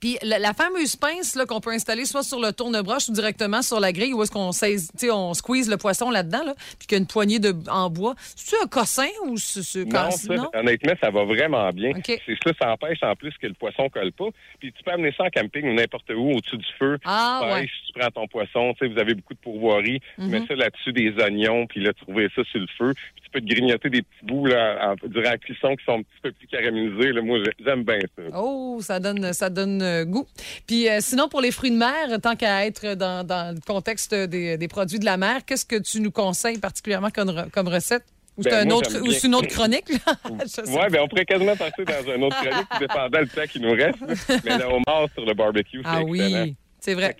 Puis 0.00 0.18
la, 0.22 0.38
la 0.38 0.52
fameuse 0.52 0.96
pince 0.96 1.34
là, 1.36 1.44
qu'on 1.46 1.60
peut 1.60 1.70
installer 1.70 2.04
soit 2.04 2.22
sur 2.22 2.40
le 2.40 2.52
tourne-broche 2.52 3.08
ou 3.08 3.12
directement 3.12 3.62
sur 3.62 3.80
la 3.80 3.92
grille, 3.92 4.12
où 4.14 4.22
est-ce 4.22 4.30
qu'on 4.30 4.50
saisit- 4.52 5.10
on 5.10 5.34
squeeze 5.34 5.68
le 5.68 5.76
poisson 5.76 6.10
là-dedans, 6.10 6.44
là, 6.44 6.54
puis 6.78 6.86
qu'il 6.86 6.96
y 6.96 6.98
a 6.98 7.00
une 7.00 7.06
poignée 7.06 7.38
de, 7.38 7.54
en 7.70 7.90
bois. 7.90 8.14
C'est-tu 8.36 8.54
un 8.62 8.66
cossin 8.66 9.06
ou 9.26 9.36
c'est... 9.36 9.62
c'est- 9.62 9.84
Non, 9.84 10.10
ça, 10.10 10.50
honnêtement, 10.54 10.92
ça 11.02 11.10
va 11.10 11.24
vraiment 11.24 11.70
bien. 11.70 11.90
OK. 11.90 12.20
C'est 12.26 12.36
ça, 12.44 12.50
ça 12.60 12.72
empêche 12.72 13.02
en 13.02 13.14
plus 13.16 13.32
que 13.40 13.46
le 13.46 13.54
poisson 13.54 13.88
colle 13.88 14.12
pas. 14.12 14.28
Puis 14.60 14.72
tu 14.72 14.82
peux 14.82 14.90
amener 14.92 15.12
ça 15.16 15.24
en 15.24 15.30
camping 15.30 15.68
ou 15.68 15.74
n'importe 15.74 16.10
où, 16.10 16.32
au-dessus 16.32 16.56
du 16.56 16.66
feu. 16.78 16.98
Ah, 17.04 17.40
pêches, 17.42 17.52
ouais. 17.54 17.60
Mhm. 17.62 17.68
tu 17.86 17.98
prends 18.00 18.10
ton 18.10 18.28
poisson, 18.28 18.74
tu 18.74 18.86
sais, 18.86 18.92
vous 18.92 18.98
avez 19.00 19.14
beaucoup 19.14 19.34
de 19.34 19.38
pourvoiries, 19.40 20.00
tu 20.16 20.22
mets 20.24 20.46
ça 20.46 20.54
là-dessus 20.54 20.92
des 20.92 21.10
oignons, 21.22 21.66
puis 21.66 21.82
là, 21.82 21.92
tu 21.92 22.04
trouves 22.04 22.20
ça 22.34 22.42
sur 22.50 22.60
le 22.60 22.66
feu, 22.78 22.94
puis 23.14 23.22
tu 23.24 23.30
peux 23.30 23.40
te 23.40 23.46
grignoter 23.46 23.90
des 23.90 24.02
petits 24.02 24.24
bouts 24.24 24.46
là, 24.46 24.92
en, 25.02 25.08
durant 25.08 25.30
la 25.30 25.38
cuisson 25.38 25.74
qui 25.76 25.84
sont 25.84 25.92
un 25.98 26.02
petit 26.02 26.20
peu 26.22 26.32
plus 26.32 26.46
caramélisés. 26.46 27.12
Là. 27.12 27.22
Moi, 27.22 27.38
j'aime 27.64 27.82
bien 27.84 27.98
ça. 28.16 28.22
Oh, 28.34 28.78
ça 28.80 29.00
donne, 29.00 29.32
ça 29.32 29.50
donne 29.50 29.82
euh, 29.88 30.04
goût. 30.04 30.26
Puis 30.66 30.88
euh, 30.88 30.98
sinon, 31.00 31.28
pour 31.28 31.40
les 31.40 31.50
fruits 31.50 31.70
de 31.70 31.76
mer, 31.76 32.20
tant 32.22 32.36
qu'à 32.36 32.66
être 32.66 32.94
dans, 32.94 33.26
dans, 33.26 33.54
le 33.54 33.60
contexte 33.60 34.14
des, 34.14 34.56
des, 34.56 34.68
produits 34.68 34.98
de 34.98 35.04
la 35.04 35.16
mer, 35.16 35.44
qu'est-ce 35.46 35.66
que 35.66 35.76
tu 35.76 36.00
nous 36.00 36.10
conseilles 36.10 36.58
particulièrement 36.58 37.10
comme, 37.10 37.46
comme 37.52 37.68
recette? 37.68 38.04
Ou 38.36 38.44
c'est 38.44 38.50
ben, 38.50 38.68
un 38.68 38.70
autre, 38.70 38.96
ou 39.00 39.26
une 39.26 39.34
autre 39.34 39.48
chronique? 39.54 39.86
oui, 39.90 40.80
ben 40.90 41.00
on 41.02 41.08
pourrait 41.08 41.24
quasiment 41.24 41.56
passer 41.56 41.84
dans 41.84 42.14
une 42.14 42.22
autre 42.22 42.36
chronique, 42.36 42.68
dépendant 42.78 43.20
le 43.20 43.26
temps 43.26 43.46
qui 43.50 43.60
nous 43.60 43.72
reste. 43.72 43.98
Mais 44.44 44.58
le 44.58 44.64
homard 44.64 45.08
sur 45.14 45.24
le 45.24 45.34
barbecue, 45.34 45.80
c'est 45.82 45.90
ah, 45.90 46.02
oui. 46.04 46.54
C'est 46.80 46.94
vrai. 46.94 47.16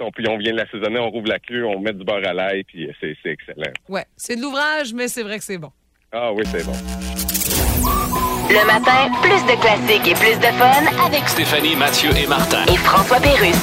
On, 0.00 0.10
puis 0.10 0.28
on 0.28 0.36
vient 0.36 0.52
de 0.52 0.58
l'assaisonner, 0.58 0.98
on 0.98 1.10
rouvre 1.10 1.28
la 1.28 1.38
queue, 1.38 1.64
on 1.64 1.80
met 1.80 1.94
du 1.94 2.04
beurre 2.04 2.26
à 2.26 2.34
l'ail, 2.34 2.64
puis 2.64 2.88
c'est 3.00 3.16
excellent. 3.24 3.72
Ouais, 3.88 4.04
c'est 4.16 4.36
de 4.36 4.42
l'ouvrage, 4.42 4.92
mais 4.92 5.08
c'est 5.08 5.22
vrai 5.22 5.38
que 5.38 5.44
c'est 5.44 5.58
bon. 5.58 5.72
Ah 6.12 6.32
oui, 6.32 6.44
c'est 6.46 6.64
bon. 6.64 6.72
Le 8.50 8.66
matin, 8.66 9.10
plus 9.20 9.44
de 9.44 9.60
classiques 9.60 10.08
et 10.08 10.14
plus 10.14 10.38
de 10.38 10.50
fun 10.56 11.04
avec 11.04 11.28
Stéphanie, 11.28 11.76
Mathieu 11.76 12.08
et 12.16 12.26
Martin. 12.26 12.64
Et 12.66 12.76
François 12.78 13.20
Pérusse. 13.20 13.56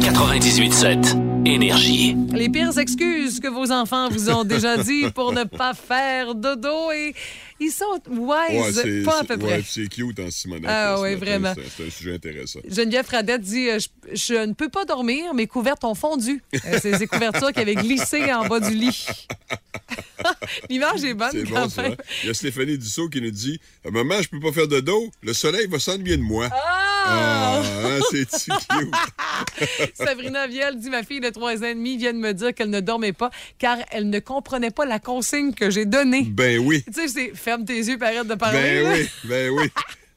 98.7. 0.00 1.26
Énergie. 1.46 2.16
Les 2.32 2.48
pires 2.48 2.76
excuses 2.78 3.38
que 3.38 3.48
vos 3.48 3.70
enfants 3.70 4.08
vous 4.08 4.30
ont 4.30 4.44
déjà 4.44 4.78
dit 4.78 5.10
pour 5.14 5.32
ne 5.32 5.44
pas 5.44 5.74
faire 5.74 6.34
dodo 6.34 6.90
et 6.90 7.14
ils 7.60 7.70
sont 7.70 8.00
wise, 8.10 9.04
pas 9.04 9.20
à 9.20 9.24
peu 9.24 9.36
près. 9.36 9.62
c'est 9.64 9.86
cute 9.86 10.18
en 10.18 10.30
Simonette. 10.30 10.64
Ah 10.68 10.96
oui, 11.00 11.14
vraiment. 11.14 11.52
C'est 11.54 11.86
un 11.86 11.90
sujet 11.90 12.14
intéressant. 12.14 12.60
Geneviève 12.68 13.04
Fradette 13.04 13.42
dit 13.42 13.68
euh, 13.68 13.78
je, 14.12 14.46
ne 14.46 14.54
peux 14.54 14.70
pas 14.70 14.84
dormir, 14.86 15.34
mes 15.34 15.46
couvertes 15.46 15.84
ont 15.84 15.94
fondu. 15.94 16.42
Euh, 16.54 16.78
c'est 16.82 16.98
des 16.98 17.06
couvertures 17.06 17.52
qui 17.52 17.60
avaient 17.60 17.76
glissé 17.76 18.32
en 18.32 18.46
bas 18.46 18.58
du 18.58 18.74
lit. 18.74 19.06
L'image 20.70 21.04
est 21.04 21.14
bonne 21.14 21.48
quand 21.48 21.76
même. 21.78 21.96
Il 22.22 22.28
y 22.28 22.30
a 22.30 22.34
Stéphanie 22.34 22.78
Dussault 22.78 23.08
qui 23.08 23.20
nous 23.20 23.30
dit 23.30 23.60
Maman, 23.90 24.22
je 24.22 24.28
peux 24.28 24.40
pas 24.40 24.52
faire 24.52 24.68
de 24.68 24.80
dos, 24.80 25.10
le 25.22 25.32
soleil 25.32 25.66
va 25.68 25.78
s'ennuyer 25.78 26.16
de 26.16 26.22
moi. 26.22 26.48
Ah! 26.52 26.86
ah 27.08 27.62
hein, 27.84 28.00
c'est 28.10 28.26
cute. 28.28 29.90
Sabrina 29.94 30.46
Vielle 30.46 30.78
dit 30.78 30.90
Ma 30.90 31.02
fille 31.02 31.20
de 31.20 31.30
trois 31.30 31.58
ans 31.58 31.66
et 31.66 31.74
demi 31.74 31.96
vient 31.96 32.12
de 32.12 32.18
me 32.18 32.32
dire 32.32 32.54
qu'elle 32.54 32.70
ne 32.70 32.80
dormait 32.80 33.12
pas 33.12 33.30
car 33.58 33.78
elle 33.90 34.10
ne 34.10 34.18
comprenait 34.18 34.70
pas 34.70 34.86
la 34.86 34.98
consigne 34.98 35.52
que 35.52 35.70
j'ai 35.70 35.84
donnée. 35.84 36.22
Ben 36.22 36.58
oui. 36.58 36.82
Tu 36.86 36.92
sais, 36.92 37.08
c'est 37.08 37.32
ferme 37.34 37.64
tes 37.64 37.78
yeux 37.78 37.98
et 38.00 38.04
arrête 38.04 38.26
de 38.26 38.34
parler. 38.34 38.58
Ben 38.58 38.92
oui, 38.92 39.08
ben 39.24 39.50
oui. 39.50 39.70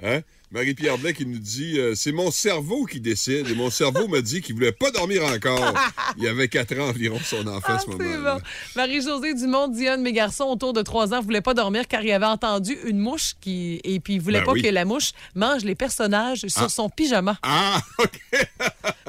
Hein? 0.04 0.22
Marie-Pierre 0.52 0.98
Blais 0.98 1.14
qui 1.14 1.28
nous 1.28 1.38
dit 1.38 1.80
euh, 1.80 1.94
C'est 1.96 2.12
mon 2.12 2.32
cerveau 2.32 2.86
qui 2.86 3.00
décide. 3.00 3.48
Et 3.48 3.54
mon 3.54 3.70
cerveau 3.70 4.08
m'a 4.08 4.22
dit 4.22 4.42
qu'il 4.42 4.56
voulait 4.56 4.72
pas 4.72 4.90
dormir 4.90 5.24
encore. 5.24 5.74
Il 6.18 6.28
avait 6.28 6.48
quatre 6.48 6.78
ans 6.80 6.90
environ, 6.90 7.20
son 7.24 7.46
enfant, 7.48 7.74
à 7.74 7.80
ce 7.80 7.86
ah, 7.88 7.92
moment 7.92 8.36
bon. 8.36 8.42
Marie-Josée 8.76 9.36
Dumont 9.36 9.68
dit 9.68 9.88
Un 9.88 9.98
de 9.98 10.04
mes 10.04 10.12
garçons 10.12 10.46
autour 10.46 10.74
de 10.74 10.82
trois 10.82 11.14
ans 11.14 11.22
voulait 11.22 11.42
pas 11.42 11.54
dormir 11.54 11.88
car 11.88 12.02
il 12.04 12.12
avait 12.12 12.26
entendu 12.26 12.76
une 12.86 12.98
mouche 12.98 13.34
qui. 13.40 13.80
Et 13.84 14.00
puis 14.00 14.16
il 14.16 14.22
voulait 14.22 14.40
ben 14.40 14.46
pas 14.46 14.54
que 14.54 14.68
la 14.68 14.86
mouche 14.86 15.12
mange 15.36 15.64
les 15.64 15.76
personnages 15.76 16.48
sur 16.48 16.64
ah. 16.64 16.70
son 16.70 16.90
pyjama. 16.90 17.38
Ah, 17.44 17.80
OK. 18.00 18.20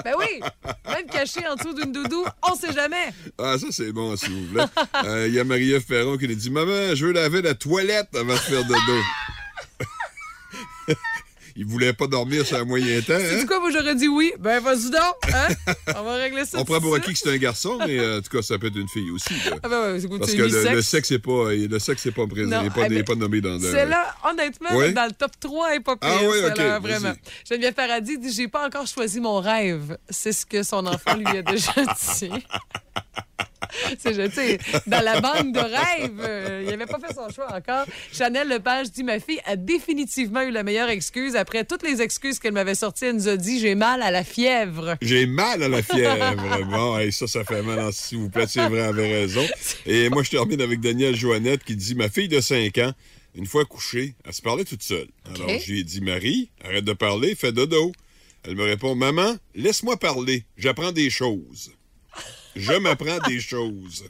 ben 0.05 0.13
oui, 0.19 0.41
même 0.89 1.07
caché 1.07 1.41
en 1.47 1.55
dessous 1.55 1.73
d'une 1.73 1.93
doudou, 1.93 2.25
on 2.51 2.55
sait 2.55 2.73
jamais. 2.73 3.15
Ah, 3.39 3.57
ça, 3.59 3.67
c'est 3.71 3.93
bon, 3.93 4.15
s'il 4.17 4.33
vous 4.33 4.55
plaît. 4.55 4.65
Euh, 5.05 5.27
il 5.29 5.35
y 5.35 5.41
a 5.41 5.45
Marie-Ève 5.45 5.85
Perron 5.87 6.19
qui 6.19 6.29
nous 6.29 6.35
dit 6.35 6.51
Maman, 6.51 6.95
je 6.95 7.07
veux 7.07 7.13
laver 7.13 7.41
la 7.41 7.55
toilette 7.55 8.15
avant 8.15 8.35
de 8.35 8.39
faire 8.39 8.65
dodo 8.65 8.77
il 11.61 11.67
voulait 11.67 11.93
pas 11.93 12.07
dormir 12.07 12.47
sur 12.47 12.57
un 12.57 12.65
moyen 12.65 13.03
temps. 13.03 13.13
C'est 13.19 13.43
hein? 13.43 13.47
quoi, 13.47 13.61
moi 13.61 13.71
j'aurais 13.71 13.95
dit 13.95 14.09
oui? 14.09 14.33
Ben 14.39 14.63
vas-y 14.63 14.91
donc, 14.91 15.35
hein? 15.35 15.75
On 15.95 16.03
va 16.05 16.15
régler 16.15 16.47
ça. 16.47 16.59
On 16.59 16.65
prend 16.65 16.81
pour 16.81 16.95
acquis 16.95 17.13
que 17.13 17.19
c'est 17.19 17.31
un 17.31 17.37
garçon, 17.37 17.79
mais 17.87 17.99
euh, 18.01 18.19
en 18.19 18.23
tout 18.23 18.35
cas, 18.35 18.41
ça 18.41 18.59
peut 18.59 18.69
être 18.69 18.79
une 18.79 18.89
fille 18.89 19.11
aussi. 19.11 19.35
Ah 19.63 19.69
ben 19.69 19.93
ouais, 19.93 20.19
Parce 20.19 20.33
que 20.33 20.43
le, 20.43 20.81
sexe 20.81 21.11
n'est 21.11 21.19
pas, 21.19 21.53
le 21.53 21.79
sexe 21.79 22.07
est 22.07 22.13
pas 22.13 22.27
présent, 22.27 22.63
il 22.63 22.65
n'est 22.65 23.03
pas, 23.03 23.13
pas, 23.13 23.15
nommé 23.15 23.43
dans 23.43 23.59
le. 23.59 23.71
C'est 23.71 23.85
là, 23.85 24.15
honnêtement, 24.25 24.71
dans 24.71 25.07
le 25.07 25.13
top 25.13 25.33
3, 25.39 25.75
elle 25.75 25.83
pas 25.83 25.97
pire. 25.97 26.11
Ah 26.11 26.19
oui, 26.23 26.39
ok. 26.49 26.57
Là, 26.57 26.79
vraiment. 26.79 27.13
Geneviève 27.47 27.75
Paradis 27.75 28.19
dit 28.19 28.33
J'ai 28.33 28.49
pas 28.49 28.67
encore 28.67 28.87
choisi 28.87 29.21
mon 29.21 29.39
rêve. 29.41 29.99
C'est 30.09 30.33
ce 30.33 30.47
que 30.47 30.63
son 30.63 30.87
enfant 30.87 31.15
lui 31.15 31.27
a 31.27 31.43
déjà 31.43 31.73
dit. 31.75 32.31
c'est, 33.99 34.59
dans 34.87 35.05
la 35.05 35.21
banque 35.21 35.53
de 35.53 35.61
rêves, 35.61 36.21
euh, 36.21 36.61
il 36.65 36.71
n'avait 36.71 36.87
pas 36.87 36.99
fait 36.99 37.15
son 37.15 37.29
choix 37.31 37.55
encore. 37.55 37.87
Chanel 38.13 38.49
Lepage 38.49 38.91
dit 38.91 39.05
Ma 39.05 39.21
fille 39.21 39.41
a 39.45 39.57
définitivement 39.57 40.43
eu 40.43 40.51
la 40.51 40.63
meilleure 40.63 40.89
excuse. 40.91 41.37
Après 41.37 41.65
toutes 41.65 41.83
les 41.83 42.03
excuses 42.03 42.39
qu'elle 42.39 42.53
m'avait 42.53 42.75
sorties, 42.75 43.07
elle 43.07 43.17
nous 43.17 43.29
a 43.29 43.37
dit 43.37 43.61
J'ai 43.61 43.75
mal 43.75 44.03
à 44.03 44.11
la 44.11 44.25
fièvre. 44.25 44.97
J'ai 45.01 45.27
mal 45.27 45.63
à 45.63 45.69
la 45.69 45.83
fièvre. 45.83 46.65
bon, 46.67 46.99
et 46.99 47.11
ça, 47.11 47.27
ça 47.27 47.45
fait 47.45 47.63
mal, 47.63 47.93
s'il 47.93 48.19
vous 48.19 48.31
plaît, 48.31 48.47
c'est 48.49 48.69
vrai, 48.69 48.81
avait 48.83 49.21
raison. 49.21 49.47
Et 49.87 50.09
moi, 50.09 50.23
je 50.23 50.31
termine 50.31 50.61
avec 50.61 50.81
Danielle 50.81 51.17
Joannette 51.17 51.65
qui 51.65 51.77
dit 51.77 51.95
Ma 51.95 52.09
fille 52.09 52.29
de 52.29 52.41
5 52.41 52.77
ans, 52.79 52.93
une 53.35 53.47
fois 53.47 53.65
couchée, 53.65 54.15
elle 54.25 54.35
se 54.35 54.43
parlait 54.43 54.65
toute 54.65 54.83
seule. 54.83 55.09
Alors, 55.35 55.49
je 55.49 55.73
lui 55.73 55.81
ai 55.81 55.85
dit 55.85 56.01
Marie, 56.01 56.51
arrête 56.65 56.85
de 56.85 56.93
parler, 56.93 57.35
fais 57.35 57.53
dodo. 57.53 57.93
Elle 58.43 58.57
me 58.57 58.65
répond 58.65 58.95
Maman, 58.95 59.37
laisse-moi 59.55 59.99
parler, 59.99 60.45
j'apprends 60.57 60.93
des 60.93 61.11
choses. 61.11 61.73
Je 62.57 62.73
m'apprends 62.73 63.19
des 63.27 63.41
choses. 63.41 64.05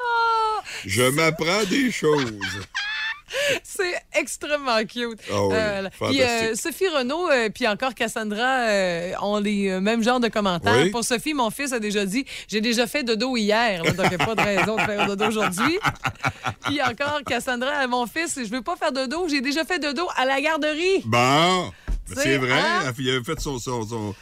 Oh, 0.00 0.60
je 0.84 1.02
m'apprends 1.02 1.64
des 1.64 1.90
choses. 1.90 2.60
C'est 3.62 3.94
extrêmement 4.14 4.84
cute. 4.84 5.20
Oh 5.32 5.48
oui, 5.50 5.56
euh, 5.58 5.88
puis 6.00 6.22
euh, 6.22 6.54
Sophie 6.54 6.88
Renaud 6.88 7.30
euh, 7.30 7.48
puis 7.48 7.66
encore 7.66 7.94
Cassandra 7.94 8.66
ont 9.22 9.38
les 9.38 9.80
mêmes 9.80 10.02
genres 10.02 10.20
de 10.20 10.28
commentaires. 10.28 10.90
Pour 10.90 11.04
Sophie, 11.04 11.34
mon 11.34 11.50
fils 11.50 11.72
a 11.72 11.80
déjà 11.80 12.04
dit 12.04 12.24
J'ai 12.48 12.60
déjà 12.60 12.86
fait 12.86 13.02
dodo 13.02 13.36
hier, 13.36 13.82
donc 13.82 13.94
il 13.98 14.08
n'y 14.08 14.14
a 14.14 14.26
pas 14.26 14.34
de 14.34 14.42
raison 14.42 14.76
de 14.76 14.82
faire 14.82 15.06
dodo 15.06 15.26
aujourd'hui. 15.26 15.78
puis 16.66 16.82
encore 16.82 17.20
Cassandra, 17.26 17.86
mon 17.86 18.06
fils, 18.06 18.38
je 18.38 18.50
veux 18.50 18.62
pas 18.62 18.76
faire 18.76 18.92
dodo, 18.92 19.28
j'ai 19.28 19.40
déjà 19.40 19.64
fait 19.64 19.78
dodo 19.78 20.06
à 20.16 20.24
la 20.24 20.40
garderie. 20.40 21.02
Bon. 21.04 21.72
C'est 22.06 22.36
vrai, 22.36 22.52
hein? 22.52 22.92
il 22.98 23.10
avait 23.10 23.22
fait 23.22 23.40
son, 23.40 23.58
son, 23.58 23.86
son, 23.86 24.14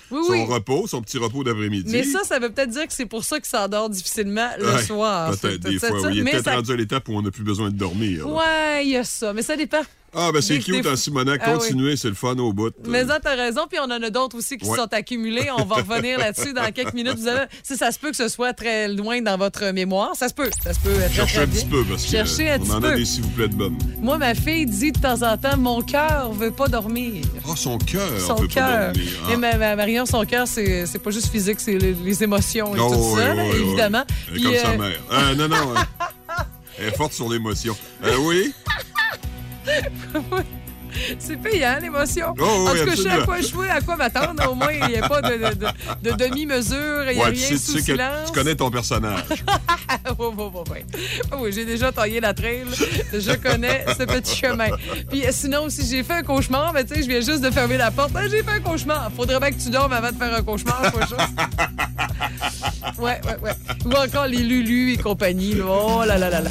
repos, 0.46 0.86
son 0.86 1.02
petit 1.02 1.18
repos 1.18 1.42
d'après-midi. 1.42 1.90
Mais 1.90 2.04
ça, 2.04 2.20
ça 2.24 2.38
veut 2.38 2.50
peut-être 2.50 2.70
dire 2.70 2.86
que 2.86 2.92
c'est 2.92 3.06
pour 3.06 3.24
ça 3.24 3.38
qu'il 3.38 3.48
s'endort 3.48 3.90
difficilement 3.90 4.50
le 4.58 4.78
soir. 4.78 5.36
Peut-être 5.38 5.60
des 5.60 5.78
fois, 5.78 6.00
oui. 6.02 6.18
Il 6.18 6.28
est 6.28 6.30
peut-être 6.30 6.50
rendu 6.50 6.72
à 6.72 6.76
l'étape 6.76 7.08
où 7.08 7.14
on 7.14 7.22
n'a 7.22 7.30
plus 7.30 7.42
besoin 7.42 7.70
de 7.70 7.76
dormir. 7.76 8.28
Oui, 8.28 8.82
il 8.82 8.90
y 8.90 8.96
a 8.96 9.04
ça. 9.04 9.32
Mais 9.32 9.42
ça 9.42 9.56
dépend 9.56 9.80
ah, 10.14 10.30
ben 10.32 10.42
c'est 10.42 10.58
cute 10.58 10.86
en 10.86 10.96
Simonac. 10.96 11.40
Ah 11.44 11.52
Continuez, 11.52 11.96
c'est 11.96 12.08
le 12.08 12.14
fun 12.14 12.36
au 12.38 12.52
bout. 12.52 12.72
Mais 12.86 13.06
ça, 13.06 13.20
t'as 13.22 13.36
raison. 13.36 13.62
Puis 13.68 13.78
on 13.80 13.84
en 13.84 14.02
a 14.02 14.10
d'autres 14.10 14.38
aussi 14.38 14.56
qui 14.58 14.66
sont 14.66 14.92
accumulés. 14.92 15.48
On 15.56 15.64
va 15.64 15.76
revenir 15.76 16.18
là-dessus 16.18 16.52
dans 16.52 16.70
quelques 16.72 16.94
minutes. 16.94 17.16
Vous 17.16 17.28
avez... 17.28 17.44
Si 17.62 17.76
ça 17.76 17.92
se 17.92 17.98
peut 17.98 18.10
que 18.10 18.16
ce 18.16 18.28
soit 18.28 18.52
très 18.52 18.88
loin 18.88 19.22
dans 19.22 19.36
votre 19.36 19.70
mémoire, 19.72 20.16
ça 20.16 20.28
se 20.28 20.34
peut. 20.34 20.50
Ça 20.62 20.74
se 20.74 20.80
peut 20.80 20.98
être 21.00 21.12
Cherchez 21.12 21.38
un 21.38 21.46
petit 21.46 21.66
peu 21.66 21.84
parce 21.84 22.04
que 22.04 22.10
Cherchez 22.10 22.50
un 22.50 22.58
on 22.60 22.70
en 22.70 22.82
a 22.82 22.94
des 22.96 23.04
s'il 23.04 23.22
vous 23.22 23.30
plaît 23.30 23.48
de 23.48 23.54
bonnes. 23.54 23.78
Moi, 24.00 24.18
ma 24.18 24.34
fille 24.34 24.66
dit 24.66 24.92
de 24.92 24.98
temps 24.98 25.22
en 25.22 25.36
temps, 25.36 25.56
mon 25.56 25.82
cœur 25.82 26.32
veut 26.32 26.50
pas 26.50 26.68
dormir. 26.68 27.24
Ah, 27.48 27.54
son 27.56 27.78
cœur 27.78 28.06
veut 28.08 28.48
pas 28.48 28.92
dormir. 28.92 29.12
Et 29.32 29.36
ma, 29.36 29.76
Marion, 29.76 30.06
son 30.06 30.24
cœur, 30.24 30.46
c'est 30.46 31.02
pas 31.02 31.10
juste 31.10 31.30
physique, 31.30 31.60
c'est 31.60 31.78
les, 31.78 32.22
émotions 32.22 32.74
et 32.74 32.80
oh, 32.80 32.92
tout 32.92 33.16
ça, 33.16 33.34
évidemment. 33.34 34.04
comme 34.28 34.54
sa 34.54 34.68
euh, 34.70 34.76
mère. 34.76 35.00
Euh, 35.12 35.34
non, 35.36 35.48
non. 35.48 35.74
Elle 36.78 36.88
est 36.88 36.96
forte 36.96 37.12
sur 37.12 37.28
l'émotion. 37.28 37.76
Euh, 38.04 38.16
oui? 38.20 38.54
C'est 41.18 41.36
payant, 41.36 41.78
l'émotion. 41.80 42.34
Oh, 42.38 42.68
en 42.68 42.74
tout 42.74 42.84
cas, 42.84 42.94
je 42.94 43.02
sais 43.02 43.10
à 43.10 43.22
quoi 43.22 43.40
jouer, 43.40 43.70
à 43.70 43.80
quoi 43.80 43.96
m'attendre. 43.96 44.50
Au 44.50 44.54
moins, 44.54 44.72
il 44.72 44.88
n'y 44.88 44.96
a 44.96 45.08
pas 45.08 45.22
de, 45.22 45.36
de, 45.54 46.10
de, 46.10 46.16
demi-mesure, 46.16 47.10
il 47.10 47.16
n'y 47.16 47.22
a 47.22 47.26
rien 47.26 47.48
tu 47.48 47.58
sous 47.58 47.78
silence. 47.78 48.26
tu 48.26 48.32
connais 48.32 48.54
ton 48.54 48.70
personnage. 48.70 49.24
oh, 50.18 50.34
oh, 50.36 50.52
oh, 50.64 51.36
oui, 51.40 51.52
j'ai 51.52 51.64
déjà 51.64 51.92
taillé 51.92 52.20
la 52.20 52.34
traîne. 52.34 52.68
Je 53.12 53.36
connais 53.36 53.84
ce 53.96 54.04
petit 54.04 54.36
chemin. 54.36 54.68
Puis 55.08 55.24
sinon, 55.30 55.68
si 55.68 55.86
j'ai 55.86 56.02
fait 56.02 56.14
un 56.14 56.22
cauchemar, 56.22 56.72
ben, 56.72 56.84
tu 56.84 56.94
sais, 56.94 57.02
je 57.02 57.08
viens 57.08 57.20
juste 57.20 57.40
de 57.40 57.50
fermer 57.50 57.76
la 57.76 57.90
porte. 57.90 58.10
Ah, 58.14 58.28
j'ai 58.28 58.42
fait 58.42 58.50
un 58.50 58.60
cauchemar. 58.60 59.10
Faudrait 59.16 59.38
bien 59.38 59.50
que 59.50 59.62
tu 59.62 59.70
dormes 59.70 59.92
avant 59.92 60.10
de 60.10 60.16
faire 60.16 60.34
un 60.34 60.42
cauchemar, 60.42 60.82
pas. 60.82 61.00
Ouais, 62.98 63.20
ouais, 63.24 63.36
ouais. 63.42 63.52
Ou 63.86 63.92
encore 63.92 64.26
les 64.26 64.38
Lulu 64.38 64.92
et 64.92 64.96
compagnie. 64.96 65.56
Oh 65.62 66.02
là 66.06 66.18
là 66.18 66.28
là 66.28 66.40
là. 66.40 66.50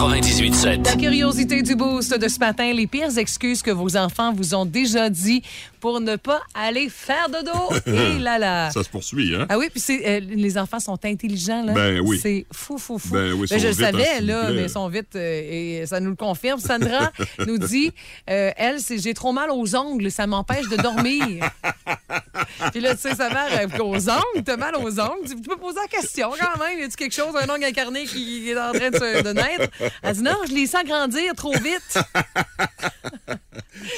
98.7. 0.00 0.86
La 0.86 0.96
curiosité 0.96 1.60
du 1.60 1.76
boost 1.76 2.18
de 2.18 2.26
ce 2.26 2.38
matin, 2.38 2.72
les 2.72 2.86
pires 2.86 3.18
excuses 3.18 3.60
que 3.60 3.70
vos 3.70 3.98
enfants 3.98 4.32
vous 4.32 4.54
ont 4.54 4.64
déjà 4.64 5.10
dit 5.10 5.42
pour 5.78 6.00
ne 6.00 6.16
pas 6.16 6.40
aller 6.54 6.88
faire 6.88 7.28
dodo. 7.28 7.74
Et 7.86 8.18
là 8.18 8.38
là. 8.38 8.70
Ça 8.70 8.82
se 8.82 8.88
poursuit, 8.88 9.34
hein? 9.34 9.44
Ah 9.50 9.58
oui, 9.58 9.68
puis 9.68 9.82
euh, 10.06 10.20
les 10.20 10.56
enfants 10.56 10.80
sont 10.80 10.98
intelligents, 11.04 11.64
là. 11.66 11.74
Ben 11.74 12.00
oui. 12.00 12.18
C'est 12.22 12.46
fou, 12.50 12.78
fou, 12.78 12.98
fou. 12.98 13.12
Ben 13.12 13.34
oui, 13.34 13.46
ben, 13.50 13.58
je 13.58 13.66
le 13.66 13.72
savais, 13.74 14.22
là, 14.22 14.50
mais 14.50 14.62
ils 14.62 14.70
sont 14.70 14.88
vite 14.88 15.16
euh, 15.16 15.80
et 15.82 15.86
ça 15.86 16.00
nous 16.00 16.10
le 16.10 16.16
confirme. 16.16 16.60
Sandra 16.60 17.12
nous 17.46 17.58
dit, 17.58 17.92
euh, 18.30 18.52
elle, 18.56 18.80
c'est 18.80 18.96
j'ai 18.96 19.12
trop 19.12 19.32
mal 19.32 19.50
aux 19.50 19.76
ongles, 19.76 20.10
ça 20.10 20.26
m'empêche 20.26 20.68
de 20.70 20.76
dormir. 20.76 21.50
Puis 22.72 22.80
là, 22.80 22.94
tu 22.94 23.00
sais, 23.02 23.14
sa 23.14 23.28
mère, 23.30 23.48
elle, 23.52 23.80
aux 23.80 24.10
ongles, 24.10 24.44
t'as 24.44 24.56
mal 24.56 24.74
aux 24.76 25.00
ongles. 25.00 25.28
Tu 25.28 25.36
peux 25.36 25.56
poser 25.56 25.78
la 25.80 25.88
question 25.88 26.30
quand 26.38 26.58
même. 26.64 26.78
Y 26.78 26.82
a-tu 26.84 26.96
quelque 26.96 27.14
chose, 27.14 27.34
un 27.36 27.48
ongle 27.48 27.64
incarné 27.64 28.04
qui 28.04 28.50
est 28.50 28.58
en 28.58 28.72
train 28.72 28.90
de, 28.90 28.96
se- 28.96 29.22
de 29.22 29.32
naître? 29.32 29.68
Elle 30.02 30.14
dit 30.16 30.22
non, 30.22 30.36
je 30.48 30.52
les 30.54 30.66
sens 30.66 30.84
grandir 30.84 31.34
trop 31.34 31.52
vite. 31.52 31.98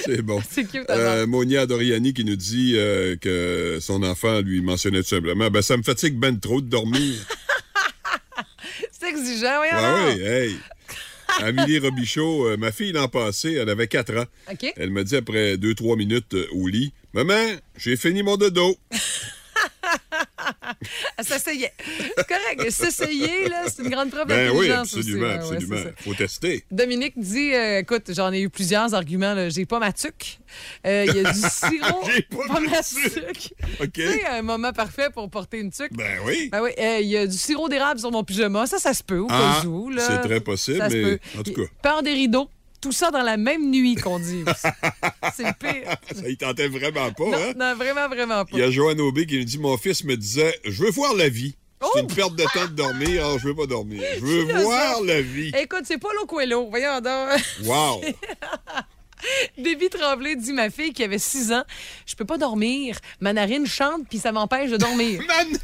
C'est 0.05 0.23
bon. 0.23 0.41
C'est 0.51 0.65
cute, 0.65 0.89
Euh, 0.91 1.27
Monia 1.27 1.67
Doriani 1.67 2.13
qui 2.15 2.25
nous 2.25 2.37
dit 2.37 2.75
euh, 2.77 3.17
que 3.17 3.79
son 3.81 4.03
enfant 4.03 4.41
lui 4.41 4.61
mentionnait 4.63 5.03
tout 5.03 5.09
simplement 5.09 5.51
ben, 5.51 5.63
Ça 5.63 5.77
me 5.77 5.83
fatigue 5.83 6.17
ben 6.19 6.39
trop 6.39 6.61
de 6.61 6.69
dormir. 6.69 7.15
C'est 8.93 9.09
exigeant, 9.09 9.61
ah 9.71 9.81
donc. 10.07 10.17
oui, 10.17 10.23
hey. 10.23 10.57
Amélie 11.41 11.79
Robichaud, 11.79 12.47
euh, 12.47 12.57
ma 12.57 12.73
fille 12.73 12.93
l'an 12.93 13.09
passé, 13.09 13.55
elle 13.55 13.69
avait 13.69 13.89
4 13.89 14.17
ans. 14.19 14.27
Elle 14.77 14.91
me 14.91 15.05
dit 15.05 15.17
après 15.17 15.57
2-3 15.57 15.97
minutes 15.97 16.35
euh, 16.35 16.47
au 16.53 16.69
lit 16.69 16.93
Maman, 17.15 17.57
j'ai 17.77 17.97
fini 17.97 18.23
mon 18.23 18.37
dodo. 18.37 18.77
S'essayait. 21.23 21.73
C'est 22.17 22.27
correct. 22.27 22.71
S'essayer, 22.71 23.49
là, 23.49 23.65
c'est 23.69 23.83
une 23.83 23.91
grande 23.91 24.11
preuve 24.11 24.27
Ben 24.27 24.51
oui, 24.55 24.71
absolument, 24.71 24.83
aussi. 24.83 25.15
Ouais, 25.15 25.21
ouais, 25.29 25.35
absolument. 25.35 25.77
c'est 25.77 25.83
ça. 25.85 25.91
Faut 26.05 26.15
tester. 26.15 26.65
Dominique 26.71 27.15
dit 27.19 27.55
euh, 27.55 27.79
écoute, 27.81 28.11
j'en 28.13 28.33
ai 28.33 28.41
eu 28.41 28.51
plusieurs 28.51 28.95
arguments. 28.95 29.35
là. 29.35 29.49
J'ai 29.49 29.67
pas 29.67 29.79
ma 29.79 29.93
tuque. 29.93 30.39
Euh, 30.87 31.05
Il 31.09 31.17
y 31.17 31.25
a 31.27 31.33
du 31.33 31.39
sirop. 31.51 32.05
J'ai 32.07 32.23
pas 32.23 32.47
ma 32.49 32.61
ma 32.61 32.83
tuque. 32.83 33.55
OK. 33.81 33.93
Tu 33.93 34.03
sais, 34.03 34.27
un 34.27 34.43
moment 34.43 34.73
parfait 34.73 35.11
pour 35.13 35.29
porter 35.31 35.59
une 35.61 35.71
tuque. 35.71 35.93
Ben 35.93 36.19
oui. 36.27 36.49
Ben 36.51 36.61
oui, 36.63 36.71
euh, 36.79 36.99
il 37.01 37.09
y 37.09 37.17
a 37.17 37.27
du 37.27 37.37
sirop 37.37 37.69
d'érable 37.69 38.01
sur 38.01 38.11
mon 38.11 38.25
pyjama. 38.25 38.67
Ça, 38.67 38.79
ça 38.79 38.95
se 38.95 39.03
peut, 39.03 39.19
au 39.19 39.29
Ah, 39.31 39.61
cas 39.63 39.69
où. 39.69 39.91
là. 39.91 40.03
c'est 40.07 40.21
très 40.29 40.41
possible, 40.41 40.79
Ça 40.79 40.89
mais 40.89 41.19
en 41.39 41.43
tout 41.43 41.53
cas. 41.53 41.63
Peur 41.83 42.03
des 42.03 42.13
rideaux. 42.15 42.49
Tout 42.83 42.93
ça 42.93 43.11
dans 43.11 43.23
la 43.23 43.37
même 43.39 43.71
nuit, 43.71 43.95
qu'on 43.95 44.19
dit. 44.19 44.45
c'est 45.35 45.45
le 45.45 45.53
pire. 45.59 45.97
Ça 46.15 46.29
y 46.29 46.37
tentait 46.37 46.69
vraiment 46.69 47.11
pas, 47.13 47.25
Non, 47.25 47.35
hein? 47.35 47.53
non, 47.57 47.75
vraiment, 47.77 48.09
vraiment 48.09 48.45
pas. 48.45 48.51
Il 48.53 48.59
y 48.59 48.63
a 48.63 48.71
Joanne 48.71 49.01
Aubé 49.01 49.25
qui 49.25 49.39
nous 49.39 49.45
dit 49.45 49.59
Mon 49.59 49.79
fils 49.79 50.03
me 50.05 50.17
disait 50.17 50.55
Je 50.65 50.83
veux 50.85 50.91
voir 50.91 51.15
la 51.15 51.29
vie. 51.29 51.55
C'est 51.81 51.89
Oh! 51.95 51.99
une 52.01 52.07
perte 52.15 52.37
de 52.37 52.45
temps 52.45 52.67
de 52.67 52.75
dormir, 52.75 53.25
alors 53.25 53.39
je 53.41 53.49
veux 53.49 53.57
pas 53.57 53.67
dormir. 53.67 54.03
Je 54.17 54.25
veux 54.25 54.45
voir 54.63 54.97
ça? 54.99 55.05
la 55.05 55.21
vie. 55.21 55.53
Écoute, 55.59 55.83
c'est 55.85 55.99
pas 55.99 56.09
l'eau 56.17 56.27
Coelho. 56.27 56.69
Voyons 56.71 57.01
donc. 57.01 57.31
Wow! 57.65 58.03
Déby 59.57 59.89
Tremblay 59.89 60.35
dit 60.35 60.53
ma 60.53 60.69
fille 60.69 60.93
qui 60.93 61.05
avait 61.05 61.19
6 61.21 61.53
ans, 61.53 61.63
je 62.07 62.17
peux 62.17 62.25
pas 62.25 62.39
dormir. 62.39 62.99
Ma 63.21 63.33
narine 63.33 63.67
chante 63.67 64.03
puis 64.09 64.19
ça 64.19 64.33
m'empêche 64.33 64.71
de 64.73 64.77
dormir. 64.77 65.21
Chante. 65.29 65.61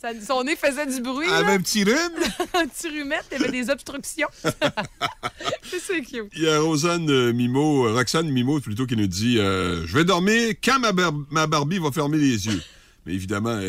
Ça- 0.00 0.08
son 0.26 0.44
nez 0.44 0.56
faisait 0.56 0.86
du 0.86 1.00
bruit. 1.00 1.26
Elle 1.28 1.34
avait 1.44 1.52
un 1.52 1.60
petit 1.60 1.84
rhume. 1.84 1.94
Un 2.54 2.66
petit 2.66 2.88
rumette, 2.88 3.24
il 3.32 3.38
y 3.40 3.44
avait 3.44 3.52
des 3.52 3.70
obstructions. 3.70 4.28
c'est 5.62 6.02
cute. 6.02 6.30
Il 6.36 6.42
y 6.42 6.48
a 6.48 6.60
Rosanne 6.60 7.08
euh, 7.10 7.32
Mimo, 7.32 7.86
euh, 7.86 7.92
Roxane 7.94 8.28
Mimo 8.30 8.60
plutôt, 8.60 8.86
qui 8.86 8.96
nous 8.96 9.06
dit 9.06 9.38
euh, 9.38 9.86
Je 9.86 9.94
vais 9.96 10.04
dormir 10.04 10.54
quand 10.62 10.78
ma, 10.78 10.92
bar- 10.92 11.14
ma 11.30 11.46
Barbie 11.46 11.78
va 11.78 11.90
fermer 11.92 12.18
les 12.18 12.46
yeux. 12.46 12.62
Mais 13.06 13.14
évidemment, 13.14 13.60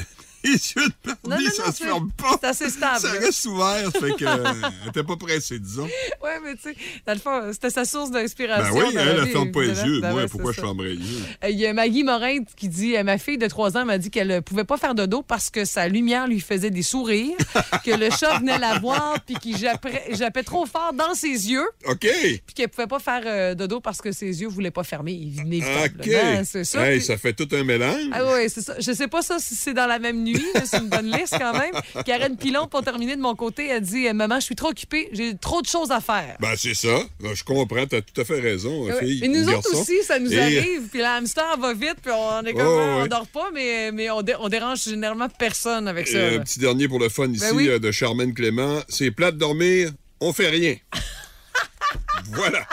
les 0.43 0.51
yeux 0.51 0.87
de 0.87 0.93
Barbie, 1.05 1.19
Non, 1.27 1.35
non, 1.37 1.51
ça 1.55 1.63
non, 1.65 1.71
se 1.71 1.83
ferme 1.83 2.11
pas. 2.11 2.37
c'est 2.41 2.47
assez 2.47 2.69
stable, 2.69 2.99
Ça 2.99 3.11
reste 3.11 3.45
ouvert, 3.45 3.91
fait 3.99 4.11
que 4.13 4.25
euh, 4.25 4.53
elle 4.83 4.89
était 4.89 5.03
pas 5.03 5.15
pressée, 5.15 5.59
disons. 5.59 5.87
Ouais, 6.23 6.39
mais 6.43 6.55
tu 6.55 6.63
sais, 6.63 6.75
dans 7.05 7.13
le 7.13 7.19
fond, 7.19 7.41
c'était 7.53 7.69
sa 7.69 7.85
source 7.85 8.11
Ben 8.11 8.21
d'inspiration. 8.21 8.73
oui, 8.75 8.93
dans 8.93 8.99
elle, 9.01 9.23
vie, 9.25 9.31
ferme 9.31 9.51
pas 9.51 9.61
les 9.61 9.81
yeux. 9.81 10.01
Ben 10.01 10.11
Moi, 10.11 10.25
pourquoi 10.29 10.51
je 10.51 10.61
fermerais 10.61 10.89
les 10.89 10.95
yeux? 10.95 11.23
Euh, 11.43 11.49
Il 11.49 11.59
y 11.59 11.65
a 11.67 11.73
Maggie 11.73 12.03
Morin 12.03 12.39
qui 12.55 12.67
dit 12.69 12.95
euh, 12.97 13.03
Ma 13.03 13.17
fille 13.17 13.37
de 13.37 13.47
3 13.47 13.77
ans 13.77 13.85
m'a 13.85 13.97
dit 13.97 14.09
qu'elle 14.09 14.27
ne 14.27 14.39
pouvait 14.39 14.63
pas 14.63 14.77
faire 14.77 14.95
de 14.95 15.05
dos 15.05 15.21
parce 15.21 15.49
que 15.49 15.65
sa 15.65 15.87
lumière 15.87 16.27
lui 16.27 16.39
faisait 16.39 16.69
des 16.71 16.83
sourires, 16.83 17.35
que 17.85 17.91
le 17.91 18.09
chat 18.09 18.39
venait 18.39 18.57
la 18.59 18.79
voir 18.79 19.17
puis 19.25 19.35
qu'il 19.35 19.57
jappait, 19.57 20.43
trop 20.43 20.65
fort 20.65 20.93
dans 20.93 21.13
ses 21.13 21.27
yeux, 21.51 21.67
OK! 21.87 21.99
puis 22.45 22.53
qu'elle 22.55 22.69
pouvait 22.69 22.87
pas 22.87 22.99
faire 22.99 23.55
de 23.55 23.65
dos 23.67 23.79
parce 23.79 24.01
que 24.01 24.11
ses 24.11 24.41
yeux 24.41 24.47
voulaient 24.47 24.71
pas 24.71 24.83
fermer. 24.83 25.11
Inévitablement, 25.13 26.39
OK! 26.39 26.45
c'est 26.45 26.63
ça. 26.63 26.85
Hey, 26.87 26.97
Puis- 26.97 27.07
ça 27.07 27.17
fait 27.17 27.33
tout 27.33 27.47
un 27.55 27.63
mélange. 27.63 28.09
Ah 28.11 28.21
oui, 28.33 28.49
c'est 28.49 28.61
ça. 28.61 28.75
Je 28.79 28.91
sais 28.91 29.07
pas 29.07 29.21
ça 29.21 29.37
si 29.39 29.55
c'est 29.55 29.73
dans 29.73 29.87
la 29.87 29.99
même 29.99 30.23
nuit, 30.23 30.30
c'est 30.65 30.77
une 30.77 30.89
bonne 30.89 31.11
liste 31.11 31.35
quand 31.37 31.53
même. 31.53 31.73
Karen 32.05 32.35
Pilon, 32.37 32.67
pour 32.67 32.83
terminer 32.83 33.15
de 33.15 33.21
mon 33.21 33.35
côté, 33.35 33.67
elle 33.67 33.81
dit 33.81 34.11
Maman, 34.13 34.39
je 34.39 34.45
suis 34.45 34.55
trop 34.55 34.69
occupée, 34.69 35.09
j'ai 35.13 35.35
trop 35.37 35.61
de 35.61 35.67
choses 35.67 35.91
à 35.91 35.99
faire. 36.01 36.37
Ben, 36.39 36.53
c'est 36.57 36.73
ça. 36.73 36.99
Ben, 37.19 37.33
je 37.33 37.43
comprends, 37.43 37.85
t'as 37.85 38.01
tout 38.01 38.19
à 38.21 38.25
fait 38.25 38.39
raison, 38.39 38.87
fille. 38.99 39.19
Mais 39.21 39.27
nous 39.27 39.39
ou 39.45 39.53
autres 39.53 39.69
garçon. 39.69 39.81
aussi, 39.81 40.03
ça 40.03 40.19
nous 40.19 40.33
Et- 40.33 40.39
arrive. 40.39 40.87
Puis 40.89 40.99
le 40.99 41.05
hamster 41.05 41.57
va 41.57 41.73
vite, 41.73 41.97
puis 42.01 42.11
on 42.15 42.41
est 42.45 42.53
comme, 42.53 42.61
Oh, 42.67 42.79
on 42.97 43.01
ouais. 43.03 43.07
dort 43.09 43.27
pas, 43.27 43.49
mais, 43.53 43.91
mais 43.91 44.09
on, 44.09 44.21
dé- 44.21 44.35
on 44.39 44.49
dérange 44.49 44.83
généralement 44.83 45.29
personne 45.29 45.87
avec 45.87 46.07
Et 46.07 46.11
ça. 46.11 46.19
un 46.35 46.39
petit 46.39 46.59
dernier 46.59 46.87
pour 46.87 46.99
le 46.99 47.09
fun 47.09 47.27
ici 47.29 47.39
Ben 47.49 47.55
oui. 47.55 47.67
euh, 47.69 47.79
de 47.79 47.91
Charmaine 47.91 48.33
Clément. 48.33 48.81
C'est 48.89 49.11
plat 49.11 49.31
de 49.31 49.37
dormir, 49.37 49.91
on 50.19 50.33
fait 50.33 50.49
rien. 50.49 50.75
voilà. 52.33 52.65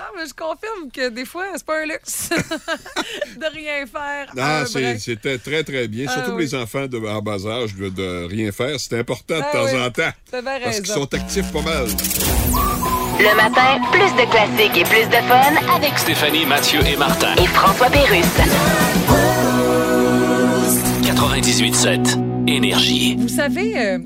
Ah, 0.00 0.10
mais 0.16 0.22
je 0.28 0.32
confirme 0.34 0.90
que 0.94 1.08
des 1.08 1.24
fois, 1.24 1.46
c'est 1.56 1.64
pas 1.66 1.80
un 1.82 1.86
luxe 1.86 2.28
de 3.36 3.46
rien 3.52 3.84
faire. 3.86 4.32
Ah, 4.38 4.62
brin. 4.72 4.96
c'était 4.98 5.38
très, 5.38 5.64
très 5.64 5.88
bien. 5.88 6.06
Ah, 6.08 6.12
Surtout 6.12 6.28
pour 6.30 6.36
oui. 6.38 6.44
les 6.44 6.54
enfants 6.54 6.86
de, 6.86 6.98
en 6.98 7.20
bas 7.20 7.44
âge 7.46 7.74
de, 7.74 7.88
de 7.88 8.26
rien 8.28 8.52
faire. 8.52 8.78
C'est 8.78 8.96
important 8.98 9.38
de 9.38 9.42
Ah, 9.44 9.52
temps 9.52 9.64
oui. 9.64 9.80
en 9.80 9.90
temps. 9.90 10.12
Bien 10.32 10.42
Parce 10.62 10.76
qu'ils 10.80 10.86
sont 10.86 11.12
actifs 11.14 11.50
pas 11.52 11.62
mal. 11.62 11.86
Le 13.20 13.34
matin, 13.36 13.80
plus 13.90 14.12
de 14.22 14.30
classiques 14.30 14.76
et 14.76 14.84
plus 14.84 15.06
de 15.08 15.20
fun 15.26 15.74
avec 15.74 15.98
Stéphanie, 15.98 16.46
Mathieu 16.46 16.80
et 16.86 16.96
Martin. 16.96 17.34
et 17.36 17.46
François 17.46 17.90
Pérusse. 17.90 18.38
98.7. 21.02 22.16
Énergie. 22.46 23.16
Vous 23.18 23.28
savez, 23.28 23.76
euh, 23.76 23.98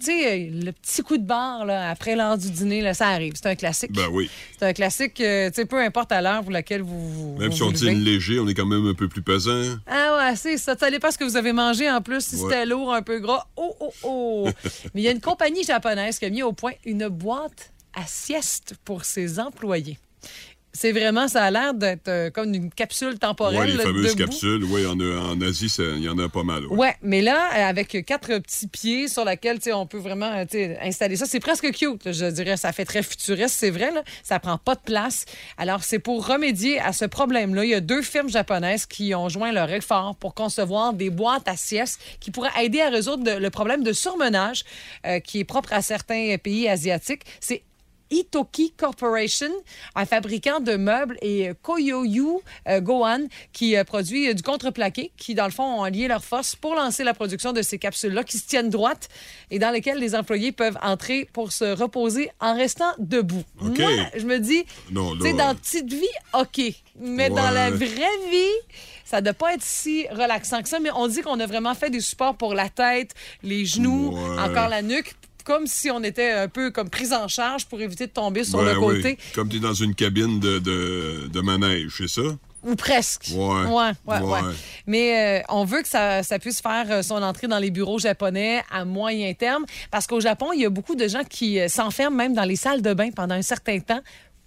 tu 0.00 0.06
sais, 0.06 0.50
le 0.52 0.72
petit 0.72 1.02
coup 1.02 1.16
de 1.18 1.22
barre 1.24 1.64
là, 1.64 1.90
après 1.90 2.16
l'heure 2.16 2.36
du 2.36 2.50
dîner, 2.50 2.80
là, 2.80 2.94
ça 2.94 3.08
arrive. 3.08 3.34
C'est 3.36 3.46
un 3.48 3.54
classique. 3.54 3.92
Ben 3.92 4.08
oui. 4.10 4.28
C'est 4.58 4.66
un 4.66 4.72
classique, 4.72 5.20
euh, 5.20 5.48
tu 5.50 5.56
sais, 5.56 5.64
peu 5.66 5.80
importe 5.80 6.10
à 6.12 6.20
l'heure 6.20 6.42
pour 6.42 6.50
laquelle 6.50 6.82
vous 6.82 7.10
vous. 7.10 7.36
Même 7.38 7.50
vous 7.50 7.56
si 7.56 7.62
on 7.62 7.70
dîne 7.70 8.00
léger, 8.00 8.40
on 8.40 8.48
est 8.48 8.54
quand 8.54 8.66
même 8.66 8.86
un 8.86 8.94
peu 8.94 9.08
plus 9.08 9.22
pesant. 9.22 9.76
Ah 9.86 10.16
ouais, 10.18 10.36
c'est 10.36 10.56
ça. 10.58 10.76
Ça 10.76 10.90
dépend 10.90 11.10
ce 11.10 11.18
que 11.18 11.24
vous 11.24 11.36
avez 11.36 11.52
mangé 11.52 11.90
en 11.90 12.00
plus. 12.00 12.24
Si 12.24 12.36
Ouais. 12.36 12.42
c'était 12.42 12.66
lourd, 12.66 12.92
un 12.92 13.02
peu 13.02 13.20
gras. 13.20 13.46
Oh, 13.56 13.76
oh, 13.80 13.92
oh. 14.02 14.48
Mais 14.94 15.02
il 15.02 15.04
y 15.04 15.08
a 15.08 15.12
une 15.12 15.20
compagnie 15.20 15.62
japonaise 15.64 16.18
qui 16.18 16.24
a 16.24 16.30
mis 16.30 16.42
au 16.42 16.52
point 16.52 16.72
une 16.84 17.08
boîte 17.08 17.72
à 17.94 18.06
sieste 18.06 18.74
pour 18.84 19.04
ses 19.04 19.38
employés. 19.38 19.98
C'est 20.72 20.92
vraiment, 20.92 21.26
ça 21.26 21.44
a 21.44 21.50
l'air 21.50 21.74
d'être 21.74 22.08
euh, 22.08 22.30
comme 22.30 22.54
une 22.54 22.70
capsule 22.70 23.18
temporelle. 23.18 23.58
Ouais, 23.58 23.66
les 23.66 23.82
fameuses 23.82 24.14
debout. 24.14 24.30
capsules. 24.30 24.64
Oui, 24.64 24.86
en, 24.86 24.98
en 25.00 25.40
Asie, 25.40 25.66
il 25.78 26.04
y 26.04 26.08
en 26.08 26.18
a 26.18 26.28
pas 26.28 26.44
mal. 26.44 26.64
Ouais, 26.66 26.94
mais 27.02 27.22
là, 27.22 27.50
euh, 27.56 27.68
avec 27.68 28.04
quatre 28.06 28.38
petits 28.38 28.68
pieds 28.68 29.08
sur 29.08 29.24
lesquels 29.24 29.58
on 29.74 29.86
peut 29.86 29.98
vraiment 29.98 30.30
euh, 30.32 30.74
installer 30.80 31.16
ça, 31.16 31.26
c'est 31.26 31.40
presque 31.40 31.70
cute, 31.72 32.12
je 32.12 32.26
dirais. 32.30 32.56
Ça 32.56 32.72
fait 32.72 32.84
très 32.84 33.02
futuriste, 33.02 33.54
c'est 33.58 33.70
vrai. 33.70 33.90
Là. 33.90 34.02
Ça 34.22 34.38
prend 34.38 34.58
pas 34.58 34.76
de 34.76 34.80
place. 34.80 35.24
Alors, 35.58 35.82
c'est 35.82 35.98
pour 35.98 36.26
remédier 36.26 36.78
à 36.80 36.92
ce 36.92 37.04
problème-là. 37.04 37.64
Il 37.64 37.70
y 37.70 37.74
a 37.74 37.80
deux 37.80 38.02
firmes 38.02 38.28
japonaises 38.30 38.86
qui 38.86 39.14
ont 39.14 39.28
joint 39.28 39.52
leur 39.52 39.70
effort 39.72 40.14
pour 40.16 40.34
concevoir 40.34 40.92
des 40.92 41.10
boîtes 41.10 41.48
à 41.48 41.56
sieste 41.56 42.00
qui 42.20 42.30
pourraient 42.30 42.64
aider 42.64 42.80
à 42.80 42.90
résoudre 42.90 43.38
le 43.38 43.50
problème 43.50 43.82
de 43.82 43.92
surmenage 43.92 44.64
euh, 45.06 45.18
qui 45.18 45.40
est 45.40 45.44
propre 45.44 45.72
à 45.72 45.82
certains 45.82 46.36
pays 46.42 46.68
asiatiques. 46.68 47.22
C'est 47.40 47.62
Itoki 48.10 48.72
Corporation, 48.76 49.50
un 49.94 50.04
fabricant 50.06 50.60
de 50.60 50.76
meubles, 50.76 51.16
et 51.22 51.48
euh, 51.50 51.54
Koyoyu 51.62 52.38
euh, 52.68 52.80
Gohan, 52.80 53.26
qui 53.52 53.76
euh, 53.76 53.84
produit 53.84 54.34
du 54.34 54.42
contreplaqué, 54.42 55.12
qui, 55.16 55.34
dans 55.34 55.44
le 55.44 55.50
fond, 55.50 55.80
ont 55.80 55.84
lié 55.84 56.08
leurs 56.08 56.24
forces 56.24 56.56
pour 56.56 56.74
lancer 56.74 57.04
la 57.04 57.14
production 57.14 57.52
de 57.52 57.62
ces 57.62 57.78
capsules-là 57.78 58.24
qui 58.24 58.38
se 58.38 58.46
tiennent 58.46 58.70
droites 58.70 59.08
et 59.50 59.58
dans 59.58 59.70
lesquelles 59.70 59.98
les 59.98 60.14
employés 60.14 60.52
peuvent 60.52 60.78
entrer 60.82 61.28
pour 61.32 61.52
se 61.52 61.64
reposer 61.64 62.30
en 62.40 62.54
restant 62.54 62.92
debout. 62.98 63.44
Moi, 63.60 63.74
je 64.16 64.24
me 64.24 64.38
dis, 64.38 64.64
Non, 64.90 65.14
tu 65.16 65.22
sais, 65.22 65.32
là, 65.32 65.46
dans 65.46 65.54
petite 65.54 65.92
vie, 65.92 66.06
OK. 66.34 66.60
Mais 66.98 67.30
dans 67.30 67.50
la 67.50 67.70
vraie 67.70 67.86
vie, 68.30 68.84
ça 69.04 69.20
ne 69.20 69.24
doit 69.24 69.34
pas 69.34 69.54
être 69.54 69.62
si 69.62 70.06
relaxant 70.08 70.62
que 70.62 70.68
ça. 70.68 70.78
Mais 70.80 70.90
on 70.94 71.08
dit 71.08 71.22
qu'on 71.22 71.40
a 71.40 71.46
vraiment 71.46 71.74
fait 71.74 71.90
des 71.90 72.00
supports 72.00 72.36
pour 72.36 72.54
la 72.54 72.68
tête, 72.68 73.14
les 73.42 73.64
genoux, 73.64 74.10
Ouais. 74.12 74.38
encore 74.40 74.68
la 74.68 74.82
nuque, 74.82 75.14
comme 75.44 75.66
si 75.66 75.90
on 75.90 76.02
était 76.02 76.30
un 76.32 76.48
peu 76.48 76.70
comme 76.70 76.88
prise 76.90 77.12
en 77.12 77.28
charge 77.28 77.66
pour 77.66 77.80
éviter 77.80 78.06
de 78.06 78.12
tomber 78.12 78.44
sur 78.44 78.58
Ben 78.58 78.72
le 78.74 78.78
oui. 78.78 78.96
côté. 78.96 79.18
Comme 79.34 79.48
tu 79.48 79.56
es 79.56 79.60
dans 79.60 79.74
une 79.74 79.94
cabine 79.94 80.40
de, 80.40 80.58
de, 80.58 81.28
de 81.32 81.40
manège, 81.40 81.92
c'est 81.98 82.08
ça? 82.08 82.22
Ou 82.62 82.74
presque. 82.76 83.28
Ouais. 83.34 83.38
Ouais, 83.64 83.90
ouais, 84.06 84.18
Ouais. 84.18 84.20
ouais. 84.32 84.40
Mais 84.86 85.40
euh, 85.40 85.42
on 85.48 85.64
veut 85.64 85.80
que 85.80 85.88
ça, 85.88 86.22
ça 86.22 86.38
puisse 86.38 86.60
faire 86.60 86.84
euh, 86.90 87.02
son 87.02 87.22
entrée 87.22 87.46
dans 87.48 87.58
les 87.58 87.70
bureaux 87.70 87.98
japonais 87.98 88.62
à 88.70 88.84
moyen 88.84 89.32
terme. 89.32 89.64
Parce 89.90 90.06
qu'au 90.06 90.20
Japon, 90.20 90.48
il 90.54 90.60
y 90.60 90.66
a 90.66 90.68
beaucoup 90.70 90.94
de 90.94 91.08
gens 91.08 91.24
qui 91.24 91.58
euh, 91.58 91.68
s'enferment 91.68 92.16
même 92.18 92.34
dans 92.34 92.44
les 92.44 92.56
salles 92.56 92.82
de 92.82 92.92
bain 92.92 93.10
pendant 93.16 93.34
un 93.34 93.40
certain 93.40 93.78
temps 93.80 94.00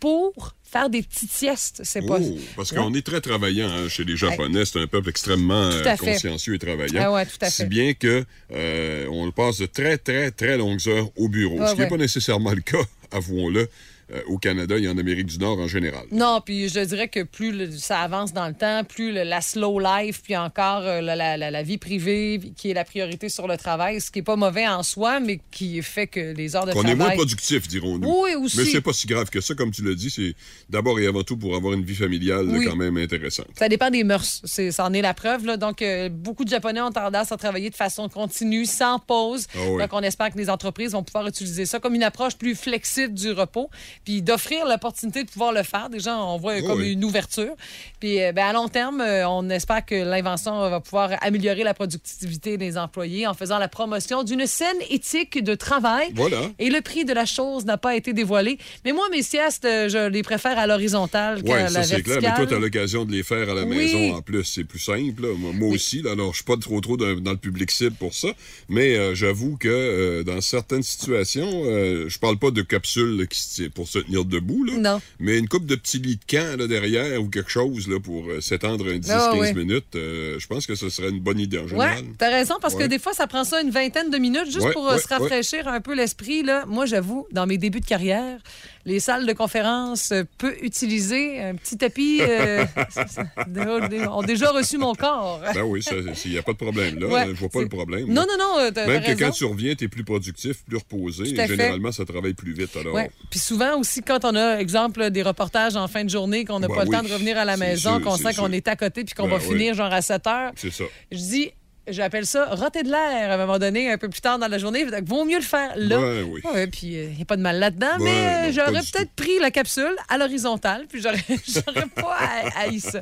pour 0.04 0.54
faire 0.64 0.90
des 0.90 1.02
petites 1.02 1.32
siestes. 1.32 1.80
C'est 1.86 2.06
pas. 2.06 2.18
Oh, 2.20 2.38
parce 2.58 2.74
qu'on 2.74 2.94
est 2.94 3.06
très 3.06 3.22
travaillant 3.22 3.70
hein, 3.70 3.88
chez 3.88 4.04
les 4.04 4.18
Japonais. 4.18 4.66
C'est 4.66 4.82
un 4.82 4.88
peuple 4.88 5.08
extrêmement 5.08 5.70
euh, 5.72 5.96
consciencieux 5.96 6.56
et 6.56 6.60
travaillant. 6.60 7.02
Ah 7.06 7.12
ouais, 7.14 7.26
tout 7.26 7.38
à 7.40 7.50
Si 7.50 7.64
bien 7.64 7.94
que 7.94 8.26
euh, 8.52 9.08
on 9.10 9.32
passe 9.32 9.60
de 9.60 9.66
très, 9.66 9.98
très, 9.98 10.32
très 10.32 10.58
longues 10.58 10.86
heures 10.90 11.10
au 11.16 11.30
bureau. 11.30 11.58
Ouais, 11.58 11.68
ce 11.68 11.72
qui 11.72 11.78
n'est 11.78 11.84
ouais. 11.86 11.90
pas 11.90 11.96
nécessairement 11.96 12.52
le 12.52 12.60
cas, 12.60 12.84
avouons-le, 13.12 13.70
euh, 14.12 14.22
au 14.28 14.38
Canada 14.38 14.78
et 14.78 14.88
en 14.88 14.98
Amérique 14.98 15.28
du 15.28 15.40
Nord 15.40 15.60
en 15.60 15.68
général. 15.68 16.06
Non, 16.12 16.42
puis 16.44 16.70
je 16.70 16.80
dirais 16.80 17.08
que 17.08 17.24
plus 17.24 17.78
ça 17.78 18.00
avance 18.02 18.34
dans 18.34 18.48
le 18.48 18.54
temps, 18.54 18.84
plus 18.84 19.12
la 19.12 19.42
slow 19.42 19.80
life, 19.80 20.22
puis 20.24 20.36
encore 20.36 20.84
euh, 20.84 21.02
la, 21.02 21.64
vie 21.64 21.78
privée 21.78 22.40
qui 22.56 22.72
est 22.72 22.74
la 22.74 22.84
priorité 22.84 23.30
sur 23.30 23.48
le 23.48 23.58
travail, 23.58 24.02
ce 24.02 24.12
qui 24.12 24.20
n'est 24.20 24.24
pas 24.24 24.36
mauvais 24.36 24.68
en 24.68 24.84
soi, 24.84 25.20
mais 25.20 25.40
qui 25.52 25.82
fait 25.82 26.08
que 26.08 26.34
les 26.34 26.56
heures 26.56 26.66
de 26.66 26.72
travail... 26.72 26.92
On 26.92 26.94
est 26.94 26.98
moins 26.98 27.12
productif, 27.12 27.68
dirons-nous. 27.68 28.24
Oui, 28.24 28.36
aussi. 28.36 28.58
Mais 28.58 28.66
c'est 28.66 28.82
pas 28.82 28.94
si 28.94 29.08
grave 29.08 29.30
que 29.30 29.42
ça, 29.42 29.54
comme 29.54 29.72
tu 29.72 29.84
l'as 29.84 29.96
dit, 29.96 30.10
c'est 30.10 30.36
d'abord 30.70 31.00
et 31.00 31.08
avant 31.08 31.24
tout 31.24 31.38
pour 31.38 31.56
avoir 31.56 31.74
une 31.74 31.84
vie 31.84 31.96
familiale 31.96 32.48
quand 32.66 32.76
même 32.76 32.98
intéressante. 32.98 33.48
Ça 33.58 33.70
dépend 33.70 33.90
des 33.90 34.04
mœurs, 34.04 34.42
ça 34.46 34.86
en 34.86 34.94
est 34.94 35.02
la 35.02 35.14
preuve. 35.14 35.46
Là. 35.46 35.58
Donc, 35.58 35.82
euh, 35.82 36.10
beaucoup 36.10 36.44
de 36.44 36.50
Japonais 36.50 36.82
ont 36.82 36.92
tendance 36.92 37.32
à 37.32 37.38
travailler 37.38 37.70
de 37.70 37.76
façon 37.76 38.10
continue, 38.10 38.66
sans 38.66 39.00
pause. 39.00 39.48
Ah 39.56 39.60
Donc, 39.80 39.90
on 39.92 40.02
espère 40.02 40.32
que 40.32 40.38
les 40.38 40.50
entreprises 40.50 40.92
vont 40.92 41.04
pouvoir 41.04 41.28
utiliser 41.28 41.66
ça 41.66 41.80
comme 41.80 41.96
une 41.96 42.04
approche 42.04 42.36
plus 42.36 42.56
flexible 42.56 43.14
du 43.14 43.32
repos, 43.32 43.70
puis 44.06 44.22
d'offrir 44.22 44.66
l'opportunité 44.68 45.24
de 45.24 45.30
pouvoir 45.30 45.52
le 45.52 45.64
faire. 45.64 45.90
Déjà, 45.90 46.18
on 46.18 46.38
voit 46.38 46.62
comme 46.62 46.82
une 46.82 47.04
ouverture. 47.04 47.56
Puis 48.00 48.22
euh, 48.22 48.32
ben, 48.32 48.46
à 48.46 48.54
long 48.54 48.68
terme, 48.68 49.02
euh, 49.02 49.28
on 49.28 49.50
espère 49.50 49.86
que 49.86 49.96
l'invention 49.96 50.70
va 50.70 50.80
pouvoir 50.80 51.12
améliorer 51.22 51.64
la 51.64 51.74
productivité 51.74 52.58
des 52.58 52.78
employés 52.78 53.28
en 53.28 53.34
faisant 53.34 53.58
la 53.60 53.68
promotion 53.68 54.24
d'une 54.24 54.46
saine 54.46 54.78
éthique 54.90 55.44
de 55.44 55.56
travail. 55.56 56.12
Voilà. 56.16 56.50
Et 56.60 56.70
le 56.70 56.82
prix 56.82 57.06
de 57.06 57.14
la 57.14 57.26
chose 57.26 57.66
n'a 57.66 57.78
pas 57.78 57.96
été 57.96 58.14
dévoilé. 58.14 58.58
Mais 58.86 58.92
moi, 58.92 59.08
mes 59.12 59.24
siestes, 59.24 59.66
euh, 59.66 59.90
je 59.90 60.10
les 60.10 60.24
préfère 60.24 60.58
à 60.58 60.68
l'horizontale 60.68 61.44
qu'à 61.44 61.70
la 61.70 61.84
c'est 61.84 62.02
clair. 62.02 62.20
Mais 62.22 62.36
toi, 62.36 62.46
tu 62.46 62.56
as 62.56 62.60
l'occasion 62.60 63.06
de 63.06 63.12
les 63.12 63.24
faire 63.24 63.50
à 63.50 63.54
la 63.54 63.66
maison 63.66 64.16
en 64.16 64.22
plus. 64.22 64.44
C'est 64.44 64.64
plus 64.64 64.80
simple. 64.80 65.28
Moi, 65.38 65.70
aussi. 65.70 66.04
alors, 66.10 66.32
je 66.32 66.38
suis 66.38 66.46
pas 66.46 66.58
trop 66.58 66.82
trop 66.82 66.98
dans, 66.98 67.32
le 67.32 67.38
public 67.38 67.72
cible 67.72 67.96
pour 67.96 68.14
ça. 68.14 68.30
Mais 68.70 69.16
j'avoue 69.16 69.58
que 69.58 70.24
dans 70.24 70.42
certaines 70.42 70.84
situations, 70.84 71.64
je 71.64 72.20
parle 72.20 72.38
pas 72.38 72.52
de 72.52 72.62
capsules 72.62 73.28
qui, 73.30 73.70
pour 73.70 73.83
se 73.88 74.00
tenir 74.00 74.26
debout, 74.26 74.64
là, 74.64 74.74
non. 74.78 75.02
mais 75.20 75.38
une 75.38 75.48
coupe 75.48 75.66
de 75.66 75.76
petits 75.76 76.00
lits 76.00 76.18
de 76.18 76.26
camp 76.30 76.58
là, 76.58 76.68
derrière 76.68 77.22
ou 77.22 77.30
quelque 77.30 77.50
chose 77.50 77.88
là, 77.88 78.00
pour 78.00 78.30
euh, 78.30 78.42
s'étendre 78.42 78.86
10-15 78.86 79.10
ah, 79.10 79.54
minutes, 79.54 79.96
euh, 79.96 80.38
je 80.40 80.48
pense 80.48 80.66
que 80.66 80.76
ce 80.76 80.90
serait 80.90 81.10
une 81.10 81.20
bonne 81.20 81.40
idée 81.40 81.60
en 81.60 81.68
général. 81.68 82.00
Oui, 82.02 82.16
tu 82.18 82.26
as 82.26 82.30
raison, 82.30 82.56
parce 82.62 82.76
que 82.76 82.84
des 82.84 83.00
fois, 83.00 83.14
ça 83.14 83.28
prend 83.28 83.44
ça 83.44 83.62
une 83.62 83.72
vingtaine 83.72 84.10
de 84.10 84.18
minutes 84.18 84.52
juste 84.52 84.72
pour 84.74 84.90
euh, 84.90 84.98
se 84.98 85.08
rafraîchir 85.08 85.68
un 85.68 85.82
peu 85.82 85.96
l'esprit. 85.96 86.44
Moi, 86.68 86.86
j'avoue, 86.86 87.28
dans 87.32 87.46
mes 87.46 87.58
débuts 87.58 87.80
de 87.80 87.86
carrière, 87.86 88.40
les 88.86 89.00
salles 89.00 89.26
de 89.26 89.34
conférence 89.34 90.14
peu 90.38 90.56
utilisées, 90.62 91.42
un 91.42 91.56
petit 91.56 91.78
tapis, 91.78 92.22
ont 94.10 94.24
déjà 94.24 94.52
reçu 94.52 94.78
mon 94.78 94.94
corps. 94.94 95.42
ben 95.54 95.64
oui, 95.64 95.82
il 96.26 96.32
n'y 96.32 96.38
a 96.38 96.44
pas 96.44 96.54
de 96.54 96.58
problème 96.58 97.00
là. 97.00 97.28
je 97.28 97.40
vois 97.40 97.50
pas 97.50 97.62
le 97.62 97.70
problème. 97.70 98.08
Non, 98.08 98.26
non, 98.28 98.38
non. 98.38 98.72
Même 98.88 99.04
que 99.04 99.18
quand 99.18 99.32
tu 99.32 99.46
reviens, 99.46 99.76
tu 99.76 99.86
es 99.86 99.88
plus 99.88 100.04
productif, 100.04 100.64
plus 100.64 100.78
reposé. 100.78 101.30
Et 101.30 101.48
généralement, 101.48 101.92
ça 101.92 102.06
travaille 102.06 102.34
plus 102.34 102.54
vite. 102.54 102.76
Alors... 102.76 102.98
Puis 103.30 103.40
souvent 103.40 103.73
aussi, 103.76 104.02
quand 104.02 104.26
on 104.26 104.36
a, 104.36 104.58
exemple, 104.58 105.10
des 105.10 105.24
reportages 105.24 105.76
en 105.76 105.88
fin 105.88 106.04
de 106.04 106.10
journée, 106.10 106.46
qu'on 106.46 106.60
n'a 106.60 106.68
ben 106.68 106.76
pas 106.76 106.86
le 106.86 106.90
temps 106.90 107.04
de 107.04 107.12
revenir 107.12 107.38
à 107.38 107.46
la 107.46 107.58
maison, 107.58 108.00
qu'on 108.00 108.18
sent 108.18 108.34
qu'on 108.36 108.52
est 108.52 108.68
à 108.68 108.76
côté 108.76 109.04
puis 109.04 109.14
qu'on 109.16 109.28
va 109.28 109.38
ben 109.38 109.42
finir 109.42 109.74
genre 109.74 109.92
à 109.92 110.02
7 110.02 110.28
heures. 110.28 110.52
C'est 110.56 110.72
ça. 110.72 110.84
Je 111.12 111.18
dis, 111.18 111.52
j'appelle 111.88 112.26
ça 112.26 112.46
roter 112.54 112.84
de 112.84 112.90
l'air 112.90 113.32
à 113.32 113.34
un 113.34 113.38
moment 113.38 113.60
donné, 113.60 113.92
un 113.92 113.98
peu 113.98 114.10
plus 114.10 114.22
tard 114.22 114.40
dans 114.40 114.48
la 114.48 114.58
journée. 114.58 114.86
Vaut 115.04 115.26
mieux 115.26 115.38
le 115.38 115.44
faire 115.44 115.74
là. 115.76 116.00
Ouais, 116.00 116.24
oui. 116.24 116.42
Ouais, 116.54 116.68
puis 116.68 116.88
il 116.88 116.98
euh, 116.98 117.10
n'y 117.10 117.22
a 117.22 117.26
pas 117.26 117.38
de 117.38 117.42
mal 117.42 117.60
là-dedans, 117.60 117.98
mais 118.00 118.50
euh, 118.50 118.52
j'aurais 118.52 118.82
peut-être 118.82 119.12
pris 119.16 119.40
la 119.40 119.52
capsule 119.52 119.96
à 120.10 120.18
l'horizontale, 120.18 120.86
puis 120.88 121.02
j'aurais 121.02 121.88
pas 121.96 122.18
haï 122.56 122.80
ça. 122.80 123.02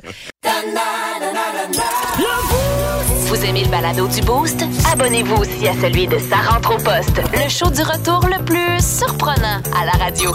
Vous 3.26 3.44
aimez 3.44 3.64
le 3.64 3.70
balado 3.70 4.06
du 4.06 4.20
Boost? 4.20 4.64
Abonnez-vous 4.92 5.34
aussi 5.42 5.66
à 5.66 5.74
celui 5.74 6.06
de 6.06 6.18
Sa 6.18 6.36
rentre 6.36 6.76
au 6.76 6.78
poste, 6.78 7.20
le 7.32 7.48
show 7.48 7.68
du 7.68 7.82
retour 7.82 8.28
le 8.28 8.44
plus 8.44 8.78
surprenant 8.80 9.60
à 9.76 9.84
la 9.86 9.92
radio. 9.92 10.32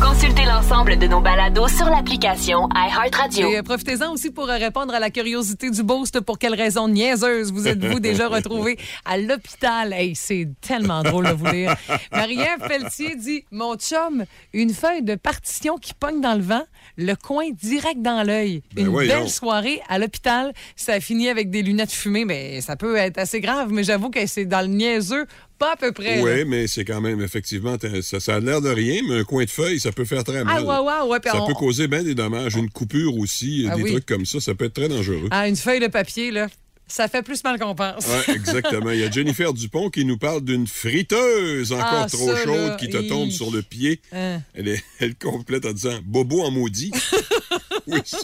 Consultez 0.00 0.44
l'ensemble 0.44 0.98
de 0.98 1.06
nos 1.06 1.20
balados 1.20 1.68
sur 1.68 1.86
l'application 1.86 2.68
iHeartRadio. 2.74 3.50
Et 3.50 3.58
euh, 3.58 3.62
profitez-en 3.62 4.12
aussi 4.12 4.30
pour 4.30 4.48
euh, 4.48 4.56
répondre 4.56 4.94
à 4.94 5.00
la 5.00 5.10
curiosité 5.10 5.70
du 5.70 5.82
Boost. 5.82 6.20
Pour 6.20 6.38
quelle 6.38 6.54
raison 6.54 6.86
niaiseuse 6.86 7.50
vous 7.50 7.66
êtes-vous 7.66 7.98
déjà 7.98 8.28
retrouvé 8.36 8.78
à 9.04 9.16
l'hôpital? 9.16 9.94
Hey, 9.94 10.14
c'est 10.14 10.48
tellement 10.60 11.02
drôle 11.02 11.26
de 11.26 11.32
vous 11.32 11.46
lire. 11.46 11.74
Marie-Ève 12.12 12.68
Pelletier 12.68 13.16
dit 13.16 13.44
Mon 13.50 13.76
chum, 13.76 14.24
une 14.52 14.72
feuille 14.72 15.02
de 15.02 15.14
partition 15.14 15.76
qui 15.76 15.94
pogne 15.94 16.20
dans 16.20 16.34
le 16.34 16.42
vent, 16.42 16.64
le 16.98 17.14
coin 17.14 17.50
direct 17.50 18.00
dans 18.02 18.22
l'œil. 18.24 18.62
Ben 18.74 18.86
une 18.86 18.96
belle 19.08 19.30
soirée 19.30 19.65
à 19.88 19.98
l'hôpital. 19.98 20.52
Ça 20.74 20.94
a 20.94 21.00
fini 21.00 21.28
avec 21.28 21.50
des 21.50 21.62
lunettes 21.62 21.92
fumées, 21.92 22.24
mais 22.24 22.60
ça 22.60 22.76
peut 22.76 22.96
être 22.96 23.18
assez 23.18 23.40
grave. 23.40 23.70
Mais 23.70 23.84
j'avoue 23.84 24.10
que 24.10 24.26
c'est 24.26 24.44
dans 24.44 24.60
le 24.60 24.68
niaiseux 24.68 25.26
pas 25.58 25.72
à 25.72 25.76
peu 25.76 25.92
près. 25.92 26.20
Oui, 26.20 26.44
mais 26.46 26.66
c'est 26.66 26.84
quand 26.84 27.00
même 27.00 27.22
effectivement. 27.22 27.76
Ça, 28.02 28.20
ça 28.20 28.34
a 28.36 28.40
l'air 28.40 28.60
de 28.60 28.68
rien, 28.68 29.00
mais 29.08 29.20
un 29.20 29.24
coin 29.24 29.44
de 29.44 29.50
feuille, 29.50 29.80
ça 29.80 29.92
peut 29.92 30.04
faire 30.04 30.24
très 30.24 30.44
mal. 30.44 30.64
Ah, 30.68 30.82
ouais, 30.82 31.10
ouais, 31.10 31.18
ça 31.24 31.44
peut 31.46 31.54
causer 31.54 31.88
bien 31.88 32.02
des 32.02 32.14
dommages. 32.14 32.56
Une 32.56 32.70
coupure 32.70 33.16
aussi, 33.16 33.66
ah 33.70 33.76
des 33.76 33.84
trucs 33.90 34.06
comme 34.06 34.26
ça, 34.26 34.40
ça 34.40 34.54
peut 34.54 34.66
être 34.66 34.74
très 34.74 34.88
dangereux. 34.88 35.28
Ah, 35.30 35.48
une 35.48 35.56
feuille 35.56 35.80
de 35.80 35.88
papier, 35.88 36.30
là. 36.30 36.48
Ça 36.88 37.08
fait 37.08 37.22
plus 37.22 37.42
mal 37.42 37.58
qu'on 37.58 37.74
pense. 37.74 38.06
Oui, 38.06 38.34
exactement. 38.34 38.90
Il 38.92 39.00
y 39.00 39.02
a 39.02 39.10
Jennifer 39.10 39.52
Dupont 39.52 39.90
qui 39.90 40.04
nous 40.04 40.18
parle 40.18 40.42
d'une 40.42 40.68
friteuse 40.68 41.72
encore 41.72 42.04
ah, 42.04 42.06
trop 42.08 42.36
chaude 42.36 42.76
qui 42.76 42.88
te 42.88 42.98
tombe 43.08 43.30
sur 43.30 43.50
le 43.50 43.62
pied. 43.62 44.00
Hein. 44.12 44.40
Elle, 44.54 44.68
est, 44.68 44.84
elle 45.00 45.16
complète 45.16 45.66
en 45.66 45.72
disant 45.72 45.98
Bobo 46.04 46.42
en 46.42 46.52
maudit. 46.52 46.92
oui, 47.86 48.00
ça, 48.04 48.18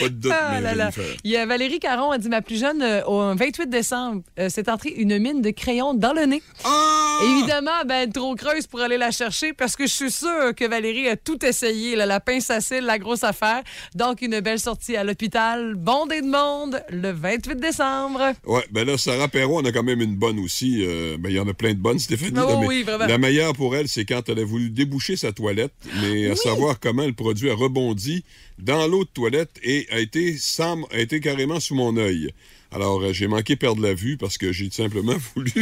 pas 0.00 0.08
de 0.08 0.14
doute. 0.14 0.32
Ah, 0.34 0.90
Il 1.24 1.30
y 1.30 1.36
a 1.36 1.46
Valérie 1.46 1.80
Caron 1.80 2.10
a 2.10 2.18
dit 2.18 2.28
Ma 2.28 2.42
plus 2.42 2.58
jeune, 2.58 2.82
euh, 2.82 3.04
au 3.04 3.34
28 3.34 3.68
décembre, 3.68 4.22
euh, 4.38 4.48
s'est 4.48 4.70
entrée 4.70 4.90
une 4.90 5.18
mine 5.18 5.42
de 5.42 5.50
crayon 5.50 5.94
dans 5.94 6.12
le 6.12 6.26
nez. 6.26 6.42
Ah! 6.64 7.18
Évidemment, 7.22 7.84
ben, 7.86 8.10
trop 8.10 8.34
creuse 8.34 8.66
pour 8.66 8.80
aller 8.80 8.98
la 8.98 9.10
chercher 9.10 9.52
parce 9.52 9.76
que 9.76 9.86
je 9.86 9.92
suis 9.92 10.10
sûre 10.10 10.54
que 10.56 10.68
Valérie 10.68 11.08
a 11.08 11.16
tout 11.16 11.44
essayé, 11.44 11.96
la 11.96 12.20
pince 12.20 12.50
à 12.50 12.60
cils, 12.60 12.84
la 12.84 12.98
grosse 12.98 13.24
affaire. 13.24 13.62
Donc, 13.94 14.22
une 14.22 14.40
belle 14.40 14.58
sortie 14.58 14.96
à 14.96 15.04
l'hôpital, 15.04 15.74
bondée 15.74 16.20
de 16.20 16.26
monde, 16.26 16.82
le 16.90 17.10
28 17.12 17.58
décembre. 17.58 18.32
Oui, 18.46 18.60
ben 18.70 18.86
là, 18.86 18.98
Sarah 18.98 19.28
Perron, 19.28 19.60
on 19.62 19.64
a 19.64 19.72
quand 19.72 19.82
même 19.82 20.00
une 20.00 20.16
bonne 20.16 20.38
aussi. 20.38 20.84
Euh, 20.84 21.16
ben, 21.18 21.30
il 21.30 21.36
y 21.36 21.40
en 21.40 21.48
a 21.48 21.54
plein 21.54 21.72
de 21.72 21.78
bonnes, 21.78 21.98
Stéphanie. 21.98 22.38
Oh, 22.38 22.62
oui, 22.66 22.82
vraiment. 22.82 23.06
La 23.06 23.18
meilleure 23.18 23.54
pour 23.54 23.76
elle, 23.76 23.88
c'est 23.88 24.04
quand 24.04 24.28
elle 24.28 24.40
a 24.40 24.44
voulu 24.44 24.70
déboucher 24.70 25.16
sa 25.16 25.32
toilette, 25.32 25.72
mais 26.00 26.30
à 26.30 26.36
savoir 26.36 26.80
comment 26.80 27.06
le 27.06 27.12
produit 27.12 27.50
a 27.50 27.54
rebondi 27.54 28.24
dans 28.58 28.83
l'eau 28.86 29.04
de 29.04 29.08
toilette 29.08 29.50
et 29.62 29.86
a 29.90 29.98
été, 30.00 30.36
a 30.58 30.98
été 30.98 31.20
carrément 31.20 31.60
sous 31.60 31.74
mon 31.74 31.96
œil. 31.96 32.30
Alors, 32.74 33.00
euh, 33.02 33.12
j'ai 33.12 33.28
manqué 33.28 33.54
perdre 33.54 33.80
la 33.80 33.94
vue 33.94 34.16
parce 34.16 34.36
que 34.36 34.52
j'ai 34.52 34.68
simplement 34.70 35.14
voulu 35.36 35.52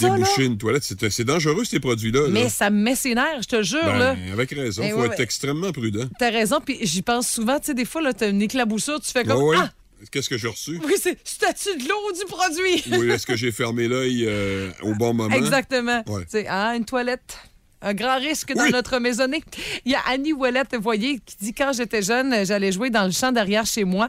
déboucher 0.00 0.44
une 0.44 0.58
toilette. 0.58 0.82
C'est 0.82 1.24
dangereux, 1.24 1.64
ces 1.64 1.80
produits-là. 1.80 2.28
Mais 2.28 2.50
ça 2.50 2.68
me 2.68 2.82
met 2.82 2.94
ses 2.94 3.14
nerfs, 3.14 3.42
je 3.42 3.48
te 3.48 3.62
jure. 3.62 3.82
Ben, 3.82 4.16
avec 4.32 4.50
raison. 4.50 4.82
Il 4.84 4.90
faut 4.90 5.04
être 5.04 5.20
extrêmement 5.20 5.72
prudent. 5.72 6.06
T'as 6.18 6.30
raison, 6.30 6.60
puis 6.64 6.78
j'y 6.82 7.00
pense 7.00 7.28
souvent. 7.28 7.58
Tu 7.58 7.66
sais, 7.66 7.74
des 7.74 7.86
fois, 7.86 8.12
t'as 8.12 8.28
une 8.28 8.42
éclaboussure, 8.42 9.00
tu 9.00 9.10
fais 9.10 9.24
comme... 9.24 9.54
Ah! 9.56 9.72
Qu'est-ce 10.10 10.30
que 10.30 10.38
j'ai 10.38 10.48
reçu? 10.48 10.80
Oui, 10.82 10.94
c'est 10.98 11.18
statut 11.24 11.76
de 11.76 11.86
l'eau 11.86 12.12
du 12.12 12.24
produit. 12.26 12.82
oui, 12.98 13.10
est-ce 13.10 13.26
que 13.26 13.36
j'ai 13.36 13.52
fermé 13.52 13.86
l'œil 13.86 14.24
euh, 14.26 14.70
au 14.82 14.94
bon 14.94 15.12
moment? 15.12 15.34
Exactement. 15.36 16.02
C'est 16.26 16.46
ah, 16.48 16.74
une 16.74 16.86
toilette 16.86 17.36
un 17.82 17.94
grand 17.94 18.18
risque 18.18 18.52
dans 18.52 18.68
notre 18.68 18.98
maisonnée. 18.98 19.42
Il 19.84 19.92
y 19.92 19.94
a 19.94 20.00
Annie 20.08 20.32
Ouellette, 20.32 20.74
voyez, 20.76 21.20
qui 21.24 21.36
dit 21.40 21.54
quand 21.54 21.72
j'étais 21.72 22.02
jeune, 22.02 22.44
j'allais 22.44 22.72
jouer 22.72 22.90
dans 22.90 23.04
le 23.04 23.10
champ 23.10 23.32
derrière 23.32 23.66
chez 23.66 23.84
moi. 23.84 24.08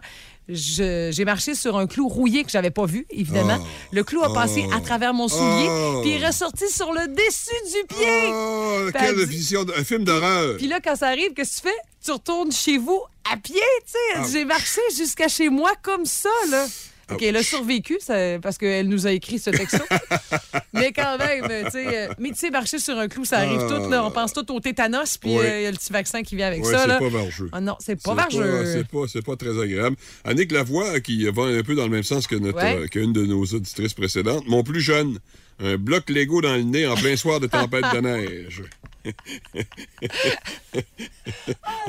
J'ai 0.49 1.23
marché 1.23 1.55
sur 1.55 1.77
un 1.77 1.87
clou 1.87 2.09
rouillé 2.09 2.43
que 2.43 2.51
j'avais 2.51 2.71
pas 2.71 2.85
vu, 2.85 3.05
évidemment. 3.09 3.57
Oh. 3.59 3.65
Le 3.91 4.03
clou 4.03 4.21
a 4.23 4.33
passé 4.33 4.63
à 4.73 4.77
oh. 4.77 4.85
travers 4.85 5.13
mon 5.13 5.27
soulier, 5.27 5.67
oh. 5.69 6.01
puis 6.01 6.11
est 6.11 6.25
ressorti 6.25 6.67
sur 6.69 6.91
le 6.91 7.07
dessus 7.07 7.79
du 7.79 7.87
pied. 7.87 8.29
Oh, 8.33 8.89
quelle 8.91 9.23
vision, 9.25 9.65
un 9.77 9.83
film 9.83 10.03
d'horreur. 10.03 10.57
Puis 10.57 10.67
là, 10.67 10.79
quand 10.83 10.95
ça 10.95 11.07
arrive, 11.07 11.33
qu'est-ce 11.33 11.61
que 11.61 11.67
tu 11.67 11.73
fais? 11.73 11.81
Tu 12.03 12.11
retournes 12.11 12.51
chez 12.51 12.77
vous 12.77 12.99
à 13.31 13.37
pied, 13.37 13.55
tu 13.55 13.91
sais. 13.91 13.97
Ah. 14.15 14.23
J'ai 14.29 14.43
marché 14.43 14.81
jusqu'à 14.97 15.29
chez 15.29 15.47
moi 15.47 15.71
comme 15.81 16.05
ça, 16.05 16.29
là. 16.49 16.65
OK, 17.11 17.21
elle 17.21 17.37
a 17.37 17.43
survécu 17.43 17.99
parce 18.41 18.57
qu'elle 18.57 18.87
nous 18.87 19.07
a 19.07 19.11
écrit 19.11 19.39
ce 19.39 19.49
texto. 19.49 19.83
mais 20.73 20.91
quand 20.91 21.17
même, 21.17 21.65
tu 21.65 21.71
sais, 21.71 22.09
euh, 22.09 22.13
mais 22.19 22.29
tu 22.29 22.35
sais, 22.35 22.49
marcher 22.49 22.79
sur 22.79 22.97
un 22.97 23.07
clou, 23.07 23.25
ça 23.25 23.39
arrive 23.39 23.61
tout. 23.67 23.89
Là, 23.89 24.05
on 24.05 24.11
pense 24.11 24.33
tout 24.33 24.49
au 24.51 24.59
tétanos, 24.59 25.17
puis 25.17 25.37
euh, 25.37 25.59
il 25.59 25.63
y 25.63 25.65
a 25.65 25.71
le 25.71 25.77
petit 25.77 25.91
vaccin 25.91 26.23
qui 26.23 26.35
vient 26.35 26.47
avec 26.47 26.65
ça. 26.65 26.81
C'est 26.81 26.99
pas 26.99 27.09
vargeux. 27.09 27.49
Ah 27.51 27.61
non, 27.61 27.75
c'est 27.79 28.01
pas 28.01 28.13
vargeux. 28.13 28.85
C'est 29.07 29.21
pas, 29.21 29.21
pas, 29.25 29.35
très 29.35 29.61
agréable. 29.61 29.95
Annick 30.23 30.51
Lavoie, 30.51 30.99
qui 30.99 31.25
va 31.25 31.43
un 31.43 31.63
peu 31.63 31.75
dans 31.75 31.83
le 31.83 31.89
même 31.89 32.03
sens 32.03 32.27
que 32.27 32.35
notre, 32.35 32.87
qu'une 32.87 33.13
de 33.13 33.25
nos 33.25 33.43
auditrices 33.43 33.93
précédentes, 33.93 34.47
mon 34.47 34.63
plus 34.63 34.81
jeune, 34.81 35.19
un 35.59 35.77
bloc 35.77 36.09
Lego 36.09 36.41
dans 36.41 36.55
le 36.55 36.63
nez 36.63 36.87
en 36.87 36.95
plein 36.95 37.15
soir 37.15 37.39
de 37.39 37.47
tempête 37.47 37.85
de 37.93 37.99
neige 37.99 38.63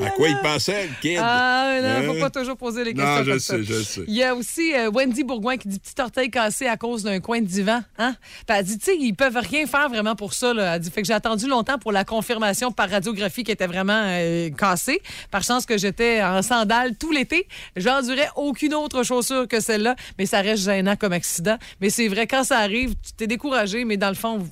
à 0.03 0.09
quoi 0.11 0.29
il 0.29 0.37
pensait, 0.41 0.87
le 0.87 0.93
kid? 1.01 1.17
Ah, 1.21 1.79
non, 1.81 2.01
il 2.01 2.07
ne 2.07 2.13
faut 2.13 2.19
pas 2.19 2.29
toujours 2.29 2.57
poser 2.57 2.83
les 2.83 2.93
questions. 2.93 3.17
Non, 3.17 3.23
je 3.23 3.37
sais, 3.37 3.63
je 3.63 3.81
sais. 3.83 4.01
Il 4.07 4.13
y 4.15 4.23
a 4.23 4.35
aussi 4.35 4.73
euh, 4.73 4.89
Wendy 4.91 5.23
Bourgoin 5.23 5.57
qui 5.57 5.67
dit 5.67 5.79
petit 5.79 5.99
orteil 6.01 6.29
cassé 6.29 6.67
à 6.67 6.77
cause 6.77 7.03
d'un 7.03 7.19
coin 7.19 7.41
de 7.41 7.45
divan. 7.45 7.81
Hein? 7.97 8.15
Puis 8.47 8.57
elle 8.57 8.65
dit, 8.65 8.77
tu 8.77 8.85
sais, 8.85 8.97
ils 8.97 9.13
peuvent 9.13 9.37
rien 9.37 9.65
faire 9.67 9.89
vraiment 9.89 10.15
pour 10.15 10.33
ça. 10.33 10.53
Là. 10.53 10.75
Elle 10.75 10.81
dit, 10.81 10.91
fait 10.91 11.01
que 11.01 11.07
j'ai 11.07 11.13
attendu 11.13 11.47
longtemps 11.47 11.77
pour 11.77 11.91
la 11.91 12.05
confirmation 12.05 12.71
par 12.71 12.89
radiographie 12.89 13.43
qui 13.43 13.51
était 13.51 13.67
vraiment 13.67 14.03
euh, 14.05 14.49
cassée. 14.49 15.01
Par 15.31 15.43
chance 15.43 15.65
que 15.65 15.77
j'étais 15.77 16.23
en 16.23 16.41
sandales 16.41 16.95
tout 16.95 17.11
l'été. 17.11 17.47
J'endurais 17.75 18.29
aucune 18.35 18.73
autre 18.73 19.03
chaussure 19.03 19.47
que 19.47 19.59
celle-là, 19.59 19.95
mais 20.17 20.25
ça 20.25 20.41
reste 20.41 20.63
gênant 20.63 20.95
comme 20.95 21.13
accident. 21.13 21.57
Mais 21.81 21.89
c'est 21.89 22.07
vrai, 22.07 22.27
quand 22.27 22.43
ça 22.43 22.59
arrive, 22.59 22.91
tu 22.91 23.13
t'es 23.15 23.27
découragé, 23.27 23.85
mais 23.85 23.97
dans 23.97 24.09
le 24.09 24.15
fond, 24.15 24.47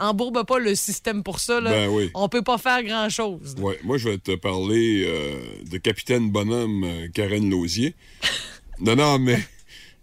embourbe 0.00 0.44
pas 0.46 0.58
le 0.58 0.74
système 0.74 1.22
pour 1.22 1.38
ça, 1.40 1.60
là, 1.60 1.70
Ben 1.70 1.88
oui. 1.90 2.10
on 2.14 2.28
peut 2.28 2.42
pas 2.42 2.58
faire 2.58 2.82
grand-chose. 2.82 3.54
Ouais, 3.58 3.78
moi, 3.84 3.98
je 3.98 4.08
vais 4.08 4.18
te 4.18 4.34
parler 4.34 5.04
euh, 5.06 5.38
de 5.70 5.78
Capitaine 5.78 6.30
Bonhomme 6.30 6.84
euh, 6.84 7.08
Karen 7.14 7.48
Lausier. 7.48 7.94
non, 8.80 8.96
non, 8.96 9.18
mais 9.18 9.38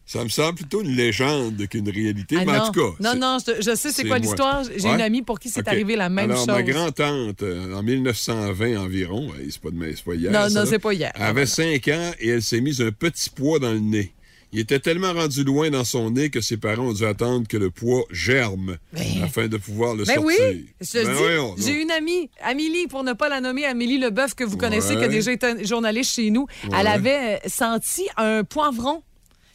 ça 0.05 0.23
me 0.23 0.29
semble 0.29 0.55
plutôt 0.55 0.81
une 0.83 0.95
légende 0.95 1.67
qu'une 1.67 1.89
réalité. 1.89 2.37
Ah 2.39 2.43
mais 2.45 2.53
non. 2.57 2.63
en 2.63 2.71
tout 2.71 2.79
cas. 2.79 2.95
non, 3.01 3.19
non, 3.19 3.37
je, 3.45 3.61
je 3.61 3.75
sais 3.75 3.91
c'est 3.91 4.03
quoi 4.03 4.11
moi. 4.11 4.19
l'histoire. 4.19 4.63
J'ai 4.63 4.87
Ouais? 4.87 4.95
une 4.95 5.01
amie 5.01 5.21
pour 5.21 5.37
qui 5.39 5.49
c'est 5.49 5.67
arrivé 5.67 5.95
la 5.97 6.07
même 6.07 6.31
Alors, 6.31 6.45
chose. 6.45 6.47
ma 6.47 6.63
grand-tante, 6.63 7.43
euh, 7.43 7.73
en 7.73 7.83
1920 7.83 8.77
environ, 8.77 9.29
c'est 9.49 9.59
pas, 9.59 9.69
de, 9.71 9.93
c'est 9.95 10.03
pas 10.05 10.15
hier. 10.15 10.31
Non, 10.31 10.43
ça, 10.47 10.49
non, 10.49 10.59
là, 10.61 10.65
c'est 10.65 10.79
pas 10.79 10.93
hier. 10.93 11.11
Elle 11.15 11.23
avait 11.23 11.45
5 11.45 11.87
ans 11.89 12.11
et 12.19 12.29
elle 12.29 12.41
s'est 12.41 12.61
mise 12.61 12.81
un 12.81 12.91
petit 12.91 13.29
poids 13.29 13.59
dans 13.59 13.73
le 13.73 13.79
nez. 13.79 14.13
Il 14.57 14.61
était 14.61 14.79
tellement 14.79 15.13
rendu 15.13 15.43
loin 15.43 15.69
dans 15.69 15.83
son 15.83 16.09
nez 16.09 16.31
que 16.31 16.41
ses 16.41 16.57
parents 16.57 16.87
ont 16.87 16.93
dû 16.93 17.05
attendre 17.05 17.47
que 17.47 17.57
le 17.57 17.69
poids 17.69 18.01
germe 18.09 18.77
afin 19.23 19.47
de 19.47 19.57
pouvoir 19.57 19.93
le 19.93 20.03
Ben 20.03 20.15
sortir. 20.15 20.25
oui, 20.49 20.65
je 20.81 20.93
Ben 20.97 21.07
dis, 21.07 21.13
voyons 21.13 21.55
j'ai 21.59 21.79
une 21.79 21.91
amie, 21.91 22.31
Amélie, 22.41 22.87
pour 22.87 23.03
ne 23.03 23.13
pas 23.13 23.29
la 23.29 23.39
nommer, 23.39 23.65
Amélie 23.65 23.99
Leboeuf, 23.99 24.33
que 24.33 24.43
vous 24.43 24.57
connaissez, 24.57 24.95
qui 24.95 25.03
a 25.03 25.09
déjà 25.09 25.31
été 25.31 25.63
journaliste 25.63 26.15
chez 26.15 26.31
nous. 26.31 26.47
Elle 26.75 26.87
avait 26.87 27.35
euh, 27.35 27.37
senti 27.47 28.07
un 28.17 28.43
poivron. 28.43 29.03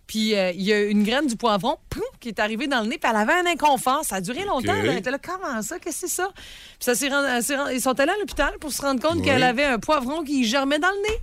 Puis 0.07 0.37
euh, 0.37 0.53
il 0.53 0.63
y 0.63 0.73
a 0.73 0.81
une 0.83 1.03
graine 1.03 1.27
du 1.27 1.35
poivron 1.35 1.79
qui 2.21 2.29
est 2.29 2.39
arrivée 2.39 2.69
dans 2.69 2.83
le 2.83 2.87
nez, 2.87 2.99
puis 2.99 3.11
elle 3.11 3.17
avait 3.17 3.33
un 3.33 3.47
inconfort. 3.47 4.05
Ça 4.05 4.17
a 4.17 4.21
duré 4.21 4.45
longtemps. 4.45 4.77
Elle 4.85 4.99
était 4.99 5.11
là, 5.11 5.19
comment 5.19 5.63
ça? 5.63 5.81
Qu'est-ce 5.81 6.03
que 6.03 6.09
c'est 6.09 6.15
ça? 6.15 6.31
Puis 6.79 6.95
ça 6.95 7.73
ils 7.73 7.81
sont 7.81 7.99
allés 7.99 8.13
à 8.13 8.19
l'hôpital 8.21 8.53
pour 8.61 8.73
se 8.73 8.81
rendre 8.83 9.03
compte 9.03 9.25
qu'elle 9.25 9.43
avait 9.43 9.65
un 9.65 9.81
poivron 9.81 10.23
qui 10.23 10.45
germait 10.45 10.79
dans 10.79 10.91
le 10.91 11.03
nez. 11.11 11.19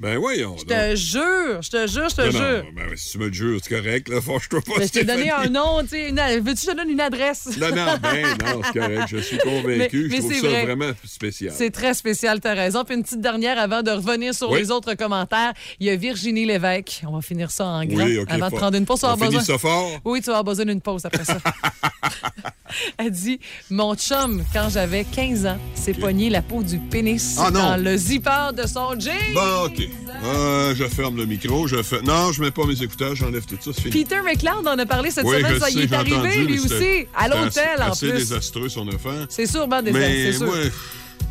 Ben 0.00 0.18
voyons. 0.18 0.56
Je 0.58 0.64
te 0.64 0.96
jure, 0.96 1.62
je 1.62 1.70
te 1.70 1.86
jure, 1.86 2.08
je 2.08 2.16
te 2.16 2.30
jure. 2.32 2.64
non, 2.64 2.72
ben, 2.74 2.96
si 2.96 3.12
tu 3.12 3.18
me 3.18 3.28
le 3.28 3.32
jures, 3.32 3.60
c'est 3.62 3.76
correct, 3.80 4.08
là, 4.08 4.20
fâche-toi 4.20 4.60
pas. 4.60 4.72
Mais 4.78 4.86
je 4.88 4.92
t'ai 4.92 5.04
donné 5.04 5.30
un 5.30 5.46
nom, 5.48 5.82
tu 5.82 5.88
sais. 5.90 6.10
Veux-tu 6.40 6.54
que 6.54 6.60
je 6.60 6.66
te 6.72 6.76
donne 6.76 6.90
une 6.90 7.00
adresse? 7.00 7.48
Non, 7.56 7.68
non, 7.70 7.86
ben 8.02 8.26
non, 8.44 8.60
c'est 8.64 8.72
correct, 8.80 9.04
je 9.08 9.16
suis 9.18 9.38
convaincu. 9.38 9.68
Mais- 9.68 9.88
mais 9.92 10.16
je 10.16 10.16
trouve 10.18 10.32
c'est 10.32 10.40
ça 10.40 10.48
vrai. 10.48 10.64
vraiment 10.64 10.90
spécial. 11.04 11.54
C'est 11.56 11.70
très 11.70 11.94
spécial, 11.94 12.40
t'as 12.40 12.54
raison. 12.54 12.82
Puis 12.84 12.96
une 12.96 13.04
petite 13.04 13.20
dernière 13.20 13.56
avant 13.58 13.82
de 13.82 13.90
revenir 13.92 14.34
sur 14.34 14.50
Oui. 14.50 14.58
les 14.60 14.70
autres 14.72 14.94
commentaires. 14.94 15.52
Il 15.78 15.86
y 15.86 15.90
a 15.90 15.96
Virginie 15.96 16.44
Lévesque. 16.44 17.02
On 17.06 17.12
va 17.14 17.20
finir 17.22 17.50
ça 17.52 17.64
en 17.64 17.84
grand 17.84 18.04
Oui, 18.04 18.18
OK. 18.18 18.30
avant 18.30 18.46
de 18.46 18.50
pas- 18.50 18.56
prendre 18.58 18.76
une 18.76 18.86
pause. 18.86 19.00
Tu 19.00 19.06
vas 19.06 19.14
besoin... 19.16 19.42
ça 19.44 19.58
fort. 19.58 19.90
Oui, 20.04 20.20
tu 20.20 20.26
vas 20.26 20.32
avoir 20.38 20.44
besoin 20.44 20.64
d'une 20.66 20.80
pause 20.80 21.06
après 21.06 21.24
ça. 21.24 21.38
Elle 22.98 23.10
dit 23.12 23.38
Mon 23.70 23.94
chum, 23.94 24.42
quand 24.52 24.68
j'avais 24.68 25.04
15 25.04 25.46
ans, 25.46 25.58
s'est 25.74 25.94
pogné 25.94 26.28
la 26.28 26.42
peau 26.42 26.62
du 26.62 26.78
pénis 26.78 27.36
Ah, 27.38 27.50
dans 27.52 27.76
le 27.76 27.96
zipper 27.96 28.50
de 28.56 28.66
son 28.66 28.98
jean. 28.98 29.12
Bon, 29.32 29.68
OK. 29.86 30.24
Euh, 30.24 30.74
je 30.74 30.84
ferme 30.84 31.16
le 31.16 31.26
micro. 31.26 31.66
Je 31.66 31.82
fais... 31.82 32.02
Non, 32.02 32.32
je 32.32 32.42
mets 32.42 32.50
pas 32.50 32.64
mes 32.66 32.82
écouteurs, 32.82 33.14
j'enlève 33.14 33.44
tout 33.44 33.56
ça, 33.60 33.70
c'est 33.74 33.90
fini. 33.90 34.04
Peter 34.04 34.20
McLeod 34.24 34.66
en 34.66 34.78
a 34.78 34.86
parlé 34.86 35.10
cette 35.10 35.24
oui, 35.24 35.38
semaine. 35.38 35.60
Ça 35.60 35.66
sais, 35.66 35.72
y 35.72 35.82
est 35.82 35.92
arrivé, 35.92 36.16
entendu, 36.16 36.46
lui 36.46 36.60
aussi, 36.60 37.06
à 37.14 37.28
l'hôtel 37.28 37.80
en 37.80 37.92
assez 37.92 38.08
plus. 38.08 38.18
désastreux, 38.18 38.68
son 38.68 38.88
affaire. 38.88 39.26
C'est 39.28 39.46
sûrement 39.46 39.82
des 39.82 39.92
Mais 39.92 40.32
c'est 40.32 40.38
sûr. 40.38 40.46
moi, 40.46 40.56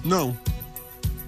non. 0.06 0.36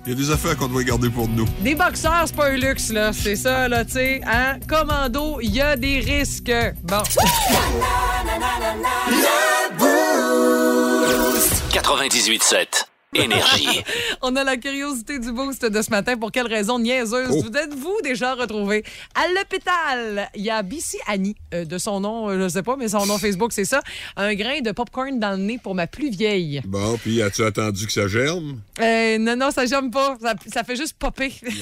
Il 0.05 0.11
y 0.11 0.13
a 0.13 0.15
des 0.15 0.29
affaires 0.29 0.55
qu'on 0.55 0.67
doit 0.67 0.83
garder 0.83 1.09
pour 1.09 1.27
nous. 1.27 1.47
Des 1.61 1.73
boxeurs, 1.73 2.25
c'est 2.27 2.35
pas 2.35 2.49
un 2.49 2.57
luxe, 2.57 2.91
là. 2.91 3.11
C'est 3.11 3.35
ça, 3.35 3.67
là, 3.67 3.83
tu 3.83 3.93
sais. 3.93 4.21
Hein? 4.23 4.59
Commando, 4.67 5.39
il 5.41 5.51
y 5.55 5.61
a 5.61 5.75
des 5.75 5.99
risques. 5.99 6.51
Bon. 6.83 7.01
98.7 11.71 12.85
Énergie. 13.13 13.83
On 14.21 14.35
a 14.35 14.43
la 14.43 14.57
curiosité 14.57 15.19
du 15.19 15.31
boost 15.31 15.65
de 15.65 15.81
ce 15.81 15.89
matin. 15.89 16.17
Pour 16.17 16.31
quelle 16.31 16.47
raison 16.47 16.79
niaiseuse 16.79 17.29
Oh. 17.29 17.41
vous 17.41 17.57
êtes-vous 17.57 17.97
déjà 18.03 18.33
retrouvé 18.35 18.83
à 19.15 19.27
l'hôpital? 19.29 20.29
Il 20.35 20.43
y 20.43 20.49
a 20.49 20.61
BC 20.61 20.97
Annie, 21.07 21.35
euh, 21.53 21.65
de 21.65 21.77
son 21.77 21.99
nom, 21.99 22.29
euh, 22.29 22.43
je 22.43 22.49
sais 22.49 22.63
pas, 22.63 22.75
mais 22.75 22.89
son 22.89 23.05
nom 23.05 23.17
Facebook, 23.17 23.53
c'est 23.53 23.65
ça. 23.65 23.81
Un 24.15 24.33
grain 24.35 24.61
de 24.61 24.71
popcorn 24.71 25.19
dans 25.19 25.31
le 25.31 25.37
nez 25.43 25.57
pour 25.57 25.75
ma 25.75 25.87
plus 25.87 26.09
vieille. 26.09 26.61
Bon, 26.65 26.97
puis 26.97 27.21
as-tu 27.21 27.43
attendu 27.43 27.85
que 27.87 27.93
ça 27.93 28.07
germe? 28.07 28.59
Euh, 28.79 29.17
non, 29.17 29.35
non, 29.35 29.51
ça 29.51 29.65
j'aime 29.65 29.91
pas. 29.91 30.17
Ça, 30.21 30.33
ça 30.51 30.63
fait 30.63 30.75
juste 30.75 30.95
popper. 30.97 31.29
Puis 31.29 31.55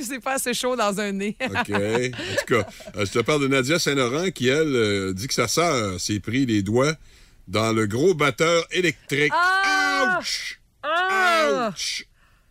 c'est 0.06 0.20
pas 0.20 0.34
assez 0.34 0.54
chaud 0.54 0.76
dans 0.76 0.98
un 1.00 1.12
nez. 1.12 1.36
OK. 1.40 1.50
En 1.50 1.62
tout 1.62 2.46
cas, 2.48 2.66
je 2.98 3.10
te 3.10 3.18
parle 3.20 3.42
de 3.42 3.48
Nadia 3.48 3.78
Saint-Laurent 3.78 4.30
qui, 4.30 4.48
elle, 4.48 5.14
dit 5.14 5.28
que 5.28 5.34
sa 5.34 5.48
sœur 5.48 6.00
s'est 6.00 6.20
pris 6.20 6.46
les 6.46 6.62
doigts 6.62 6.94
dans 7.48 7.72
le 7.72 7.86
gros 7.86 8.14
batteur 8.14 8.64
électrique. 8.70 9.32
Ah! 9.34 10.18
Ouch! 10.20 10.59
Ah! 10.82 11.70
Ouch! 11.72 12.04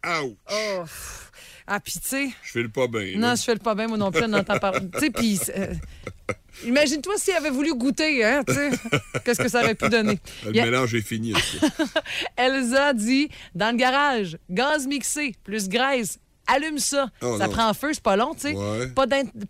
Ouch! 0.06 0.36
Oh. 0.52 0.84
Ah, 1.72 1.80
puis 1.80 1.94
tu 1.94 2.00
sais, 2.08 2.30
Je 2.44 2.52
file 2.52 2.70
pas 2.72 2.88
bien. 2.88 3.14
non, 3.18 3.36
je 3.36 3.44
fais 3.44 3.54
le 3.54 3.60
pas 3.60 3.76
bien, 3.76 3.88
moi 3.88 3.98
non 3.98 4.12
plus, 4.12 4.24
on 4.26 4.34
entend 4.34 4.58
parler. 4.58 4.90
Tu 4.94 5.00
sais, 5.00 5.10
puis. 5.12 5.40
euh, 5.56 5.74
Imagine-toi 6.66 7.14
s'il 7.18 7.36
avait 7.36 7.52
voulu 7.52 7.74
goûter, 7.76 8.26
hein, 8.26 8.44
tu 8.46 8.54
sais. 8.54 8.72
Qu'est-ce 9.24 9.40
que 9.42 9.48
ça 9.48 9.62
aurait 9.62 9.76
pu 9.76 9.88
donner? 9.88 10.20
Le 10.46 10.60
a- 10.60 10.66
mélange 10.66 10.94
est 10.96 11.02
fini. 11.02 11.34
Elsa 12.38 12.94
dit 12.94 13.30
dans 13.56 13.72
le 13.72 13.78
garage, 13.78 14.38
gaz 14.50 14.86
mixé 14.88 15.36
plus 15.44 15.70
graisse. 15.70 16.20
Allume 16.48 16.80
ça. 16.80 17.10
Oh, 17.22 17.38
ça 17.38 17.46
non. 17.48 17.54
prend 17.54 17.74
feu, 17.76 17.92
c'est 17.94 18.02
pas 18.04 18.16
long, 18.16 18.34
tu 18.34 18.42
sais. 18.42 18.54
Ouais. 18.56 18.88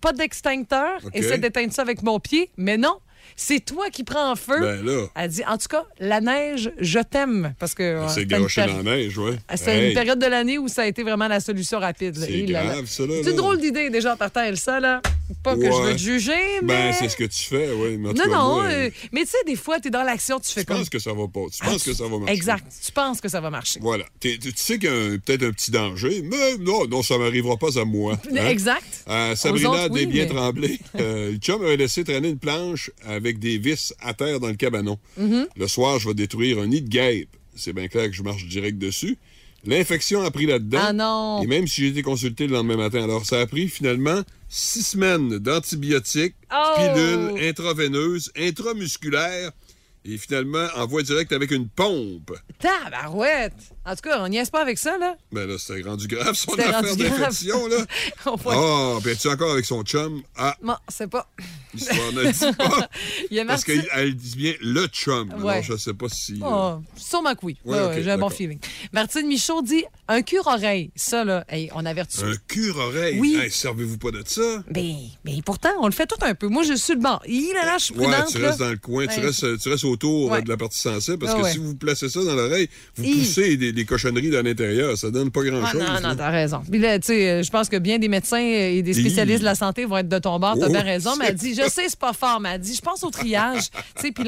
Pas 0.02 0.12
d'extincteur. 0.14 1.00
Essaie 1.14 1.38
d'éteindre 1.38 1.72
ça 1.74 1.82
avec 1.82 2.04
mon 2.04 2.20
pied. 2.20 2.52
Mais 2.58 2.78
non, 2.78 3.00
c'est 3.36 3.60
toi 3.64 3.90
qui 3.90 4.04
prends 4.04 4.36
feu. 4.36 4.60
Ben 4.60 4.86
là, 4.86 5.08
Elle 5.16 5.30
dit, 5.30 5.44
en 5.48 5.58
tout 5.58 5.68
cas, 5.70 5.86
la 6.00 6.22
neige, 6.22 6.72
je 6.80 7.00
t'aime. 7.00 7.54
Parce 7.60 7.74
que. 7.74 8.02
c'est 8.10 8.26
garoché 8.26 8.66
dans 8.66 8.78
la 8.78 8.84
neige, 8.84 9.18
ouais. 9.18 9.36
c'était 9.56 9.78
Hey, 9.80 9.88
une 9.90 9.94
période 9.94 10.20
de 10.20 10.26
l'année 10.28 10.58
où 10.58 10.68
ça 10.68 10.84
a 10.84 10.86
été 10.88 11.04
vraiment 11.04 11.28
la 11.28 11.40
solution 11.40 11.80
rapide. 11.80 12.18
C'est 12.18 12.44
grave, 12.44 12.86
ça, 12.88 13.06
là, 13.06 13.14
C'est 13.24 13.32
une 13.32 13.36
drôle 13.38 13.60
d'idée, 13.60 13.90
déjà, 13.90 14.14
en 14.14 14.18
partant, 14.18 14.42
Elsa, 14.44 14.80
là. 14.80 15.02
Pas 15.44 15.56
que 15.56 15.64
je 15.72 15.82
veux 15.82 15.94
te 15.94 16.00
juger, 16.00 16.34
mais. 16.64 16.68
Ben, 16.90 16.94
c'est 16.94 17.08
ce 17.10 17.16
que 17.16 17.24
tu 17.26 17.44
fais, 17.44 17.70
oui. 17.72 17.98
Mais 17.98 18.10
Non, 18.10 18.14
cas, 18.14 18.26
non, 18.28 18.56
moi, 18.56 18.64
euh, 18.66 18.90
mais 19.12 19.22
tu 19.22 19.28
sais, 19.28 19.38
des 19.46 19.56
fois, 19.56 19.80
t'es 19.80 19.92
dans 19.92 20.02
l'action, 20.02 20.40
tu 20.40 20.52
fais 20.52 20.62
Tu 20.62 20.66
comme. 20.66 20.78
penses 20.78 20.90
que 20.90 20.98
ça 20.98 21.14
va 21.14 21.28
pas. 21.28 21.42
Tu 21.52 21.64
penses 21.64 21.84
que 21.84 21.94
ça 21.94 22.04
va 22.08 22.18
marcher. 22.18 22.34
Exact. 22.34 22.66
Tu 22.84 22.92
penses 22.92 23.22
que 23.22 23.30
ça 23.30 23.40
va 23.40 23.50
marcher. 23.52 23.80
Voilà. 23.80 24.06
Tu 24.20 24.40
tu 24.40 24.52
sais 24.56 24.80
qu'il 24.80 24.90
y 24.90 24.92
a 24.92 25.18
peut-être 25.24 25.44
un 25.44 25.52
petit 25.52 25.70
danger, 25.70 26.24
mais 26.24 26.58
non, 26.58 26.88
non, 26.88 27.04
ça 27.04 27.18
m'arrivera 27.20 27.58
pas 27.58 27.80
à 27.80 27.86
moi. 27.86 28.18
hein. 28.38 28.48
Exact. 28.48 28.84
Euh, 29.08 29.36
Sabrina 29.36 29.70
autres, 29.70 29.90
oui, 29.92 30.06
Desbiens 30.08 30.24
mais- 30.24 30.30
Tremblay, 30.30 30.80
euh, 31.00 31.32
le 31.34 31.38
chum 31.38 31.64
avait 31.64 31.78
laissé 31.78 32.04
traîner 32.04 32.30
une 32.30 32.40
planche 32.40 32.90
avec 33.20 33.40
des 33.40 33.58
vis 33.58 33.94
à 34.00 34.14
terre 34.14 34.40
dans 34.40 34.48
le 34.48 34.56
cabanon. 34.56 34.98
Mm-hmm. 35.20 35.48
Le 35.56 35.68
soir, 35.68 36.00
je 36.00 36.08
vais 36.08 36.14
détruire 36.14 36.60
un 36.60 36.68
nid 36.68 36.82
de 36.82 36.90
guêpe. 36.90 37.30
C'est 37.56 37.74
bien 37.74 37.88
clair 37.88 38.08
que 38.10 38.16
je 38.16 38.24
marche 38.24 38.46
direct 38.48 38.78
dessus. 38.78 39.18
L'infection 39.66 40.22
a 40.22 40.32
pris 40.32 40.46
là-dedans. 40.46 40.80
Ah 40.82 40.94
non. 40.94 41.42
Et 41.44 41.48
même 41.48 41.68
si 41.68 41.82
j'ai 41.82 41.88
été 41.90 42.02
consulté 42.02 42.48
le 42.48 42.54
lendemain 42.54 42.78
matin, 42.78 43.04
alors 43.04 43.26
ça 43.26 43.42
a 43.42 43.46
pris 43.46 43.68
finalement 43.68 44.22
six 44.48 44.84
semaines 44.84 45.38
d'antibiotiques, 45.38 46.36
Oh! 46.52 46.76
pilules 46.78 47.48
intraveineuses, 47.48 48.32
intramusculaires, 48.38 49.52
et 50.06 50.18
finalement 50.18 50.68
en 50.76 50.88
voie 50.88 51.04
directe 51.04 51.32
avec 51.34 51.52
une 51.52 51.68
pompe. 51.70 52.32
Tabarouette! 52.60 53.54
En 53.86 53.96
tout 53.96 54.02
cas, 54.04 54.22
on 54.24 54.28
niaise 54.28 54.50
pas 54.52 54.62
avec 54.62 54.78
ça, 54.78 54.98
là. 55.00 55.16
Ben 55.32 55.48
là, 55.48 55.56
c'était 55.58 55.82
rendu 55.82 56.08
grave, 56.08 56.36
son 56.36 56.54
affaire 56.54 56.82
d'infection, 56.96 57.68
là. 57.68 57.78
On 58.28 58.36
va- 58.36 58.52
Ah, 58.54 59.00
ben 59.04 59.16
tu 59.18 59.28
encore 59.28 59.52
avec 59.52 59.66
son 59.66 59.82
chum? 59.84 60.22
Ah, 60.36 60.56
Bon, 60.62 60.76
c'est 60.90 61.08
pas. 61.10 61.28
l'histoire 61.74 62.12
ne 62.14 62.32
dit 62.32 62.56
pas. 62.58 62.90
Il 63.32 63.38
y 63.38 63.40
a 63.40 63.46
Parce 63.46 63.64
qu'elle 63.64 64.16
dit 64.16 64.36
bien 64.36 64.54
le 64.62 64.86
chum. 64.88 65.34
Ouais. 65.44 65.54
Alors, 65.54 65.64
je 65.64 65.76
sais 65.78 65.94
pas 65.96 66.08
si... 66.10 66.34
euh, 66.34 66.46
Oh, 66.46 66.82
sûrement 66.96 67.34
que 67.34 67.40
oui. 67.44 67.58
Ouais, 67.66 67.80
Ouais, 67.80 68.04
J'ai 68.04 68.12
un 68.12 68.18
bon 68.20 68.30
feeling. 68.30 68.60
Martine 68.94 69.28
Michaud 69.28 69.62
dit 69.64 69.84
un 70.08 70.22
cure-oreille. 70.22 70.92
Ça, 70.96 71.24
là, 71.24 71.44
hey, 71.50 71.70
on 71.74 71.84
avertit. 71.86 72.24
Un 72.24 72.36
cure-oreille? 72.48 73.20
Oui. 73.20 73.40
Hey, 73.42 73.50
servez-vous 73.50 73.98
pas 73.98 74.12
de 74.12 74.22
ça? 74.26 74.64
Ben, 74.70 74.96
ben, 75.26 75.42
pourtant, 75.44 75.72
on 75.82 75.88
le 75.88 75.94
fait 75.94 76.06
tout 76.08 76.16
un 76.22 76.36
peu. 76.36 76.48
Moi, 76.48 76.62
je 76.64 76.74
suis 76.74 76.94
le 76.94 77.00
banc. 77.00 77.20
Il 77.28 77.52
je 77.80 77.84
suis 77.86 77.94
Ouais, 77.96 78.04
prudente. 78.08 78.28
tu 78.30 78.38
là. 78.40 78.48
restes 78.50 78.60
dans 78.60 78.70
le 78.70 78.78
coin, 78.78 79.08
tu, 79.08 79.20
restes, 79.20 79.60
tu 79.60 79.70
restes 79.70 79.84
autour 79.90 80.32
Ouais. 80.32 80.40
euh, 80.40 80.42
de 80.42 80.50
la 80.50 80.58
partie 80.58 80.80
sensible, 80.80 81.18
parce 81.20 81.34
Ah 81.36 81.38
que 81.40 81.44
ouais. 81.44 81.52
si 81.52 81.58
vous 81.58 81.76
placez 81.76 82.10
ça 82.10 82.24
dans 82.24 82.36
l'oreille, 82.36 82.70
vous 82.96 83.04
poussez 83.04 83.58
des, 83.58 83.72
des 83.74 83.86
cochonneries 83.86 84.30
dans 84.30 84.44
l'intérieur. 84.46 84.98
Ça 84.98 85.12
donne 85.12 85.32
pas 85.32 85.42
Ah, 85.46 85.50
grand-chose. 85.50 85.82
non, 85.82 85.94
là. 85.94 86.00
non, 86.02 86.16
t'as 86.16 86.30
raison. 86.30 86.62
Puis 86.70 86.80
là, 86.80 87.00
tu 87.00 87.08
sais, 87.08 87.30
euh, 87.30 87.44
je 87.44 87.50
pense 87.50 87.70
que 87.70 87.78
bien 87.78 88.00
des 88.00 88.08
médecins 88.08 88.38
et 88.40 88.82
des 88.82 88.94
spécialistes 88.94 89.40
de 89.40 89.46
la 89.46 89.56
santé 89.56 89.86
vont 89.86 89.98
être 89.98 90.10
de 90.10 90.20
ton 90.20 90.40
bord. 90.40 90.56
T'as 90.60 90.68
Oh, 90.68 90.72
bien 90.72 90.82
raison. 90.82 91.12
Mais 91.20 91.26
elle 91.30 91.36
dit, 91.36 91.54
je 91.56 91.64
sais, 91.70 91.84
c'est 91.90 92.00
pas 92.00 92.14
fort, 92.14 92.40
mais 92.40 92.50
elle 92.56 92.62
dit, 92.62 92.76
je 92.76 92.82
pense 92.82 93.04
au 93.04 93.10
triage. 93.10 93.70
tu 93.96 94.02
sais, 94.02 94.12
puis 94.12 94.24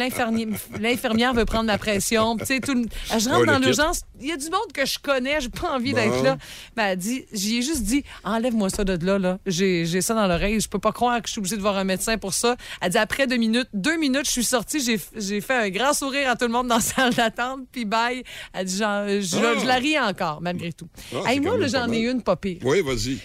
l'infirmière 0.80 1.34
veut 1.34 1.46
prendre 1.46 1.66
ma 1.66 1.78
pression. 1.78 2.38
Tu 2.38 2.46
sais, 2.46 2.60
tout 2.60 2.74
le- 2.74 2.86
Je 3.10 3.30
rentre 3.30 3.42
Oh, 3.42 3.46
dans 3.46 3.60
l'urgence. 3.60 4.02
Il 4.20 4.28
y 4.28 4.32
a 4.32 4.38
du 4.38 4.46
monde 4.46 4.72
que 4.74 4.86
je 4.86 5.00
connais. 5.00 5.42
J'ai 5.42 5.50
pas 5.50 5.76
envie 5.76 5.92
Bon. 5.94 5.98
d'être 5.98 6.24
là. 6.24 6.38
Ben, 6.76 6.84
elle 6.90 6.98
dit, 6.98 7.26
j'y 7.34 7.58
ai 7.58 7.62
juste 7.62 7.84
dit, 7.84 8.04
enlève-moi 8.24 8.70
ça 8.70 8.84
de 8.84 9.04
là, 9.06 9.18
là. 9.18 9.40
J'ai 9.46 9.86
ça 10.02 10.14
dans 10.14 10.28
l'oreille. 10.28 10.60
Je 10.60 10.70
peux 10.70 10.80
pas 10.80 10.92
croire 10.92 11.22
que 11.22 11.28
je 11.28 11.34
suis 11.34 11.40
obligée 11.40 11.56
de 11.58 11.62
voir 11.62 11.78
un 11.78 11.84
médecin 11.84 12.18
pour 12.18 12.34
ça. 12.34 12.56
Elle 12.82 12.92
dit, 12.92 12.98
après 12.98 13.28
deux 13.28 13.38
minutes, 13.38 13.68
deux 13.74 13.98
minutes, 13.98 14.26
je 14.26 14.32
suis 14.32 14.44
sortie. 14.44 14.80
J'ai 14.84 15.00
j'ai 15.18 15.42
fait 15.52 15.66
un 15.68 15.70
grand 15.70 15.94
sourire 15.94 16.30
à 16.30 16.36
tout 16.36 16.46
le 16.46 16.52
monde 16.52 16.68
dans 16.68 16.76
la 16.76 16.82
salle 16.96 17.14
d'attente. 17.14 17.62
Puis 17.72 17.86
bye. 17.86 18.24
Elle 18.54 18.66
dit, 18.66 18.78
genre, 18.78 19.04
je, 19.08 19.38
Ah. 19.38 19.60
je 19.62 19.66
la 19.68 19.76
ris 19.76 20.00
encore, 20.00 20.42
malgré 20.42 20.72
tout. 20.74 20.88
Ah, 21.14 21.32
Hey, 21.32 21.40
moi, 21.40 21.56
j'en 21.68 21.92
ai 21.92 22.00
une 22.00 22.22
pas 22.22 22.36
pire. 22.36 22.58
Oui, 22.64 22.82
vas-y. 22.82 23.20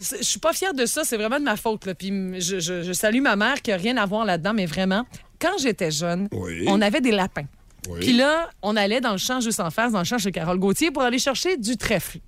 Je 0.00 0.22
suis 0.24 0.40
pas 0.40 0.54
fière 0.54 0.72
de 0.72 0.86
ça, 0.86 1.04
c'est 1.04 1.16
vraiment 1.18 1.38
de 1.38 1.44
ma 1.44 1.56
faute. 1.56 1.84
Là. 1.84 1.94
Puis 1.94 2.08
je, 2.40 2.58
je- 2.58 2.82
je 2.82 2.92
salue 2.94 3.20
ma 3.20 3.36
mère 3.36 3.60
qui 3.60 3.70
a 3.70 3.76
rien 3.76 3.96
à 3.98 4.06
voir 4.06 4.24
là-dedans, 4.24 4.54
mais 4.54 4.64
vraiment, 4.64 5.04
quand 5.38 5.58
j'étais 5.60 5.90
jeune, 5.90 6.28
Oui. 6.32 6.64
on 6.68 6.80
avait 6.80 7.02
des 7.02 7.10
lapins. 7.12 7.44
Oui. 7.88 8.00
Puis 8.00 8.12
là, 8.12 8.50
on 8.62 8.76
allait 8.76 9.00
dans 9.00 9.12
le 9.12 9.18
champ 9.18 9.40
juste 9.40 9.60
en 9.60 9.70
face, 9.70 9.92
dans 9.92 10.00
le 10.00 10.04
champ 10.04 10.18
chez 10.18 10.32
Carole 10.32 10.58
Gauthier, 10.58 10.90
pour 10.90 11.02
aller 11.02 11.18
chercher 11.18 11.56
du 11.56 11.76
trèfle. 11.76 12.18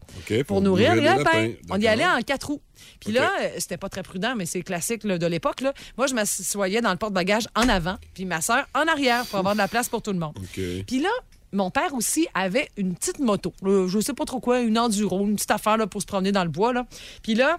Pour 0.46 0.60
nourrir 0.60 0.94
les 0.94 1.02
lapins. 1.02 1.24
lapins. 1.24 1.52
On 1.70 1.80
y 1.80 1.86
allait 1.86 2.06
en 2.06 2.20
quatre 2.22 2.48
roues. 2.48 2.62
Puis 3.00 3.12
là, 3.12 3.30
euh, 3.40 3.48
c'était 3.58 3.76
pas 3.76 3.88
très 3.88 4.02
prudent, 4.02 4.34
mais 4.36 4.46
c'est 4.46 4.62
classique 4.62 5.04
là, 5.04 5.18
de 5.18 5.26
l'époque. 5.26 5.60
là. 5.60 5.72
Moi, 5.96 6.06
je 6.06 6.14
m'assoyais 6.14 6.80
dans 6.80 6.90
le 6.90 6.96
porte-bagages 6.96 7.48
en 7.54 7.68
avant, 7.68 7.96
puis 8.14 8.24
ma 8.24 8.40
sœur 8.40 8.66
en 8.74 8.86
arrière 8.86 9.24
pour 9.26 9.38
avoir 9.38 9.54
de 9.54 9.58
la 9.58 9.68
place 9.68 9.88
pour 9.88 10.02
tout 10.02 10.12
le 10.12 10.18
monde. 10.18 10.34
OK. 10.36 10.60
Puis 10.86 11.00
là, 11.00 11.10
mon 11.52 11.70
père 11.70 11.92
aussi 11.94 12.26
avait 12.34 12.68
une 12.76 12.94
petite 12.94 13.18
moto. 13.18 13.52
Euh, 13.64 13.86
je 13.88 14.00
sais 14.00 14.14
pas 14.14 14.24
trop 14.24 14.40
quoi, 14.40 14.60
une 14.60 14.78
enduro, 14.78 15.20
une 15.26 15.36
petite 15.36 15.50
affaire 15.50 15.76
là, 15.76 15.86
pour 15.86 16.00
se 16.00 16.06
promener 16.06 16.32
dans 16.32 16.44
le 16.44 16.50
bois. 16.50 16.72
Là. 16.72 16.86
Puis 17.22 17.34
là, 17.34 17.58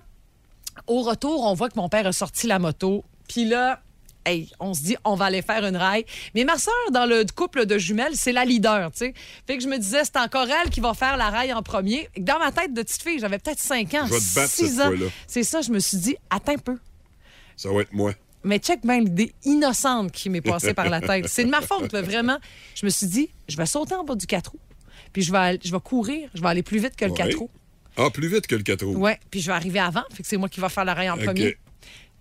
au 0.88 1.02
retour, 1.04 1.46
on 1.46 1.54
voit 1.54 1.70
que 1.70 1.78
mon 1.78 1.90
père 1.90 2.08
a 2.08 2.12
sorti 2.12 2.48
la 2.48 2.60
moto. 2.60 3.04
Puis 3.28 3.46
là, 3.46 3.82
hey, 4.26 4.50
on 4.60 4.74
se 4.74 4.82
dit, 4.84 4.96
on 5.04 5.16
va 5.16 5.26
aller 5.26 5.42
faire 5.42 5.66
une 5.66 5.76
raille. 5.78 6.06
Mais 6.36 6.44
ma 6.44 6.58
soeur, 6.58 6.74
dans 6.92 7.06
le 7.06 7.24
couple 7.36 7.66
de 7.66 7.78
jumelles, 7.78 8.16
c'est 8.16 8.32
la 8.32 8.46
leader, 8.46 8.92
tu 8.92 8.98
sais. 9.00 9.14
Fait 9.48 9.58
que 9.58 9.64
je 9.64 9.68
me 9.68 9.78
disais, 9.78 10.04
c'est 10.04 10.18
encore 10.18 10.48
elle 10.50 10.70
qui 10.70 10.80
va 10.80 10.94
faire 10.94 11.18
la 11.18 11.30
raille 11.30 11.54
en 11.54 11.62
premier. 11.64 12.10
Dans 12.18 12.40
ma 12.40 12.52
tête 12.52 12.74
de 12.74 12.82
petite 12.82 13.02
fille, 13.04 13.20
j'avais 13.20 13.40
peut-être 13.40 13.60
5 13.60 13.94
ans, 13.96 14.06
Je 14.08 14.14
vais 14.14 14.20
te 14.20 14.36
battre 14.36 14.52
6 14.54 14.68
cette 14.76 14.80
ans. 14.82 14.92
C'est 15.28 15.44
ça, 15.44 15.62
je 15.62 15.72
me 15.72 15.80
suis 15.80 15.98
dit, 15.98 16.16
attends 16.30 16.54
un 16.54 16.58
peu. 16.58 16.78
Ça 17.56 17.70
va 17.72 17.82
être 17.82 17.94
moi. 17.94 18.14
Mais 18.46 18.60
check 18.60 18.82
bien 18.86 19.00
l'idée 19.00 19.34
innocente 19.46 20.12
qui 20.12 20.30
m'est 20.30 20.42
passée 20.42 20.74
par 20.74 20.90
la 20.90 21.00
tête. 21.00 21.28
C'est 21.30 21.46
de 21.46 21.50
ma 21.50 21.62
faute, 21.62 21.94
là, 21.94 22.02
vraiment. 22.02 22.38
Je 22.76 22.86
me 22.86 22.90
suis 22.90 23.08
dit, 23.08 23.30
je 23.48 23.56
vais 23.56 23.66
sauter 23.66 23.96
en 23.96 24.04
bas 24.04 24.16
du 24.16 24.26
4 24.28 24.52
roues. 24.52 24.60
Puis 25.14 25.22
je 25.22 25.32
vais, 25.32 25.38
aller- 25.38 25.60
je 25.64 25.72
vais 25.72 25.80
courir. 25.80 26.30
Je 26.34 26.42
vais 26.42 26.48
aller 26.50 26.64
plus 26.64 26.80
vite 26.80 26.96
que 26.96 27.06
le 27.06 27.12
Ouais. 27.12 27.18
4 27.18 27.38
roues. 27.38 27.50
Ah, 27.96 28.10
plus 28.10 28.28
vite 28.28 28.48
que 28.48 28.56
le 28.56 28.64
4 28.64 28.84
roues. 28.86 28.98
Ouais. 28.98 29.20
Puis 29.32 29.40
je 29.40 29.48
vais 29.48 29.54
arriver 29.54 29.80
avant. 29.80 30.04
Fait 30.12 30.24
que 30.24 30.28
c'est 30.28 30.36
moi 30.38 30.50
qui 30.50 30.60
va 30.60 30.68
faire 30.70 30.84
la 30.84 30.94
raille 30.94 31.10
en 31.12 31.18
premier. 31.18 31.56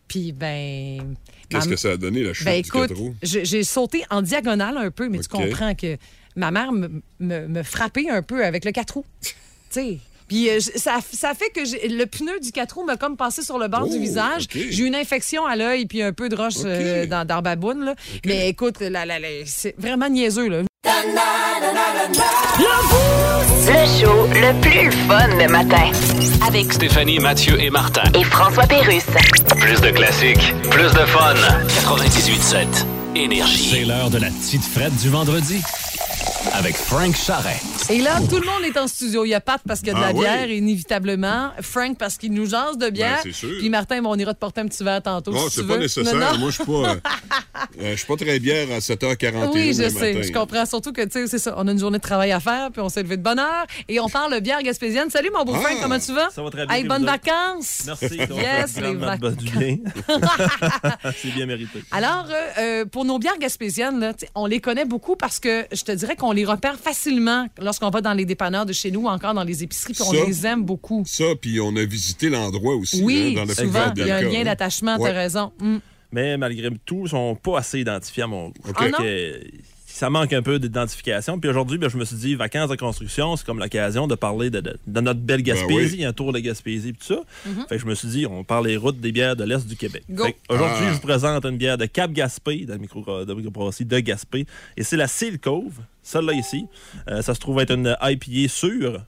Puis, 0.06 0.32
ben. 0.32 1.14
Qu'est-ce 1.52 1.68
que 1.68 1.76
ça 1.76 1.90
a 1.92 1.96
donné, 1.96 2.22
la 2.22 2.32
chute 2.32 2.44
Ben 2.44 2.60
du 2.60 2.68
écoute, 2.68 2.88
4 2.88 2.96
roues? 2.98 3.14
je- 3.22 3.44
j'ai 3.44 3.64
sauté 3.64 4.04
en 4.10 4.22
diagonale 4.22 4.76
un 4.76 4.90
peu, 4.90 5.08
mais 5.08 5.18
tu 5.18 5.26
OK. 5.32 5.42
comprends 5.44 5.74
que 5.74 5.96
ma 6.36 6.50
mère 6.50 6.72
me, 6.72 6.88
me- 7.20 7.46
me 7.48 7.62
frappait 7.62 8.08
un 8.10 8.22
peu 8.22 8.44
avec 8.44 8.64
le 8.64 8.72
4 8.72 8.94
roues. 8.94 9.04
tu 9.22 9.34
sais. 9.70 9.98
Puis 10.28 10.48
euh, 10.48 10.60
ça, 10.60 11.00
ça 11.12 11.34
fait 11.34 11.50
que 11.50 11.60
le 11.60 12.04
pneu 12.06 12.40
du 12.40 12.52
4 12.52 12.72
roues 12.76 12.84
m'a 12.84 12.96
comme 12.96 13.16
passé 13.18 13.42
sur 13.42 13.58
le 13.58 13.68
bord 13.68 13.86
du 13.86 13.96
Oh, 13.96 14.00
visage. 14.00 14.46
J'ai 14.50 14.78
eu 14.82 14.86
une 14.86 14.94
infection 14.94 15.44
à 15.44 15.56
l'œil 15.56 15.84
puis 15.84 16.00
un 16.00 16.12
peu 16.14 16.30
de 16.30 16.36
roche 16.36 16.56
OK. 16.58 16.64
euh, 16.64 17.06
dans, 17.06 17.26
dans 17.26 17.42
baboune. 17.42 17.84
là. 17.84 17.94
Mais 18.24 18.48
écoute, 18.48 18.80
la- 18.80 19.04
la- 19.04 19.18
la- 19.18 19.44
c'est 19.44 19.74
vraiment 19.76 20.08
niaiseux. 20.08 20.48
Là. 20.48 20.62
Le 23.66 23.86
show 23.98 24.28
le 24.34 24.60
plus 24.60 24.92
fun 25.08 25.26
le 25.36 25.48
matin. 25.48 25.90
Avec 26.46 26.72
Stéphanie, 26.72 27.18
Mathieu 27.18 27.60
et 27.60 27.70
Martin. 27.70 28.04
et 28.14 28.22
François 28.22 28.66
Pérusse. 28.68 29.06
Plus 29.58 29.80
de 29.80 29.90
classiques, 29.90 30.54
plus 30.70 30.92
de 30.92 31.04
fun. 31.06 31.34
98.7 31.66 32.86
Énergie. 33.16 33.70
C'est 33.72 33.84
l'heure 33.84 34.10
de 34.10 34.18
la 34.18 34.28
petite 34.28 34.64
frette 34.64 34.94
du 34.96 35.08
vendredi 35.08 35.60
avec 36.52 36.76
Frank 36.76 37.14
Charret. 37.16 37.60
Et 37.90 37.98
là, 38.00 38.18
tout 38.28 38.36
le 38.38 38.46
monde 38.46 38.62
est 38.64 38.76
en 38.78 38.86
studio. 38.86 39.24
Il 39.24 39.28
y 39.28 39.34
a 39.34 39.40
Pat 39.40 39.60
parce 39.66 39.80
qu'il 39.80 39.88
y 39.88 39.90
a 39.92 39.94
de 39.94 39.98
Ah 40.02 40.08
la 40.08 40.12
oui? 40.12 40.20
bière, 40.20 40.50
inévitablement. 40.50 41.50
Frank 41.60 41.96
parce 41.98 42.16
qu'il 42.16 42.32
nous 42.32 42.46
jase 42.46 42.76
de 42.78 42.90
bière. 42.90 43.20
Ben, 43.24 43.30
c'est 43.32 43.46
sûr. 43.46 43.50
Puis 43.58 43.70
Martin, 43.70 44.02
bon, 44.02 44.10
on 44.10 44.16
ira 44.18 44.34
te 44.34 44.38
porter 44.38 44.60
un 44.62 44.66
petit 44.66 44.82
verre 44.84 45.02
tantôt. 45.02 45.32
Non, 45.32 45.48
si 45.48 45.56
c'est 45.56 45.60
tu 45.62 45.66
pas 45.68 45.74
veux. 45.74 45.80
nécessaire. 45.80 46.14
Non, 46.14 46.32
non. 46.32 46.38
Moi, 46.38 46.50
je 46.50 46.54
suis 46.56 46.64
pas, 46.64 46.72
euh, 46.72 46.94
euh, 47.80 47.90
je 47.92 47.96
suis 47.96 48.06
pas 48.06 48.16
très 48.16 48.38
bière 48.38 48.66
à 48.74 48.78
7h41 48.80 49.50
Oui, 49.52 49.72
je 49.74 49.82
le 49.84 49.90
sais, 49.90 50.12
matin. 50.14 50.26
je 50.28 50.32
comprends. 50.32 50.66
Surtout 50.66 50.92
que, 50.92 51.02
tu 51.02 51.10
sais, 51.12 51.26
c'est 51.28 51.38
ça. 51.38 51.54
On 51.56 51.66
a 51.68 51.72
une 51.72 51.78
journée 51.78 51.98
de 51.98 52.02
travail 52.02 52.32
à 52.32 52.40
faire, 52.40 52.70
puis 52.72 52.80
on 52.82 52.88
s'est 52.88 53.02
levé 53.02 53.16
de 53.16 53.22
bonne 53.22 53.38
heure. 53.38 53.66
Et 53.88 54.00
on 54.00 54.08
parle 54.08 54.34
de 54.34 54.40
bière 54.40 54.62
gaspésienne. 54.62 55.10
Salut, 55.10 55.30
mon 55.34 55.44
beau 55.44 55.54
Ah! 55.56 55.60
Frank, 55.60 55.78
comment 55.82 55.98
tu 55.98 56.12
vas? 56.12 56.30
Ça 56.30 56.42
va 56.42 56.50
très 56.50 56.66
bien, 56.66 56.74
Hey, 56.76 56.84
bonnes 56.84 57.04
vacances! 57.04 57.82
Merci. 57.86 58.16
Yes, 58.16 58.76
les 58.80 58.94
vacances. 58.94 59.34
C'est 61.16 61.30
bien 61.34 61.46
mérité. 61.46 61.82
Alors, 61.90 62.26
euh, 62.30 62.50
euh, 62.58 62.84
pour 62.84 63.04
nos 63.04 63.18
bières 63.18 63.38
gaspésiennes, 63.38 64.00
là, 64.00 64.12
on 64.34 64.46
les 64.46 64.60
connaît 64.60 64.84
beaucoup 64.84 65.16
parce 65.16 65.38
que 65.40 65.66
je 65.72 65.82
te 65.82 65.92
dirais 65.92 66.16
qu'on 66.16 66.31
les 66.32 66.44
repère 66.44 66.78
facilement 66.78 67.46
lorsqu'on 67.60 67.90
va 67.90 68.00
dans 68.00 68.12
les 68.12 68.24
dépanneurs 68.24 68.66
de 68.66 68.72
chez 68.72 68.90
nous 68.90 69.02
ou 69.02 69.08
encore 69.08 69.34
dans 69.34 69.44
les 69.44 69.62
épiceries, 69.62 69.92
puis 69.92 70.02
on 70.06 70.12
les 70.12 70.46
aime 70.46 70.64
beaucoup. 70.64 71.02
Ça, 71.06 71.24
puis 71.40 71.60
on 71.60 71.74
a 71.76 71.84
visité 71.84 72.28
l'endroit 72.28 72.74
aussi. 72.74 73.02
Oui, 73.02 73.34
hein, 73.36 73.40
dans 73.40 73.44
le 73.48 73.54
souvent, 73.54 73.92
il 73.96 74.06
y 74.06 74.10
a 74.10 74.16
un 74.16 74.22
lien 74.22 74.44
d'attachement, 74.44 74.96
Ouais. 74.96 75.10
t'as 75.10 75.16
raison. 75.18 75.52
Mm. 75.60 75.76
Mais 76.12 76.36
malgré 76.36 76.68
tout, 76.84 77.02
ils 77.06 77.10
sont 77.10 77.34
pas 77.34 77.58
assez 77.58 77.80
identifiés 77.80 78.24
à 78.24 78.26
mon 78.26 78.48
goût. 78.48 78.72
Ah 78.76 78.86
ça 79.92 80.10
manque 80.10 80.32
un 80.32 80.42
peu 80.42 80.58
d'identification. 80.58 81.38
Puis 81.38 81.48
aujourd'hui, 81.50 81.78
ben, 81.78 81.88
je 81.88 81.96
me 81.96 82.04
suis 82.04 82.16
dit, 82.16 82.34
vacances 82.34 82.70
de 82.70 82.76
construction, 82.76 83.36
c'est 83.36 83.44
comme 83.46 83.58
l'occasion 83.58 84.06
de 84.06 84.14
parler 84.14 84.50
de, 84.50 84.60
de- 84.60 84.76
de 84.86 85.00
notre 85.00 85.20
belle 85.20 85.42
Gaspésie, 85.42 85.96
oui. 85.98 86.04
un 86.04 86.12
tour 86.12 86.32
de 86.32 86.38
Gaspésie, 86.38 86.92
tout 86.94 87.04
ça. 87.04 87.20
Fait 87.68 87.76
que 87.76 87.82
je 87.82 87.86
me 87.86 87.94
suis 87.94 88.08
dit, 88.08 88.26
on 88.26 88.44
parle 88.44 88.66
des 88.66 88.76
routes 88.76 89.00
des 89.00 89.12
bières 89.12 89.36
de 89.36 89.44
l'Est 89.44 89.66
du 89.66 89.76
Québec. 89.76 90.04
Aujourd'hui, 90.48 90.84
Ah. 90.86 90.88
je 90.88 90.94
vous 90.94 91.00
présente 91.00 91.44
une 91.44 91.56
bière 91.56 91.78
de 91.78 91.86
Cap 91.86 92.10
Gaspé, 92.12 92.64
de 92.64 92.72
la 92.72 92.78
micro 92.78 93.24
de 93.24 93.34
microbrasserie 93.34 93.84
de 93.84 93.98
Gaspé. 94.00 94.46
Et 94.76 94.82
c'est 94.82 94.96
la 94.96 95.06
Seal 95.08 95.38
Cove, 95.38 95.74
celle-là 96.02 96.32
ici. 96.32 96.66
Euh, 97.08 97.22
ça 97.22 97.34
se 97.34 97.40
trouve 97.40 97.60
être 97.60 97.72
une 97.72 97.96
IPA 98.02 98.48
sûre. 98.48 99.02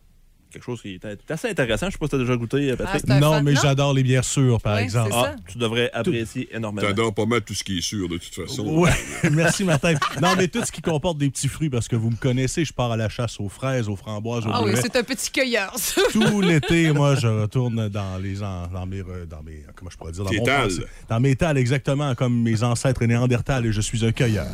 Quelque 0.55 0.65
chose 0.65 0.81
qui 0.83 0.95
est 1.03 1.31
assez 1.33 1.49
intéressant. 1.49 1.87
Je 1.87 1.93
sais 1.93 1.99
pas 1.99 2.07
si 2.07 2.11
tu 2.11 2.15
as 2.17 2.19
déjà 2.21 2.37
goûté, 2.37 2.71
euh, 2.71 2.77
Patrick. 2.77 3.03
Ah, 3.09 3.19
Non, 3.19 3.43
mais 3.43 3.57
j'adore 3.57 3.93
les 3.93 4.05
bières 4.05 4.25
sûres, 4.25 4.61
par 4.61 4.77
Ouais, 4.77 4.85
exemple. 4.85 5.11
Ah, 5.13 5.35
tu 5.49 5.59
devrais 5.59 5.91
apprécier 5.93 6.49
énormément. 6.55 6.87
T'adores 6.87 7.13
pas 7.13 7.27
mal 7.27 7.43
tout 7.43 7.55
ce 7.55 7.65
qui 7.65 7.79
est 7.79 7.83
sûr, 7.83 8.09
de 8.09 8.19
toute 8.19 8.33
façon. 8.33 8.63
Ouais, 8.69 8.93
merci 9.33 9.65
Martin. 9.65 9.95
Non, 10.23 10.29
mais 10.39 10.47
tout 10.47 10.65
ce 10.65 10.71
qui 10.71 10.81
comporte 10.81 11.19
des 11.19 11.29
petits 11.29 11.49
fruits, 11.49 11.71
parce 11.71 11.89
que 11.89 11.97
vous 11.97 12.11
me 12.11 12.17
connaissez, 12.17 12.65
je 12.65 12.73
pars 12.73 12.93
à 12.93 12.97
la 12.97 13.09
chasse 13.09 13.41
aux 13.41 13.49
fraises, 13.49 13.89
aux 13.89 13.97
framboises, 13.97 14.47
aux 14.47 14.51
Ah 14.53 14.63
oui, 14.63 14.71
c'est 14.81 14.95
un 14.95 15.03
petit 15.03 15.29
cueilleur, 15.33 15.73
ça. 15.77 16.01
Tout 16.13 16.41
l'été, 16.41 16.93
moi, 16.93 17.17
je 17.17 17.27
retourne 17.27 17.89
dans 17.89 18.19
les 18.23 18.41
en- 18.43 18.69
dans 18.69 18.87
mes 18.87 19.03
dans 19.29 19.43
mes 19.43 19.65
comment 19.75 19.91
je 19.91 19.97
pourrais 19.97 20.13
dire 20.13 20.23
dans 20.25 20.33
mon 20.33 20.45
français. 20.47 20.83
dans 21.09 21.19
mes 21.21 21.35
talles 21.35 21.59
exactement 21.59 22.15
comme 22.15 22.43
mes 22.43 22.63
ancêtres 22.63 23.05
néandertals 23.05 23.67
et 23.67 23.73
je 23.73 23.81
suis 23.81 24.05
un 24.07 24.13
cueilleur. 24.13 24.47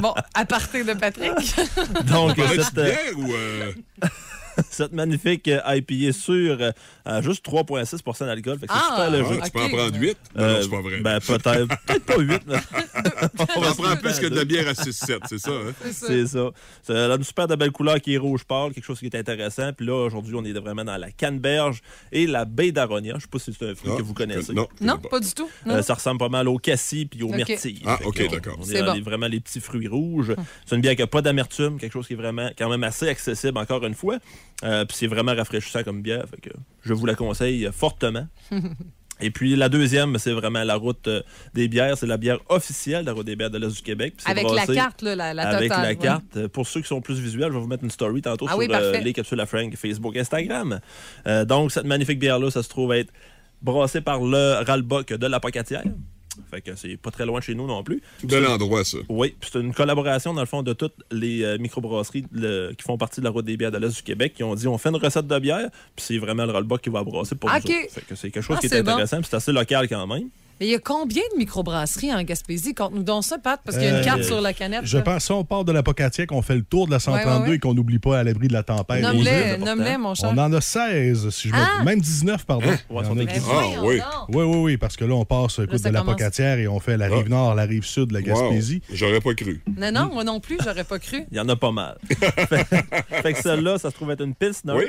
Bon, 0.00 0.14
à 0.34 0.44
partir 0.44 0.84
de 0.86 0.92
Patrick. 0.92 1.32
Donc, 2.06 2.36
cette, 2.36 2.74
de 2.74 2.82
bière 2.82 2.96
ou... 3.18 3.32
euh, 3.32 3.72
cette 4.70 4.92
magnifique 4.92 5.48
euh, 5.48 5.60
IPA 5.66 6.12
sûre 6.12 6.58
euh, 6.60 6.70
a 7.04 7.22
juste 7.22 7.44
3,6% 7.46 8.26
d'alcool. 8.26 8.58
Fait 8.58 8.66
que 8.66 8.72
c'est 8.72 8.78
Ah! 8.82 8.90
super 8.96 9.10
léger. 9.10 9.40
ah, 9.42 9.44
tu 9.46 9.50
peux 9.52 9.60
en 9.62 9.68
prendre 9.68 9.96
8? 9.98 10.16
Non, 10.36 10.42
Euh, 10.42 10.54
non, 10.56 10.62
c'est 10.62 10.70
pas 10.70 10.80
vrai. 10.80 11.00
Ben, 11.00 11.20
peut-être. 11.20 11.68
Peut-être 11.86 12.04
pas 12.04 12.18
8, 12.18 12.42
mais 12.46 12.54
On 13.56 13.62
en 13.62 13.74
prend 13.74 13.96
plus 13.96 14.18
que 14.18 14.26
de 14.26 14.34
la 14.36 14.44
bière 14.44 14.68
à 14.68 14.72
6-7, 14.72 15.18
c'est 15.28 15.38
ça, 15.38 15.50
hein? 15.50 15.72
c'est 15.92 16.26
ça. 16.26 16.50
C'est 16.82 16.92
elle 16.94 17.10
a 17.12 17.16
une 17.16 17.24
super 17.24 17.46
de 17.48 17.54
belle 17.56 17.70
couleur 17.72 18.00
qui 18.00 18.14
est 18.14 18.18
rouge 18.18 18.44
pâle, 18.44 18.72
quelque 18.72 18.84
chose 18.84 18.98
qui 18.98 19.06
est 19.06 19.14
intéressant. 19.16 19.72
Puis 19.72 19.86
là, 19.86 19.94
aujourd'hui, 20.06 20.34
on 20.36 20.44
est 20.44 20.52
vraiment 20.52 20.84
dans 20.84 20.96
la 20.96 21.10
canneberge 21.10 21.80
et 22.12 22.26
la 22.26 22.44
baie 22.44 22.72
d'aronia. 22.72 23.14
Je 23.16 23.22
sais 23.22 23.28
pas 23.28 23.38
si 23.38 23.52
c'est 23.58 23.68
un 23.70 23.74
fruit 23.74 23.90
Ah, 23.94 23.98
que 23.98 24.02
vous 24.02 24.14
connaissez. 24.14 24.52
Non, 24.80 24.98
pas 24.98 25.20
du 25.20 25.32
tout. 25.32 25.48
Euh, 25.66 25.82
ça 25.82 25.94
ressemble 25.94 26.18
pas 26.18 26.28
mal 26.28 26.48
au 26.48 26.58
cassis 26.58 27.04
puis 27.06 27.22
au 27.22 27.28
myrtille. 27.28 27.82
Ah, 27.86 27.98
ok, 28.04 28.22
on- 28.28 28.32
d'accord. 28.32 28.56
On 28.58 28.62
est 28.62 28.66
C'est 28.66 28.82
bon. 28.82 28.92
les- 28.94 29.00
vraiment 29.00 29.26
les 29.26 29.40
petits 29.40 29.60
fruits 29.60 29.88
rouges. 29.88 30.34
C'est 30.64 30.74
une 30.76 30.82
bière 30.82 30.94
qui 30.96 31.02
n'a 31.02 31.06
pas 31.06 31.22
d'amertume, 31.22 31.78
quelque 31.78 31.92
chose 31.92 32.06
qui 32.06 32.14
est 32.14 32.16
vraiment 32.16 32.50
quand 32.58 32.68
même 32.68 32.84
assez 32.84 33.08
accessible 33.08 33.58
encore 33.58 33.84
une 33.84 33.94
fois. 33.94 34.18
Euh, 34.64 34.84
puis 34.84 34.96
c'est 34.96 35.06
vraiment 35.06 35.34
rafraîchissant 35.34 35.82
comme 35.82 36.02
bière. 36.02 36.24
Fait 36.30 36.40
que 36.40 36.50
je 36.82 36.94
vous 36.94 37.06
la 37.06 37.14
conseille 37.14 37.68
fortement. 37.72 38.26
Et 39.20 39.30
puis 39.30 39.56
la 39.56 39.68
deuxième, 39.68 40.18
c'est 40.18 40.32
vraiment 40.32 40.62
la 40.62 40.76
route 40.76 41.08
euh, 41.08 41.22
des 41.54 41.68
bières. 41.68 41.96
C'est 41.96 42.06
la 42.06 42.18
bière 42.18 42.38
officielle 42.48 43.02
de 43.02 43.06
la 43.06 43.12
route 43.14 43.24
des 43.24 43.34
bières 43.36 43.50
de 43.50 43.58
l'Est 43.58 43.74
du 43.74 43.82
Québec. 43.82 44.14
Avec 44.26 44.44
la 44.50 44.66
carte, 44.66 45.00
là, 45.02 45.16
la, 45.16 45.32
la 45.32 45.48
avec 45.48 45.70
totale. 45.70 45.82
la 45.82 45.88
ouais. 45.88 45.96
carte. 45.96 46.36
Euh, 46.36 46.48
Pour 46.48 46.66
ceux 46.66 46.82
qui 46.82 46.88
sont 46.88 47.00
plus 47.00 47.18
visuels, 47.18 47.48
je 47.48 47.54
vais 47.54 47.60
vous 47.60 47.66
mettre 47.66 47.84
une 47.84 47.90
story 47.90 48.20
tantôt 48.20 48.46
Ah 48.48 48.52
sur 48.52 48.58
oui, 48.58 48.68
euh, 48.70 48.98
les 48.98 49.12
capsules 49.14 49.40
à 49.40 49.46
Frank, 49.46 49.74
Facebook, 49.74 50.16
Instagram. 50.16 50.80
Euh, 51.26 51.46
donc, 51.46 51.72
cette 51.72 51.86
magnifique 51.86 52.18
bière-là, 52.18 52.50
ça 52.50 52.62
se 52.62 52.68
trouve 52.68 52.92
être 52.92 53.10
brassée 53.62 54.02
par 54.02 54.20
le 54.20 54.62
Ralbock 54.66 55.14
de 55.14 55.26
la 55.26 55.40
Pocatière. 55.40 55.84
Fait 56.50 56.60
que 56.60 56.74
c'est 56.76 56.96
pas 56.96 57.10
très 57.10 57.24
loin 57.26 57.38
de 57.40 57.44
chez 57.44 57.54
nous 57.54 57.66
non 57.66 57.82
plus. 57.82 58.02
Bel 58.24 58.46
endroit, 58.46 58.84
ça. 58.84 58.98
Oui, 59.08 59.34
puis 59.38 59.50
c'est 59.52 59.60
une 59.60 59.72
collaboration, 59.74 60.34
dans 60.34 60.40
le 60.42 60.46
fond, 60.46 60.62
de 60.62 60.72
toutes 60.72 60.94
les 61.10 61.42
euh, 61.42 61.58
microbrasseries 61.58 62.24
le- 62.32 62.72
qui 62.76 62.82
font 62.84 62.96
partie 62.98 63.20
de 63.20 63.24
la 63.24 63.30
route 63.30 63.44
des 63.44 63.56
bières 63.56 63.70
de 63.72 63.78
l'Est 63.78 63.96
du 63.96 64.02
Québec 64.02 64.34
qui 64.34 64.42
ont 64.42 64.54
dit 64.54 64.66
on 64.68 64.78
fait 64.78 64.88
une 64.90 64.96
recette 64.96 65.26
de 65.26 65.38
bière, 65.38 65.68
puis 65.94 66.04
c'est 66.06 66.18
vraiment 66.18 66.44
le 66.46 66.52
Rollbuck 66.52 66.80
qui 66.82 66.90
va 66.90 67.02
brasser 67.04 67.34
pour 67.34 67.48
OK. 67.50 67.54
nous 67.64 67.70
autres. 67.74 67.92
Fait 67.92 68.00
que 68.02 68.14
c'est 68.14 68.30
quelque 68.30 68.42
chose 68.44 68.56
Ah, 68.58 68.60
qui 68.60 68.66
est, 68.66 68.82
bon. 68.82 68.90
intéressant, 68.92 69.18
puis 69.18 69.28
c'est 69.30 69.36
assez 69.36 69.52
local 69.52 69.88
quand 69.88 70.06
même. 70.06 70.28
Mais 70.58 70.66
il 70.66 70.72
y 70.72 70.74
a 70.74 70.78
combien 70.78 71.22
de 71.34 71.38
microbrasseries 71.38 72.14
en 72.14 72.22
Gaspésie? 72.22 72.74
Conte-nous 72.74 73.02
donc 73.02 73.24
ça, 73.24 73.36
Pat, 73.38 73.60
parce 73.62 73.76
qu'il 73.76 73.86
y 73.86 73.90
a 73.90 73.94
une 73.94 73.96
Euh, 74.00 74.04
carte 74.04 74.22
sur 74.22 74.40
la 74.40 74.52
canette. 74.54 74.80
Je 74.84 74.96
là. 74.96 75.02
pense 75.02 75.24
si 75.26 75.32
on 75.32 75.44
part 75.44 75.64
de 75.66 75.72
l'apocatière 75.72 76.26
qu'on 76.26 76.40
fait 76.40 76.54
le 76.54 76.62
tour 76.62 76.86
de 76.86 76.92
la 76.92 76.98
132 76.98 77.28
Ouais, 77.30 77.38
ouais, 77.42 77.48
ouais. 77.50 77.56
et 77.56 77.58
qu'on 77.58 77.74
n'oublie 77.74 77.98
pas 77.98 78.18
à 78.20 78.24
l'abri 78.24 78.48
de 78.48 78.54
la 78.54 78.62
tempête. 78.62 79.02
Nomme-les. 79.02 79.98
mon 79.98 80.14
cher. 80.14 80.30
On 80.32 80.38
en 80.38 80.52
a 80.52 80.60
16, 80.62 81.28
si 81.30 81.48
je 81.48 81.52
me 81.54 81.58
Ah! 81.58 81.84
même 81.84 82.00
19, 82.00 82.46
pardon. 82.46 82.66
Ouais, 82.68 82.76
Il 82.90 82.94
y 82.96 82.98
en 82.98 83.04
sont 83.04 83.18
a 83.18 83.22
écrits. 83.22 83.34
Mais 83.34 83.40
19. 83.40 83.54
Ah, 83.76 83.80
oui. 83.84 84.00
Oui, 84.28 84.44
oui, 84.44 84.56
oui, 84.62 84.76
parce 84.78 84.96
que 84.96 85.04
là, 85.04 85.14
on 85.14 85.24
passe 85.26 85.58
écoute, 85.58 85.78
ça 85.78 85.88
de 85.90 85.94
la. 85.94 86.02
Pocatière 86.04 86.58
et 86.58 86.68
on 86.68 86.80
fait 86.80 86.96
la 86.96 87.08
rive 87.08 87.28
nord, 87.28 87.54
la 87.54 87.64
rive 87.64 87.84
sud 87.84 88.06
de 88.08 88.14
la 88.14 88.22
Gaspésie. 88.22 88.80
Wow. 88.88 88.96
J'aurais 88.96 89.20
pas 89.20 89.34
cru. 89.34 89.62
Non, 89.76 89.90
non, 89.92 90.10
moi 90.12 90.24
non 90.24 90.40
plus, 90.40 90.56
j'aurais 90.64 90.84
pas 90.84 90.98
cru. 90.98 91.24
Il 91.30 91.36
y 91.36 91.40
en 91.40 91.48
a 91.48 91.56
pas 91.56 91.72
mal. 91.72 91.98
fait, 92.08 92.64
fait 93.22 93.32
que 93.34 93.42
celle-là, 93.42 93.78
ça 93.78 93.90
se 93.90 93.94
trouve 93.96 94.10
être 94.12 94.22
une 94.24 94.34
Pilsner. 94.34 94.72
Oui. 94.74 94.84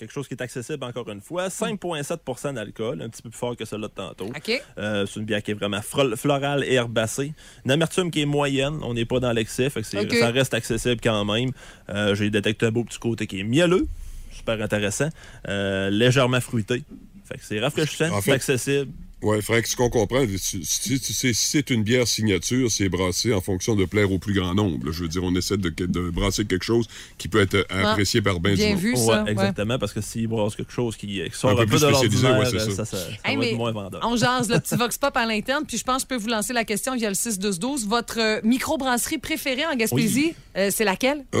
Quelque 0.00 0.12
chose 0.12 0.26
qui 0.26 0.32
est 0.32 0.40
accessible 0.40 0.82
encore 0.82 1.10
une 1.10 1.20
fois. 1.20 1.48
5,7% 1.48 2.54
d'alcool, 2.54 3.02
un 3.02 3.10
petit 3.10 3.20
peu 3.20 3.28
plus 3.28 3.38
fort 3.38 3.54
que 3.54 3.66
celle-là 3.66 3.88
de 3.88 3.92
tantôt. 3.92 4.30
Euh, 4.78 5.04
c'est 5.04 5.20
une 5.20 5.26
bière 5.26 5.42
qui 5.42 5.50
est 5.50 5.54
vraiment 5.54 5.82
florale 5.82 6.64
et 6.64 6.72
herbacée. 6.72 7.34
Une 7.66 7.70
amertume 7.70 8.10
qui 8.10 8.22
est 8.22 8.24
moyenne. 8.24 8.78
On 8.82 8.94
n'est 8.94 9.04
pas 9.04 9.20
dans 9.20 9.32
l'excès. 9.32 9.68
Ça 9.68 10.30
reste 10.30 10.54
accessible 10.54 11.02
quand 11.02 11.26
même. 11.26 11.50
Euh, 11.90 12.14
J'ai 12.14 12.30
détecté 12.30 12.64
un 12.64 12.70
beau 12.70 12.82
petit 12.82 12.98
côté 12.98 13.26
qui 13.26 13.40
est 13.40 13.44
mielleux. 13.44 13.86
super 14.30 14.62
intéressant. 14.62 15.10
Euh, 15.48 15.90
légèrement 15.90 16.40
fruité. 16.40 16.82
Fait 17.30 17.38
que 17.38 17.44
c'est 17.44 17.60
rafraîchissant, 17.60 18.10
En 18.12 18.20
c'est 18.20 18.32
accessible. 18.32 18.90
Oui, 19.22 19.42
Frank, 19.42 19.66
ce 19.66 19.76
qu'on 19.76 19.90
comprend, 19.90 20.24
si, 20.38 21.34
c'est 21.34 21.68
une 21.70 21.82
bière 21.82 22.08
signature, 22.08 22.70
c'est 22.70 22.88
brassé 22.88 23.34
en 23.34 23.42
fonction 23.42 23.76
de 23.76 23.84
plaire 23.84 24.10
au 24.10 24.18
plus 24.18 24.32
grand 24.32 24.54
nombre. 24.54 24.90
Je 24.90 25.02
veux 25.02 25.08
dire, 25.08 25.22
on 25.22 25.34
essaie 25.34 25.58
de, 25.58 25.68
de 25.68 26.08
brasser 26.08 26.46
quelque 26.46 26.64
chose 26.64 26.86
qui 27.18 27.28
peut 27.28 27.40
être 27.40 27.66
apprécié 27.68 28.22
par 28.22 28.40
bien, 28.40 28.54
bien 28.54 28.68
du 28.68 28.72
monde. 28.72 28.80
vu. 28.80 28.90
Ouais, 28.92 28.96
ça, 28.96 29.22
ouais. 29.24 29.32
exactement, 29.32 29.78
parce 29.78 29.92
que 29.92 30.00
s'il 30.00 30.26
brasse 30.26 30.56
quelque 30.56 30.72
chose 30.72 30.96
qui, 30.96 31.06
qui 31.22 31.38
sort 31.38 31.50
Un 31.50 31.52
un, 31.52 31.56
peu 31.56 31.62
peu 31.66 31.70
plus 31.72 31.80
de 31.82 31.86
spécialisé, 31.88 32.28
l'ordinaire, 32.28 32.52
ouais, 32.52 32.58
c'est 32.64 32.70
ça, 32.70 32.76
ça. 32.76 32.84
ça, 32.86 32.96
ça 32.96 33.06
Hey, 33.26 33.36
va 33.36 33.40
mais 33.42 33.50
être 33.50 33.56
moins 33.58 33.72
vendeur. 33.72 34.00
On 34.04 34.16
jase 34.16 34.48
le 34.48 34.58
petit 34.58 34.74
Vox 34.78 34.96
Pop 34.96 35.14
à 35.14 35.26
l'interne, 35.26 35.64
puis 35.68 35.76
je 35.76 35.84
pense 35.84 35.96
que 36.04 36.14
je 36.14 36.16
peux 36.16 36.22
vous 36.22 36.30
lancer 36.30 36.54
la 36.54 36.64
question 36.64 36.96
via 36.96 37.10
le 37.10 37.14
6-12-12. 37.14 37.86
Votre 37.88 38.20
euh, 38.20 38.40
microbrasserie 38.42 39.18
préférée 39.18 39.66
en 39.66 39.76
Gaspésie, 39.76 40.34
euh, 40.56 40.70
c'est 40.72 40.84
laquelle? 40.84 41.26
Ah, 41.34 41.38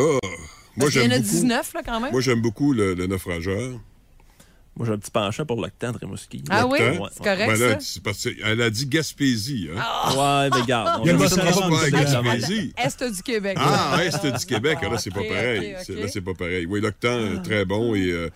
moi, 0.76 0.90
j'aime 0.90 1.12
a 1.12 1.18
beaucoup, 1.18 1.30
19, 1.30 1.72
là, 1.74 1.80
quand 1.84 1.98
même. 2.00 2.12
moi, 2.12 2.20
j'aime 2.20 2.42
beaucoup 2.42 2.74
le, 2.74 2.92
le 2.92 3.06
naufrageur. 3.06 3.80
Moi, 4.80 4.86
j'ai 4.86 4.94
un 4.94 4.98
petit 4.98 5.10
penchant 5.10 5.44
pour 5.44 5.60
l'octane 5.60 5.94
Rimouski. 5.94 6.42
ah 6.48 6.66
oui? 6.66 6.78
L'octane. 6.80 7.08
C'est 7.12 7.22
correct, 7.22 7.46
Ben 7.52 7.60
là, 7.60 7.68
ça? 7.72 7.76
c'est 7.80 8.02
parce 8.02 8.22
qu'elle 8.24 8.62
a 8.62 8.70
dit 8.70 8.86
Gaspésie. 8.86 9.68
Hein? 9.76 10.16
Ouais, 10.16 10.48
mais 10.58 10.66
garde. 10.66 11.02
Il 11.04 11.08
y 11.08 11.10
a 11.10 11.12
une 11.12 11.18
Gaspésie. 11.90 12.72
Est 12.78 13.02
du 13.12 13.22
Québec? 13.22 13.58
Ah, 13.60 13.98
Est 14.02 14.24
du 14.24 14.46
Québec, 14.46 14.78
là, 14.80 14.96
c'est 14.96 15.10
pas 15.12 15.22
pareil. 15.22 15.72
Là, 15.72 16.08
c'est 16.08 16.22
pas 16.22 16.32
pareil. 16.32 16.64
Oui, 16.64 16.80
l'Octan, 16.80 17.42
très 17.44 17.66
bon, 17.66 17.94
et 17.94 18.10
euh, 18.10 18.30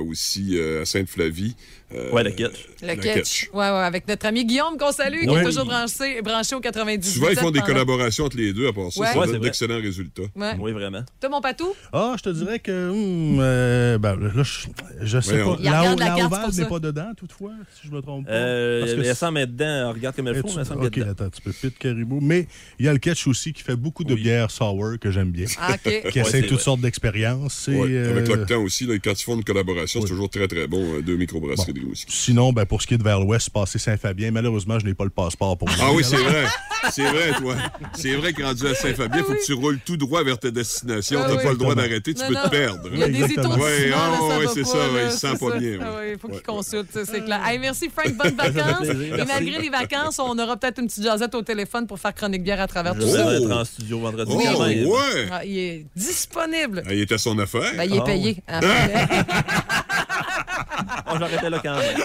aussi 0.00 0.58
euh, 0.58 0.82
à 0.82 0.84
Sainte-Flavie. 0.84 1.54
euh, 1.94 2.10
Ouais, 2.12 2.22
le 2.22 2.30
kitsch. 2.30 2.66
Le 2.82 2.88
Le 2.88 2.94
catch. 2.96 3.14
catch. 3.14 3.48
Ouais, 3.52 3.58
ouais, 3.58 3.64
avec 3.66 4.06
notre 4.08 4.26
ami 4.26 4.44
Guillaume 4.44 4.76
qu'on 4.78 4.92
salue, 4.92 5.26
qui 5.26 5.34
est 5.34 5.44
toujours 5.44 5.64
branché, 5.64 6.22
branché 6.22 6.54
au 6.54 6.60
98. 6.60 7.04
Souvent, 7.10 7.28
ils 7.30 7.36
font 7.36 7.50
des 7.50 7.60
collaborations 7.60 8.24
entre 8.24 8.36
les 8.36 8.52
deux, 8.52 8.68
à 8.68 8.72
part 8.72 8.92
ça, 8.92 9.00
Ouais. 9.00 9.06
ça 9.12 9.26
donne 9.26 9.40
d'excellents 9.40 9.80
résultats. 9.80 10.22
Ouais. 10.36 10.52
Oui, 10.58 10.72
vraiment. 10.72 11.02
Toi, 11.20 11.30
mon 11.30 11.40
patou? 11.40 11.74
Ah, 11.92 12.14
je 12.16 12.22
te 12.22 12.28
dirais 12.30 12.58
que. 12.58 12.90
hum, 12.90 13.38
euh, 13.40 13.98
ben, 13.98 14.16
là, 14.16 14.30
je, 14.42 14.66
je 15.02 15.20
sais 15.20 15.42
pas. 15.42 15.56
La 15.60 15.92
ovale 16.24 16.50
n'est 16.56 16.64
pas 16.64 16.78
dedans, 16.78 17.10
toutefois, 17.16 17.52
si 17.80 17.88
je 17.88 17.92
me 17.92 18.00
trompe 18.00 18.26
pas. 18.26 18.32
Euh, 18.32 18.80
Parce 18.80 18.94
que 18.94 19.00
elle 19.00 19.16
semble 19.16 19.38
être 19.40 19.52
dedans. 19.56 19.92
Regarde 19.92 20.16
comme 20.16 20.28
elle 20.28 20.36
faut, 20.36 20.48
tu- 20.48 20.54
mais 20.54 20.60
elle 20.62 20.66
semble 20.66 20.80
OK, 20.80 20.86
être 20.86 20.94
dedans. 20.98 21.10
attends, 21.10 21.30
tu 21.30 21.42
peux 21.42 21.52
pit 21.52 21.76
caribou. 21.78 22.20
Mais 22.22 22.46
il 22.78 22.86
y 22.86 22.88
a 22.88 22.92
le 22.92 22.98
catch 22.98 23.26
aussi 23.26 23.52
qui 23.52 23.62
fait 23.62 23.76
beaucoup 23.76 24.04
de 24.04 24.14
Oui. 24.14 24.22
bières 24.22 24.50
sour 24.50 24.94
que 25.00 25.10
j'aime 25.10 25.30
bien. 25.32 25.46
Ah, 25.60 25.74
OK. 25.74 26.10
Qui 26.12 26.18
essaie 26.20 26.42
toutes 26.42 26.60
sortes 26.60 26.80
d'expériences. 26.80 27.68
Avec 27.68 27.78
euh, 27.90 28.26
l'Octan 28.26 28.62
aussi, 28.62 28.86
quand 29.02 29.20
ils 29.20 29.24
font 29.24 29.34
une 29.36 29.44
collaboration, 29.44 29.59
c'est 29.86 30.00
toujours 30.00 30.28
très, 30.30 30.46
très 30.48 30.66
bon, 30.66 30.82
euh, 30.96 31.02
deux 31.02 31.16
microbrasseries 31.16 31.72
de 31.72 31.80
whisky. 31.80 32.12
Sinon, 32.14 32.52
ben, 32.52 32.64
pour 32.66 32.82
ce 32.82 32.86
qui 32.86 32.94
est 32.94 32.98
de 32.98 33.02
vers 33.02 33.20
l'ouest, 33.20 33.50
passer 33.50 33.78
Saint-Fabien, 33.78 34.30
malheureusement, 34.30 34.78
je 34.78 34.86
n'ai 34.86 34.94
pas 34.94 35.04
le 35.04 35.10
passeport 35.10 35.56
pour 35.58 35.68
Ah 35.80 35.92
oui, 35.92 36.02
c'est 36.04 36.16
vrai. 36.16 36.44
C'est 36.92 37.04
vrai, 37.04 37.32
toi. 37.38 37.56
C'est 37.92 38.14
vrai 38.14 38.32
que 38.32 38.42
rendu 38.42 38.66
à 38.66 38.74
Saint-Fabien, 38.74 39.18
il 39.18 39.24
faut 39.24 39.34
que 39.34 39.44
tu 39.44 39.52
roules 39.52 39.78
tout 39.84 39.98
droit 39.98 40.24
vers 40.24 40.38
ta 40.38 40.50
destination. 40.50 41.20
Ah 41.22 41.26
T'as 41.28 41.36
oui. 41.36 41.42
pas 41.44 41.50
le 41.50 41.56
droit 41.58 41.74
d'arrêter, 41.74 42.14
tu 42.14 42.22
Non, 42.22 42.28
peux 42.28 42.34
non. 42.34 42.42
te 42.44 42.48
perdre. 42.48 42.88
Il 42.90 42.98
y 42.98 43.02
a 43.02 43.08
des 43.08 43.22
Exactement. 43.22 43.54
étourdissements, 43.56 43.64
Ouais, 43.66 43.88
là, 43.90 43.96
ça 44.18 44.38
ouais, 44.38 44.44
va 44.46 44.50
c'est 44.54 44.64
ça, 44.64 44.76
là, 44.78 45.04
il 45.04 45.10
se 45.10 45.18
sent 45.18 45.36
pas 45.38 45.58
bien, 45.58 45.78
Ah 45.82 46.00
il 46.10 46.18
faut 46.18 46.28
qu'il 46.28 46.40
consulte, 46.40 46.88
c'est 47.04 47.22
clair. 47.22 47.38
Hey, 47.46 47.58
merci 47.58 47.90
Frank, 47.94 48.16
bonnes 48.16 48.34
vacances. 48.34 48.86
Et 48.88 49.24
malgré 49.26 49.58
les 49.60 49.68
vacances, 49.68 50.18
on 50.20 50.38
aura 50.38 50.56
peut-être 50.56 50.78
une 50.80 50.86
petite 50.86 51.04
jasette 51.04 51.34
au 51.34 51.42
téléphone 51.42 51.86
pour 51.86 51.98
faire 51.98 52.14
chronique 52.14 52.42
bière 52.42 52.62
à 52.62 52.66
travers 52.66 52.94
Je 52.94 53.00
tout 53.00 53.06
vais 53.08 53.12
ça. 53.12 53.34
être 53.34 53.50
en 53.52 53.64
studio 53.66 53.98
vendredi. 54.00 54.32
Oh, 54.34 54.62
ouais! 54.62 55.28
Ah, 55.30 55.44
il 55.44 55.58
est 55.58 55.86
disponible. 55.94 56.82
Ah, 56.86 56.94
il 56.94 57.00
est 57.02 57.12
à 57.12 57.18
son 57.18 57.38
affaire. 57.38 57.74
Ben, 57.76 57.84
il 57.84 57.94
est 57.96 58.00
Ah, 58.00 58.04
payé. 58.06 58.36
Ah, 59.48 61.12
Oh, 61.12 61.16
J'arrêtais 61.18 61.50
là 61.50 61.58
quand 61.62 61.76
même. 61.76 61.96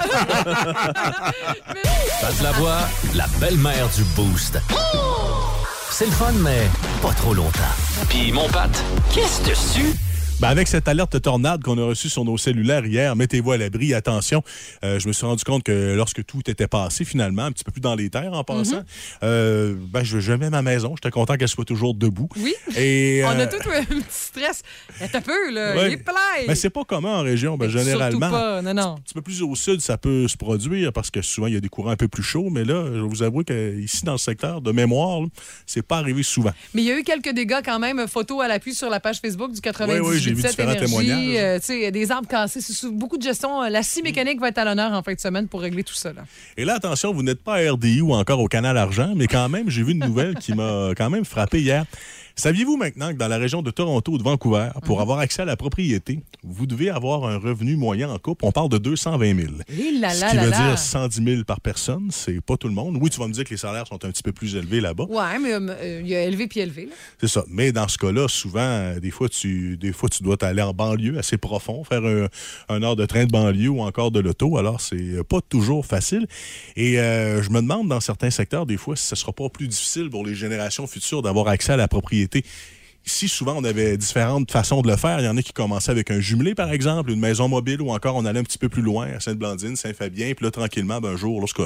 Pat 2.22 2.41
Lavoie, 2.41 2.80
la 3.14 3.28
belle-mère 3.40 3.88
du 3.95 4.03
Boost. 4.16 4.57
C'est 5.91 6.06
le 6.06 6.12
fun, 6.12 6.32
mais 6.40 6.70
pas 7.02 7.14
trop 7.14 7.34
longtemps. 7.34 7.60
Puis 8.10 8.32
mon 8.32 8.48
Pat, 8.49 8.70
qu'est-ce 9.14 9.41
dessus? 9.48 9.95
Ben, 10.41 10.49
avec 10.49 10.68
cette 10.68 10.90
alerte 10.90 11.22
tornade 11.22 11.64
qu'on 11.64 11.78
a 11.78 11.86
reçue 11.86 12.10
sur 12.10 12.26
nos 12.26 12.38
cellulaires 12.38 12.86
hier, 12.86 13.16
mettez-vous 13.16 13.53
à 13.53 13.57
l'abri. 13.57 13.94
Attention, 13.94 14.44
euh, 14.84 14.99
je 14.99 15.07
me 15.07 15.14
suis 15.14 15.26
rendu 15.26 15.45
compte 15.45 15.64
que 15.64 15.95
lorsque 15.95 16.26
tout 16.26 16.41
était 16.49 16.68
passé, 16.68 17.06
finalement, 17.06 17.44
un 17.44 17.53
petit 17.53 17.64
peu 17.64 17.72
plus 17.72 17.80
dans 17.80 17.95
les 17.95 18.10
terres 18.10 18.34
en 18.34 18.44
passant, 18.44 18.84
euh, 19.24 19.76
ben, 19.94 20.03
je 20.03 20.20
j'aimais 20.20 20.49
ma 20.49 20.62
maison. 20.62 20.94
J'étais 20.98 21.10
content 21.10 21.38
qu'elle 21.38 21.48
soit 21.48 21.64
toujours 21.64 21.94
debout. 21.94 22.28
Oui. 22.36 22.53
Et, 22.76 23.22
On 23.26 23.30
a 23.30 23.44
euh, 23.44 23.48
tout 23.48 23.70
un 23.70 23.86
petit 23.86 24.03
stress. 24.10 24.62
Un 24.99 25.22
peu, 25.22 25.53
là. 25.53 25.74
Ouais. 25.78 25.88
Il 25.88 25.94
est 25.94 26.48
ben, 26.48 26.56
c'est 26.56 26.70
pas 26.70 26.84
commun 26.84 27.20
en 27.20 27.22
région. 27.22 27.56
Ben, 27.57 27.70
généralement, 27.70 28.30
pas. 28.30 28.62
Non, 28.62 28.74
non. 28.74 28.95
un 28.95 29.02
petit 29.02 29.14
peu 29.14 29.22
plus 29.22 29.41
au 29.41 29.56
sud, 29.56 29.80
ça 29.80 29.98
peut 29.98 30.28
se 30.28 30.36
produire 30.36 30.91
parce 30.91 31.12
que 31.12 31.22
souvent, 31.22 31.48
il 31.48 31.53
y 31.53 31.57
a 31.57 31.62
des 31.62 31.70
courants 31.70 31.91
un 31.91 31.95
peu 31.95 32.10
plus 32.10 32.24
chauds. 32.24 32.49
Mais 32.49 32.66
là, 32.66 32.86
je 32.94 32.99
vous 32.99 33.24
avouer 33.24 33.45
qu'ici, 33.45 34.03
dans 34.03 34.12
le 34.12 34.18
secteur 34.18 34.60
de 34.60 34.74
mémoire, 34.74 35.22
c'est 35.66 35.82
pas 35.82 35.98
arrivé 35.98 36.24
souvent. 36.24 36.52
Mais 36.74 36.82
il 36.82 36.88
y 36.88 36.91
a 36.91 36.99
eu 36.99 37.03
quelques 37.03 37.34
dégâts 37.34 37.62
quand 37.64 37.80
même. 37.80 38.06
Photo 38.10 38.41
à 38.41 38.49
l'appui 38.49 38.76
sur 38.76 38.90
la 38.90 38.99
page 38.99 39.20
Facebook 39.22 39.53
du 39.53 39.62
98 39.62 40.02
Oui, 40.02 40.10
oui, 40.10 40.25
j'ai 40.26 40.34
vu 40.34 40.42
différents 40.42 40.72
Énergie. 40.72 40.86
témoignages. 40.86 41.62
Euh, 41.70 41.92
des 41.92 42.12
arbres 42.12 42.28
cassés. 42.28 42.62
C'est 42.62 42.88
beaucoup 42.92 43.18
de 43.18 43.24
gestion. 43.24 43.64
Euh, 43.64 43.70
La 43.70 43.84
scie 43.84 44.02
mécanique 44.02 44.40
va 44.40 44.50
être 44.50 44.58
à 44.58 44.66
l'honneur 44.66 44.92
en 44.94 45.02
fin 45.04 45.14
de 45.14 45.20
semaine 45.20 45.48
pour 45.48 45.62
régler 45.62 45.84
tout 45.84 45.94
ça. 45.94 46.14
Là. 46.14 46.24
Et 46.58 46.66
là, 46.66 46.76
attention, 46.76 47.14
vous 47.14 47.24
n'êtes 47.24 47.42
pas 47.44 47.56
à 47.56 47.72
RDI 47.72 48.02
ou 48.02 48.14
encore 48.14 48.40
au 48.40 48.48
Canal 48.48 48.78
Argent, 48.78 49.14
mais 49.16 49.28
quand 49.28 49.50
même, 49.50 49.70
j'ai 49.70 49.84
vu 49.84 49.92
une 49.94 50.06
nouvelle 50.06 50.36
qui 50.36 50.54
m'a 50.54 50.92
quand 50.98 51.10
même 51.10 51.26
frappé 51.26 51.62
hier. 51.62 51.86
Saviez-vous 52.36 52.76
maintenant 52.76 53.14
que 53.14 53.18
dans 53.18 53.30
la 53.30 53.38
région 53.38 53.62
de 53.62 53.72
Toronto 53.72 54.12
ou 54.12 54.18
de 54.18 54.24
Vancouver, 54.24 54.70
pour 54.84 54.99
avoir 54.99 55.20
accès 55.20 55.44
à 55.44 55.45
la 55.45 55.56
propriété, 55.56 56.20
vous 56.44 56.66
devez 56.66 56.90
avoir 56.90 57.26
un 57.26 57.38
revenu 57.38 57.78
moyen 57.78 58.10
en 58.10 58.20
couple, 58.20 58.45
on 58.45 58.52
parle 58.52 58.70
de 58.70 58.78
220 58.78 59.36
000. 59.36 59.53
Et 59.70 59.91
là, 59.99 60.10
Ce 60.10 60.26
qui 60.26 60.36
là, 60.36 60.45
veut 60.45 60.52
dire 60.52 60.78
110 60.78 61.24
000 61.24 61.44
par 61.45 61.62
personne, 61.62 62.10
c'est 62.12 62.41
pas 62.41 62.57
tout 62.57 62.68
le 62.68 62.74
monde. 62.74 62.98
Oui, 63.02 63.10
tu 63.10 63.20
vas 63.20 63.28
me 63.28 63.34
dire 63.34 63.45
que 63.45 63.52
les 63.52 63.57
salaires 63.57 63.88
sont 63.88 64.03
un 64.03 64.12
petit 64.12 64.22
peu 64.22 64.34
plus 64.34 64.56
élevés 64.56 64.82
là-bas. 64.82 65.06
Ouais, 65.06 65.40
mais 65.40 65.53
euh, 65.53 66.02
il 66.02 66.07
y 66.07 66.16
a 66.16 66.24
élevé 66.24 66.48
puis 66.48 66.60
élevé. 66.60 66.90
C'est 67.22 67.30
ça. 67.30 67.45
Mais 67.48 67.72
dans 67.72 67.88
ce 67.88 67.98
cas-là, 67.98 68.28
souvent, 68.28 68.60
euh, 68.60 68.99
des 68.99 69.12
fois, 69.12 69.30
tu, 69.30 69.78
des 69.78 69.94
fois, 69.94 70.10
tu 70.10 70.22
dois 70.22 70.36
aller 70.44 70.62
en 70.62 70.74
banlieue 70.74 71.18
assez 71.18 71.38
profond, 71.38 71.86
faire 71.86 72.03
un, 72.03 72.28
un 72.68 72.84
heure 72.84 72.98
de 72.98 73.06
train 73.06 73.26
de 73.26 73.32
banlieue 73.32 73.70
ou 73.70 73.82
encore 73.82 74.12
de 74.12 74.20
l'auto. 74.20 74.57
Alors, 74.57 74.82
c'est 74.82 74.95
euh, 74.95 75.24
pas 75.24 75.40
toujours 75.41 75.86
facile. 75.86 76.28
Et 76.76 76.99
euh, 76.99 77.41
je 77.41 77.49
me 77.49 77.62
demande, 77.62 77.88
dans 77.88 78.02
certains 78.02 78.30
secteurs, 78.30 78.66
des 78.66 78.78
fois, 78.78 78.98
si 78.98 79.07
ce 79.07 79.16
sera 79.16 79.32
pas 79.32 79.48
plus 79.48 79.70
difficile 79.70 80.10
pour 80.10 80.26
les 80.26 80.36
générations 80.36 80.86
futures 80.86 81.22
d'avoir 81.22 81.48
accès 81.48 81.72
à 81.74 81.78
la 81.78 81.88
propriété. 81.88 82.25
City. 82.26 82.44
Ici, 83.06 83.27
souvent, 83.27 83.53
on 83.56 83.64
avait 83.64 83.98
différentes 83.98 84.52
façons 84.52 84.82
de 84.82 84.90
le 84.90 84.98
faire. 84.98 85.19
Il 85.19 85.26
y 85.26 85.27
en 85.27 85.38
a 85.38 85.41
qui 85.44 85.53
commençaient 85.53 85.91
avec 85.91 86.10
un 86.10 86.19
jumelé, 86.19 86.56
par 86.56 86.72
exemple, 86.72 87.11
une 87.11 87.19
maison 87.19 87.48
mobile, 87.48 87.82
ou 87.82 87.91
encore 87.91 88.15
on 88.15 88.26
allait 88.26 88.40
un 88.40 88.44
petit 88.44 88.57
peu 88.57 88.68
plus 88.68 88.82
loin, 88.82 89.07
à 89.15 89.19
Sainte-Blandine, 89.19 89.76
Saint-Fabien. 89.76 90.34
Puis 90.36 90.44
là, 90.44 90.49
tranquillement, 90.49 90.99
ben, 90.99 91.10
un 91.10 91.15
jour, 91.15 91.40
lorsque 91.40 91.61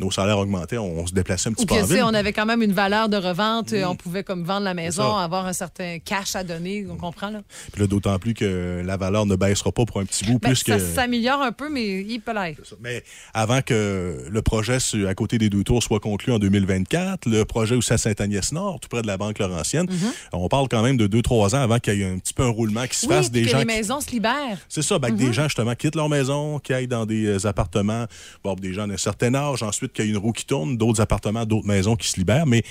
nos 0.00 0.10
salaires 0.10 0.38
augmentaient, 0.38 0.78
on, 0.78 1.06
se 1.06 1.12
déplaçait 1.12 1.50
un 1.50 1.52
petit 1.52 1.66
peu 1.66 1.74
en 1.74 1.84
ville. 1.84 2.02
on 2.02 2.14
avait 2.14 2.32
quand 2.32 2.46
même 2.46 2.62
une 2.62 2.72
valeur 2.72 3.08
de 3.08 3.16
revente. 3.16 3.72
euh, 3.72 3.84
On 3.84 3.94
pouvait 3.94 4.24
comme 4.24 4.44
vendre 4.44 4.64
la 4.64 4.74
maison, 4.74 5.16
ça. 5.16 5.22
avoir 5.22 5.46
un 5.46 5.52
certain 5.52 5.98
cash 5.98 6.34
à 6.34 6.42
donner. 6.42 6.84
On 6.90 6.96
comprend, 6.96 7.30
là? 7.30 7.42
Puis 7.72 7.80
là, 7.80 7.86
d'autant 7.86 8.18
plus 8.18 8.34
que 8.34 8.82
la 8.84 8.96
valeur 8.96 9.26
ne 9.26 9.36
baissera 9.36 9.70
pas 9.70 9.84
pour 9.84 10.00
un 10.00 10.04
petit 10.04 10.24
bout, 10.24 10.40
Ben, 10.40 10.48
plus 10.48 10.56
ça 10.56 10.76
que... 10.76 10.80
s'améliore 10.80 11.42
un 11.42 11.52
peu, 11.52 11.68
mais 11.68 12.00
il 12.00 12.20
peut 12.20 12.34
l'être. 12.34 12.66
Ça. 12.66 12.74
Mais 12.80 13.04
avant 13.34 13.62
que 13.62 14.26
le 14.28 14.42
projet 14.42 14.78
à 15.06 15.14
côté 15.14 15.38
des 15.38 15.48
deux 15.48 15.62
tours 15.62 15.82
soit 15.82 16.00
conclu 16.00 16.32
en 16.32 16.38
2024, 16.40 17.28
le 17.28 17.44
projet 17.44 17.76
aussi 17.76 17.92
à 17.92 17.98
Saint-Agnès-Nord, 17.98 18.80
tout 18.80 18.88
près 18.88 19.02
de 19.02 19.06
la 19.06 19.16
Banque 19.16 19.38
Laurentienne, 19.38 19.86
on 20.32 20.48
parle 20.48 20.68
quand 20.72 20.82
même 20.82 20.96
de 20.96 21.06
2-3 21.06 21.54
ans 21.54 21.60
avant 21.62 21.78
qu'il 21.78 21.94
y 21.98 22.02
ait 22.02 22.06
un 22.10 22.18
petit 22.18 22.32
peu 22.34 22.42
un 22.42 22.48
roulement 22.48 22.86
qui 22.86 22.96
se. 22.96 23.06
Oui, 23.06 23.14
fasse 23.14 23.30
des 23.30 23.42
que 23.42 23.48
gens. 23.50 23.58
les 23.58 23.66
qui- 23.66 23.74
maisons 23.76 24.00
se 24.00 24.10
libèrent. 24.10 24.58
C'est 24.68 24.82
ça, 24.82 24.98
ben, 24.98 25.10
que 25.10 25.14
des 25.14 25.32
gens 25.32 25.44
justement 25.44 25.74
quittent 25.74 25.94
leur 25.96 26.08
maison, 26.08 26.58
qui 26.58 26.72
aillent 26.72 26.88
dans 26.88 27.06
des 27.06 27.26
euh, 27.26 27.46
appartements, 27.46 28.06
bon, 28.42 28.54
des 28.54 28.72
gens 28.72 28.88
d'un 28.88 28.96
certain 28.96 29.34
âge, 29.34 29.62
ensuite 29.62 29.92
qu'il 29.92 30.06
y 30.06 30.08
ait 30.08 30.10
une 30.10 30.16
roue 30.16 30.32
qui 30.32 30.46
tourne, 30.46 30.76
d'autres 30.76 31.00
appartements, 31.00 31.44
d'autres 31.44 31.66
maisons 31.66 31.94
qui 31.94 32.08
se 32.08 32.16
libèrent, 32.18 32.46
mais 32.46 32.62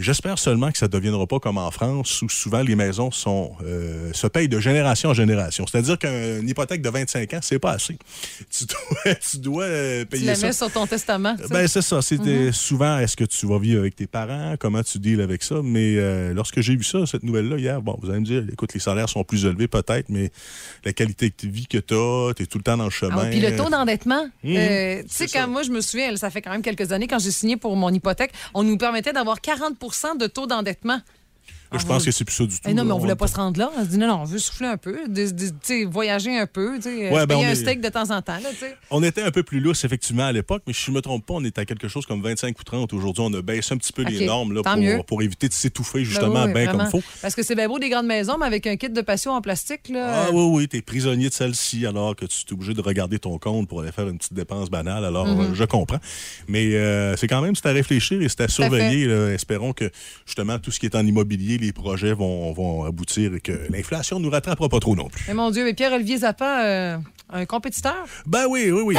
J'espère 0.00 0.38
seulement 0.38 0.70
que 0.72 0.78
ça 0.78 0.86
ne 0.86 0.90
deviendra 0.92 1.26
pas 1.26 1.38
comme 1.40 1.58
en 1.58 1.70
France, 1.70 2.22
où 2.22 2.28
souvent 2.28 2.62
les 2.62 2.74
maisons 2.76 3.10
sont, 3.10 3.52
euh, 3.64 4.12
se 4.12 4.26
payent 4.26 4.48
de 4.48 4.60
génération 4.60 5.10
en 5.10 5.14
génération. 5.14 5.66
C'est-à-dire 5.66 5.98
qu'une 5.98 6.48
hypothèque 6.48 6.82
de 6.82 6.88
25 6.90 7.34
ans, 7.34 7.38
c'est 7.42 7.58
pas 7.58 7.72
assez. 7.72 7.96
Tu 8.50 8.64
dois, 8.64 9.14
tu 9.14 9.38
dois 9.38 9.64
euh, 9.64 10.00
Tu 10.02 10.06
payer 10.06 10.26
la 10.26 10.34
ça. 10.34 10.46
mets 10.46 10.52
sur 10.52 10.70
ton 10.72 10.86
testament. 10.86 11.36
tu. 11.36 11.48
Ben, 11.48 11.66
c'est 11.68 11.82
ça. 11.82 12.00
C'était 12.02 12.50
souvent, 12.52 12.98
est-ce 12.98 13.16
que 13.16 13.24
tu 13.24 13.46
vas 13.46 13.58
vivre 13.58 13.80
avec 13.80 13.94
tes 13.96 14.06
parents? 14.06 14.54
Comment 14.58 14.82
tu 14.82 14.98
deals 14.98 15.20
avec 15.20 15.42
ça? 15.42 15.56
Mais 15.62 15.94
euh, 15.96 16.32
lorsque 16.34 16.60
j'ai 16.60 16.76
vu 16.76 16.84
ça, 16.84 17.06
cette 17.06 17.22
nouvelle-là, 17.22 17.58
hier, 17.58 17.82
bon, 17.82 17.96
vous 18.02 18.10
allez 18.10 18.20
me 18.20 18.24
dire, 18.24 18.44
écoute, 18.52 18.74
les 18.74 18.80
salaires 18.80 19.08
sont 19.08 19.24
plus 19.24 19.44
élevés 19.44 19.68
peut-être, 19.68 20.08
mais 20.08 20.30
la 20.84 20.92
qualité 20.92 21.32
de 21.42 21.48
vie 21.48 21.66
que 21.66 21.78
tu 21.78 21.94
as, 21.94 22.32
tu 22.34 22.42
es 22.42 22.46
tout 22.46 22.58
le 22.58 22.64
temps 22.64 22.76
dans 22.76 22.84
le 22.84 22.90
chemin. 22.90 23.22
Ah, 23.24 23.26
puis 23.30 23.40
le 23.40 23.56
taux 23.56 23.68
d'endettement, 23.68 24.26
Mhm. 24.42 24.56
euh, 24.56 25.02
tu 25.02 25.08
sais, 25.10 25.26
quand 25.26 25.40
ça. 25.40 25.46
moi, 25.46 25.62
je 25.62 25.70
me 25.70 25.80
souviens, 25.80 26.14
ça 26.16 26.30
fait 26.30 26.42
quand 26.42 26.50
même 26.50 26.62
quelques 26.62 26.92
années, 26.92 27.06
quand 27.06 27.18
j'ai 27.18 27.30
signé 27.30 27.56
pour 27.56 27.76
mon 27.76 27.90
hypothèque, 27.92 28.32
on 28.54 28.62
nous 28.62 28.76
permettait 28.78 29.12
d'avoir 29.12 29.40
40 29.40 29.78
de 30.14 30.26
taux 30.26 30.46
d'endettement. 30.46 31.00
Je 31.72 31.84
pense 31.84 32.04
que 32.04 32.10
c'est 32.10 32.24
plus 32.24 32.34
ça 32.34 32.44
du 32.44 32.54
tout. 32.54 32.68
Eh 32.68 32.74
non, 32.74 32.84
mais 32.84 32.92
on 32.92 32.98
voulait 32.98 33.14
pas 33.16 33.26
se 33.26 33.36
rendre 33.36 33.58
là. 33.58 33.70
On 33.76 33.82
se 33.84 33.88
dit 33.88 33.98
non, 33.98 34.06
non, 34.08 34.20
on 34.22 34.24
veut 34.24 34.38
souffler 34.38 34.66
un 34.68 34.76
peu, 34.76 34.98
tu 35.66 35.84
voyager 35.86 36.38
un 36.38 36.46
peu, 36.46 36.76
tu 36.76 36.82
se 36.84 37.10
ben, 37.12 37.26
payer 37.26 37.44
un 37.46 37.50
est- 37.50 37.54
steak 37.56 37.80
de 37.80 37.88
temps 37.88 38.10
en 38.10 38.22
temps. 38.22 38.38
Tu. 38.58 38.64
On 38.90 39.02
était 39.02 39.22
un 39.22 39.30
peu 39.30 39.42
plus 39.42 39.60
lousse, 39.60 39.84
effectivement, 39.84 40.24
à 40.26 40.32
l'époque, 40.32 40.62
mais 40.66 40.72
si 40.72 40.84
je 40.86 40.90
me 40.92 41.00
trompe 41.00 41.26
pas, 41.26 41.34
on 41.34 41.44
était 41.44 41.60
à 41.60 41.64
quelque 41.64 41.88
chose 41.88 42.06
comme 42.06 42.22
25 42.22 42.58
ou 42.58 42.62
30. 42.64 42.92
Aujourd'hui, 42.92 43.22
on 43.26 43.32
a 43.34 43.42
baissé 43.42 43.74
un 43.74 43.76
petit 43.76 43.92
peu 43.92 44.02
les 44.02 44.24
normes 44.26 44.54
là, 44.54 44.62
pour, 44.62 45.04
pour 45.06 45.22
éviter 45.22 45.48
de 45.48 45.52
s'étouffer, 45.52 45.98
Ben 46.00 46.04
justement, 46.04 46.46
bien 46.48 46.66
comme 46.68 46.82
il 46.84 46.90
faut. 46.90 47.02
Parce 47.22 47.34
que 47.34 47.42
c'est 47.42 47.54
bien 47.54 47.68
beau 47.68 47.78
des 47.78 47.88
grandes 47.90 48.06
maisons, 48.06 48.36
mais 48.38 48.46
avec 48.46 48.66
un 48.66 48.76
kit 48.76 48.88
de 48.90 49.00
patio 49.00 49.30
en 49.32 49.40
plastique, 49.42 49.88
là. 49.90 50.06
Ah 50.10 50.26
euh, 50.28 50.32
oui, 50.32 50.42
oui, 50.62 50.68
t'es 50.68 50.80
prisonnier 50.82 51.28
de 51.28 51.34
celle-ci 51.34 51.86
alors 51.86 52.16
que 52.16 52.24
tu 52.24 52.44
es 52.48 52.52
obligé 52.52 52.74
de 52.74 52.80
regarder 52.80 53.18
ton 53.18 53.38
compte 53.38 53.68
pour 53.68 53.82
aller 53.82 53.92
faire 53.92 54.08
une 54.08 54.18
petite 54.18 54.34
dépense 54.34 54.70
banale. 54.70 55.04
Alors, 55.04 55.26
Mhm. 55.26 55.40
euh, 55.40 55.54
je 55.54 55.64
comprends. 55.64 55.98
Mais 56.48 56.74
euh, 56.74 57.16
c'est 57.16 57.26
quand 57.28 57.42
même, 57.42 57.54
c'est 57.54 57.66
à 57.68 57.72
réfléchir 57.72 58.20
et 58.22 58.28
c'est 58.28 58.40
à 58.42 58.48
surveiller. 58.48 59.08
Espérons 59.34 59.72
que, 59.72 59.90
justement, 60.26 60.58
tout 60.58 60.70
ce 60.70 60.78
qui 60.80 60.86
est 60.86 60.94
en 60.96 61.06
immobilier, 61.06 61.57
et 61.58 61.66
les 61.66 61.72
projets 61.72 62.12
vont, 62.12 62.52
vont 62.52 62.84
aboutir 62.84 63.34
et 63.34 63.40
que 63.40 63.52
l'inflation 63.70 64.18
ne 64.18 64.24
nous 64.24 64.30
rattrapera 64.30 64.68
pas 64.68 64.80
trop 64.80 64.96
non 64.96 65.08
plus. 65.08 65.24
Mais 65.28 65.34
mon 65.34 65.50
Dieu, 65.50 65.68
et 65.68 65.74
Pierre-Olivier 65.74 66.18
Zappa, 66.18 66.64
euh, 66.64 66.98
un 67.30 67.44
compétiteur? 67.44 68.06
Ben 68.26 68.46
oui, 68.48 68.70
oui, 68.70 68.82
oui. 68.84 68.96